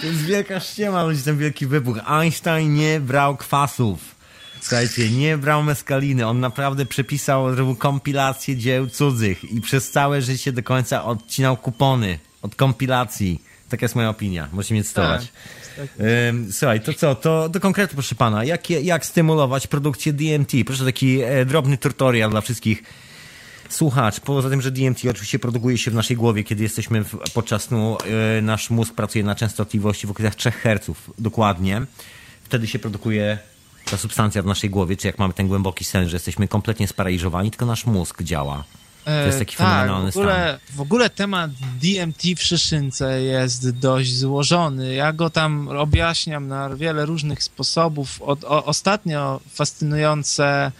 To 0.00 0.06
jest 0.06 0.22
wielka 0.24 0.60
ściema, 0.60 1.04
ludzi, 1.04 1.22
ten 1.22 1.38
wielki 1.38 1.66
wybuch. 1.66 1.98
Einstein 2.06 2.74
nie 2.74 3.00
brał 3.00 3.36
kwasów. 3.36 3.98
Słuchajcie, 4.60 5.10
nie 5.10 5.38
brał 5.38 5.62
meskaliny. 5.62 6.26
On 6.26 6.40
naprawdę 6.40 6.86
przepisał, 6.86 7.54
zrobił 7.54 7.76
kompilację 7.76 8.56
dzieł 8.56 8.86
cudzych 8.86 9.52
i 9.52 9.60
przez 9.60 9.90
całe 9.90 10.22
życie 10.22 10.52
do 10.52 10.62
końca 10.62 11.04
odcinał 11.04 11.56
kupony 11.56 12.18
od 12.42 12.54
kompilacji. 12.54 13.42
Taka 13.68 13.84
jest 13.84 13.94
moja 13.94 14.08
opinia. 14.08 14.48
Możecie 14.52 14.74
mnie 14.74 14.84
cytować. 14.84 15.32
Tak, 15.76 15.86
Słuchaj, 16.52 16.80
to 16.80 16.94
co? 16.94 17.14
To 17.14 17.48
do 17.48 17.60
konkretu, 17.60 17.94
proszę 17.94 18.14
pana. 18.14 18.44
Jak, 18.44 18.70
jak 18.70 19.06
stymulować 19.06 19.66
produkcję 19.66 20.12
DMT? 20.12 20.52
Proszę 20.66 20.84
taki 20.84 21.22
e, 21.22 21.44
drobny 21.44 21.78
tutorial 21.78 22.30
dla 22.30 22.40
wszystkich 22.40 22.82
słuchaczy. 23.74 24.20
Poza 24.20 24.50
tym, 24.50 24.62
że 24.62 24.70
DMT 24.70 24.98
oczywiście 25.10 25.38
produkuje 25.38 25.78
się 25.78 25.90
w 25.90 25.94
naszej 25.94 26.16
głowie, 26.16 26.44
kiedy 26.44 26.62
jesteśmy 26.62 27.04
w, 27.04 27.18
podczas 27.34 27.62
snu, 27.62 27.98
e, 28.38 28.42
nasz 28.42 28.70
mózg 28.70 28.94
pracuje 28.94 29.24
na 29.24 29.34
częstotliwości 29.34 30.06
w 30.06 30.10
okolicach 30.10 30.34
3 30.34 30.50
Hz 30.50 30.90
dokładnie. 31.18 31.82
Wtedy 32.44 32.66
się 32.66 32.78
produkuje 32.78 33.38
ta 33.90 33.96
substancja 33.96 34.42
w 34.42 34.46
naszej 34.46 34.70
głowie, 34.70 34.96
czy 34.96 35.06
jak 35.06 35.18
mamy 35.18 35.34
ten 35.34 35.48
głęboki 35.48 35.84
sen, 35.84 36.08
że 36.08 36.16
jesteśmy 36.16 36.48
kompletnie 36.48 36.88
sparaliżowani, 36.88 37.50
tylko 37.50 37.66
nasz 37.66 37.86
mózg 37.86 38.22
działa. 38.22 38.64
To 39.06 39.26
jest 39.26 39.38
taki 39.38 39.54
E, 39.54 39.58
tak, 39.58 39.66
fenomenalny 39.66 40.12
w 40.12 40.16
ogóle, 40.16 40.58
w 40.74 40.80
ogóle 40.80 41.10
temat 41.10 41.50
DMT 41.82 42.22
w 42.36 42.42
Szyszynce 42.42 43.22
jest 43.22 43.70
dość 43.70 44.16
złożony. 44.16 44.94
Ja 44.94 45.12
go 45.12 45.30
tam 45.30 45.68
objaśniam 45.68 46.48
na 46.48 46.76
wiele 46.76 47.06
różnych 47.06 47.42
sposobów. 47.42 48.22
Od, 48.22 48.44
o, 48.44 48.64
ostatnio 48.64 49.40
fascynujące 49.54 50.72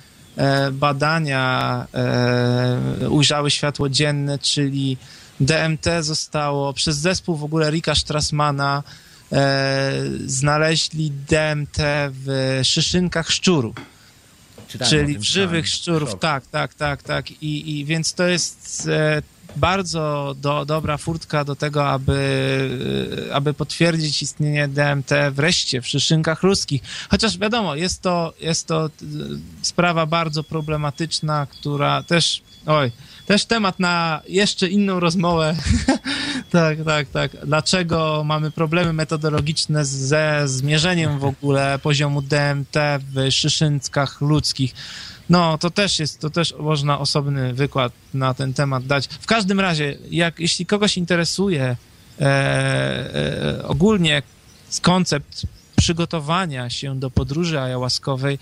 badania 0.73 1.87
e, 1.95 3.11
ujrzały 3.11 3.51
światło 3.51 3.89
dzienne, 3.89 4.39
czyli 4.39 4.97
DMT 5.41 5.87
zostało 6.01 6.73
przez 6.73 6.97
zespół 6.97 7.37
w 7.37 7.45
ogóle 7.45 7.71
Rika 7.71 7.95
Strassmana 7.95 8.83
e, 9.33 9.93
znaleźli 10.27 11.11
DMT 11.11 11.79
w 12.11 12.61
szyszynach 12.63 13.31
szczurów. 13.31 13.75
Czytałem 14.69 14.91
Czyli 14.91 15.19
w 15.19 15.23
żywych 15.23 15.69
szczurów, 15.69 16.19
tak, 16.19 16.47
tak, 16.47 16.75
tak, 16.75 17.03
tak. 17.03 17.31
I, 17.31 17.79
i 17.79 17.85
więc 17.85 18.15
to 18.15 18.27
jest 18.27 18.89
e, 18.93 19.23
bardzo 19.57 20.35
do, 20.39 20.65
dobra 20.65 20.97
furtka 20.97 21.45
do 21.45 21.57
tego, 21.57 21.89
aby, 21.89 22.19
e, 23.29 23.35
aby 23.35 23.55
potwierdzić 23.55 24.23
istnienie 24.23 24.69
DMT 24.69 25.11
wreszcie 25.33 25.83
w 25.83 25.89
szyszynкach 25.89 26.43
ludzkich. 26.43 26.83
Chociaż 27.11 27.39
wiadomo, 27.39 27.75
jest 27.75 28.03
to, 28.03 28.33
jest 28.41 28.67
to 28.67 28.87
e, 28.87 28.91
sprawa 29.63 30.07
bardzo 30.07 30.45
problematyczna, 30.45 31.47
która 31.47 32.03
też, 32.03 32.43
oj, 32.67 32.93
też 33.27 33.45
temat 33.45 33.81
na 33.81 34.21
jeszcze 34.29 34.69
inną 34.69 35.01
rozmowę. 35.01 35.57
tak, 36.51 36.79
tak, 36.85 37.09
tak. 37.09 37.31
Dlaczego 37.47 38.23
mamy 38.25 38.51
problemy 38.51 38.93
metodologiczne 38.93 39.85
ze 39.85 40.43
zmierzeniem 40.45 41.19
w 41.19 41.25
ogóle 41.25 41.79
poziomu 41.83 42.23
DMT 42.23 42.77
w 43.15 43.31
szyszynckach 43.31 44.21
ludzkich? 44.21 44.75
No, 45.31 45.59
to 45.59 45.71
też 45.71 45.99
jest, 45.99 46.21
to 46.21 46.31
też 46.31 46.55
można 46.59 46.99
osobny 46.99 47.55
wykład 47.55 47.93
na 48.15 48.35
ten 48.35 48.55
temat 48.55 48.87
dać. 48.87 49.09
W 49.21 49.27
każdym 49.27 49.61
razie, 49.61 49.99
jak, 50.11 50.41
jeśli 50.41 50.67
kogoś 50.67 50.97
interesuje 50.97 51.77
e, 52.21 52.25
e, 52.25 53.65
ogólnie 53.69 54.23
koncept 54.83 55.47
przygotowania 55.77 56.71
się 56.71 57.01
do 57.01 57.11
podróży 57.11 57.61
ayahuaskowej, 57.61 58.39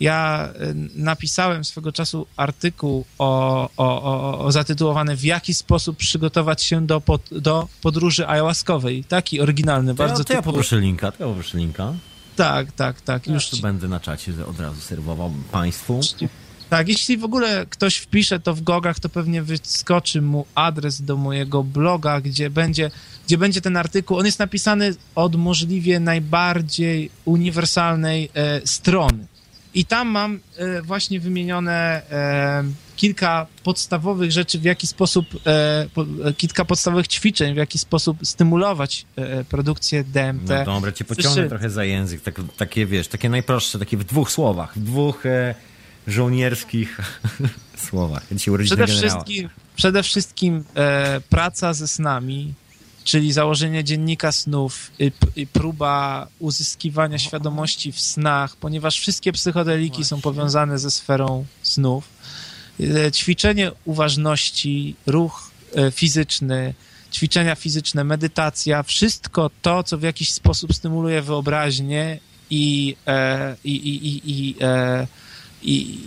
ja 0.00 0.48
e, 0.54 0.74
napisałem 0.94 1.64
swego 1.64 1.92
czasu 1.92 2.26
artykuł 2.36 3.04
o, 3.18 3.68
o, 3.76 4.02
o, 4.02 4.38
o 4.44 4.52
zatytułowany 4.52 5.16
W 5.16 5.24
jaki 5.24 5.54
sposób 5.54 5.96
przygotować 5.96 6.62
się 6.62 6.86
do, 6.86 7.00
pod, 7.00 7.22
do 7.32 7.68
podróży 7.82 8.28
ayahuaskowej. 8.28 9.04
Taki 9.04 9.40
oryginalny, 9.40 9.94
To 9.94 10.02
ja, 10.02 10.08
bardzo 10.08 10.24
to 10.24 10.32
ja 10.32 10.38
typowy. 10.38 10.54
poproszę 10.54 10.80
linka, 10.80 11.12
to 11.12 11.22
ja 11.24 11.28
poproszę 11.28 11.58
linka. 11.58 11.92
Tak, 12.36 12.72
tak, 12.72 13.00
tak. 13.00 13.26
Już 13.26 13.34
Już 13.34 13.44
ci 13.46 13.62
będę 13.62 13.88
na 13.88 14.00
czacie 14.00 14.32
od 14.46 14.60
razu 14.60 14.80
serwował 14.80 15.32
państwu. 15.52 16.00
Tak, 16.70 16.88
jeśli 16.88 17.16
w 17.18 17.24
ogóle 17.24 17.66
ktoś 17.70 17.96
wpisze 17.96 18.40
to 18.40 18.54
w 18.54 18.62
gogach, 18.62 19.00
to 19.00 19.08
pewnie 19.08 19.42
wyskoczy 19.42 20.22
mu 20.22 20.46
adres 20.54 21.02
do 21.02 21.16
mojego 21.16 21.64
bloga, 21.64 22.20
gdzie 22.20 22.50
będzie, 22.50 22.90
gdzie 23.28 23.38
będzie 23.38 23.60
ten 23.60 23.76
artykuł. 23.76 24.18
On 24.18 24.26
jest 24.26 24.38
napisany 24.38 24.94
od 25.14 25.36
możliwie 25.36 26.00
najbardziej 26.00 27.10
uniwersalnej 27.24 28.30
e, 28.34 28.66
strony. 28.66 29.26
I 29.74 29.84
tam 29.84 30.08
mam 30.08 30.40
e, 30.56 30.82
właśnie 30.82 31.20
wymienione 31.20 32.02
e, 32.10 32.64
kilka 32.96 33.46
podstawowych 33.64 34.32
rzeczy, 34.32 34.58
w 34.58 34.64
jaki 34.64 34.86
sposób, 34.86 35.26
e, 35.46 35.86
po, 35.94 36.06
e, 36.24 36.32
kilka 36.32 36.64
podstawowych 36.64 37.08
ćwiczeń, 37.08 37.54
w 37.54 37.56
jaki 37.56 37.78
sposób 37.78 38.18
stymulować 38.22 39.06
e, 39.16 39.44
produkcję 39.44 40.04
DMT. 40.04 40.48
No 40.48 40.64
dobra, 40.64 40.92
cię 40.92 41.04
pociągnę 41.04 41.42
Słyszy- 41.42 41.48
trochę 41.48 41.70
za 41.70 41.84
język. 41.84 42.20
Tak, 42.22 42.34
takie, 42.56 42.86
wiesz, 42.86 43.08
takie 43.08 43.28
najprostsze, 43.28 43.78
takie 43.78 43.96
w 43.96 44.04
dwóch 44.04 44.30
słowach, 44.30 44.78
w 44.78 44.82
dwóch 44.84 45.24
żołnierskich 46.06 47.00
słowach. 47.88 48.22
Dzisiaj 48.32 48.58
Przede 48.64 48.86
wszystkim, 48.86 49.48
przede 49.76 50.02
wszystkim 50.02 50.64
praca 51.30 51.74
ze 51.74 51.88
snami, 51.88 52.54
czyli 53.08 53.32
założenie 53.32 53.84
dziennika 53.84 54.32
snów 54.32 54.90
próba 55.52 56.26
uzyskiwania 56.38 57.18
świadomości 57.18 57.92
w 57.92 58.00
snach, 58.00 58.56
ponieważ 58.56 59.00
wszystkie 59.00 59.32
psychodeliki 59.32 60.04
są 60.04 60.20
powiązane 60.20 60.78
ze 60.78 60.90
sferą 60.90 61.44
snów. 61.62 62.08
E, 62.80 63.12
ćwiczenie 63.12 63.72
uważności, 63.84 64.96
ruch 65.06 65.50
e, 65.76 65.90
fizyczny, 65.90 66.74
ćwiczenia 67.12 67.54
fizyczne, 67.54 68.04
medytacja, 68.04 68.82
wszystko 68.82 69.50
to, 69.62 69.82
co 69.82 69.98
w 69.98 70.02
jakiś 70.02 70.32
sposób 70.32 70.74
stymuluje 70.74 71.22
wyobraźnię 71.22 72.18
i, 72.50 72.96
e, 73.06 73.56
i, 73.64 73.76
i, 73.76 74.30
i, 74.30 74.54
i, 75.62 75.98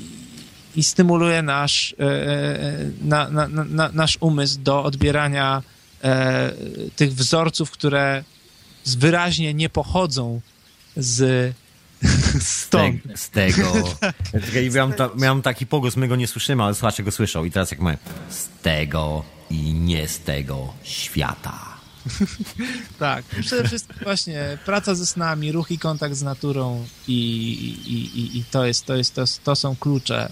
i, 0.76 0.84
stymuluje 0.84 1.42
nasz, 1.42 1.96
na, 3.02 3.30
na, 3.30 3.48
na, 3.48 3.64
na, 3.64 3.90
nasz 3.94 4.18
umysł 4.22 4.60
do 4.60 4.84
odbierania 4.84 5.64
e, 6.04 6.54
tych 6.96 7.14
wzorców, 7.14 7.72
które 7.72 8.24
wyraźnie 8.86 9.54
nie 9.54 9.70
pochodzą 9.70 10.42
z 10.98 11.54
stąd. 12.42 13.02
Z 13.16 13.30
tego. 13.30 13.74
Czekaj, 14.46 14.70
miałem, 14.70 14.94
ta, 14.94 15.10
miałem 15.18 15.42
taki 15.42 15.66
pogłos, 15.66 15.96
my 15.96 16.08
go 16.08 16.16
nie 16.16 16.28
słyszymy, 16.28 16.64
ale 16.64 16.74
słuchacze 16.74 17.04
go 17.04 17.12
słyszą. 17.12 17.46
I 17.46 17.52
teraz 17.52 17.72
jak 17.72 17.80
my. 17.80 17.98
Z 18.30 18.48
tego 18.62 19.24
i 19.50 19.74
nie 19.74 20.08
z 20.08 20.20
tego 20.20 20.74
świata. 20.84 21.72
Tak. 23.00 23.26
Przede 23.42 23.68
wszystkim 23.68 23.96
właśnie 24.04 24.58
praca 24.66 24.96
ze 24.96 25.06
snami, 25.06 25.52
ruch 25.52 25.72
i 25.72 25.80
kontakt 25.80 26.16
z 26.16 26.22
naturą 26.22 26.86
i, 27.08 27.14
i, 27.86 28.20
i, 28.20 28.38
i 28.38 28.44
to, 28.44 28.66
jest, 28.66 28.86
to, 28.86 28.96
jest, 28.96 29.16
to, 29.16 29.24
to 29.44 29.56
są 29.56 29.76
klucze, 29.76 30.32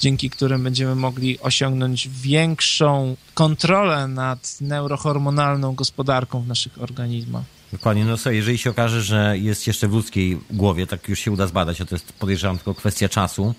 dzięki 0.00 0.30
którym 0.30 0.62
będziemy 0.62 0.94
mogli 0.94 1.40
osiągnąć 1.40 2.08
większą 2.08 3.16
kontrolę 3.34 4.08
nad 4.08 4.56
neurohormonalną 4.60 5.74
gospodarką 5.74 6.42
w 6.42 6.46
naszych 6.46 6.82
organizmach. 6.82 7.44
Dokładnie, 7.72 8.04
no 8.04 8.16
co, 8.16 8.30
jeżeli 8.30 8.58
się 8.58 8.70
okaże, 8.70 9.02
że 9.02 9.38
jest 9.38 9.66
jeszcze 9.66 9.88
w 9.88 9.92
ludzkiej 9.92 10.40
głowie, 10.50 10.86
tak 10.86 11.08
już 11.08 11.18
się 11.18 11.30
uda 11.30 11.46
zbadać, 11.46 11.80
a 11.80 11.86
to 11.86 11.94
jest 11.94 12.12
podejrzewam 12.12 12.56
tylko 12.56 12.74
kwestia 12.74 13.08
czasu, 13.08 13.54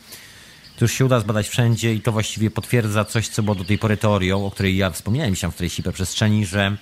to 0.78 0.86
już 0.86 0.92
się 0.92 1.06
uda 1.06 1.20
zbadać 1.20 1.48
wszędzie 1.48 1.94
i 1.94 2.02
to 2.02 2.12
właściwie 2.12 2.52
potwierdza 2.52 3.06
coś, 3.06 3.28
co 3.28 3.44
było 3.44 3.56
do 3.56 3.66
tej 3.66 3.78
pory 3.78 3.98
teorią, 3.98 4.46
o 4.46 4.52
której 4.52 4.78
ja 4.78 4.92
wspomniałem 4.92 5.36
tam 5.36 5.52
w 5.52 5.56
treści 5.56 5.84
przestrzeni, 5.94 6.46
że 6.46 6.78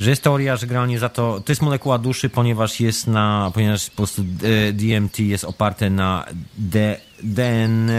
że 0.00 0.10
jest 0.10 0.22
teoria, 0.22 0.56
że 0.56 0.66
generalnie 0.66 0.98
za 0.98 1.08
to, 1.08 1.40
to 1.40 1.52
jest 1.52 1.62
molekuła 1.62 1.98
duszy, 1.98 2.30
ponieważ 2.30 2.80
jest 2.80 3.06
na, 3.06 3.50
ponieważ 3.54 3.90
po 3.90 3.96
prostu 3.96 4.22
e, 4.22 4.72
DMT 4.72 5.18
jest 5.18 5.44
oparte 5.44 5.90
na 5.90 6.26
D, 6.58 7.00
DN, 7.22 7.90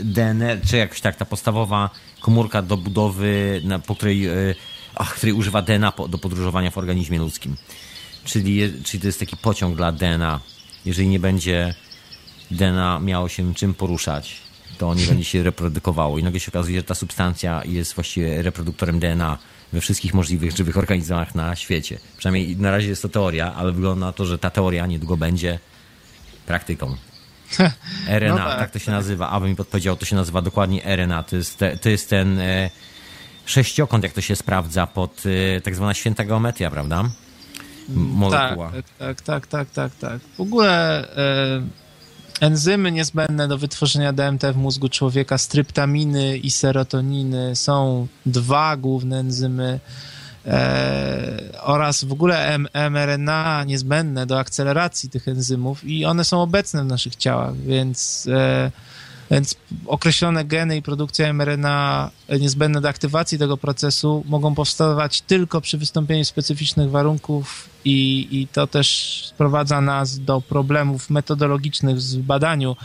DNR, 0.00 0.60
czy 0.66 0.76
jakoś 0.76 1.00
tak, 1.00 1.16
ta 1.16 1.24
podstawowa 1.24 1.90
komórka 2.20 2.62
do 2.62 2.76
budowy, 2.76 3.60
na, 3.64 3.78
po 3.78 3.94
której, 3.94 4.26
e, 4.26 4.32
ach, 4.94 5.14
której 5.14 5.32
używa 5.32 5.62
DNA 5.62 5.92
do 6.08 6.18
podróżowania 6.18 6.70
w 6.70 6.78
organizmie 6.78 7.18
ludzkim. 7.18 7.56
Czyli, 8.24 8.72
czyli 8.84 9.00
to 9.00 9.06
jest 9.06 9.20
taki 9.20 9.36
pociąg 9.36 9.76
dla 9.76 9.92
DNA. 9.92 10.40
Jeżeli 10.84 11.08
nie 11.08 11.20
będzie 11.20 11.74
DNA 12.50 12.98
miało 12.98 13.28
się 13.28 13.54
czym 13.54 13.74
poruszać, 13.74 14.36
to 14.78 14.94
nie 14.94 15.06
będzie 15.06 15.24
się 15.24 15.42
reprodukowało. 15.42 16.18
I 16.18 16.22
nagle 16.22 16.40
się 16.40 16.50
okazuje, 16.50 16.78
że 16.78 16.84
ta 16.84 16.94
substancja 16.94 17.62
jest 17.64 17.94
właściwie 17.94 18.42
reproduktorem 18.42 19.00
DNA 19.00 19.38
we 19.72 19.80
wszystkich 19.80 20.14
możliwych 20.14 20.56
żywych 20.56 20.76
organizmach 20.76 21.34
na 21.34 21.56
świecie. 21.56 21.98
Przynajmniej 22.16 22.56
na 22.56 22.70
razie 22.70 22.88
jest 22.88 23.02
to 23.02 23.08
teoria, 23.08 23.54
ale 23.54 23.72
wygląda 23.72 24.06
na 24.06 24.12
to, 24.12 24.26
że 24.26 24.38
ta 24.38 24.50
teoria 24.50 24.86
niedługo 24.86 25.16
będzie 25.16 25.58
praktyką. 26.46 26.96
RNA, 28.08 28.28
No 28.28 28.36
tak, 28.36 28.58
tak, 28.58 28.70
to 28.70 28.78
się 28.78 28.90
nazywa. 28.90 29.30
Aby 29.30 29.48
mi 29.48 29.56
podpowiedział, 29.56 29.96
to 29.96 30.04
się 30.04 30.16
nazywa 30.16 30.42
dokładnie 30.42 30.82
RNA. 30.96 31.22
To 31.22 31.36
jest, 31.36 31.58
te, 31.58 31.76
to 31.76 31.88
jest 31.88 32.10
ten 32.10 32.38
e, 32.38 32.70
sześciokąt, 33.46 34.04
jak 34.04 34.12
to 34.12 34.20
się 34.20 34.36
sprawdza 34.36 34.86
pod 34.86 35.22
e, 35.56 35.60
tak 35.60 35.74
zwana 35.74 35.94
święta 35.94 36.24
geometria, 36.24 36.70
prawda? 36.70 37.00
M- 37.00 37.12
Molekuła. 37.96 38.72
Tak, 38.72 38.84
tak, 38.98 39.20
tak, 39.22 39.46
tak, 39.46 39.70
tak, 39.70 39.94
tak. 39.94 40.20
W 40.36 40.40
ogóle 40.40 41.04
e, 41.16 41.62
enzymy 42.40 42.92
niezbędne 42.92 43.48
do 43.48 43.58
wytworzenia 43.58 44.12
DMT 44.12 44.52
w 44.52 44.56
mózgu 44.56 44.88
człowieka, 44.88 45.38
stryptaminy 45.38 46.36
i 46.36 46.50
serotoniny 46.50 47.56
są 47.56 48.06
dwa 48.26 48.76
główne 48.76 49.18
enzymy 49.18 49.80
e, 50.46 51.38
oraz 51.62 52.04
w 52.04 52.12
ogóle 52.12 52.58
mRNA 52.90 53.64
niezbędne 53.64 54.26
do 54.26 54.38
akceleracji 54.38 55.10
tych 55.10 55.28
enzymów 55.28 55.84
i 55.84 56.04
one 56.04 56.24
są 56.24 56.42
obecne 56.42 56.84
w 56.84 56.86
naszych 56.86 57.16
ciałach, 57.16 57.56
więc 57.56 58.28
e, 58.32 58.70
więc 59.30 59.56
określone 59.86 60.44
geny 60.44 60.76
i 60.76 60.82
produkcja 60.82 61.32
mRNA 61.32 62.10
niezbędne 62.40 62.80
do 62.80 62.88
aktywacji 62.88 63.38
tego 63.38 63.56
procesu 63.56 64.24
mogą 64.26 64.54
powstawać 64.54 65.20
tylko 65.20 65.60
przy 65.60 65.78
wystąpieniu 65.78 66.24
specyficznych 66.24 66.90
warunków 66.90 67.68
i, 67.84 68.28
i 68.30 68.48
to 68.48 68.66
też 68.66 69.20
sprowadza 69.26 69.80
nas 69.80 70.18
do 70.18 70.40
problemów 70.40 71.10
metodologicznych 71.10 71.96
w 71.96 72.22
badaniu 72.22 72.76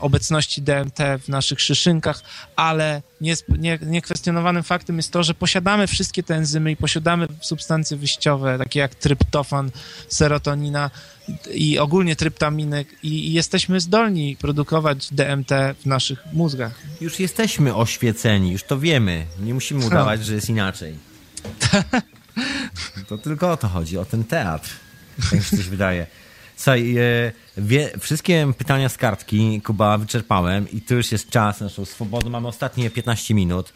obecności 0.00 0.62
DMT 0.62 0.98
w 1.22 1.28
naszych 1.28 1.60
szyszynkach, 1.60 2.22
ale 2.56 3.02
niesp- 3.22 3.58
nie, 3.58 3.78
niekwestionowanym 3.86 4.62
faktem 4.62 4.96
jest 4.96 5.10
to, 5.12 5.22
że 5.22 5.34
posiadamy 5.34 5.86
wszystkie 5.86 6.22
te 6.22 6.34
enzymy 6.34 6.70
i 6.70 6.76
posiadamy 6.76 7.26
substancje 7.40 7.96
wyjściowe, 7.96 8.58
takie 8.58 8.80
jak 8.80 8.94
tryptofan, 8.94 9.70
serotonina 10.08 10.90
i 11.54 11.78
ogólnie 11.78 12.16
tryptaminek 12.16 12.88
i, 13.02 13.28
i 13.28 13.32
jesteśmy 13.32 13.80
zdolni 13.80 14.36
produkować 14.36 15.08
DMT 15.12 15.50
w 15.80 15.86
naszych 15.86 16.24
mózgach. 16.32 16.80
Już 17.00 17.20
jesteśmy 17.20 17.74
oświeceni, 17.74 18.52
już 18.52 18.62
to 18.64 18.78
wiemy. 18.78 19.26
Nie 19.40 19.54
musimy 19.54 19.86
udawać, 19.86 20.24
że 20.24 20.34
jest 20.34 20.48
inaczej. 20.48 20.94
To 23.08 23.18
tylko 23.18 23.52
o 23.52 23.56
to 23.56 23.68
chodzi, 23.68 23.98
o 23.98 24.04
ten 24.04 24.24
teatr. 24.24 24.70
Tak 25.22 25.32
mi 25.32 25.44
się 25.44 25.56
coś 25.56 25.68
wydaje. 25.68 26.06
Słuchaj, 26.56 26.96
e, 26.96 27.32
wie, 27.56 27.90
wszystkie 28.00 28.52
pytania 28.58 28.88
z 28.88 28.96
kartki, 28.96 29.60
Kuba, 29.64 29.98
wyczerpałem 29.98 30.70
i 30.70 30.80
tu 30.80 30.94
już 30.94 31.12
jest 31.12 31.30
czas 31.30 31.60
na 31.60 31.66
naszą 31.66 31.84
swobodę. 31.84 32.30
Mamy 32.30 32.48
ostatnie 32.48 32.90
15 32.90 33.34
minut 33.34 33.72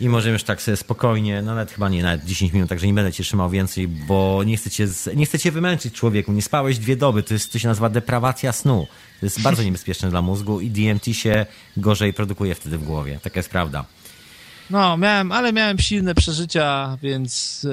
i 0.00 0.08
możemy 0.08 0.32
już 0.32 0.42
tak 0.42 0.62
sobie 0.62 0.76
spokojnie, 0.76 1.42
no 1.42 1.54
nawet 1.54 1.72
chyba 1.72 1.88
nie, 1.88 2.02
nawet 2.02 2.24
10 2.24 2.52
minut, 2.52 2.68
także 2.68 2.86
nie 2.86 2.94
będę 2.94 3.12
cię 3.12 3.24
trzymał 3.24 3.50
więcej, 3.50 3.88
bo 3.88 4.42
nie 4.46 4.58
z, 4.58 5.16
nie 5.16 5.26
chcę 5.26 5.38
cię 5.38 5.52
wymęczyć 5.52 5.94
człowieku. 5.94 6.32
Nie 6.32 6.42
spałeś 6.42 6.78
dwie 6.78 6.96
doby, 6.96 7.22
to, 7.22 7.34
jest, 7.34 7.52
to 7.52 7.58
się 7.58 7.68
nazywa 7.68 7.88
deprawacja 7.88 8.52
snu. 8.52 8.86
To 9.20 9.26
jest 9.26 9.42
bardzo 9.42 9.62
niebezpieczne 9.68 10.10
dla 10.10 10.22
mózgu 10.22 10.60
i 10.60 10.70
DMT 10.70 11.16
się 11.16 11.46
gorzej 11.76 12.12
produkuje 12.12 12.54
wtedy 12.54 12.78
w 12.78 12.84
głowie. 12.84 13.18
Taka 13.22 13.38
jest 13.38 13.50
prawda. 13.50 13.84
No, 14.70 14.96
miałem, 14.96 15.32
ale 15.32 15.52
miałem 15.52 15.78
silne 15.78 16.14
przeżycia, 16.14 16.98
więc. 17.02 17.66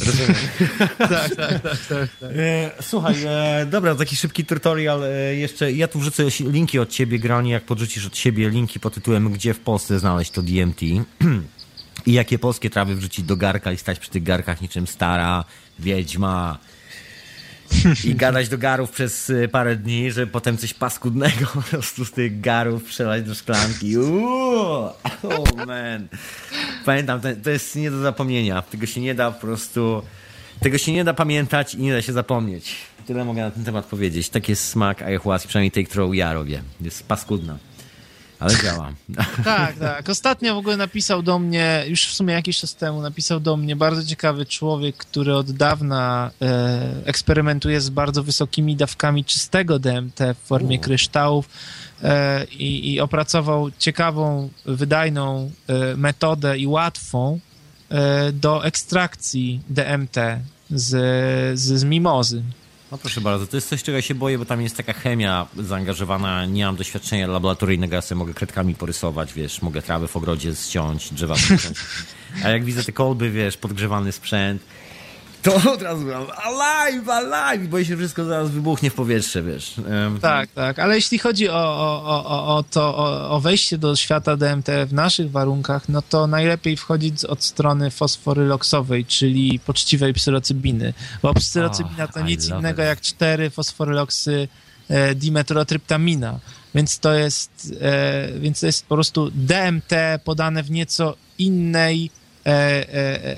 E, 0.00 0.04
Rozumiem. 0.04 0.34
tak, 0.98 1.08
tak, 1.08 1.36
tak, 1.36 1.60
tak, 1.62 2.08
tak. 2.20 2.30
E, 2.36 2.70
słuchaj, 2.80 3.14
e, 3.26 3.66
dobra, 3.66 3.94
taki 3.94 4.16
szybki 4.16 4.44
tutorial 4.44 5.04
e, 5.04 5.36
jeszcze. 5.36 5.72
Ja 5.72 5.88
tu 5.88 5.98
wrzucę 5.98 6.22
linki 6.40 6.78
od 6.78 6.90
ciebie, 6.90 7.18
granie, 7.18 7.52
jak 7.52 7.64
podrzucisz 7.64 8.06
od 8.06 8.16
siebie 8.16 8.48
linki 8.48 8.80
pod 8.80 8.94
tytułem 8.94 9.32
Gdzie 9.32 9.54
w 9.54 9.60
Polsce 9.60 9.98
znaleźć 9.98 10.30
to 10.30 10.42
DMT 10.42 10.82
i 12.06 12.12
jakie 12.12 12.38
polskie 12.38 12.70
trawy 12.70 12.94
wrzucić 12.94 13.24
do 13.24 13.36
garka 13.36 13.72
i 13.72 13.76
stać 13.76 13.98
przy 13.98 14.10
tych 14.10 14.22
garkach 14.22 14.60
niczym 14.60 14.86
stara 14.86 15.44
wiedźma 15.78 16.58
i 18.04 18.14
gadać 18.14 18.48
do 18.48 18.58
garów 18.58 18.90
przez 18.90 19.30
e, 19.30 19.48
parę 19.48 19.76
dni, 19.76 20.12
żeby 20.12 20.32
potem 20.32 20.58
coś 20.58 20.74
paskudnego 20.74 21.46
po 21.54 21.62
prostu 21.62 22.04
z 22.04 22.12
tych 22.12 22.40
garów 22.40 22.84
przelać 22.84 23.22
do 23.22 23.34
szklanki. 23.34 23.98
Uuu, 23.98 24.90
oh 25.22 25.66
man. 25.66 26.08
Pamiętam, 26.84 27.20
to, 27.42 27.50
jest 27.50 27.76
nie 27.76 27.90
do 27.90 28.00
zapomnienia. 28.02 28.62
Tego 28.62 28.86
się 28.86 29.00
nie 29.00 29.14
da 29.14 29.30
po 29.30 29.40
prostu... 29.40 30.02
Tego 30.60 30.78
się 30.78 30.92
nie 30.92 31.04
da 31.04 31.14
pamiętać 31.14 31.74
i 31.74 31.78
nie 31.78 31.92
da 31.92 32.02
się 32.02 32.12
zapomnieć. 32.12 32.76
Tyle 33.06 33.24
mogę 33.24 33.42
na 33.42 33.50
ten 33.50 33.64
temat 33.64 33.86
powiedzieć. 33.86 34.28
Tak 34.28 34.48
jest 34.48 34.68
smak 34.68 35.02
ayahuasca, 35.02 35.48
przynajmniej 35.48 35.70
tej, 35.70 35.86
którą 35.86 36.12
ja 36.12 36.32
robię. 36.32 36.62
Jest 36.80 37.08
paskudna. 37.08 37.58
Ale 38.40 38.56
działa. 38.62 38.92
Tak, 39.44 39.78
tak. 39.78 40.08
Ostatnio 40.08 40.54
w 40.54 40.58
ogóle 40.58 40.76
napisał 40.76 41.22
do 41.22 41.38
mnie, 41.38 41.84
już 41.88 42.06
w 42.06 42.12
sumie 42.12 42.34
jakiś 42.34 42.58
czas 42.58 42.74
temu, 42.74 43.02
napisał 43.02 43.40
do 43.40 43.56
mnie 43.56 43.76
bardzo 43.76 44.04
ciekawy 44.04 44.46
człowiek, 44.46 44.96
który 44.96 45.34
od 45.36 45.52
dawna 45.52 46.30
e, 46.42 46.80
eksperymentuje 47.04 47.80
z 47.80 47.90
bardzo 47.90 48.22
wysokimi 48.22 48.76
dawkami 48.76 49.24
czystego 49.24 49.78
DMT 49.78 50.20
w 50.34 50.46
formie 50.46 50.78
U. 50.78 50.80
kryształów 50.80 51.48
e, 52.02 52.44
i, 52.44 52.92
i 52.92 53.00
opracował 53.00 53.70
ciekawą, 53.78 54.50
wydajną 54.64 55.50
e, 55.68 55.96
metodę 55.96 56.58
i 56.58 56.66
łatwą 56.66 57.40
e, 57.88 58.32
do 58.32 58.64
ekstrakcji 58.64 59.60
DMT 59.68 60.16
z, 60.70 60.88
z, 61.60 61.80
z 61.80 61.84
mimozy. 61.84 62.42
No 62.92 62.98
proszę 62.98 63.20
bardzo, 63.20 63.46
to 63.46 63.56
jest 63.56 63.68
coś, 63.68 63.82
czego 63.82 63.96
ja 63.96 64.02
się 64.02 64.14
boję, 64.14 64.38
bo 64.38 64.44
tam 64.44 64.62
jest 64.62 64.76
taka 64.76 64.92
chemia 64.92 65.46
zaangażowana. 65.56 66.46
Nie 66.46 66.64
mam 66.64 66.76
doświadczenia 66.76 67.26
laboratoryjnego, 67.26 67.94
ja 67.94 68.02
sobie 68.02 68.18
mogę 68.18 68.34
kredkami 68.34 68.74
porysować, 68.74 69.32
wiesz, 69.32 69.62
mogę 69.62 69.82
trawy 69.82 70.08
w 70.08 70.16
ogrodzie 70.16 70.54
ściąć, 70.54 71.12
drzewa 71.12 71.36
ściąć. 71.38 71.78
A 72.44 72.48
jak 72.48 72.64
widzę 72.64 72.84
te 72.84 72.92
kolby, 72.92 73.30
wiesz, 73.30 73.56
podgrzewany 73.56 74.12
sprzęt, 74.12 74.62
to 75.42 75.72
od 75.72 75.82
razu 75.82 76.06
mam. 76.06 76.26
Alive, 76.36 77.08
alive, 77.08 77.68
bo 77.68 77.84
się 77.84 77.96
wszystko 77.96 78.24
zaraz 78.24 78.50
wybuchnie 78.50 78.90
w 78.90 78.94
powietrze, 78.94 79.42
wiesz. 79.42 79.74
Tak, 80.20 80.50
tak, 80.50 80.78
ale 80.78 80.94
jeśli 80.94 81.18
chodzi 81.18 81.48
o, 81.48 81.54
o, 81.54 82.24
o, 82.24 82.56
o- 82.56 82.62
to, 82.62 82.96
o, 82.96 83.30
o 83.30 83.40
wejście 83.40 83.78
do 83.78 83.96
świata 83.96 84.36
DMT 84.36 84.68
w 84.86 84.92
naszych 84.92 85.30
warunkach, 85.30 85.88
no 85.88 86.02
to 86.02 86.26
najlepiej 86.26 86.76
wchodzić 86.76 87.24
od 87.24 87.44
strony 87.44 87.90
fosforyloksowej, 87.90 89.04
czyli 89.04 89.58
poczciwej 89.58 90.12
psylocybiny, 90.14 90.94
bo 91.22 91.34
psylocybina 91.34 92.06
to 92.08 92.20
Oh, 92.20 92.28
I 92.28 92.32
nic 92.32 92.48
innego 92.48 92.82
it. 92.82 92.88
jak 92.88 93.00
cztery 93.00 93.50
fosforyloksy 93.50 94.48
e, 94.88 95.14
dimetrotryptamina, 95.14 96.38
więc 96.74 96.98
to 96.98 97.12
jest, 97.12 97.72
e, 97.80 98.28
więc 98.40 98.60
to 98.60 98.66
jest 98.66 98.86
po 98.86 98.94
prostu 98.94 99.30
DMT 99.34 99.92
podane 100.24 100.62
w 100.62 100.70
nieco 100.70 101.16
innej 101.38 102.10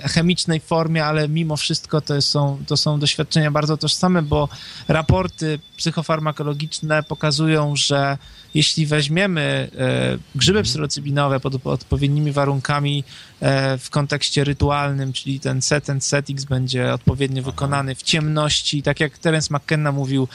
chemicznej 0.04 0.60
formie, 0.60 1.04
ale 1.04 1.28
mimo 1.28 1.56
wszystko 1.56 2.00
to 2.00 2.22
są, 2.22 2.64
to 2.66 2.76
są 2.76 3.00
doświadczenia 3.00 3.50
bardzo 3.50 3.76
tożsame, 3.76 4.22
bo 4.22 4.48
raporty 4.88 5.58
psychofarmakologiczne 5.76 7.02
pokazują, 7.02 7.76
że 7.76 8.18
jeśli 8.54 8.86
weźmiemy 8.86 9.70
e, 9.78 10.18
grzyby 10.34 10.62
psylocybinowe 10.62 11.40
pod, 11.40 11.66
odpowiednimi 11.66 12.32
warunkami 12.32 13.04
e, 13.40 13.78
w 13.78 13.90
kontekście 13.90 14.44
rytualnym, 14.44 15.12
czyli 15.12 15.40
ten 15.40 15.62
set 15.62 15.90
and 15.90 16.04
setix 16.04 16.44
będzie 16.44 16.94
odpowiednio 16.94 17.42
wykonany 17.42 17.94
w 17.94 18.02
ciemności, 18.02 18.82
tak 18.82 19.00
jak 19.00 19.18
Terence 19.18 19.54
McKenna 19.54 19.92
mówił, 19.92 20.28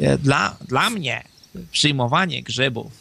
e, 0.00 0.18
dla, 0.18 0.56
dla 0.68 0.90
mnie 0.90 1.24
przyjmowanie 1.70 2.42
grzybów 2.42 2.92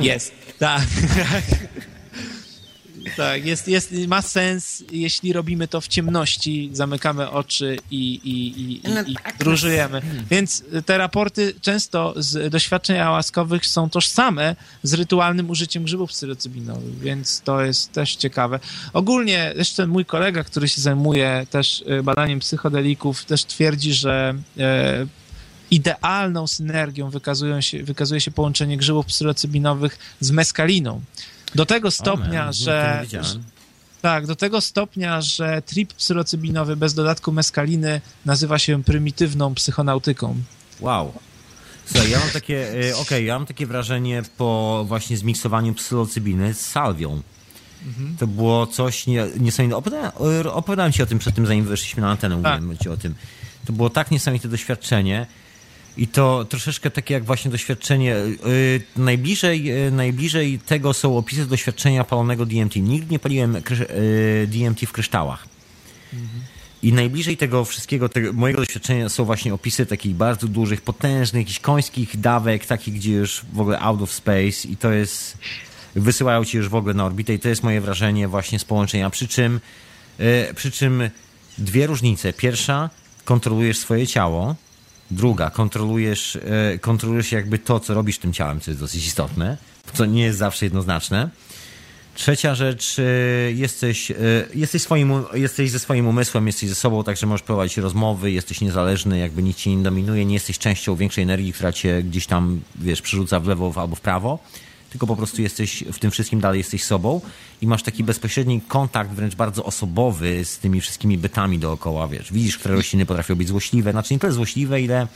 jest, 0.00 0.32
tak. 0.58 0.82
Tak, 3.16 3.44
jest, 3.44 3.68
jest, 3.68 3.92
ma 4.08 4.22
sens, 4.22 4.84
jeśli 4.92 5.32
robimy 5.32 5.68
to 5.68 5.80
w 5.80 5.88
ciemności, 5.88 6.70
zamykamy 6.72 7.30
oczy 7.30 7.78
i, 7.90 8.14
i, 8.14 8.60
i, 8.60 8.72
i, 8.72 9.12
i 9.12 9.16
drużyjemy. 9.38 10.02
Więc 10.30 10.64
te 10.86 10.98
raporty 10.98 11.54
często 11.60 12.14
z 12.16 12.52
doświadczeń 12.52 12.96
łaskowych 12.96 13.66
są 13.66 13.90
tożsame 13.90 14.56
z 14.82 14.94
rytualnym 14.94 15.50
użyciem 15.50 15.84
grzybów 15.84 16.10
psylocybinowych, 16.10 16.98
więc 16.98 17.40
to 17.40 17.64
jest 17.64 17.92
też 17.92 18.16
ciekawe. 18.16 18.60
Ogólnie 18.92 19.52
jeszcze 19.56 19.86
mój 19.86 20.04
kolega, 20.04 20.44
który 20.44 20.68
się 20.68 20.80
zajmuje 20.80 21.46
też 21.50 21.84
y, 21.98 22.02
badaniem 22.02 22.40
psychodelików, 22.40 23.24
też 23.24 23.44
twierdzi, 23.44 23.92
że 23.92 24.34
e, 24.58 25.06
idealną 25.70 26.46
synergią 26.46 27.10
wykazują 27.10 27.60
się, 27.60 27.82
wykazuje 27.82 28.20
się 28.20 28.30
połączenie 28.30 28.76
grzybów 28.76 29.06
psylocybinowych 29.06 29.98
z 30.20 30.30
meskaliną. 30.30 31.00
Do 31.54 31.66
tego 31.66 31.90
stopnia, 31.90 32.42
Amen. 32.42 32.52
że, 32.52 33.04
tak, 34.02 34.26
do 34.26 34.36
tego 34.36 34.60
stopnia, 34.60 35.20
że 35.20 35.62
trip 35.62 35.94
psylocybinowy 35.94 36.76
bez 36.76 36.94
dodatku 36.94 37.32
meskaliny 37.32 38.00
nazywa 38.24 38.58
się 38.58 38.82
prymitywną 38.84 39.54
psychonautyką. 39.54 40.36
Wow. 40.80 41.12
Słuchaj, 41.86 42.10
ja 42.10 42.18
mam 42.18 42.30
takie, 42.30 42.88
e, 42.90 42.96
okej, 42.96 43.26
ja 43.26 43.34
mam 43.38 43.46
takie 43.46 43.66
wrażenie 43.66 44.22
po 44.36 44.84
właśnie 44.88 45.16
zmiksowaniu 45.16 45.74
psylocybiny 45.74 46.54
z 46.54 46.60
salwią. 46.60 47.22
To 48.18 48.26
było 48.26 48.66
coś 48.66 49.06
nie, 49.06 49.26
niesamowitego. 49.40 49.78
Opowiadałem, 49.78 50.12
opowiadałem 50.52 50.92
ci 50.92 51.02
o 51.02 51.06
tym 51.06 51.18
przed 51.18 51.34
tym, 51.34 51.46
zanim 51.46 51.64
weszliśmy 51.64 52.02
na 52.02 52.10
antenę, 52.10 52.42
Tak. 52.42 52.60
mówiłem 52.60 52.78
ci 52.78 52.88
o 52.88 52.96
tym. 52.96 53.14
To 53.66 53.72
było 53.72 53.90
tak 53.90 54.10
niesamowite 54.10 54.48
doświadczenie. 54.48 55.26
I 55.96 56.08
to 56.08 56.44
troszeczkę 56.44 56.90
takie 56.90 57.14
jak 57.14 57.24
właśnie 57.24 57.50
doświadczenie. 57.50 58.10
Yy, 58.10 58.80
najbliżej, 58.96 59.64
yy, 59.64 59.90
najbliżej 59.90 60.58
tego 60.58 60.94
są 60.94 61.18
opisy 61.18 61.46
doświadczenia 61.46 62.04
palonego 62.04 62.46
DMT. 62.46 62.76
Nigdy 62.76 63.12
nie 63.12 63.18
paliłem 63.18 63.54
yy, 63.54 64.46
DMT 64.46 64.80
w 64.86 64.92
kryształach. 64.92 65.48
I 66.82 66.92
najbliżej 66.92 67.36
tego 67.36 67.64
wszystkiego, 67.64 68.08
tego, 68.08 68.32
mojego 68.32 68.60
doświadczenia 68.60 69.08
są 69.08 69.24
właśnie 69.24 69.54
opisy 69.54 69.86
takich 69.86 70.14
bardzo 70.14 70.48
dużych, 70.48 70.80
potężnych, 70.80 71.40
jakichś 71.40 71.60
końskich 71.60 72.20
dawek, 72.20 72.66
takich, 72.66 72.94
gdzie 72.94 73.12
już 73.12 73.42
w 73.52 73.60
ogóle 73.60 73.80
out 73.80 74.02
of 74.02 74.12
space 74.12 74.68
i 74.68 74.76
to 74.76 74.92
jest, 74.92 75.38
wysyłają 75.94 76.44
ci 76.44 76.56
już 76.56 76.68
w 76.68 76.74
ogóle 76.74 76.94
na 76.94 77.04
orbitę 77.04 77.34
i 77.34 77.38
to 77.38 77.48
jest 77.48 77.62
moje 77.62 77.80
wrażenie 77.80 78.28
właśnie 78.28 78.58
z 78.58 78.64
połączenia. 78.64 79.10
Przy 79.10 79.28
czym, 79.28 79.60
e, 80.18 80.54
przy 80.54 80.70
czym 80.70 81.10
dwie 81.58 81.86
różnice. 81.86 82.32
Pierwsza, 82.32 82.90
kontrolujesz 83.24 83.78
swoje 83.78 84.06
ciało. 84.06 84.54
Druga, 85.10 85.50
kontrolujesz, 85.50 86.36
e, 86.36 86.78
kontrolujesz 86.78 87.32
jakby 87.32 87.58
to, 87.58 87.80
co 87.80 87.94
robisz 87.94 88.18
tym 88.18 88.32
ciałem, 88.32 88.60
co 88.60 88.70
jest 88.70 88.80
dosyć 88.80 89.06
istotne, 89.06 89.56
co 89.92 90.06
nie 90.06 90.22
jest 90.22 90.38
zawsze 90.38 90.66
jednoznaczne. 90.66 91.30
Trzecia 92.14 92.54
rzecz, 92.54 92.96
e, 92.98 93.02
jesteś, 93.52 94.10
e, 94.10 94.14
jesteś, 94.54 94.82
swoim, 94.82 95.12
jesteś 95.34 95.70
ze 95.70 95.78
swoim 95.78 96.06
umysłem, 96.06 96.46
jesteś 96.46 96.68
ze 96.68 96.74
sobą, 96.74 97.04
także 97.04 97.26
możesz 97.26 97.42
prowadzić 97.42 97.76
rozmowy, 97.76 98.30
jesteś 98.30 98.60
niezależny, 98.60 99.18
jakby 99.18 99.42
nic 99.42 99.56
cię 99.56 99.76
nie 99.76 99.82
dominuje, 99.82 100.24
nie 100.24 100.34
jesteś 100.34 100.58
częścią 100.58 100.96
większej 100.96 101.24
energii, 101.24 101.52
która 101.52 101.72
cię 101.72 102.02
gdzieś 102.02 102.26
tam, 102.26 102.60
wiesz, 102.76 103.02
przerzuca 103.02 103.40
w 103.40 103.46
lewo 103.46 103.72
albo 103.76 103.96
w 103.96 104.00
prawo, 104.00 104.38
tylko 104.94 105.06
po 105.06 105.16
prostu 105.16 105.42
jesteś 105.42 105.84
w 105.92 105.98
tym 105.98 106.10
wszystkim 106.10 106.40
dalej 106.40 106.58
jesteś 106.58 106.84
sobą 106.84 107.20
i 107.62 107.66
masz 107.66 107.82
taki 107.82 108.04
bezpośredni 108.04 108.60
kontakt, 108.60 109.10
wręcz 109.10 109.34
bardzo 109.34 109.64
osobowy 109.64 110.44
z 110.44 110.58
tymi 110.58 110.80
wszystkimi 110.80 111.18
bytami 111.18 111.58
dookoła, 111.58 112.08
wiesz. 112.08 112.32
Widzisz, 112.32 112.58
które 112.58 112.74
rośliny 112.74 113.06
potrafią 113.06 113.34
być 113.34 113.48
złośliwe, 113.48 113.90
znaczy 113.92 114.14
nie 114.14 114.20
tyle 114.20 114.32
złośliwe, 114.32 114.82
ile 114.82 115.06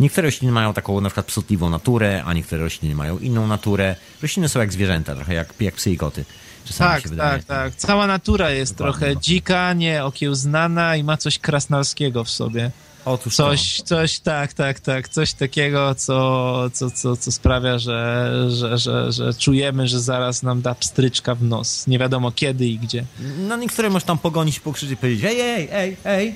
Niektóre 0.00 0.26
rośliny 0.26 0.52
mają 0.52 0.74
taką 0.74 1.00
na 1.00 1.08
przykład 1.08 1.26
psotliwą 1.26 1.70
naturę, 1.70 2.22
a 2.26 2.32
niektóre 2.32 2.62
rośliny 2.62 2.94
mają 2.94 3.18
inną 3.18 3.46
naturę. 3.46 3.96
Rośliny 4.22 4.48
są 4.48 4.60
jak 4.60 4.72
zwierzęta, 4.72 5.14
trochę 5.14 5.34
jak, 5.34 5.54
jak 5.60 5.74
psy 5.74 5.90
i 5.90 5.96
koty. 5.96 6.24
Czasami 6.64 6.90
Tak, 6.90 7.02
się 7.02 7.08
wydaje. 7.08 7.38
tak, 7.38 7.44
tak. 7.44 7.74
Cała 7.74 8.06
natura 8.06 8.50
jest 8.50 8.74
Dokładnie. 8.74 8.98
trochę 9.00 9.20
dzika, 9.20 9.72
nieokiełznana 9.72 10.96
i 10.96 11.04
ma 11.04 11.16
coś 11.16 11.38
krasnalskiego 11.38 12.24
w 12.24 12.30
sobie. 12.30 12.70
Otóż 13.06 13.36
Coś, 13.36 13.82
coś, 13.82 14.18
tak, 14.18 14.52
tak, 14.52 14.80
tak, 14.80 15.08
coś 15.08 15.32
takiego, 15.32 15.94
co, 15.94 16.70
co, 16.72 16.90
co, 16.90 17.16
co 17.16 17.32
sprawia, 17.32 17.78
że, 17.78 18.30
że, 18.48 18.78
że, 18.78 19.12
że 19.12 19.34
czujemy, 19.34 19.88
że 19.88 20.00
zaraz 20.00 20.42
nam 20.42 20.62
da 20.62 20.74
pstryczka 20.74 21.34
w 21.34 21.42
nos. 21.42 21.86
Nie 21.86 21.98
wiadomo 21.98 22.32
kiedy 22.32 22.66
i 22.66 22.78
gdzie. 22.78 23.04
to. 23.18 23.42
Na 23.48 23.56
niektóre 23.56 23.90
możesz 23.90 24.04
tam 24.04 24.18
pogonić, 24.18 24.60
pokrzyczeć 24.60 24.92
i 24.92 24.96
powiedzieć 24.96 25.24
ej, 25.24 25.40
ej, 25.40 25.68
ej, 25.72 25.96
ej, 26.04 26.34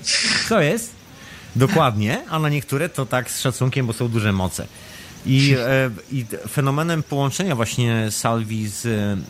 co 0.48 0.60
jest? 0.60 0.92
Dokładnie, 1.56 2.24
a 2.28 2.38
na 2.38 2.48
niektóre 2.48 2.88
to 2.88 3.06
tak 3.06 3.30
z 3.30 3.40
szacunkiem, 3.40 3.86
bo 3.86 3.92
są 3.92 4.08
duże 4.08 4.32
moce. 4.32 4.66
I, 5.26 5.54
e, 5.58 5.90
I 6.12 6.24
fenomenem 6.48 7.02
połączenia 7.02 7.56
właśnie 7.56 8.10
salwi 8.10 8.68
z, 8.68 8.82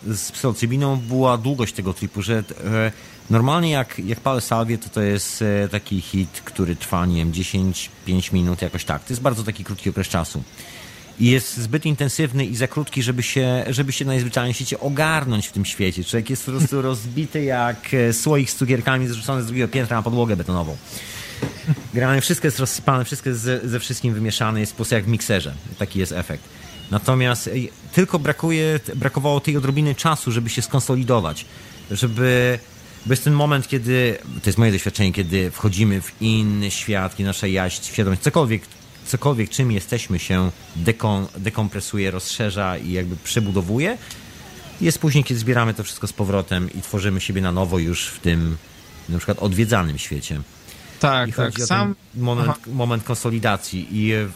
z 0.06 0.32
psylocybiną 0.32 0.96
była 0.96 1.38
długość 1.38 1.74
tego 1.74 1.94
tripu, 1.94 2.22
że 2.22 2.44
e, 2.64 2.92
normalnie 3.30 3.70
jak, 3.70 3.98
jak 3.98 4.20
palę 4.20 4.40
salwię, 4.40 4.78
to 4.78 4.88
to 4.88 5.02
jest 5.02 5.42
e, 5.42 5.68
taki 5.68 6.00
hit, 6.00 6.42
który 6.44 6.76
trwa, 6.76 7.06
nie 7.06 7.16
wiem, 7.16 7.32
10-5 7.32 8.32
minut, 8.32 8.62
jakoś 8.62 8.84
tak. 8.84 9.04
To 9.04 9.12
jest 9.12 9.22
bardzo 9.22 9.44
taki 9.44 9.64
krótki 9.64 9.90
okres 9.90 10.08
czasu. 10.08 10.42
I 11.20 11.26
jest 11.26 11.56
zbyt 11.56 11.86
intensywny 11.86 12.46
i 12.46 12.56
za 12.56 12.68
krótki, 12.68 13.02
żeby 13.02 13.22
się, 13.22 13.64
żeby 13.68 13.92
się 13.92 14.04
najzwyczajniej 14.04 14.54
świecie 14.54 14.80
ogarnąć 14.80 15.46
w 15.46 15.52
tym 15.52 15.64
świecie. 15.64 16.04
Człowiek 16.04 16.30
jest 16.30 16.46
po 16.46 16.52
prostu 16.52 16.82
rozbity 16.90 17.44
jak 17.44 17.94
e, 17.94 18.12
słoik 18.12 18.50
z 18.50 18.56
cukierkami 18.56 19.08
zrzucony 19.08 19.42
z 19.42 19.46
drugiego 19.46 19.68
piętra 19.68 19.96
na 19.96 20.02
podłogę 20.02 20.36
betonową. 20.36 20.76
Generalnie 21.94 22.20
wszystko 22.20 22.46
jest 22.46 22.58
rozsypane, 22.58 23.04
wszystko 23.04 23.28
jest 23.28 23.40
ze, 23.40 23.68
ze 23.68 23.80
wszystkim 23.80 24.14
wymieszane, 24.14 24.60
jest 24.60 24.72
po 24.72 24.76
prostu 24.76 24.94
jak 24.94 25.04
w 25.04 25.08
mikserze. 25.08 25.54
Taki 25.78 25.98
jest 25.98 26.12
efekt. 26.12 26.44
Natomiast 26.90 27.48
ej, 27.48 27.72
tylko 27.92 28.18
brakuje, 28.18 28.80
brakowało 28.96 29.40
tej 29.40 29.56
odrobiny 29.56 29.94
czasu, 29.94 30.32
żeby 30.32 30.50
się 30.50 30.62
skonsolidować, 30.62 31.46
żeby 31.90 32.58
bo 33.06 33.12
jest 33.12 33.24
ten 33.24 33.32
moment, 33.32 33.68
kiedy, 33.68 34.18
to 34.42 34.48
jest 34.48 34.58
moje 34.58 34.72
doświadczenie, 34.72 35.12
kiedy 35.12 35.50
wchodzimy 35.50 36.00
w 36.00 36.22
inny 36.22 36.70
świat, 36.70 37.16
kiedy 37.16 37.26
nasza 37.26 37.46
jaźń, 37.46 37.84
świadomość, 37.84 38.22
cokolwiek, 38.22 38.62
cokolwiek 39.06 39.50
czym 39.50 39.72
jesteśmy 39.72 40.18
się 40.18 40.50
dekon, 40.76 41.26
dekompresuje, 41.38 42.10
rozszerza 42.10 42.78
i 42.78 42.92
jakby 42.92 43.16
przebudowuje. 43.16 43.98
Jest 44.80 44.98
później, 44.98 45.24
kiedy 45.24 45.40
zbieramy 45.40 45.74
to 45.74 45.84
wszystko 45.84 46.06
z 46.06 46.12
powrotem 46.12 46.70
i 46.72 46.82
tworzymy 46.82 47.20
siebie 47.20 47.40
na 47.40 47.52
nowo 47.52 47.78
już 47.78 48.06
w 48.06 48.18
tym 48.18 48.56
na 49.08 49.18
przykład 49.18 49.38
odwiedzanym 49.38 49.98
świecie. 49.98 50.40
Tak, 51.00 51.28
I 51.28 51.32
tak. 51.32 51.46
chodzi 51.46 51.62
o 51.62 51.66
Sam, 51.66 51.94
moment, 52.14 52.66
moment 52.66 53.04
konsolidacji 53.04 53.88
i 53.90 54.12
e, 54.12 54.28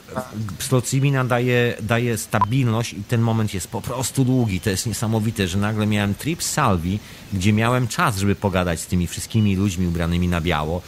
psylocybina 0.59 1.25
daje, 1.25 1.75
daje 1.83 2.19
stabilność 2.19 2.93
i 2.93 3.05
ten 3.05 3.21
moment 3.21 3.55
jest 3.55 3.69
po 3.69 3.81
prostu 3.81 4.25
długi. 4.25 4.61
To 4.61 4.71
jest 4.71 4.87
niesamowite, 4.87 5.49
że 5.49 5.59
nagle 5.59 5.87
miałem 5.87 6.15
trip 6.15 6.43
z 6.43 6.51
Salvi, 6.53 6.99
gdzie 7.33 7.53
miałem 7.53 7.89
czas, 7.89 8.19
żeby 8.19 8.35
pogadać 8.35 8.81
z 8.81 8.87
tymi 8.87 9.07
wszystkimi 9.07 9.57
ludźmi 9.57 9.87
ubranymi 9.87 10.29
na 10.29 10.41
biało, 10.41 10.83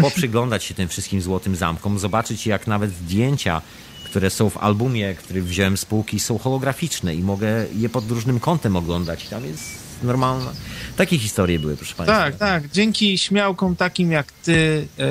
poprzyglądać 0.00 0.64
się 0.64 0.74
tym 0.74 0.88
wszystkim 0.88 1.22
złotym 1.22 1.56
zamkom, 1.56 1.98
zobaczyć 1.98 2.46
jak 2.46 2.66
nawet 2.66 2.90
zdjęcia, 2.90 3.62
które 4.04 4.30
są 4.30 4.50
w 4.50 4.56
albumie, 4.56 5.14
który 5.14 5.42
wziąłem 5.42 5.76
z 5.76 5.84
półki, 5.84 6.20
są 6.20 6.38
holograficzne 6.38 7.14
i 7.14 7.22
mogę 7.22 7.66
je 7.74 7.88
pod 7.88 8.10
różnym 8.10 8.40
kątem 8.40 8.76
oglądać. 8.76 9.28
Tam 9.28 9.44
jest 9.44 9.83
normalna. 10.02 10.52
Takie 10.96 11.18
historie 11.18 11.58
były, 11.58 11.76
proszę 11.76 11.94
Państwa. 11.94 12.18
tak, 12.18 12.36
tak. 12.36 12.70
Dzięki 12.70 13.18
śmiałkom 13.18 13.76
takim 13.76 14.12
jak 14.12 14.32
ty 14.32 14.88
e, 14.98 15.04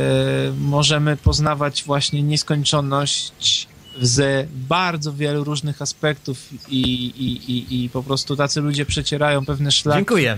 możemy 0.57 1.17
poznawać 1.17 1.83
właśnie 1.83 2.23
nieskończoność 2.23 3.67
z 4.01 4.47
bardzo 4.53 5.13
wielu 5.13 5.43
różnych 5.43 5.81
aspektów 5.81 6.37
i, 6.69 6.81
i, 7.05 7.51
i, 7.51 7.83
i 7.85 7.89
po 7.89 8.03
prostu 8.03 8.35
tacy 8.35 8.61
ludzie 8.61 8.85
przecierają 8.85 9.45
pewne 9.45 9.71
szlaki. 9.71 9.97
Dziękuję. 9.97 10.37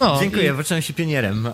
No, 0.00 0.18
Dziękuję, 0.20 0.50
I, 0.50 0.52
wyczułem 0.52 0.82
się 0.82 0.92
pionierem. 0.92 1.48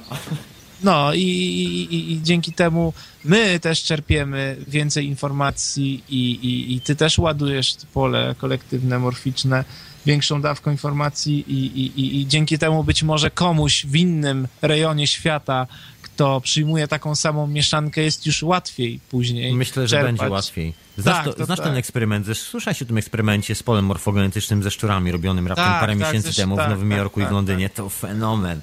no 0.82 1.14
i, 1.14 1.20
i, 1.20 2.12
i, 2.12 2.22
dzięki 2.22 2.52
temu 2.52 2.92
my 3.24 3.60
też 3.60 3.82
czerpiemy 3.82 4.56
więcej 4.68 5.06
informacji 5.06 6.04
i, 6.08 6.74
i 6.76 6.80
ty 6.80 6.96
też 6.96 7.18
ładujesz 7.18 7.76
pole 7.94 8.34
kolektywne, 8.38 8.98
morficzne 8.98 9.64
większą 10.06 10.40
dawką 10.40 10.70
informacji 10.70 11.44
i, 11.52 11.80
i, 11.80 12.00
i, 12.00 12.20
i 12.20 12.26
dzięki 12.26 12.58
temu 12.58 12.84
być 12.84 13.02
może 13.02 13.30
komuś 13.30 13.86
w 13.86 13.96
innym 13.96 14.48
rejonie 14.62 15.06
świata, 15.06 15.66
kto 16.02 16.40
przyjmuje 16.40 16.88
taką 16.88 17.14
samą 17.14 17.46
mieszankę, 17.46 18.02
jest 18.02 18.26
już 18.26 18.42
łatwiej 18.42 19.00
później 19.10 19.54
Myślę, 19.54 19.88
że 19.88 19.96
czerpać. 19.96 20.16
będzie 20.16 20.32
łatwiej. 20.32 20.74
Znasz, 20.98 21.16
Tak, 21.16 21.24
to, 21.24 21.32
to 21.32 21.44
znasz 21.44 21.58
tak. 21.58 21.66
ten 21.66 21.76
eksperyment? 21.76 22.26
Słyszałeś 22.34 22.82
o 22.82 22.84
tym 22.84 22.98
eksperymencie 22.98 23.54
z 23.54 23.62
polem 23.62 23.84
morfogenetycznym 23.84 24.62
ze 24.62 24.70
szczurami 24.70 25.12
robionym 25.12 25.46
raptem 25.46 25.64
Tak, 25.64 25.80
parę 25.80 25.92
tak, 25.92 26.00
miesięcy 26.00 26.22
zresztą 26.22 26.42
temu 26.42 26.54
w 26.54 26.58
tak, 26.58 26.70
Nowym 26.70 26.88
tak, 26.88 26.98
Jorku 26.98 27.20
i 27.20 27.26
w 27.26 27.30
Londynie. 27.30 27.70
To 27.70 27.88
fenomen. 27.88 28.60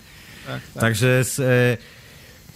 Tak, 0.47 0.61
tak. 0.73 0.81
Także 0.81 1.23
z, 1.23 1.39
e, 1.39 1.77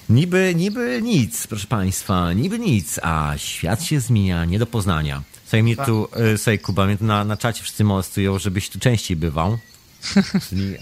niby, 0.09 0.53
niby 0.55 0.99
nic, 1.03 1.47
proszę 1.47 1.67
Państwa, 1.67 2.33
niby 2.33 2.59
nic, 2.59 2.99
a 3.03 3.33
świat 3.37 3.83
się 3.83 3.99
zmienia 3.99 4.45
nie 4.45 4.59
do 4.59 4.65
poznania. 4.65 5.21
Słuchaj, 5.47 5.63
mnie 5.63 5.75
tu, 5.75 6.07
e, 6.13 6.37
słuchaj, 6.37 6.59
Kuba, 6.59 6.85
mnie 6.85 6.97
tu 6.97 7.05
na, 7.05 7.25
na 7.25 7.37
czacie 7.37 7.63
wszyscy 7.63 7.83
molestują, 7.83 8.39
żebyś 8.39 8.69
tu 8.69 8.79
częściej 8.79 9.17
bywał. 9.17 9.57
Czyli 10.49 10.75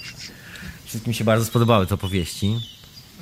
wszystkim 0.86 1.14
się 1.14 1.24
bardzo 1.24 1.46
spodobały 1.46 1.88
te 1.88 1.96
opowieści. 1.96 2.60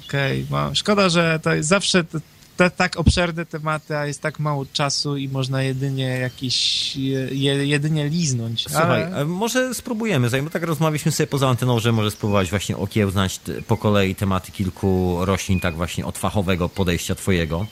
Okej, 0.08 0.46
no, 0.50 0.76
szkoda, 0.76 1.10
że 1.10 1.40
to 1.44 1.54
jest 1.54 1.70
zawsze 1.70 2.04
te, 2.04 2.20
te 2.58 2.70
tak 2.70 2.98
obszerne 2.98 3.46
tematy, 3.46 3.98
a 3.98 4.06
jest 4.06 4.22
tak 4.22 4.40
mało 4.40 4.66
czasu 4.74 5.18
i 5.18 5.30
można 5.30 5.64
jedynie 5.64 6.06
jakiś, 6.06 6.96
je, 6.96 7.68
jedynie 7.68 8.10
liznąć. 8.10 8.66
Słuchaj, 8.70 9.04
ale... 9.04 9.26
może 9.26 9.74
spróbujemy, 9.74 10.30
zanim 10.30 10.50
tak 10.50 10.64
rozmawialiśmy 10.64 11.12
sobie 11.12 11.28
poza 11.28 11.50
anteną, 11.50 11.80
że 11.80 11.92
może 11.92 12.12
spróbować 12.12 12.50
właśnie 12.50 12.78
okiełznać 12.78 13.40
po 13.68 13.78
kolei 13.78 14.16
tematy 14.16 14.52
kilku 14.52 15.18
roślin, 15.22 15.60
tak 15.60 15.76
właśnie 15.76 16.06
od 16.06 16.18
fachowego 16.18 16.70
podejścia 16.70 17.16
twojego 17.16 17.68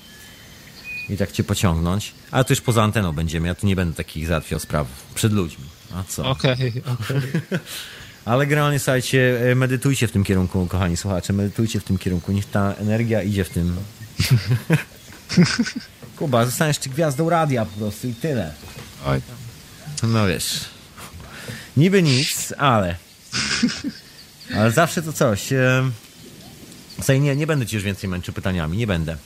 i 1.10 1.18
tak 1.18 1.32
cię 1.32 1.44
pociągnąć. 1.44 2.14
Ale 2.32 2.44
to 2.44 2.54
już 2.54 2.62
poza 2.62 2.84
anteną 2.84 3.12
będziemy, 3.12 3.48
ja 3.48 3.56
tu 3.56 3.68
nie 3.68 3.76
będę 3.76 3.96
takich 3.96 4.28
załatwiał 4.28 4.60
spraw 4.60 4.88
przed 5.16 5.34
ludźmi. 5.34 5.66
A 5.96 6.04
co? 6.04 6.30
Okej, 6.30 6.84
okej. 6.86 7.22
Ale 8.26 8.48
generalnie, 8.48 8.80
słuchajcie, 8.80 9.52
e, 9.52 9.56
medytujcie 9.56 10.08
w 10.08 10.12
tym 10.12 10.24
kierunku, 10.24 10.68
kochani 10.68 10.98
słuchacze, 10.98 11.34
medytujcie 11.34 11.80
w 11.80 11.84
tym 11.84 11.98
kierunku, 11.98 12.32
niech 12.32 12.46
ta 12.46 12.74
energia 12.74 13.24
idzie 13.24 13.44
w 13.44 13.50
tym. 13.50 13.76
Kuba, 16.18 16.46
zostaniesz 16.46 16.78
ty 16.78 16.90
gwiazdą 16.90 17.30
radia 17.30 17.66
po 17.66 17.80
prostu 17.80 18.08
i 18.08 18.14
tyle. 18.14 18.54
Oj 19.06 19.22
tam. 19.22 20.12
No 20.12 20.28
wiesz. 20.28 20.60
Niby 21.78 22.04
nic, 22.04 22.54
ale. 22.58 22.96
Ale 24.56 24.72
zawsze 24.72 25.02
to 25.02 25.14
coś. 25.14 25.50
Słuchaj, 26.96 27.22
nie, 27.22 27.36
nie 27.36 27.48
będę 27.48 27.66
ci 27.66 27.76
już 27.76 27.86
więcej 27.86 28.10
męczył 28.10 28.34
pytaniami, 28.34 28.78
nie 28.78 28.88
będę. 28.88 29.18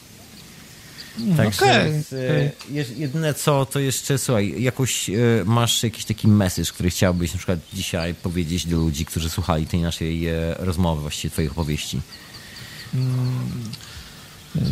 Także 1.38 1.66
okej, 1.66 2.04
z, 2.04 2.14
e, 2.14 2.74
je- 2.74 2.86
jedyne 2.98 3.34
co, 3.34 3.66
to 3.66 3.80
jeszcze 3.80 4.18
słuchaj, 4.18 4.64
jakoś 4.64 5.10
e, 5.10 5.14
masz 5.46 5.84
jakiś 5.84 6.06
taki 6.06 6.28
message, 6.28 6.72
który 6.72 6.90
chciałbyś 6.90 7.32
na 7.34 7.38
przykład 7.38 7.60
dzisiaj 7.74 8.14
powiedzieć 8.14 8.66
do 8.68 8.78
ludzi, 8.78 9.06
którzy 9.06 9.30
słuchali 9.30 9.68
tej 9.68 9.82
naszej 9.82 10.28
e, 10.28 10.56
rozmowy, 10.60 11.02
właściwie 11.02 11.32
twoich 11.32 11.52
opowieści. 11.52 12.02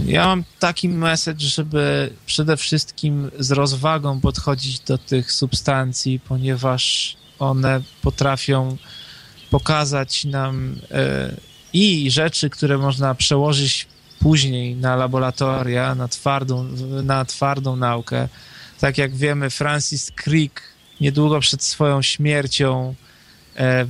Ja 0.05 0.25
mam 0.27 0.43
taki 0.59 0.89
message, 0.89 1.45
żeby 1.45 2.13
przede 2.25 2.57
wszystkim 2.57 3.31
z 3.39 3.51
rozwagą 3.51 4.19
podchodzić 4.21 4.79
do 4.79 4.97
tych 4.97 5.31
substancji, 5.31 6.19
ponieważ 6.19 7.15
one 7.39 7.81
potrafią 8.01 8.77
pokazać 9.49 10.25
nam 10.25 10.75
i 11.73 12.11
rzeczy, 12.11 12.49
które 12.49 12.77
można 12.77 13.15
przełożyć 13.15 13.87
później 14.23 14.75
na 14.75 14.95
laboratoria, 14.95 15.95
na 15.95 16.07
twardą, 16.07 16.63
na 17.03 17.25
twardą 17.25 17.75
naukę. 17.75 18.27
Tak 18.79 18.97
jak 18.97 19.15
wiemy, 19.15 19.49
Francis 19.49 20.11
Crick 20.11 20.61
niedługo 21.01 21.39
przed 21.39 21.63
swoją 21.63 22.01
śmiercią 22.01 22.95
e, 23.57 23.85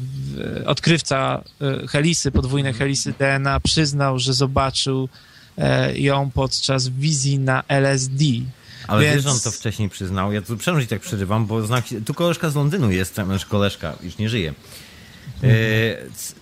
odkrywca 0.65 1.43
e, 1.61 1.88
helisy, 1.88 2.31
podwójnej 2.31 2.73
helisy 2.73 3.14
DNA 3.19 3.60
przyznał, 3.60 4.19
że 4.19 4.34
zobaczył 4.34 5.10
e, 5.57 5.99
ją 5.99 6.31
podczas 6.31 6.88
wizji 6.89 7.39
na 7.39 7.64
LSD. 7.68 8.23
Ale 8.88 9.01
Więc- 9.01 9.15
wiesz, 9.15 9.23
że 9.23 9.30
on 9.30 9.39
to 9.39 9.51
wcześniej 9.51 9.89
przyznał. 9.89 10.34
Ja 10.34 10.41
tu 10.41 10.57
przepraszam, 10.57 10.88
tak 10.88 11.01
przerywam, 11.01 11.45
bo 11.45 11.65
znam, 11.65 11.81
tu 12.05 12.14
koleżka 12.14 12.49
z 12.49 12.55
Londynu 12.55 12.91
jest, 12.91 13.15
znaczy 13.15 13.45
koleżka, 13.45 13.95
już 14.03 14.18
nie 14.18 14.30
żyje. 14.30 14.53
E, 15.44 15.48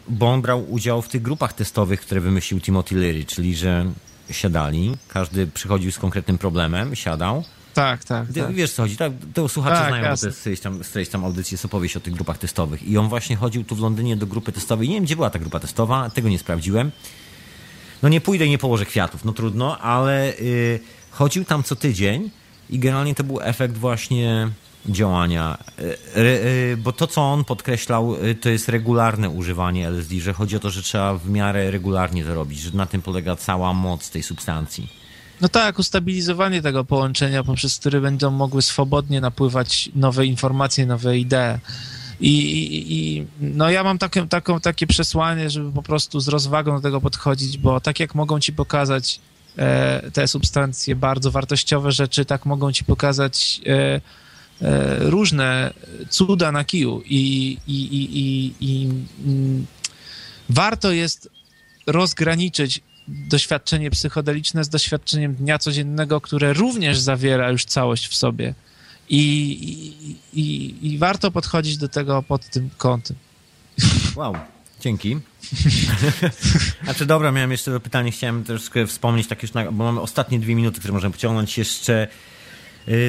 bo 0.08 0.30
on 0.32 0.42
brał 0.42 0.72
udział 0.72 1.02
w 1.02 1.08
tych 1.08 1.22
grupach 1.22 1.54
testowych, 1.54 2.02
które 2.02 2.22
wymyślił 2.22 2.62
Timothy 2.62 2.96
Leary, 2.96 3.26
czyli 3.26 3.56
że 3.56 3.86
siadali, 4.32 4.98
każdy 5.08 5.48
przychodził 5.48 5.92
z 5.92 5.98
konkretnym 5.98 6.38
problemem, 6.38 6.96
siadał. 6.96 7.44
Tak, 7.74 8.04
tak, 8.04 8.28
Ty, 8.28 8.34
tak. 8.34 8.54
Wiesz 8.54 8.72
co 8.74 8.82
chodzi, 8.84 8.98
tak? 8.98 9.12
To 9.34 9.50
słuchacze 9.50 9.76
Tak, 9.76 9.88
znają, 9.88 10.04
jasne. 10.04 10.32
którejś 10.32 10.60
tam, 10.60 10.84
z 10.84 11.10
tam 11.10 11.26
audycji, 11.26 11.54
jest 11.54 11.66
opowieść 11.66 11.98
o 11.98 12.00
tych 12.00 12.14
grupach 12.14 12.38
testowych. 12.38 12.84
I 12.84 12.98
on 12.98 13.10
właśnie 13.10 13.36
chodził 13.36 13.64
tu 13.64 13.76
w 13.76 13.80
Londynie 13.80 14.16
do 14.16 14.28
grupy 14.28 14.52
testowej. 14.52 14.90
Nie 14.90 14.96
wiem, 14.96 15.04
gdzie 15.04 15.16
była 15.16 15.30
ta 15.30 15.40
grupa 15.40 15.60
testowa, 15.60 16.10
tego 16.10 16.30
nie 16.30 16.40
sprawdziłem. 16.40 16.92
No 18.04 18.10
nie 18.10 18.22
pójdę 18.22 18.46
i 18.46 18.50
nie 18.50 18.58
położę 18.58 18.86
kwiatów, 18.86 19.26
no 19.26 19.34
trudno, 19.34 19.78
ale 19.78 20.34
y, 20.34 20.80
chodził 21.12 21.46
tam 21.46 21.64
co 21.64 21.76
tydzień 21.76 22.30
i 22.70 22.80
generalnie 22.80 23.16
to 23.16 23.24
był 23.24 23.42
efekt 23.42 23.78
właśnie 23.78 24.50
działania. 24.86 25.58
Re- 26.16 26.46
y, 26.74 26.78
bo 26.78 26.92
to, 26.92 27.08
co 27.08 27.22
on 27.22 27.44
podkreślał, 27.44 28.26
y, 28.26 28.36
to 28.36 28.50
jest 28.50 28.70
regularne 28.70 29.30
używanie 29.30 29.88
LSD, 29.88 30.16
że 30.16 30.34
chodzi 30.34 30.56
o 30.56 30.60
to, 30.60 30.70
że 30.70 30.84
trzeba 30.84 31.14
w 31.14 31.30
miarę 31.30 31.72
regularnie 31.72 32.26
to 32.26 32.36
robić, 32.36 32.60
że 32.60 32.72
na 32.74 32.86
tym 32.86 33.02
polega 33.02 33.36
cała 33.36 33.74
moc 33.74 34.10
tej 34.10 34.24
substancji. 34.24 35.02
No 35.42 35.50
tak, 35.50 35.80
ustabilizowanie 35.80 36.62
tego 36.62 36.86
połączenia, 36.86 37.44
poprzez 37.44 37.80
które 37.80 38.02
będą 38.02 38.32
mogły 38.32 38.62
swobodnie 38.62 39.22
napływać 39.22 39.90
nowe 39.96 40.26
informacje, 40.26 40.86
nowe 40.86 41.18
idee. 41.18 41.60
I, 42.20 42.38
i, 42.42 42.94
i 42.94 43.28
no 43.40 43.70
ja 43.70 43.84
mam 43.84 43.98
takie, 43.98 44.28
taką, 44.28 44.60
takie 44.60 44.88
przesłanie, 44.88 45.50
żeby 45.50 45.72
po 45.72 45.84
prostu 45.84 46.20
z 46.20 46.28
rozwagą 46.28 46.76
do 46.76 46.82
tego 46.82 47.02
podchodzić, 47.02 47.58
bo 47.58 47.80
tak 47.80 48.00
jak 48.00 48.16
mogą 48.16 48.40
ci 48.40 48.54
pokazać 48.54 49.20
e, 49.58 50.12
te 50.12 50.28
substancje 50.28 50.96
bardzo 50.96 51.32
wartościowe 51.32 51.92
rzeczy, 51.92 52.26
tak 52.26 52.46
mogą 52.46 52.72
ci 52.72 52.84
pokazać 52.84 53.62
e, 53.66 53.72
e, 53.72 54.02
różne 55.00 55.74
cuda 56.10 56.52
na 56.52 56.64
kiju 56.64 57.02
i, 57.06 57.58
i, 57.68 57.74
i, 57.74 58.16
i, 58.20 58.54
i 58.62 58.90
warto 60.50 60.92
jest 60.92 61.30
rozgraniczyć 61.88 62.82
doświadczenie 63.08 63.92
psychodeliczne 63.92 64.64
z 64.64 64.70
doświadczeniem 64.70 65.36
dnia 65.36 65.60
codziennego, 65.60 66.22
które 66.22 66.54
również 66.54 67.00
zawiera 67.00 67.50
już 67.52 67.66
całość 67.66 68.08
w 68.08 68.16
sobie. 68.16 68.54
I, 69.10 69.22
i, 70.34 70.76
i, 70.82 70.98
warto 70.98 71.32
podchodzić 71.32 71.78
do 71.78 71.90
tego 71.90 72.24
pod 72.24 72.50
tym 72.50 72.70
kątem. 72.78 73.18
Wow, 74.16 74.36
dzięki. 74.82 75.18
A 76.88 76.94
czy 76.98 77.06
dobra, 77.06 77.32
miałem 77.32 77.52
jeszcze 77.52 77.80
pytanie, 77.80 78.12
chciałem 78.12 78.44
troszkę 78.44 78.88
wspomnieć, 78.88 79.28
tak 79.28 79.42
już, 79.42 79.54
na, 79.54 79.72
bo 79.72 79.84
mamy 79.84 80.02
ostatnie 80.02 80.40
dwie 80.40 80.56
minuty, 80.56 80.80
które 80.80 80.94
możemy 80.94 81.12
pociągnąć 81.12 81.58
jeszcze 81.58 82.08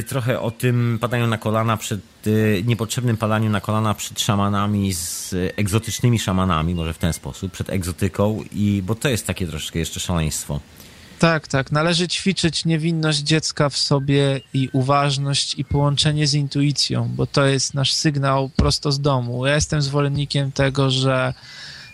trochę 0.08 0.40
o 0.40 0.50
tym 0.50 0.98
padaniu 1.00 1.26
na 1.26 1.38
kolana 1.38 1.76
przed, 1.76 2.00
y, 2.26 2.62
niepotrzebnym 2.66 3.16
padaniu 3.16 3.50
na 3.50 3.60
kolana 3.60 3.94
przed 3.94 4.20
szamanami, 4.20 4.94
z 4.94 5.32
y, 5.32 5.52
egzotycznymi 5.56 6.18
szamanami, 6.18 6.74
może 6.74 6.92
w 6.92 6.98
ten 6.98 7.12
sposób, 7.12 7.52
przed 7.52 7.70
egzotyką, 7.70 8.44
i 8.52 8.82
bo 8.86 8.94
to 8.94 9.08
jest 9.08 9.26
takie 9.26 9.46
troszkę 9.46 9.78
jeszcze 9.78 10.00
szaleństwo. 10.00 10.60
Tak, 11.18 11.48
tak. 11.48 11.72
Należy 11.72 12.08
ćwiczyć 12.08 12.64
niewinność 12.64 13.18
dziecka 13.18 13.68
w 13.68 13.76
sobie 13.76 14.40
i 14.54 14.68
uważność 14.72 15.58
i 15.58 15.64
połączenie 15.64 16.26
z 16.26 16.34
intuicją, 16.34 17.10
bo 17.14 17.26
to 17.26 17.44
jest 17.44 17.74
nasz 17.74 17.92
sygnał 17.92 18.48
prosto 18.48 18.92
z 18.92 19.00
domu. 19.00 19.46
Ja 19.46 19.54
jestem 19.54 19.82
zwolennikiem 19.82 20.52
tego, 20.52 20.90
że 20.90 21.34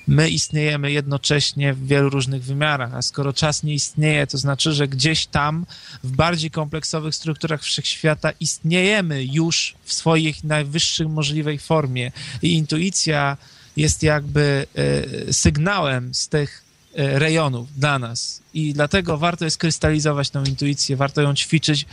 my 0.08 0.30
istniejemy 0.30 0.92
jednocześnie 0.92 1.74
w 1.74 1.86
wielu 1.86 2.10
różnych 2.10 2.42
wymiarach, 2.42 2.94
a 2.94 3.02
skoro 3.02 3.32
czas 3.32 3.62
nie 3.62 3.74
istnieje, 3.74 4.26
to 4.26 4.38
znaczy, 4.38 4.72
że 4.72 4.88
gdzieś 4.88 5.26
tam 5.26 5.66
w 6.04 6.10
bardziej 6.10 6.50
kompleksowych 6.50 7.14
strukturach 7.14 7.62
wszechświata 7.62 8.30
istniejemy 8.40 9.24
już 9.24 9.74
w 9.84 9.92
swojej 9.92 10.34
najwyższej 10.44 11.08
możliwej 11.08 11.58
formie. 11.58 12.12
I 12.42 12.52
intuicja 12.54 13.36
jest 13.76 14.02
jakby 14.02 14.66
e, 14.74 15.32
sygnałem 15.32 16.14
z 16.14 16.28
tych 16.28 16.64
e, 16.94 17.18
rejonów 17.18 17.78
dla 17.78 17.98
nas. 17.98 18.42
I 18.54 18.72
dlatego 18.72 19.18
warto 19.18 19.44
jest 19.44 19.58
krystalizować 19.58 20.30
tą 20.30 20.44
intuicję, 20.44 20.96
warto 20.96 21.22
ją 21.22 21.34
ćwiczyć 21.34 21.86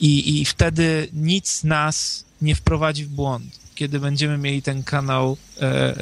i, 0.00 0.40
i 0.40 0.44
wtedy 0.44 1.08
nic 1.12 1.64
nas 1.64 2.24
nie 2.42 2.54
wprowadzi 2.54 3.04
w 3.04 3.08
błąd, 3.08 3.65
kiedy 3.76 4.00
będziemy 4.00 4.38
mieli 4.38 4.62
ten 4.62 4.82
kanał 4.82 5.36
e, 5.60 5.62
e, 5.62 5.96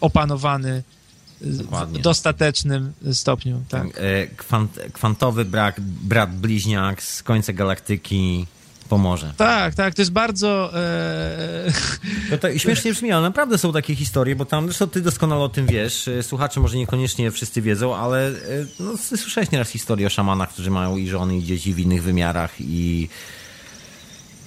opanowany 0.00 0.82
w 1.40 1.56
Dokładnie. 1.56 2.00
dostatecznym 2.00 2.92
stopniu. 3.12 3.62
Tak. 3.68 3.86
E, 3.96 4.26
Kwant, 4.26 4.78
kwantowy 4.92 5.44
brak, 5.44 5.80
brat 5.80 6.36
bliźniak 6.36 7.02
z 7.02 7.22
końca 7.22 7.52
galaktyki 7.52 8.46
pomoże. 8.88 9.32
Tak, 9.36 9.74
tak, 9.74 9.94
to 9.94 10.02
jest 10.02 10.12
bardzo. 10.12 10.70
E, 10.80 11.72
No 12.30 12.38
to 12.38 12.58
śmiesznie 12.58 12.92
brzmi, 12.92 13.12
ale 13.12 13.22
naprawdę 13.22 13.58
są 13.58 13.72
takie 13.72 13.94
historie, 13.94 14.36
bo 14.36 14.44
tam, 14.44 14.64
zresztą 14.64 14.86
ty 14.88 15.00
doskonale 15.00 15.40
o 15.40 15.48
tym 15.48 15.66
wiesz, 15.66 16.08
słuchacze 16.22 16.60
może 16.60 16.76
niekoniecznie 16.76 17.30
wszyscy 17.30 17.62
wiedzą, 17.62 17.96
ale 17.96 18.32
no, 18.80 18.96
słyszałeś 18.96 19.50
nieraz 19.50 19.68
historię 19.70 20.06
o 20.06 20.10
szamanach, 20.10 20.50
którzy 20.52 20.70
mają 20.70 20.96
i 20.96 21.08
żony, 21.08 21.36
i 21.36 21.44
dzieci 21.44 21.74
w 21.74 21.78
innych 21.78 22.02
wymiarach 22.02 22.54
i, 22.60 23.08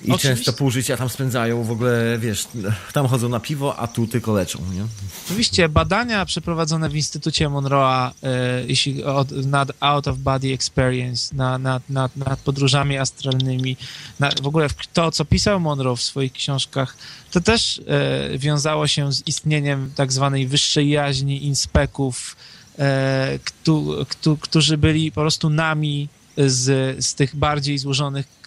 i 0.03 0.11
Oczywiście. 0.11 0.35
często 0.35 0.53
pół 0.53 0.71
życia 0.71 0.97
tam 0.97 1.09
spędzają, 1.09 1.63
w 1.63 1.71
ogóle, 1.71 2.17
wiesz, 2.19 2.47
tam 2.93 3.07
chodzą 3.07 3.29
na 3.29 3.39
piwo, 3.39 3.75
a 3.79 3.87
tu 3.87 4.07
tylko 4.07 4.33
leczą, 4.33 4.59
nie? 4.73 4.85
Oczywiście 5.25 5.69
badania 5.69 6.25
przeprowadzone 6.25 6.89
w 6.89 6.95
Instytucie 6.95 7.47
Monroe'a 7.47 8.11
e, 8.23 8.63
jeśli 8.67 9.03
od, 9.03 9.31
nad 9.31 9.71
out 9.79 10.07
of 10.07 10.17
body 10.17 10.53
experience, 10.53 11.35
na, 11.35 11.57
nad, 11.57 11.89
nad, 11.89 12.17
nad 12.17 12.39
podróżami 12.39 12.97
astralnymi, 12.97 13.77
na, 14.19 14.29
w 14.41 14.47
ogóle 14.47 14.67
to, 14.93 15.11
co 15.11 15.25
pisał 15.25 15.59
Monroe 15.59 15.95
w 15.95 16.01
swoich 16.01 16.33
książkach, 16.33 16.97
to 17.31 17.41
też 17.41 17.81
e, 17.87 18.37
wiązało 18.37 18.87
się 18.87 19.13
z 19.13 19.27
istnieniem 19.27 19.91
tak 19.95 20.11
zwanej 20.11 20.47
wyższej 20.47 20.89
jaźni 20.89 21.45
inspeków, 21.45 22.35
e, 22.79 23.39
któ, 23.43 24.05
któ, 24.09 24.37
którzy 24.37 24.77
byli 24.77 25.11
po 25.11 25.21
prostu 25.21 25.49
nami 25.49 26.09
z, 26.37 27.05
z 27.05 27.15
tych 27.15 27.35
bardziej 27.35 27.77
złożonych, 27.77 28.38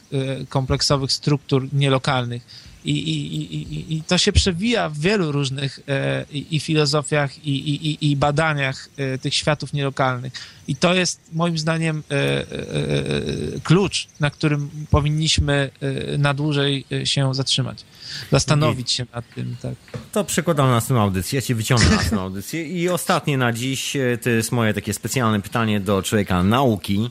kompleksowych 0.49 1.13
struktur 1.13 1.69
nielokalnych. 1.73 2.73
I, 2.85 2.91
i, 2.91 3.37
i, 3.57 3.97
i, 3.97 4.03
to 4.03 4.19
się 4.19 4.33
przewija 4.33 4.89
w 4.89 4.99
wielu 4.99 5.33
różnych 5.33 5.81
e, 5.89 6.25
i, 6.33 6.61
filozofiach, 6.61 7.47
i, 7.47 7.51
i, 7.51 7.91
i- 7.91 8.11
i 8.11 8.17
badaniach 8.17 8.89
e, 8.97 9.19
tych 9.19 9.35
światów 9.35 9.73
nielokalnych. 9.73 10.33
I 10.69 10.77
to 10.77 10.95
jest 10.95 11.21
moim 11.33 11.59
zdaniem 11.59 12.03
e, 12.11 12.15
e, 12.15 12.43
e, 12.43 13.61
klucz, 13.65 14.09
na 14.21 14.31
którym 14.31 14.71
powinniśmy 14.91 15.71
e, 16.15 16.19
na 16.19 16.35
dłużej 16.35 16.85
się 17.05 17.35
zatrzymać. 17.35 17.85
Zastanowić 18.33 18.93
się 18.93 19.07
nad 19.15 19.35
tym, 19.35 19.57
tak. 19.63 19.75
To 20.13 20.25
przekładam 20.25 20.67
na 20.67 20.73
następną 20.73 21.03
audycję, 21.03 21.37
ja 21.37 21.43
cię 21.43 21.55
wyciągnę 21.55 21.89
na 21.91 21.95
następną 21.97 22.21
audycję 22.21 22.69
i 22.69 22.89
ostatnie 22.89 23.39
na 23.39 23.53
dziś, 23.53 23.97
to 24.23 24.31
jest 24.31 24.53
moje 24.53 24.75
takie 24.75 24.93
specjalne 24.95 25.41
pytanie 25.43 25.81
do 25.81 26.03
człowieka 26.03 26.43
nauki 26.43 27.11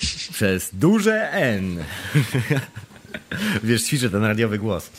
przez 0.34 0.70
duże 0.72 1.30
N. 1.32 1.84
Wiesz, 3.62 3.82
ćwiczę 3.82 4.10
ten 4.10 4.24
radiowy 4.24 4.58
głos. 4.58 4.90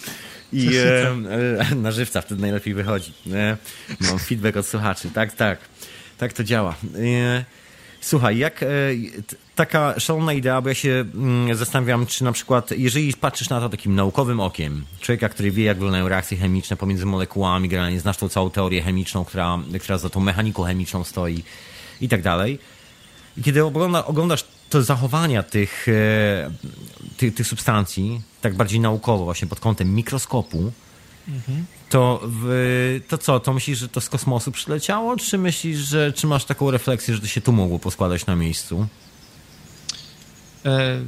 I 0.54 0.78
e, 0.78 1.08
e, 1.72 1.76
na 1.76 1.92
żywca 1.92 2.22
wtedy 2.22 2.42
najlepiej 2.42 2.74
wychodzi. 2.74 3.14
E, 3.34 3.58
mam 4.02 4.20
feedback 4.20 4.58
od 4.58 4.68
słuchaczy. 4.68 5.10
Tak, 5.14 5.34
tak. 5.34 5.60
Tak 6.18 6.34
to 6.34 6.44
działa. 6.44 6.76
E, 6.96 7.46
słuchaj, 8.02 8.38
jak 8.38 8.64
e, 8.64 8.68
taka 9.56 10.00
szalona 10.00 10.34
idea, 10.34 10.62
bo 10.62 10.70
ja 10.70 10.76
się 10.76 11.06
mm, 11.14 11.56
zastanawiam, 11.56 12.06
czy 12.06 12.24
na 12.24 12.32
przykład, 12.32 12.72
jeżeli 12.72 13.14
patrzysz 13.14 13.50
na 13.50 13.60
to 13.60 13.70
takim 13.70 13.96
naukowym 13.96 14.40
okiem, 14.40 14.86
człowieka, 15.00 15.30
który 15.30 15.52
wie, 15.52 15.64
jak 15.64 15.78
wyglądają 15.78 16.10
reakcje 16.10 16.38
chemiczne 16.38 16.78
pomiędzy 16.78 17.06
molekułami, 17.06 17.70
generalnie 17.70 18.00
znasz 18.00 18.18
tą 18.18 18.30
całą 18.30 18.50
teorię 18.50 18.82
chemiczną, 18.82 19.26
która, 19.26 19.60
która 19.82 19.98
za 19.98 20.10
tą 20.10 20.20
mechaniką 20.20 20.64
chemiczną 20.64 21.04
stoi 21.04 21.44
i 22.02 22.10
tak 22.10 22.22
dalej. 22.22 22.60
I 23.38 23.44
kiedy 23.44 23.66
ogląda, 23.66 24.06
oglądasz 24.06 24.46
to 24.72 24.84
zachowania 24.84 25.44
tych, 25.44 25.88
e, 25.88 26.52
tych, 27.18 27.36
tych 27.36 27.48
substancji, 27.48 28.22
tak 28.42 28.56
bardziej 28.56 28.80
naukowo, 28.80 29.24
właśnie 29.24 29.48
pod 29.48 29.60
kątem 29.60 29.96
mikroskopu, 29.96 30.72
to, 31.90 32.22
w, 32.24 33.00
to 33.08 33.18
co, 33.18 33.40
to 33.40 33.54
myślisz, 33.54 33.80
że 33.80 33.88
to 33.88 34.02
z 34.02 34.10
kosmosu 34.10 34.52
przyleciało, 34.52 35.18
czy 35.18 35.38
myślisz, 35.38 35.78
że, 35.78 36.14
czy 36.14 36.28
masz 36.28 36.46
taką 36.46 36.72
refleksję, 36.72 37.16
że 37.16 37.22
to 37.22 37.28
się 37.28 37.42
tu 37.42 37.52
mogło 37.52 37.80
poskładać 37.80 38.26
na 38.26 38.36
miejscu? 38.36 38.88
e, 40.66 41.02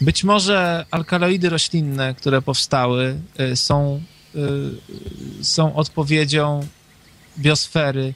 być 0.00 0.24
może 0.24 0.86
alkaloidy 0.90 1.48
roślinne, 1.48 2.14
które 2.14 2.42
powstały, 2.42 3.20
e, 3.38 3.56
są, 3.56 4.02
są 5.42 5.74
odpowiedzią 5.74 6.66
biosfery 7.38 8.14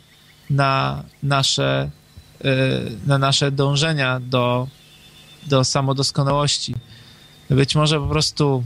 na 0.50 1.04
nasze, 1.22 1.90
na 3.06 3.18
nasze 3.18 3.50
dążenia 3.50 4.20
do, 4.20 4.68
do 5.46 5.64
samodoskonałości. 5.64 6.74
Być 7.50 7.74
może 7.74 8.00
po 8.00 8.06
prostu 8.06 8.64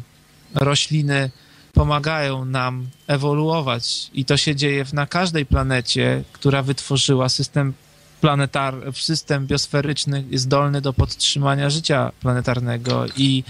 rośliny 0.55 1.31
pomagają 1.73 2.45
nam 2.45 2.89
ewoluować 3.07 4.11
i 4.15 4.25
to 4.25 4.37
się 4.37 4.57
dzieje 4.57 4.85
na 4.93 5.07
każdej 5.07 5.47
planecie, 5.47 6.25
która 6.33 6.63
wytworzyła 6.63 7.29
system 7.29 7.73
planetar, 8.21 8.75
system 8.95 9.47
biosferyczny 9.47 10.25
zdolny 10.33 10.81
do 10.81 10.93
podtrzymania 10.93 11.71
życia 11.71 12.13
planetarnego 12.21 13.07
i 13.17 13.45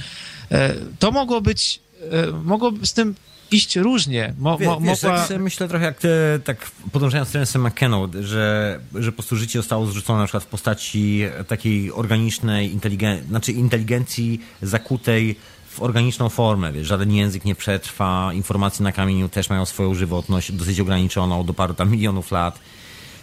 e, 0.50 0.74
to 0.98 1.10
mogło 1.10 1.40
być, 1.40 1.80
e, 2.10 2.32
mogło 2.32 2.72
z 2.82 2.92
tym 2.92 3.14
iść 3.52 3.76
różnie. 3.76 4.34
Mo, 4.38 4.58
Wie, 4.58 4.66
mo, 4.66 4.80
wiesz, 4.80 5.02
mogła... 5.02 5.26
tak 5.26 5.40
myślę 5.40 5.68
trochę 5.68 5.84
jak 5.84 5.98
te, 5.98 6.40
tak 6.44 6.70
podążając 6.92 7.30
trendem 7.30 7.66
McKenna, 7.66 7.98
że, 8.20 8.80
że 8.94 9.12
po 9.12 9.16
prostu 9.16 9.36
życie 9.36 9.58
zostało 9.58 9.86
zrzucone 9.86 10.18
na 10.18 10.24
przykład 10.24 10.44
w 10.44 10.46
postaci 10.46 11.22
takiej 11.48 11.92
organicznej 11.92 12.72
inteligencji, 12.72 13.28
znaczy 13.28 13.52
inteligencji 13.52 14.40
zakutej 14.62 15.36
w 15.68 15.82
organiczną 15.82 16.28
formę, 16.28 16.72
wiesz, 16.72 16.86
żaden 16.86 17.12
język 17.12 17.44
nie 17.44 17.54
przetrwa, 17.54 18.30
informacje 18.34 18.82
na 18.84 18.92
kamieniu 18.92 19.28
też 19.28 19.50
mają 19.50 19.66
swoją 19.66 19.94
żywotność 19.94 20.52
dosyć 20.52 20.80
ograniczoną 20.80 21.44
do 21.44 21.54
paru 21.54 21.74
tam 21.74 21.90
milionów 21.90 22.30
lat. 22.30 22.58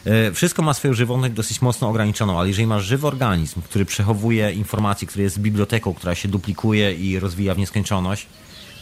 E, 0.06 0.32
Wszystko 0.32 0.62
ma 0.62 0.74
swoją 0.74 0.94
żywotność 0.94 1.34
dosyć 1.34 1.62
mocno 1.62 1.90
ograniczoną, 1.90 2.40
ale 2.40 2.48
jeżeli 2.48 2.68
masz 2.68 2.86
żywy 2.86 3.08
organizm, 3.08 3.62
który 3.62 3.86
przechowuje 3.86 4.52
informacje, 4.52 5.08
który 5.08 5.24
jest 5.24 5.40
biblioteką, 5.40 5.94
która 5.94 6.16
się 6.16 6.28
duplikuje 6.28 6.94
i 6.94 7.20
rozwija 7.20 7.56
w 7.56 7.58
nieskończoność, 7.58 8.28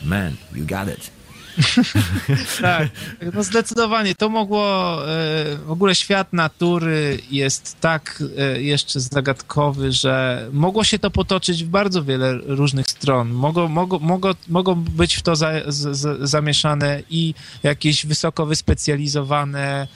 man, 0.04 0.36
you 0.56 0.66
got 0.66 0.98
it. 0.98 1.17
Tak, 2.62 2.90
no 3.34 3.44
zdecydowanie. 3.44 4.16
To 4.16 4.30
mogło. 4.30 4.98
e, 5.10 5.58
W 5.66 5.72
ogóle 5.72 5.96
świat 5.96 6.34
natury 6.34 7.20
jest 7.32 7.80
tak 7.80 8.24
e, 8.38 8.62
jeszcze 8.62 9.00
zagadkowy, 9.00 9.92
że 9.92 10.48
mogło 10.54 10.84
się 10.84 11.00
to 11.00 11.12
potoczyć 11.12 11.64
w 11.64 11.68
bardzo 11.68 12.04
wiele 12.04 12.34
różnych 12.34 12.88
stron. 12.88 13.30
Mogą, 13.30 13.68
mogą, 13.68 14.00
mogą, 14.00 14.32
mogą 14.48 14.76
być 14.76 15.16
w 15.16 15.22
to 15.22 15.36
za, 15.36 15.52
z, 15.68 16.30
zamieszane 16.30 17.04
i 17.10 17.34
jakieś 17.64 18.06
wysoko 18.06 18.46
wyspecjalizowane 18.46 19.88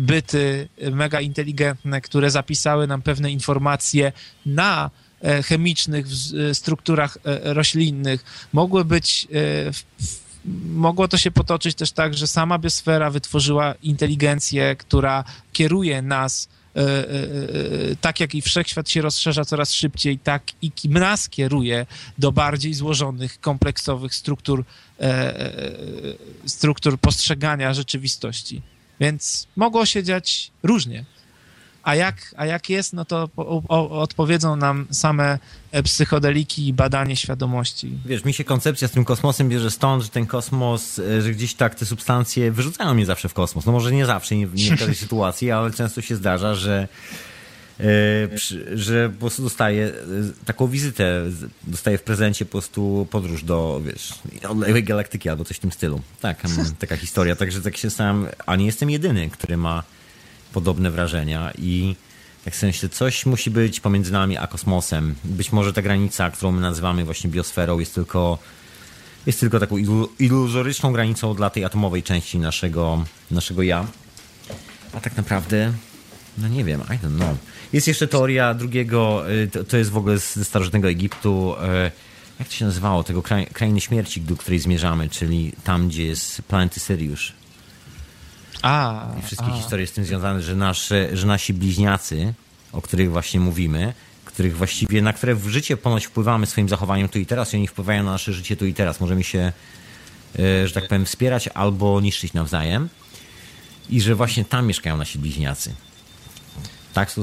byty 0.00 0.68
mega 0.92 1.20
inteligentne, 1.20 2.00
które 2.00 2.30
zapisały 2.30 2.86
nam 2.86 3.02
pewne 3.02 3.30
informacje 3.30 4.12
na 4.46 4.90
e, 5.22 5.42
chemicznych 5.42 6.06
strukturach 6.52 7.18
roślinnych. 7.44 8.24
Mogły 8.52 8.84
być 8.84 9.28
w, 9.72 9.82
mogło 10.64 11.08
to 11.08 11.18
się 11.18 11.30
potoczyć 11.30 11.74
też 11.74 11.92
tak, 11.92 12.14
że 12.14 12.26
sama 12.26 12.58
biosfera 12.58 13.10
wytworzyła 13.10 13.74
inteligencję, 13.82 14.76
która 14.76 15.24
kieruje 15.52 16.02
nas 16.02 16.48
e, 16.76 16.80
e, 16.80 16.84
e, 16.84 17.96
tak 18.00 18.20
jak 18.20 18.34
i 18.34 18.42
wszechświat 18.42 18.90
się 18.90 19.02
rozszerza 19.02 19.44
coraz 19.44 19.72
szybciej, 19.72 20.18
tak 20.18 20.42
i 20.62 20.72
nas 20.88 21.28
kieruje 21.28 21.86
do 22.18 22.32
bardziej 22.32 22.74
złożonych, 22.74 23.40
kompleksowych 23.40 24.14
struktur, 24.14 24.64
struktur 26.46 26.98
postrzegania 26.98 27.74
rzeczywistości. 27.74 28.62
Więc 29.00 29.46
mogło 29.56 29.86
się 29.86 30.02
dziać 30.02 30.50
różnie. 30.62 31.04
A 31.90 31.94
jak, 31.94 32.34
a 32.36 32.46
jak 32.46 32.70
jest, 32.70 32.92
no 32.92 33.04
to 33.04 33.28
o, 33.36 34.00
odpowiedzą 34.00 34.56
nam 34.56 34.86
same 34.90 35.38
e, 35.72 35.82
psychodeliki 35.82 36.68
i 36.68 36.72
badanie 36.72 37.16
świadomości. 37.16 37.98
Wiesz, 38.06 38.24
mi 38.24 38.32
się 38.32 38.44
koncepcja 38.44 38.88
z 38.88 38.90
tym 38.90 39.04
kosmosem 39.04 39.48
bierze 39.48 39.70
stąd, 39.70 40.02
że 40.02 40.08
ten 40.08 40.26
kosmos, 40.26 40.98
e, 40.98 41.22
że 41.22 41.30
gdzieś 41.30 41.54
tak 41.54 41.74
te 41.74 41.86
substancje 41.86 42.52
wyrzucają 42.52 42.94
mnie 42.94 43.06
zawsze 43.06 43.28
w 43.28 43.34
kosmos. 43.34 43.66
No 43.66 43.72
może 43.72 43.92
nie 43.92 44.06
zawsze, 44.06 44.36
nie, 44.36 44.46
nie 44.54 44.76
w 44.76 44.78
każdej 44.78 44.94
sytuacji, 45.04 45.50
ale 45.50 45.70
często 45.70 46.00
się 46.00 46.16
zdarza, 46.16 46.54
że 46.54 46.88
e, 47.80 47.84
że 48.74 49.10
po 49.10 49.20
prostu 49.20 49.42
dostaję 49.42 49.92
taką 50.44 50.66
wizytę, 50.66 51.24
dostaję 51.64 51.98
w 51.98 52.02
prezencie 52.02 52.44
po 52.44 52.50
prostu 52.50 53.06
podróż 53.10 53.44
do, 53.44 53.80
wiesz, 53.84 54.14
odległej 54.48 54.84
galaktyki 54.84 55.28
albo 55.28 55.44
coś 55.44 55.56
w 55.56 55.60
tym 55.60 55.72
stylu. 55.72 56.00
Tak, 56.20 56.42
taka 56.78 56.96
historia. 56.96 57.36
Także 57.36 57.60
tak 57.60 57.76
się 57.76 57.90
sam, 57.90 58.26
a 58.46 58.56
nie 58.56 58.66
jestem 58.66 58.90
jedyny, 58.90 59.30
który 59.30 59.56
ma 59.56 59.82
podobne 60.52 60.90
wrażenia 60.90 61.52
i 61.58 61.96
tak 62.44 62.56
sobie 62.56 62.72
myślę, 62.72 62.88
coś 62.88 63.26
musi 63.26 63.50
być 63.50 63.80
pomiędzy 63.80 64.12
nami 64.12 64.36
a 64.36 64.46
kosmosem. 64.46 65.14
Być 65.24 65.52
może 65.52 65.72
ta 65.72 65.82
granica, 65.82 66.30
którą 66.30 66.52
my 66.52 66.60
nazywamy 66.60 67.04
właśnie 67.04 67.30
biosferą, 67.30 67.78
jest 67.78 67.94
tylko, 67.94 68.38
jest 69.26 69.40
tylko 69.40 69.60
taką 69.60 69.76
ilu- 69.76 70.08
iluzoryczną 70.18 70.92
granicą 70.92 71.34
dla 71.34 71.50
tej 71.50 71.64
atomowej 71.64 72.02
części 72.02 72.38
naszego, 72.38 73.04
naszego 73.30 73.62
ja. 73.62 73.86
A 74.92 75.00
tak 75.00 75.16
naprawdę, 75.16 75.72
no 76.38 76.48
nie 76.48 76.64
wiem, 76.64 76.80
I 76.80 77.06
don't 77.06 77.16
know. 77.16 77.36
Jest 77.72 77.88
jeszcze 77.88 78.08
teoria 78.08 78.54
drugiego, 78.54 79.30
y, 79.30 79.48
to, 79.48 79.64
to 79.64 79.76
jest 79.76 79.90
w 79.90 79.96
ogóle 79.96 80.18
ze 80.18 80.44
starożytnego 80.44 80.88
Egiptu, 80.88 81.54
y, 81.86 81.90
jak 82.38 82.48
to 82.48 82.54
się 82.54 82.64
nazywało, 82.64 83.04
tego 83.04 83.22
kraj, 83.22 83.46
krainy 83.46 83.80
śmierci, 83.80 84.20
do 84.20 84.36
której 84.36 84.58
zmierzamy, 84.58 85.08
czyli 85.08 85.52
tam, 85.64 85.88
gdzie 85.88 86.06
jest 86.06 86.42
planety 86.42 86.80
Syriusz. 86.80 87.39
A, 88.62 89.06
I 89.18 89.22
wszystkie 89.22 89.46
a. 89.46 89.56
historie 89.56 89.86
z 89.86 89.92
tym 89.92 90.04
związane, 90.04 90.42
że, 90.42 90.56
nasze, 90.56 91.16
że 91.16 91.26
nasi 91.26 91.54
bliźniacy, 91.54 92.34
o 92.72 92.82
których 92.82 93.10
właśnie 93.10 93.40
mówimy, 93.40 93.92
których 94.40 94.56
właściwie, 94.56 95.02
na 95.02 95.12
które 95.12 95.34
w 95.34 95.48
życie 95.48 95.76
ponoć 95.76 96.06
wpływamy 96.06 96.46
swoim 96.46 96.68
zachowaniem 96.68 97.08
tu 97.08 97.18
i 97.18 97.26
teraz 97.26 97.54
i 97.54 97.56
oni 97.56 97.68
wpływają 97.68 98.02
na 98.02 98.10
nasze 98.10 98.32
życie 98.32 98.56
tu 98.56 98.66
i 98.66 98.74
teraz. 98.74 99.00
Możemy 99.00 99.24
się, 99.24 99.52
e, 100.38 100.68
że 100.68 100.74
tak 100.74 100.88
powiem, 100.88 101.04
wspierać 101.04 101.48
albo 101.48 102.00
niszczyć 102.00 102.32
nawzajem 102.32 102.88
i 103.90 104.00
że 104.00 104.14
właśnie 104.14 104.44
tam 104.44 104.66
mieszkają 104.66 104.96
nasi 104.96 105.18
bliźniacy. 105.18 105.74
Tak 106.92 107.10
są 107.10 107.22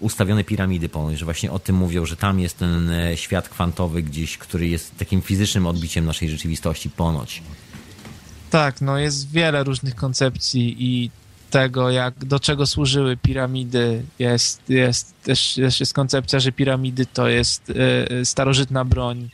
ustawione 0.00 0.44
piramidy 0.44 0.88
ponoć, 0.88 1.18
że 1.18 1.24
właśnie 1.24 1.50
o 1.50 1.58
tym 1.58 1.76
mówią, 1.76 2.06
że 2.06 2.16
tam 2.16 2.40
jest 2.40 2.58
ten 2.58 2.90
e, 2.90 3.16
świat 3.16 3.48
kwantowy 3.48 4.02
gdzieś, 4.02 4.38
który 4.38 4.68
jest 4.68 4.98
takim 4.98 5.22
fizycznym 5.22 5.66
odbiciem 5.66 6.04
naszej 6.04 6.30
rzeczywistości 6.30 6.90
ponoć. 6.90 7.42
Tak, 8.54 8.80
no 8.80 8.98
jest 8.98 9.30
wiele 9.30 9.64
różnych 9.64 9.94
koncepcji 9.94 10.76
i 10.78 11.10
tego, 11.50 11.90
jak, 11.90 12.24
do 12.24 12.40
czego 12.40 12.66
służyły 12.66 13.16
piramidy. 13.16 14.04
Jest, 14.18 14.62
jest 14.68 15.14
też, 15.22 15.54
też 15.54 15.80
jest 15.80 15.94
koncepcja, 15.94 16.40
że 16.40 16.52
piramidy 16.52 17.06
to 17.06 17.28
jest 17.28 17.72
e, 18.20 18.24
starożytna 18.24 18.84
broń, 18.84 19.30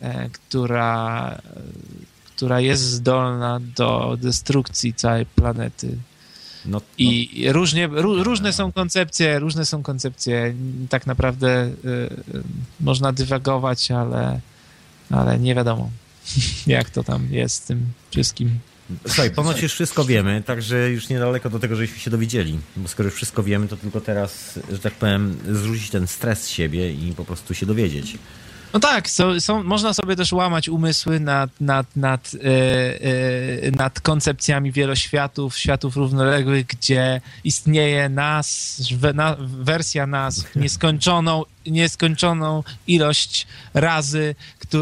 e, 0.00 0.30
która, 0.30 1.38
która 2.36 2.60
jest 2.60 2.82
zdolna 2.82 3.60
do 3.76 4.16
destrukcji 4.20 4.94
całej 4.94 5.26
planety. 5.26 5.98
No, 6.64 6.80
I 6.98 7.44
różnie, 7.52 7.86
ró, 7.86 8.22
różne 8.22 8.52
są 8.52 8.72
koncepcje, 8.72 9.38
różne 9.38 9.64
są 9.66 9.82
koncepcje. 9.82 10.54
Tak 10.88 11.06
naprawdę 11.06 11.48
e, 11.50 11.70
można 12.80 13.12
dywagować, 13.12 13.90
ale, 13.90 14.40
ale 15.10 15.38
nie 15.38 15.54
wiadomo, 15.54 15.90
jak 16.66 16.90
to 16.90 17.04
tam 17.04 17.28
jest 17.30 17.54
z 17.56 17.60
tym 17.60 17.86
wszystkim. 18.10 18.58
Słuchaj, 19.06 19.30
ponoć 19.30 19.62
już 19.62 19.72
wszystko 19.72 20.04
wiemy, 20.04 20.42
także 20.46 20.90
już 20.90 21.08
niedaleko 21.08 21.50
do 21.50 21.58
tego, 21.58 21.76
żebyśmy 21.76 21.98
się 21.98 22.10
dowiedzieli. 22.10 22.58
Bo 22.76 22.88
skoro 22.88 23.06
już 23.06 23.14
wszystko 23.14 23.42
wiemy, 23.42 23.68
to 23.68 23.76
tylko 23.76 24.00
teraz, 24.00 24.58
że 24.72 24.78
tak 24.78 24.92
powiem, 24.92 25.38
zrzucić 25.50 25.90
ten 25.90 26.06
stres 26.06 26.42
z 26.42 26.48
siebie 26.48 26.92
i 26.92 27.12
po 27.12 27.24
prostu 27.24 27.54
się 27.54 27.66
dowiedzieć. 27.66 28.18
No 28.72 28.80
tak, 28.80 29.10
są, 29.10 29.40
są, 29.40 29.62
można 29.62 29.94
sobie 29.94 30.16
też 30.16 30.32
łamać 30.32 30.68
umysły 30.68 31.20
nad, 31.20 31.60
nad, 31.60 31.96
nad, 31.96 32.32
e, 32.34 33.70
nad 33.70 34.00
koncepcjami 34.00 34.72
wieloświatów, 34.72 35.58
światów 35.58 35.96
równoległych, 35.96 36.66
gdzie 36.66 37.20
istnieje 37.44 38.08
nas, 38.08 38.80
we- 38.96 39.12
na, 39.12 39.36
wersja 39.40 40.06
nas 40.06 40.44
nieskończoną, 40.56 41.42
nieskończoną 41.66 42.62
ilość 42.86 43.46
razy 43.74 44.34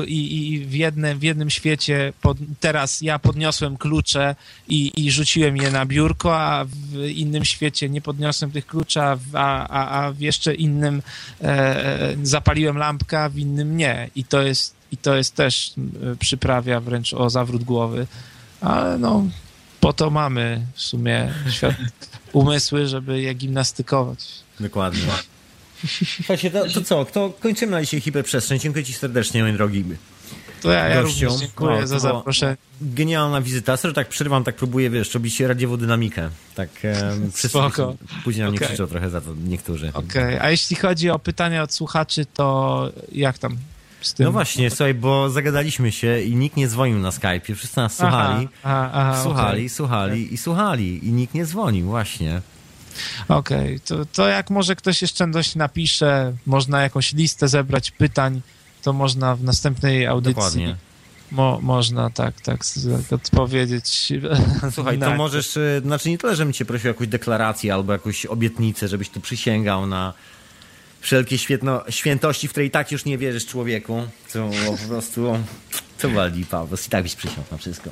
i, 0.06 0.52
i 0.52 0.66
w, 0.66 0.74
jednym, 0.74 1.18
w 1.18 1.22
jednym 1.22 1.50
świecie 1.50 2.12
pod, 2.22 2.38
teraz 2.60 3.02
ja 3.02 3.18
podniosłem 3.18 3.76
klucze 3.76 4.36
i, 4.68 4.92
i 4.96 5.10
rzuciłem 5.10 5.56
je 5.56 5.70
na 5.70 5.86
biurko, 5.86 6.38
a 6.38 6.64
w 6.64 6.94
innym 7.08 7.44
świecie 7.44 7.88
nie 7.88 8.00
podniosłem 8.00 8.50
tych 8.50 8.66
kluczy, 8.66 9.00
a, 9.00 9.16
a, 9.32 10.04
a, 10.04 10.12
w 10.12 10.20
jeszcze 10.20 10.54
innym 10.54 11.02
e, 11.42 12.16
zapaliłem 12.22 12.78
lampkę, 12.78 13.30
w 13.30 13.38
innym 13.38 13.76
nie. 13.76 14.10
I 14.14 14.24
to 14.24 14.42
jest, 14.42 14.74
i 14.92 14.96
to 14.96 15.16
jest 15.16 15.34
też 15.34 15.74
e, 16.12 16.16
przyprawia 16.16 16.80
wręcz 16.80 17.14
o 17.14 17.30
zawrót 17.30 17.64
głowy. 17.64 18.06
Ale 18.60 18.98
no, 18.98 19.22
po 19.80 19.92
to 19.92 20.10
mamy 20.10 20.66
w 20.74 20.80
sumie 20.80 21.32
świat, 21.50 21.74
umysły, 22.32 22.86
żeby 22.86 23.20
je 23.20 23.34
gimnastykować. 23.34 24.24
Dokładnie. 24.60 25.02
Słuchajcie, 26.16 26.50
to, 26.50 26.68
to 26.68 26.82
co? 26.82 27.04
To 27.04 27.32
kończymy 27.40 27.72
na 27.72 27.80
dzisiaj 27.82 28.00
hiperprzestrzeń. 28.00 28.58
Dziękuję 28.60 28.84
Ci 28.84 28.92
serdecznie, 28.92 29.42
mój 29.42 29.52
drogi. 29.52 29.84
to 30.62 30.70
ja, 30.70 30.88
ja 30.88 31.00
również 31.00 31.32
dziękuję 31.40 31.78
No, 31.80 31.86
za 31.86 31.98
zaproszenie. 31.98 32.56
Genialna 32.80 33.40
wizyta. 33.40 33.76
Sorry, 33.76 33.94
tak 33.94 34.08
przerwam, 34.08 34.44
tak 34.44 34.54
próbuję, 34.56 34.90
wiesz, 34.90 35.14
robić 35.14 35.40
radiową 35.40 35.76
dynamikę. 35.76 36.30
Tak, 36.54 36.68
wszyscy 37.32 37.48
Spoko. 37.48 37.96
później 38.24 38.44
na 38.44 38.50
mnie 38.50 38.58
krzyczą 38.60 38.86
trochę 38.86 39.10
za 39.10 39.20
to, 39.20 39.34
niektórzy. 39.46 39.90
Okej, 39.94 40.38
a 40.38 40.50
jeśli 40.50 40.76
chodzi 40.76 41.10
o 41.10 41.18
pytania 41.18 41.62
od 41.62 41.72
słuchaczy, 41.74 42.26
to 42.34 42.90
jak 43.12 43.38
tam 43.38 43.56
z 44.00 44.14
tym? 44.14 44.24
No 44.26 44.32
właśnie, 44.32 44.70
słuchaj, 44.70 44.94
bo 44.94 45.30
zagadaliśmy 45.30 45.92
się 45.92 46.20
i 46.20 46.36
nikt 46.36 46.56
nie 46.56 46.68
dzwonił 46.68 46.98
na 46.98 47.10
Skype'ie, 47.10 47.54
wszyscy 47.54 47.76
nas 47.76 47.96
słuchali. 47.96 48.48
Aha, 48.62 48.90
aha, 48.92 49.10
aha, 49.10 49.22
Słuchali, 49.22 49.58
okej. 49.58 49.68
słuchali 49.68 50.34
i 50.34 50.36
słuchali 50.36 51.08
i 51.08 51.12
nikt 51.12 51.34
nie 51.34 51.46
dzwonił, 51.46 51.86
właśnie. 51.86 52.40
Okej, 53.28 53.80
to, 53.80 54.06
to 54.06 54.28
jak 54.28 54.50
może 54.50 54.76
ktoś 54.76 55.02
jeszcze 55.02 55.32
coś 55.32 55.54
napisze, 55.54 56.32
można 56.46 56.82
jakąś 56.82 57.12
listę 57.12 57.48
zebrać 57.48 57.90
pytań, 57.90 58.40
to 58.82 58.92
można 58.92 59.36
w 59.36 59.42
następnej 59.42 60.06
audycji 60.06 60.34
Dokładnie. 60.34 60.76
Mo, 61.30 61.58
można 61.62 62.10
tak, 62.10 62.40
tak 62.40 62.60
odpowiedzieć. 63.10 64.12
Słuchaj, 64.72 64.98
to 64.98 65.10
na- 65.10 65.16
możesz, 65.24 65.56
e, 65.56 65.80
znaczy 65.84 66.10
nie 66.10 66.18
tyle, 66.18 66.36
żebym 66.36 66.52
cię 66.52 66.64
prosił 66.64 66.88
o 66.88 66.92
jakąś 66.92 67.08
deklarację 67.08 67.74
albo 67.74 67.92
jakąś 67.92 68.26
obietnicę, 68.26 68.88
żebyś 68.88 69.08
tu 69.08 69.20
przysięgał 69.20 69.86
na 69.86 70.12
wszelkie 71.00 71.38
świetno, 71.38 71.84
świętości, 71.88 72.48
w 72.48 72.50
które 72.50 72.66
i 72.66 72.70
tak 72.70 72.92
już 72.92 73.04
nie 73.04 73.18
wierzysz 73.18 73.46
człowieku, 73.46 74.02
co 74.28 74.50
po 74.66 74.88
prostu, 74.88 75.38
co 76.08 76.10
wali 76.14 76.46
Paweł, 76.46 76.78
i 76.86 76.90
tak 76.90 77.02
byś 77.02 77.14
przysiągł 77.14 77.50
na 77.50 77.58
wszystko. 77.58 77.90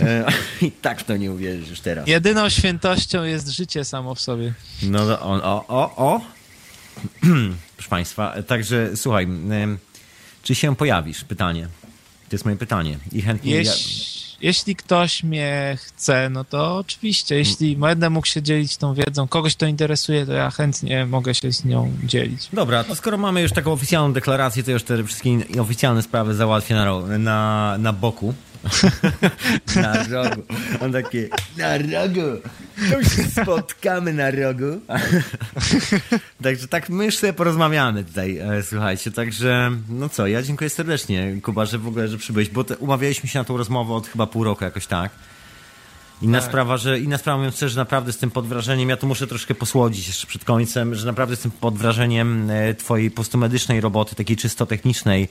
E, 0.00 0.24
I 0.66 0.72
tak 0.72 1.00
w 1.00 1.04
to 1.04 1.16
nie 1.16 1.32
uwierzysz 1.32 1.70
już 1.70 1.80
teraz. 1.80 2.08
Jedyną 2.08 2.48
świętością 2.48 3.24
jest 3.24 3.48
życie 3.48 3.84
samo 3.84 4.14
w 4.14 4.20
sobie. 4.20 4.54
No 4.82 5.06
to 5.06 5.20
on, 5.20 5.40
o, 5.44 5.64
o, 5.68 5.96
o. 5.96 6.20
Proszę 7.76 7.90
Państwa, 7.90 8.34
e, 8.34 8.42
także 8.42 8.96
słuchaj, 8.96 9.28
czy 10.42 10.54
się 10.54 10.76
pojawisz? 10.76 11.24
Pytanie. 11.24 11.68
To 12.28 12.34
jest 12.34 12.44
moje 12.44 12.56
pytanie. 12.56 12.98
I 13.12 13.22
chętnie. 13.22 13.62
Ja... 13.62 13.72
Jeś, 14.40 14.56
jeśli 14.56 14.76
ktoś 14.76 15.22
mnie 15.22 15.78
chce, 15.80 16.30
no 16.30 16.44
to 16.44 16.76
oczywiście. 16.76 17.36
Jeśli 17.36 17.76
będę 17.76 18.10
mógł 18.10 18.26
się 18.26 18.42
dzielić 18.42 18.76
tą 18.76 18.94
wiedzą, 18.94 19.28
kogoś 19.28 19.56
to 19.56 19.66
interesuje, 19.66 20.26
to 20.26 20.32
ja 20.32 20.50
chętnie 20.50 21.06
mogę 21.06 21.34
się 21.34 21.52
z 21.52 21.64
nią 21.64 21.92
dzielić. 22.04 22.48
Dobra, 22.52 22.84
to 22.84 22.94
skoro 22.94 23.18
mamy 23.18 23.42
już 23.42 23.52
taką 23.52 23.72
oficjalną 23.72 24.12
deklarację, 24.12 24.62
to 24.62 24.70
już 24.70 24.82
te 24.82 25.04
wszystkie 25.04 25.30
oficjalne 25.60 26.02
sprawy 26.02 26.34
załatwię 26.34 26.74
na, 26.74 27.18
na, 27.18 27.76
na 27.78 27.92
boku. 27.92 28.34
na 29.76 30.02
rogu. 30.02 30.42
On 30.80 30.92
takie, 30.92 31.28
na 31.56 31.78
rogu. 31.78 32.40
To 32.90 33.04
się 33.04 33.42
spotkamy 33.42 34.12
na 34.12 34.30
rogu. 34.30 34.80
także 36.42 36.68
tak 36.68 36.88
my 36.90 37.10
sobie 37.10 37.32
porozmawiamy 37.32 38.04
tutaj, 38.04 38.38
e, 38.38 38.62
słuchajcie. 38.62 39.10
Także, 39.10 39.70
no 39.88 40.08
co, 40.08 40.26
ja 40.26 40.42
dziękuję 40.42 40.70
serdecznie, 40.70 41.40
Kuba, 41.42 41.66
że 41.66 41.78
w 41.78 41.88
ogóle, 41.88 42.08
że 42.08 42.18
przybyłeś, 42.18 42.48
bo 42.48 42.64
te, 42.64 42.76
umawialiśmy 42.76 43.28
się 43.28 43.38
na 43.38 43.44
tą 43.44 43.56
rozmowę 43.56 43.94
od 43.94 44.08
chyba 44.08 44.26
pół 44.26 44.44
roku 44.44 44.64
jakoś 44.64 44.86
tak. 44.86 45.10
Inna 46.22 46.38
Tak. 46.38 46.48
sprawa, 46.48 46.76
że 46.76 47.00
inna 47.00 47.18
sprawa, 47.18 47.36
mówiąc 47.36 47.56
szczerze, 47.56 47.76
naprawdę 47.76 48.08
jestem 48.08 48.30
pod 48.30 48.46
wrażeniem, 48.46 48.88
ja 48.88 48.96
to 48.96 49.06
muszę 49.06 49.26
troszkę 49.26 49.54
posłodzić 49.54 50.06
jeszcze 50.06 50.26
przed 50.26 50.44
końcem, 50.44 50.94
że 50.94 51.06
naprawdę 51.06 51.32
jestem 51.32 51.50
pod 51.50 51.78
wrażeniem 51.78 52.50
e, 52.50 52.74
twojej 52.74 53.10
postomedycznej 53.10 53.80
roboty, 53.80 54.14
takiej 54.14 54.36
czysto 54.36 54.66
technicznej, 54.66 55.28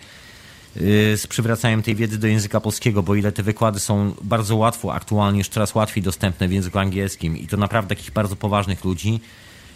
z 1.15 1.27
przywracaniem 1.27 1.81
tej 1.83 1.95
wiedzy 1.95 2.17
do 2.17 2.27
języka 2.27 2.59
polskiego, 2.59 3.03
bo 3.03 3.15
ile 3.15 3.31
te 3.31 3.43
wykłady 3.43 3.79
są 3.79 4.13
bardzo 4.21 4.55
łatwo, 4.55 4.93
aktualnie 4.93 5.37
już 5.37 5.47
coraz 5.49 5.75
łatwiej 5.75 6.03
dostępne 6.03 6.47
w 6.47 6.51
języku 6.51 6.79
angielskim 6.79 7.37
i 7.37 7.47
to 7.47 7.57
naprawdę 7.57 7.95
takich 7.95 8.11
bardzo 8.11 8.35
poważnych 8.35 8.85
ludzi, 8.85 9.19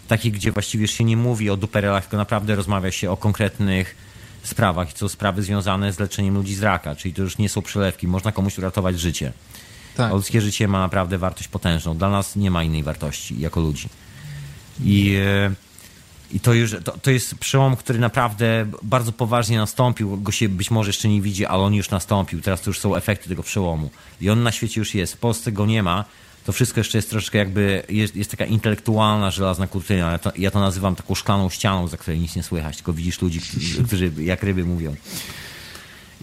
takich, 0.08 0.32
gdzie 0.32 0.52
właściwie 0.52 0.82
już 0.82 0.90
się 0.90 1.04
nie 1.04 1.16
mówi 1.16 1.50
o 1.50 1.56
duperelach, 1.56 2.04
tylko 2.04 2.16
naprawdę 2.16 2.56
rozmawia 2.56 2.90
się 2.90 3.10
o 3.10 3.16
konkretnych 3.16 3.96
sprawach, 4.42 4.90
i 4.90 4.94
to 4.94 5.08
sprawy 5.08 5.42
związane 5.42 5.92
z 5.92 5.98
leczeniem 5.98 6.34
ludzi 6.34 6.54
z 6.54 6.62
raka, 6.62 6.96
czyli 6.96 7.14
to 7.14 7.22
już 7.22 7.38
nie 7.38 7.48
są 7.48 7.62
przelewki, 7.62 8.08
można 8.08 8.32
komuś 8.32 8.58
uratować 8.58 9.00
życie. 9.00 9.32
Tak. 9.96 10.12
Ludzkie 10.12 10.40
życie 10.40 10.68
ma 10.68 10.80
naprawdę 10.80 11.18
wartość 11.18 11.48
potężną. 11.48 11.96
Dla 11.96 12.10
nas 12.10 12.36
nie 12.36 12.50
ma 12.50 12.64
innej 12.64 12.82
wartości 12.82 13.40
jako 13.40 13.60
ludzi. 13.60 13.88
I, 14.84 15.16
e, 15.26 15.50
i 16.32 16.40
to 16.40 16.52
już 16.54 16.74
to, 16.84 16.98
to 16.98 17.10
jest 17.10 17.34
przełom, 17.34 17.76
który 17.76 17.98
naprawdę 17.98 18.66
bardzo 18.82 19.12
poważnie 19.12 19.58
nastąpił. 19.58 20.16
Go 20.20 20.32
się 20.32 20.48
być 20.48 20.70
może 20.70 20.88
jeszcze 20.88 21.08
nie 21.08 21.22
widzi, 21.22 21.46
ale 21.46 21.62
on 21.62 21.74
już 21.74 21.90
nastąpił. 21.90 22.40
Teraz 22.40 22.60
to 22.60 22.70
już 22.70 22.78
są 22.78 22.96
efekty 22.96 23.28
tego 23.28 23.42
przełomu. 23.42 23.90
I 24.20 24.30
on 24.30 24.42
na 24.42 24.52
świecie 24.52 24.80
już 24.80 24.94
jest. 24.94 25.14
W 25.14 25.16
Polsce 25.16 25.52
go 25.52 25.66
nie 25.66 25.82
ma. 25.82 26.04
To 26.44 26.52
wszystko 26.52 26.80
jeszcze 26.80 26.98
jest 26.98 27.10
troszeczkę 27.10 27.38
jakby, 27.38 27.82
jest, 27.88 28.16
jest 28.16 28.30
taka 28.30 28.44
intelektualna, 28.44 29.30
żelazna 29.30 29.66
kurtyna. 29.66 30.12
Ja 30.12 30.18
to, 30.18 30.32
ja 30.36 30.50
to 30.50 30.60
nazywam 30.60 30.96
taką 30.96 31.14
szklaną 31.14 31.50
ścianą, 31.50 31.88
za 31.88 31.96
której 31.96 32.20
nic 32.20 32.36
nie 32.36 32.42
słychać, 32.42 32.76
tylko 32.76 32.92
widzisz 32.92 33.22
ludzi, 33.22 33.40
którzy- 33.86 34.12
jak 34.18 34.42
ryby 34.42 34.64
mówią 34.64 34.94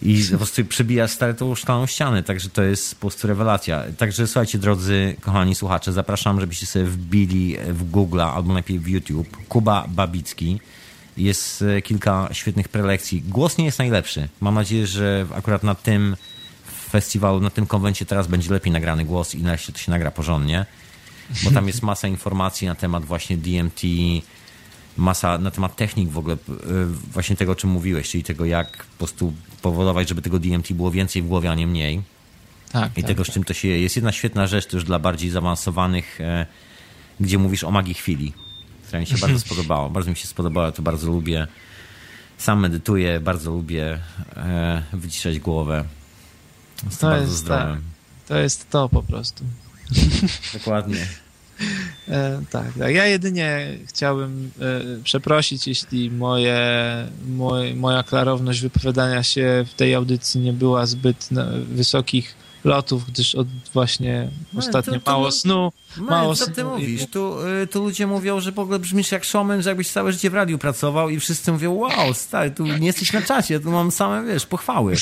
i 0.02 0.24
po 0.32 0.38
prostu 0.38 0.66
przebija 0.66 1.08
stare 1.08 1.34
tą 1.34 1.56
szklaną 1.56 1.86
ścianę, 1.86 2.24
także 2.24 2.50
to 2.50 2.64
jest 2.64 2.96
po 2.96 3.02
prostu 3.02 3.28
rewelacja. 3.28 3.84
Także 3.98 4.28
słuchajcie, 4.28 4.58
drodzy, 4.58 5.16
kochani 5.22 5.56
słuchacze, 5.56 5.94
zapraszam, 5.94 6.40
żebyście 6.40 6.66
sobie 6.66 6.86
wbili 6.86 7.58
w 7.70 7.90
Google 7.92 8.22
albo 8.22 8.54
najpierw 8.54 8.84
w 8.84 8.88
YouTube 8.88 9.38
Kuba 9.50 9.86
Babicki. 9.90 10.60
Jest 11.18 11.62
e, 11.62 11.82
kilka 11.82 12.30
świetnych 12.32 12.70
prelekcji. 12.70 13.22
Głos 13.22 13.58
nie 13.58 13.66
jest 13.66 13.80
najlepszy. 13.80 14.30
Mam 14.42 14.56
nadzieję, 14.56 14.88
że 14.88 15.26
akurat 15.36 15.64
na 15.64 15.76
tym 15.76 16.16
festiwalu, 16.90 17.40
na 17.40 17.50
tym 17.50 17.68
konwencie 17.68 18.06
teraz 18.06 18.28
będzie 18.28 18.54
lepiej 18.54 18.74
nagrany 18.74 19.06
głos 19.06 19.36
i 19.36 19.44
nareszcie 19.44 19.74
to 19.74 19.80
się 19.80 19.92
nagra 19.92 20.12
porządnie, 20.12 20.66
bo 21.44 21.52
tam 21.52 21.68
jest 21.68 21.82
masa 21.82 22.08
informacji 22.08 22.68
na 22.68 22.76
temat 22.76 23.06
właśnie 23.06 23.38
DMT, 23.38 23.82
masa 24.98 25.38
na 25.38 25.52
temat 25.52 25.76
technik 25.76 26.10
w 26.10 26.18
ogóle, 26.18 26.36
y, 26.36 26.38
właśnie 27.14 27.36
tego, 27.36 27.52
o 27.52 27.56
czym 27.56 27.70
mówiłeś, 27.70 28.10
czyli 28.10 28.24
tego, 28.24 28.46
jak 28.46 28.78
po 28.78 28.98
prostu 28.98 29.34
powodować, 29.72 30.10
żeby 30.10 30.22
tego 30.22 30.40
DMT 30.40 30.74
było 30.74 30.92
więcej 30.92 31.22
w 31.22 31.28
głowie, 31.28 31.52
a 31.52 31.56
nie 31.56 31.68
mniej. 31.68 32.02
tak, 32.72 32.92
I 32.92 33.02
tak, 33.02 33.08
tego, 33.08 33.24
z 33.24 33.28
tak. 33.28 33.34
czym 33.34 33.44
to 33.44 33.54
się 33.54 33.68
je. 33.68 33.82
Jest 33.82 33.96
jedna 33.96 34.12
świetna 34.12 34.48
rzecz 34.48 34.66
też 34.66 34.84
dla 34.84 35.00
bardziej 35.00 35.30
zaawansowanych, 35.30 36.22
e, 36.22 36.46
gdzie 37.20 37.38
mówisz 37.38 37.64
o 37.64 37.72
magii 37.72 37.94
chwili, 37.94 38.34
która 38.86 39.00
mi 39.00 39.06
się 39.06 39.18
bardzo 39.18 39.40
spodobała. 39.46 39.90
Bardzo 39.90 40.10
mi 40.10 40.16
się 40.16 40.28
spodobała, 40.28 40.72
to 40.72 40.82
bardzo 40.82 41.08
lubię. 41.08 41.48
Sam 42.38 42.60
medytuję, 42.60 43.20
bardzo 43.20 43.52
lubię 43.52 44.00
e, 44.36 44.84
wyciszać 44.94 45.40
głowę. 45.40 45.86
Jest 46.86 47.02
to 47.02 47.08
To 47.08 47.08
bardzo 47.08 47.26
jest 47.26 47.38
zdrowe. 47.38 47.78
To 48.28 48.38
jest 48.38 48.70
to 48.70 48.90
po 48.90 49.04
prostu. 49.04 49.44
Dokładnie. 50.54 51.08
E, 52.10 52.42
tak, 52.52 52.74
tak. 52.80 52.94
Ja 52.96 53.06
jedynie 53.06 53.78
chciałbym 53.86 54.52
e, 54.62 55.04
przeprosić, 55.04 55.68
jeśli 55.68 56.12
moje, 56.12 56.60
moj, 57.28 57.76
moja 57.76 58.04
klarowność 58.04 58.62
wypowiadania 58.62 59.24
się 59.24 59.66
w 59.68 59.74
tej 59.74 59.96
audycji 59.96 60.42
nie 60.42 60.54
była 60.54 60.86
zbyt 60.86 61.32
na, 61.32 61.46
wysokich 61.70 62.36
lotów, 62.64 63.06
gdyż 63.12 63.36
od 63.36 63.48
właśnie 63.74 64.30
ostatnio 64.58 64.94
to- 64.94 65.00
to- 65.00 65.12
mało 65.12 65.32
snu. 65.32 65.72
Mało 66.00 66.36
co 66.36 66.52
ty 66.52 66.64
mówisz? 66.64 67.06
Tu, 67.12 67.48
y, 67.64 67.68
tu 67.68 67.84
ludzie 67.84 68.08
mówią, 68.08 68.40
że 68.40 68.52
w 68.52 68.60
ogóle 68.60 68.80
brzmisz 68.80 69.12
jak 69.12 69.26
showman, 69.26 69.62
że 69.62 69.70
jakbyś 69.70 69.92
całe 69.92 70.12
życie 70.12 70.30
w 70.30 70.34
radiu 70.34 70.58
pracował 70.58 71.10
i 71.10 71.20
wszyscy 71.20 71.52
mówią, 71.52 71.74
wow, 71.74 72.14
stary, 72.14 72.52
tu 72.52 72.66
nie 72.66 72.88
jesteś 72.88 73.14
na 73.14 73.22
czacie, 73.22 73.60
tu 73.60 73.72
mam 73.72 73.92
same, 73.92 74.34
wiesz, 74.34 74.46
pochwały. 74.46 74.94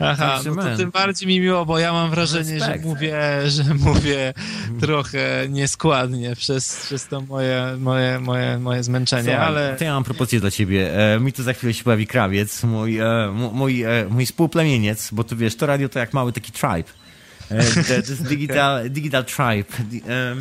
Aha, 0.00 0.40
no 0.46 0.62
to 0.62 0.76
tym 0.76 0.90
bardziej 0.90 1.28
mi 1.28 1.40
miło, 1.40 1.66
bo 1.66 1.78
ja 1.78 1.92
mam 1.92 2.10
wrażenie, 2.10 2.58
że 2.58 2.66
Respekt. 2.66 2.84
mówię, 2.84 3.20
że 3.46 3.64
mówię 3.74 4.34
trochę 4.80 5.46
nieskładnie 5.48 6.36
przez, 6.36 6.76
przez 6.86 7.06
to 7.06 7.20
moje, 7.20 7.76
moje, 7.78 8.20
moje, 8.20 8.58
moje 8.58 8.82
zmęczenie, 8.82 9.22
Słuchaj, 9.22 9.46
ale... 9.46 9.76
To 9.76 9.84
ja 9.84 9.94
mam 9.94 10.04
propozycję 10.04 10.40
dla 10.40 10.50
ciebie. 10.50 11.14
E, 11.14 11.20
mi 11.20 11.32
tu 11.32 11.42
za 11.42 11.52
chwilę 11.52 11.74
się 11.74 11.84
pojawi 11.84 12.06
krawiec, 12.06 12.64
mój, 12.64 12.98
e, 12.98 13.32
mój, 13.52 13.82
e, 13.82 14.06
mój 14.10 14.26
współplemieniec, 14.26 15.08
bo 15.12 15.24
tu 15.24 15.36
wiesz, 15.36 15.56
to 15.56 15.66
radio 15.66 15.88
to 15.88 15.98
jak 15.98 16.12
mały 16.12 16.32
taki 16.32 16.52
tribe. 16.52 17.03
E, 17.50 17.84
to, 17.84 17.92
jest 17.94 18.22
digital, 18.22 18.90
digital 18.90 19.24
tribe. 19.24 19.84
Di- 19.90 20.02
Um, 20.32 20.38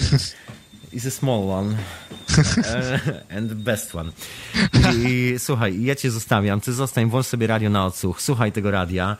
is 0.93 1.05
a 1.05 1.11
small 1.11 1.49
one. 1.49 1.75
E, 2.67 3.37
and 3.37 3.49
the 3.49 3.55
best 3.55 3.95
one. 3.95 4.11
I, 5.05 5.35
słuchaj, 5.37 5.83
ja 5.83 5.95
cię 5.95 6.11
zostawiam. 6.11 6.61
Ty 6.61 6.73
zostań, 6.73 7.09
włącz 7.09 7.25
sobie 7.27 7.47
radio 7.47 7.69
na 7.69 7.85
odsłuch. 7.85 8.21
Słuchaj 8.21 8.51
tego 8.51 8.71
radia, 8.71 9.17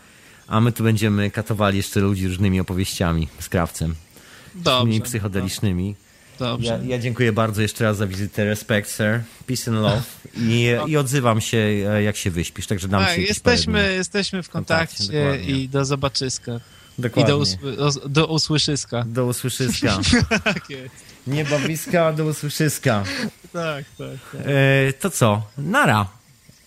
a 0.48 0.62
my 0.62 0.72
tu 0.72 0.84
będziemy 0.84 1.32
katowali 1.32 1.78
jeszcze 1.78 2.00
ludzi 2.00 2.28
różnymi 2.28 2.60
opowieściami 2.60 3.28
z 3.40 3.50
krawcem. 3.50 3.96
Dobrze, 4.56 4.86
Mniej 4.88 5.02
psychodelicznymi. 5.02 5.96
dobrze. 6.40 6.68
Ja, 6.68 6.96
ja 6.96 7.00
dziękuję 7.00 7.34
bardzo 7.34 7.62
jeszcze 7.62 7.84
raz 7.84 7.98
za 7.98 8.08
wizytę. 8.08 8.46
Respect, 8.46 8.92
sir. 8.98 9.22
Peace 9.48 9.72
and 9.72 9.80
love. 9.82 10.02
I, 10.38 10.68
I 10.88 10.98
odzywam 10.98 11.42
się, 11.42 11.58
e, 11.58 12.04
jak 12.04 12.16
się 12.18 12.32
wyśpisz, 12.32 12.68
także 12.68 12.88
dam 12.88 13.04
ci 13.06 13.10
jakieś 13.10 13.28
jesteśmy, 13.30 13.94
jesteśmy 13.94 14.44
w 14.44 14.50
kontakcie, 14.50 14.98
kontakcie 14.98 15.52
i 15.52 15.70
do 15.70 15.86
zobaczyska. 15.86 16.60
I 17.00 17.02
Dokładnie. 17.02 17.34
do, 17.34 17.38
usły, 17.38 17.78
do, 18.10 18.28
usłyszyska. 18.28 19.04
Do 19.08 19.26
usłyszyska. 19.26 20.00
Tak 20.44 20.70
jest. 20.70 20.96
Bliska, 21.66 22.14
do 22.14 22.26
usłyszyska. 22.26 23.04
Tak, 23.54 23.86
tak, 23.98 24.08
tak. 24.32 24.42
E, 24.46 24.94
to 24.94 25.10
co? 25.10 25.42
Nara. 25.58 26.08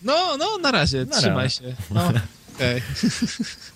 No, 0.02 0.36
no, 0.36 0.58
na 0.58 0.70
razie, 0.70 1.04
Nara. 1.04 1.20
trzymaj 1.20 1.50
się. 1.50 1.76
No, 1.90 2.12
okej. 2.54 2.82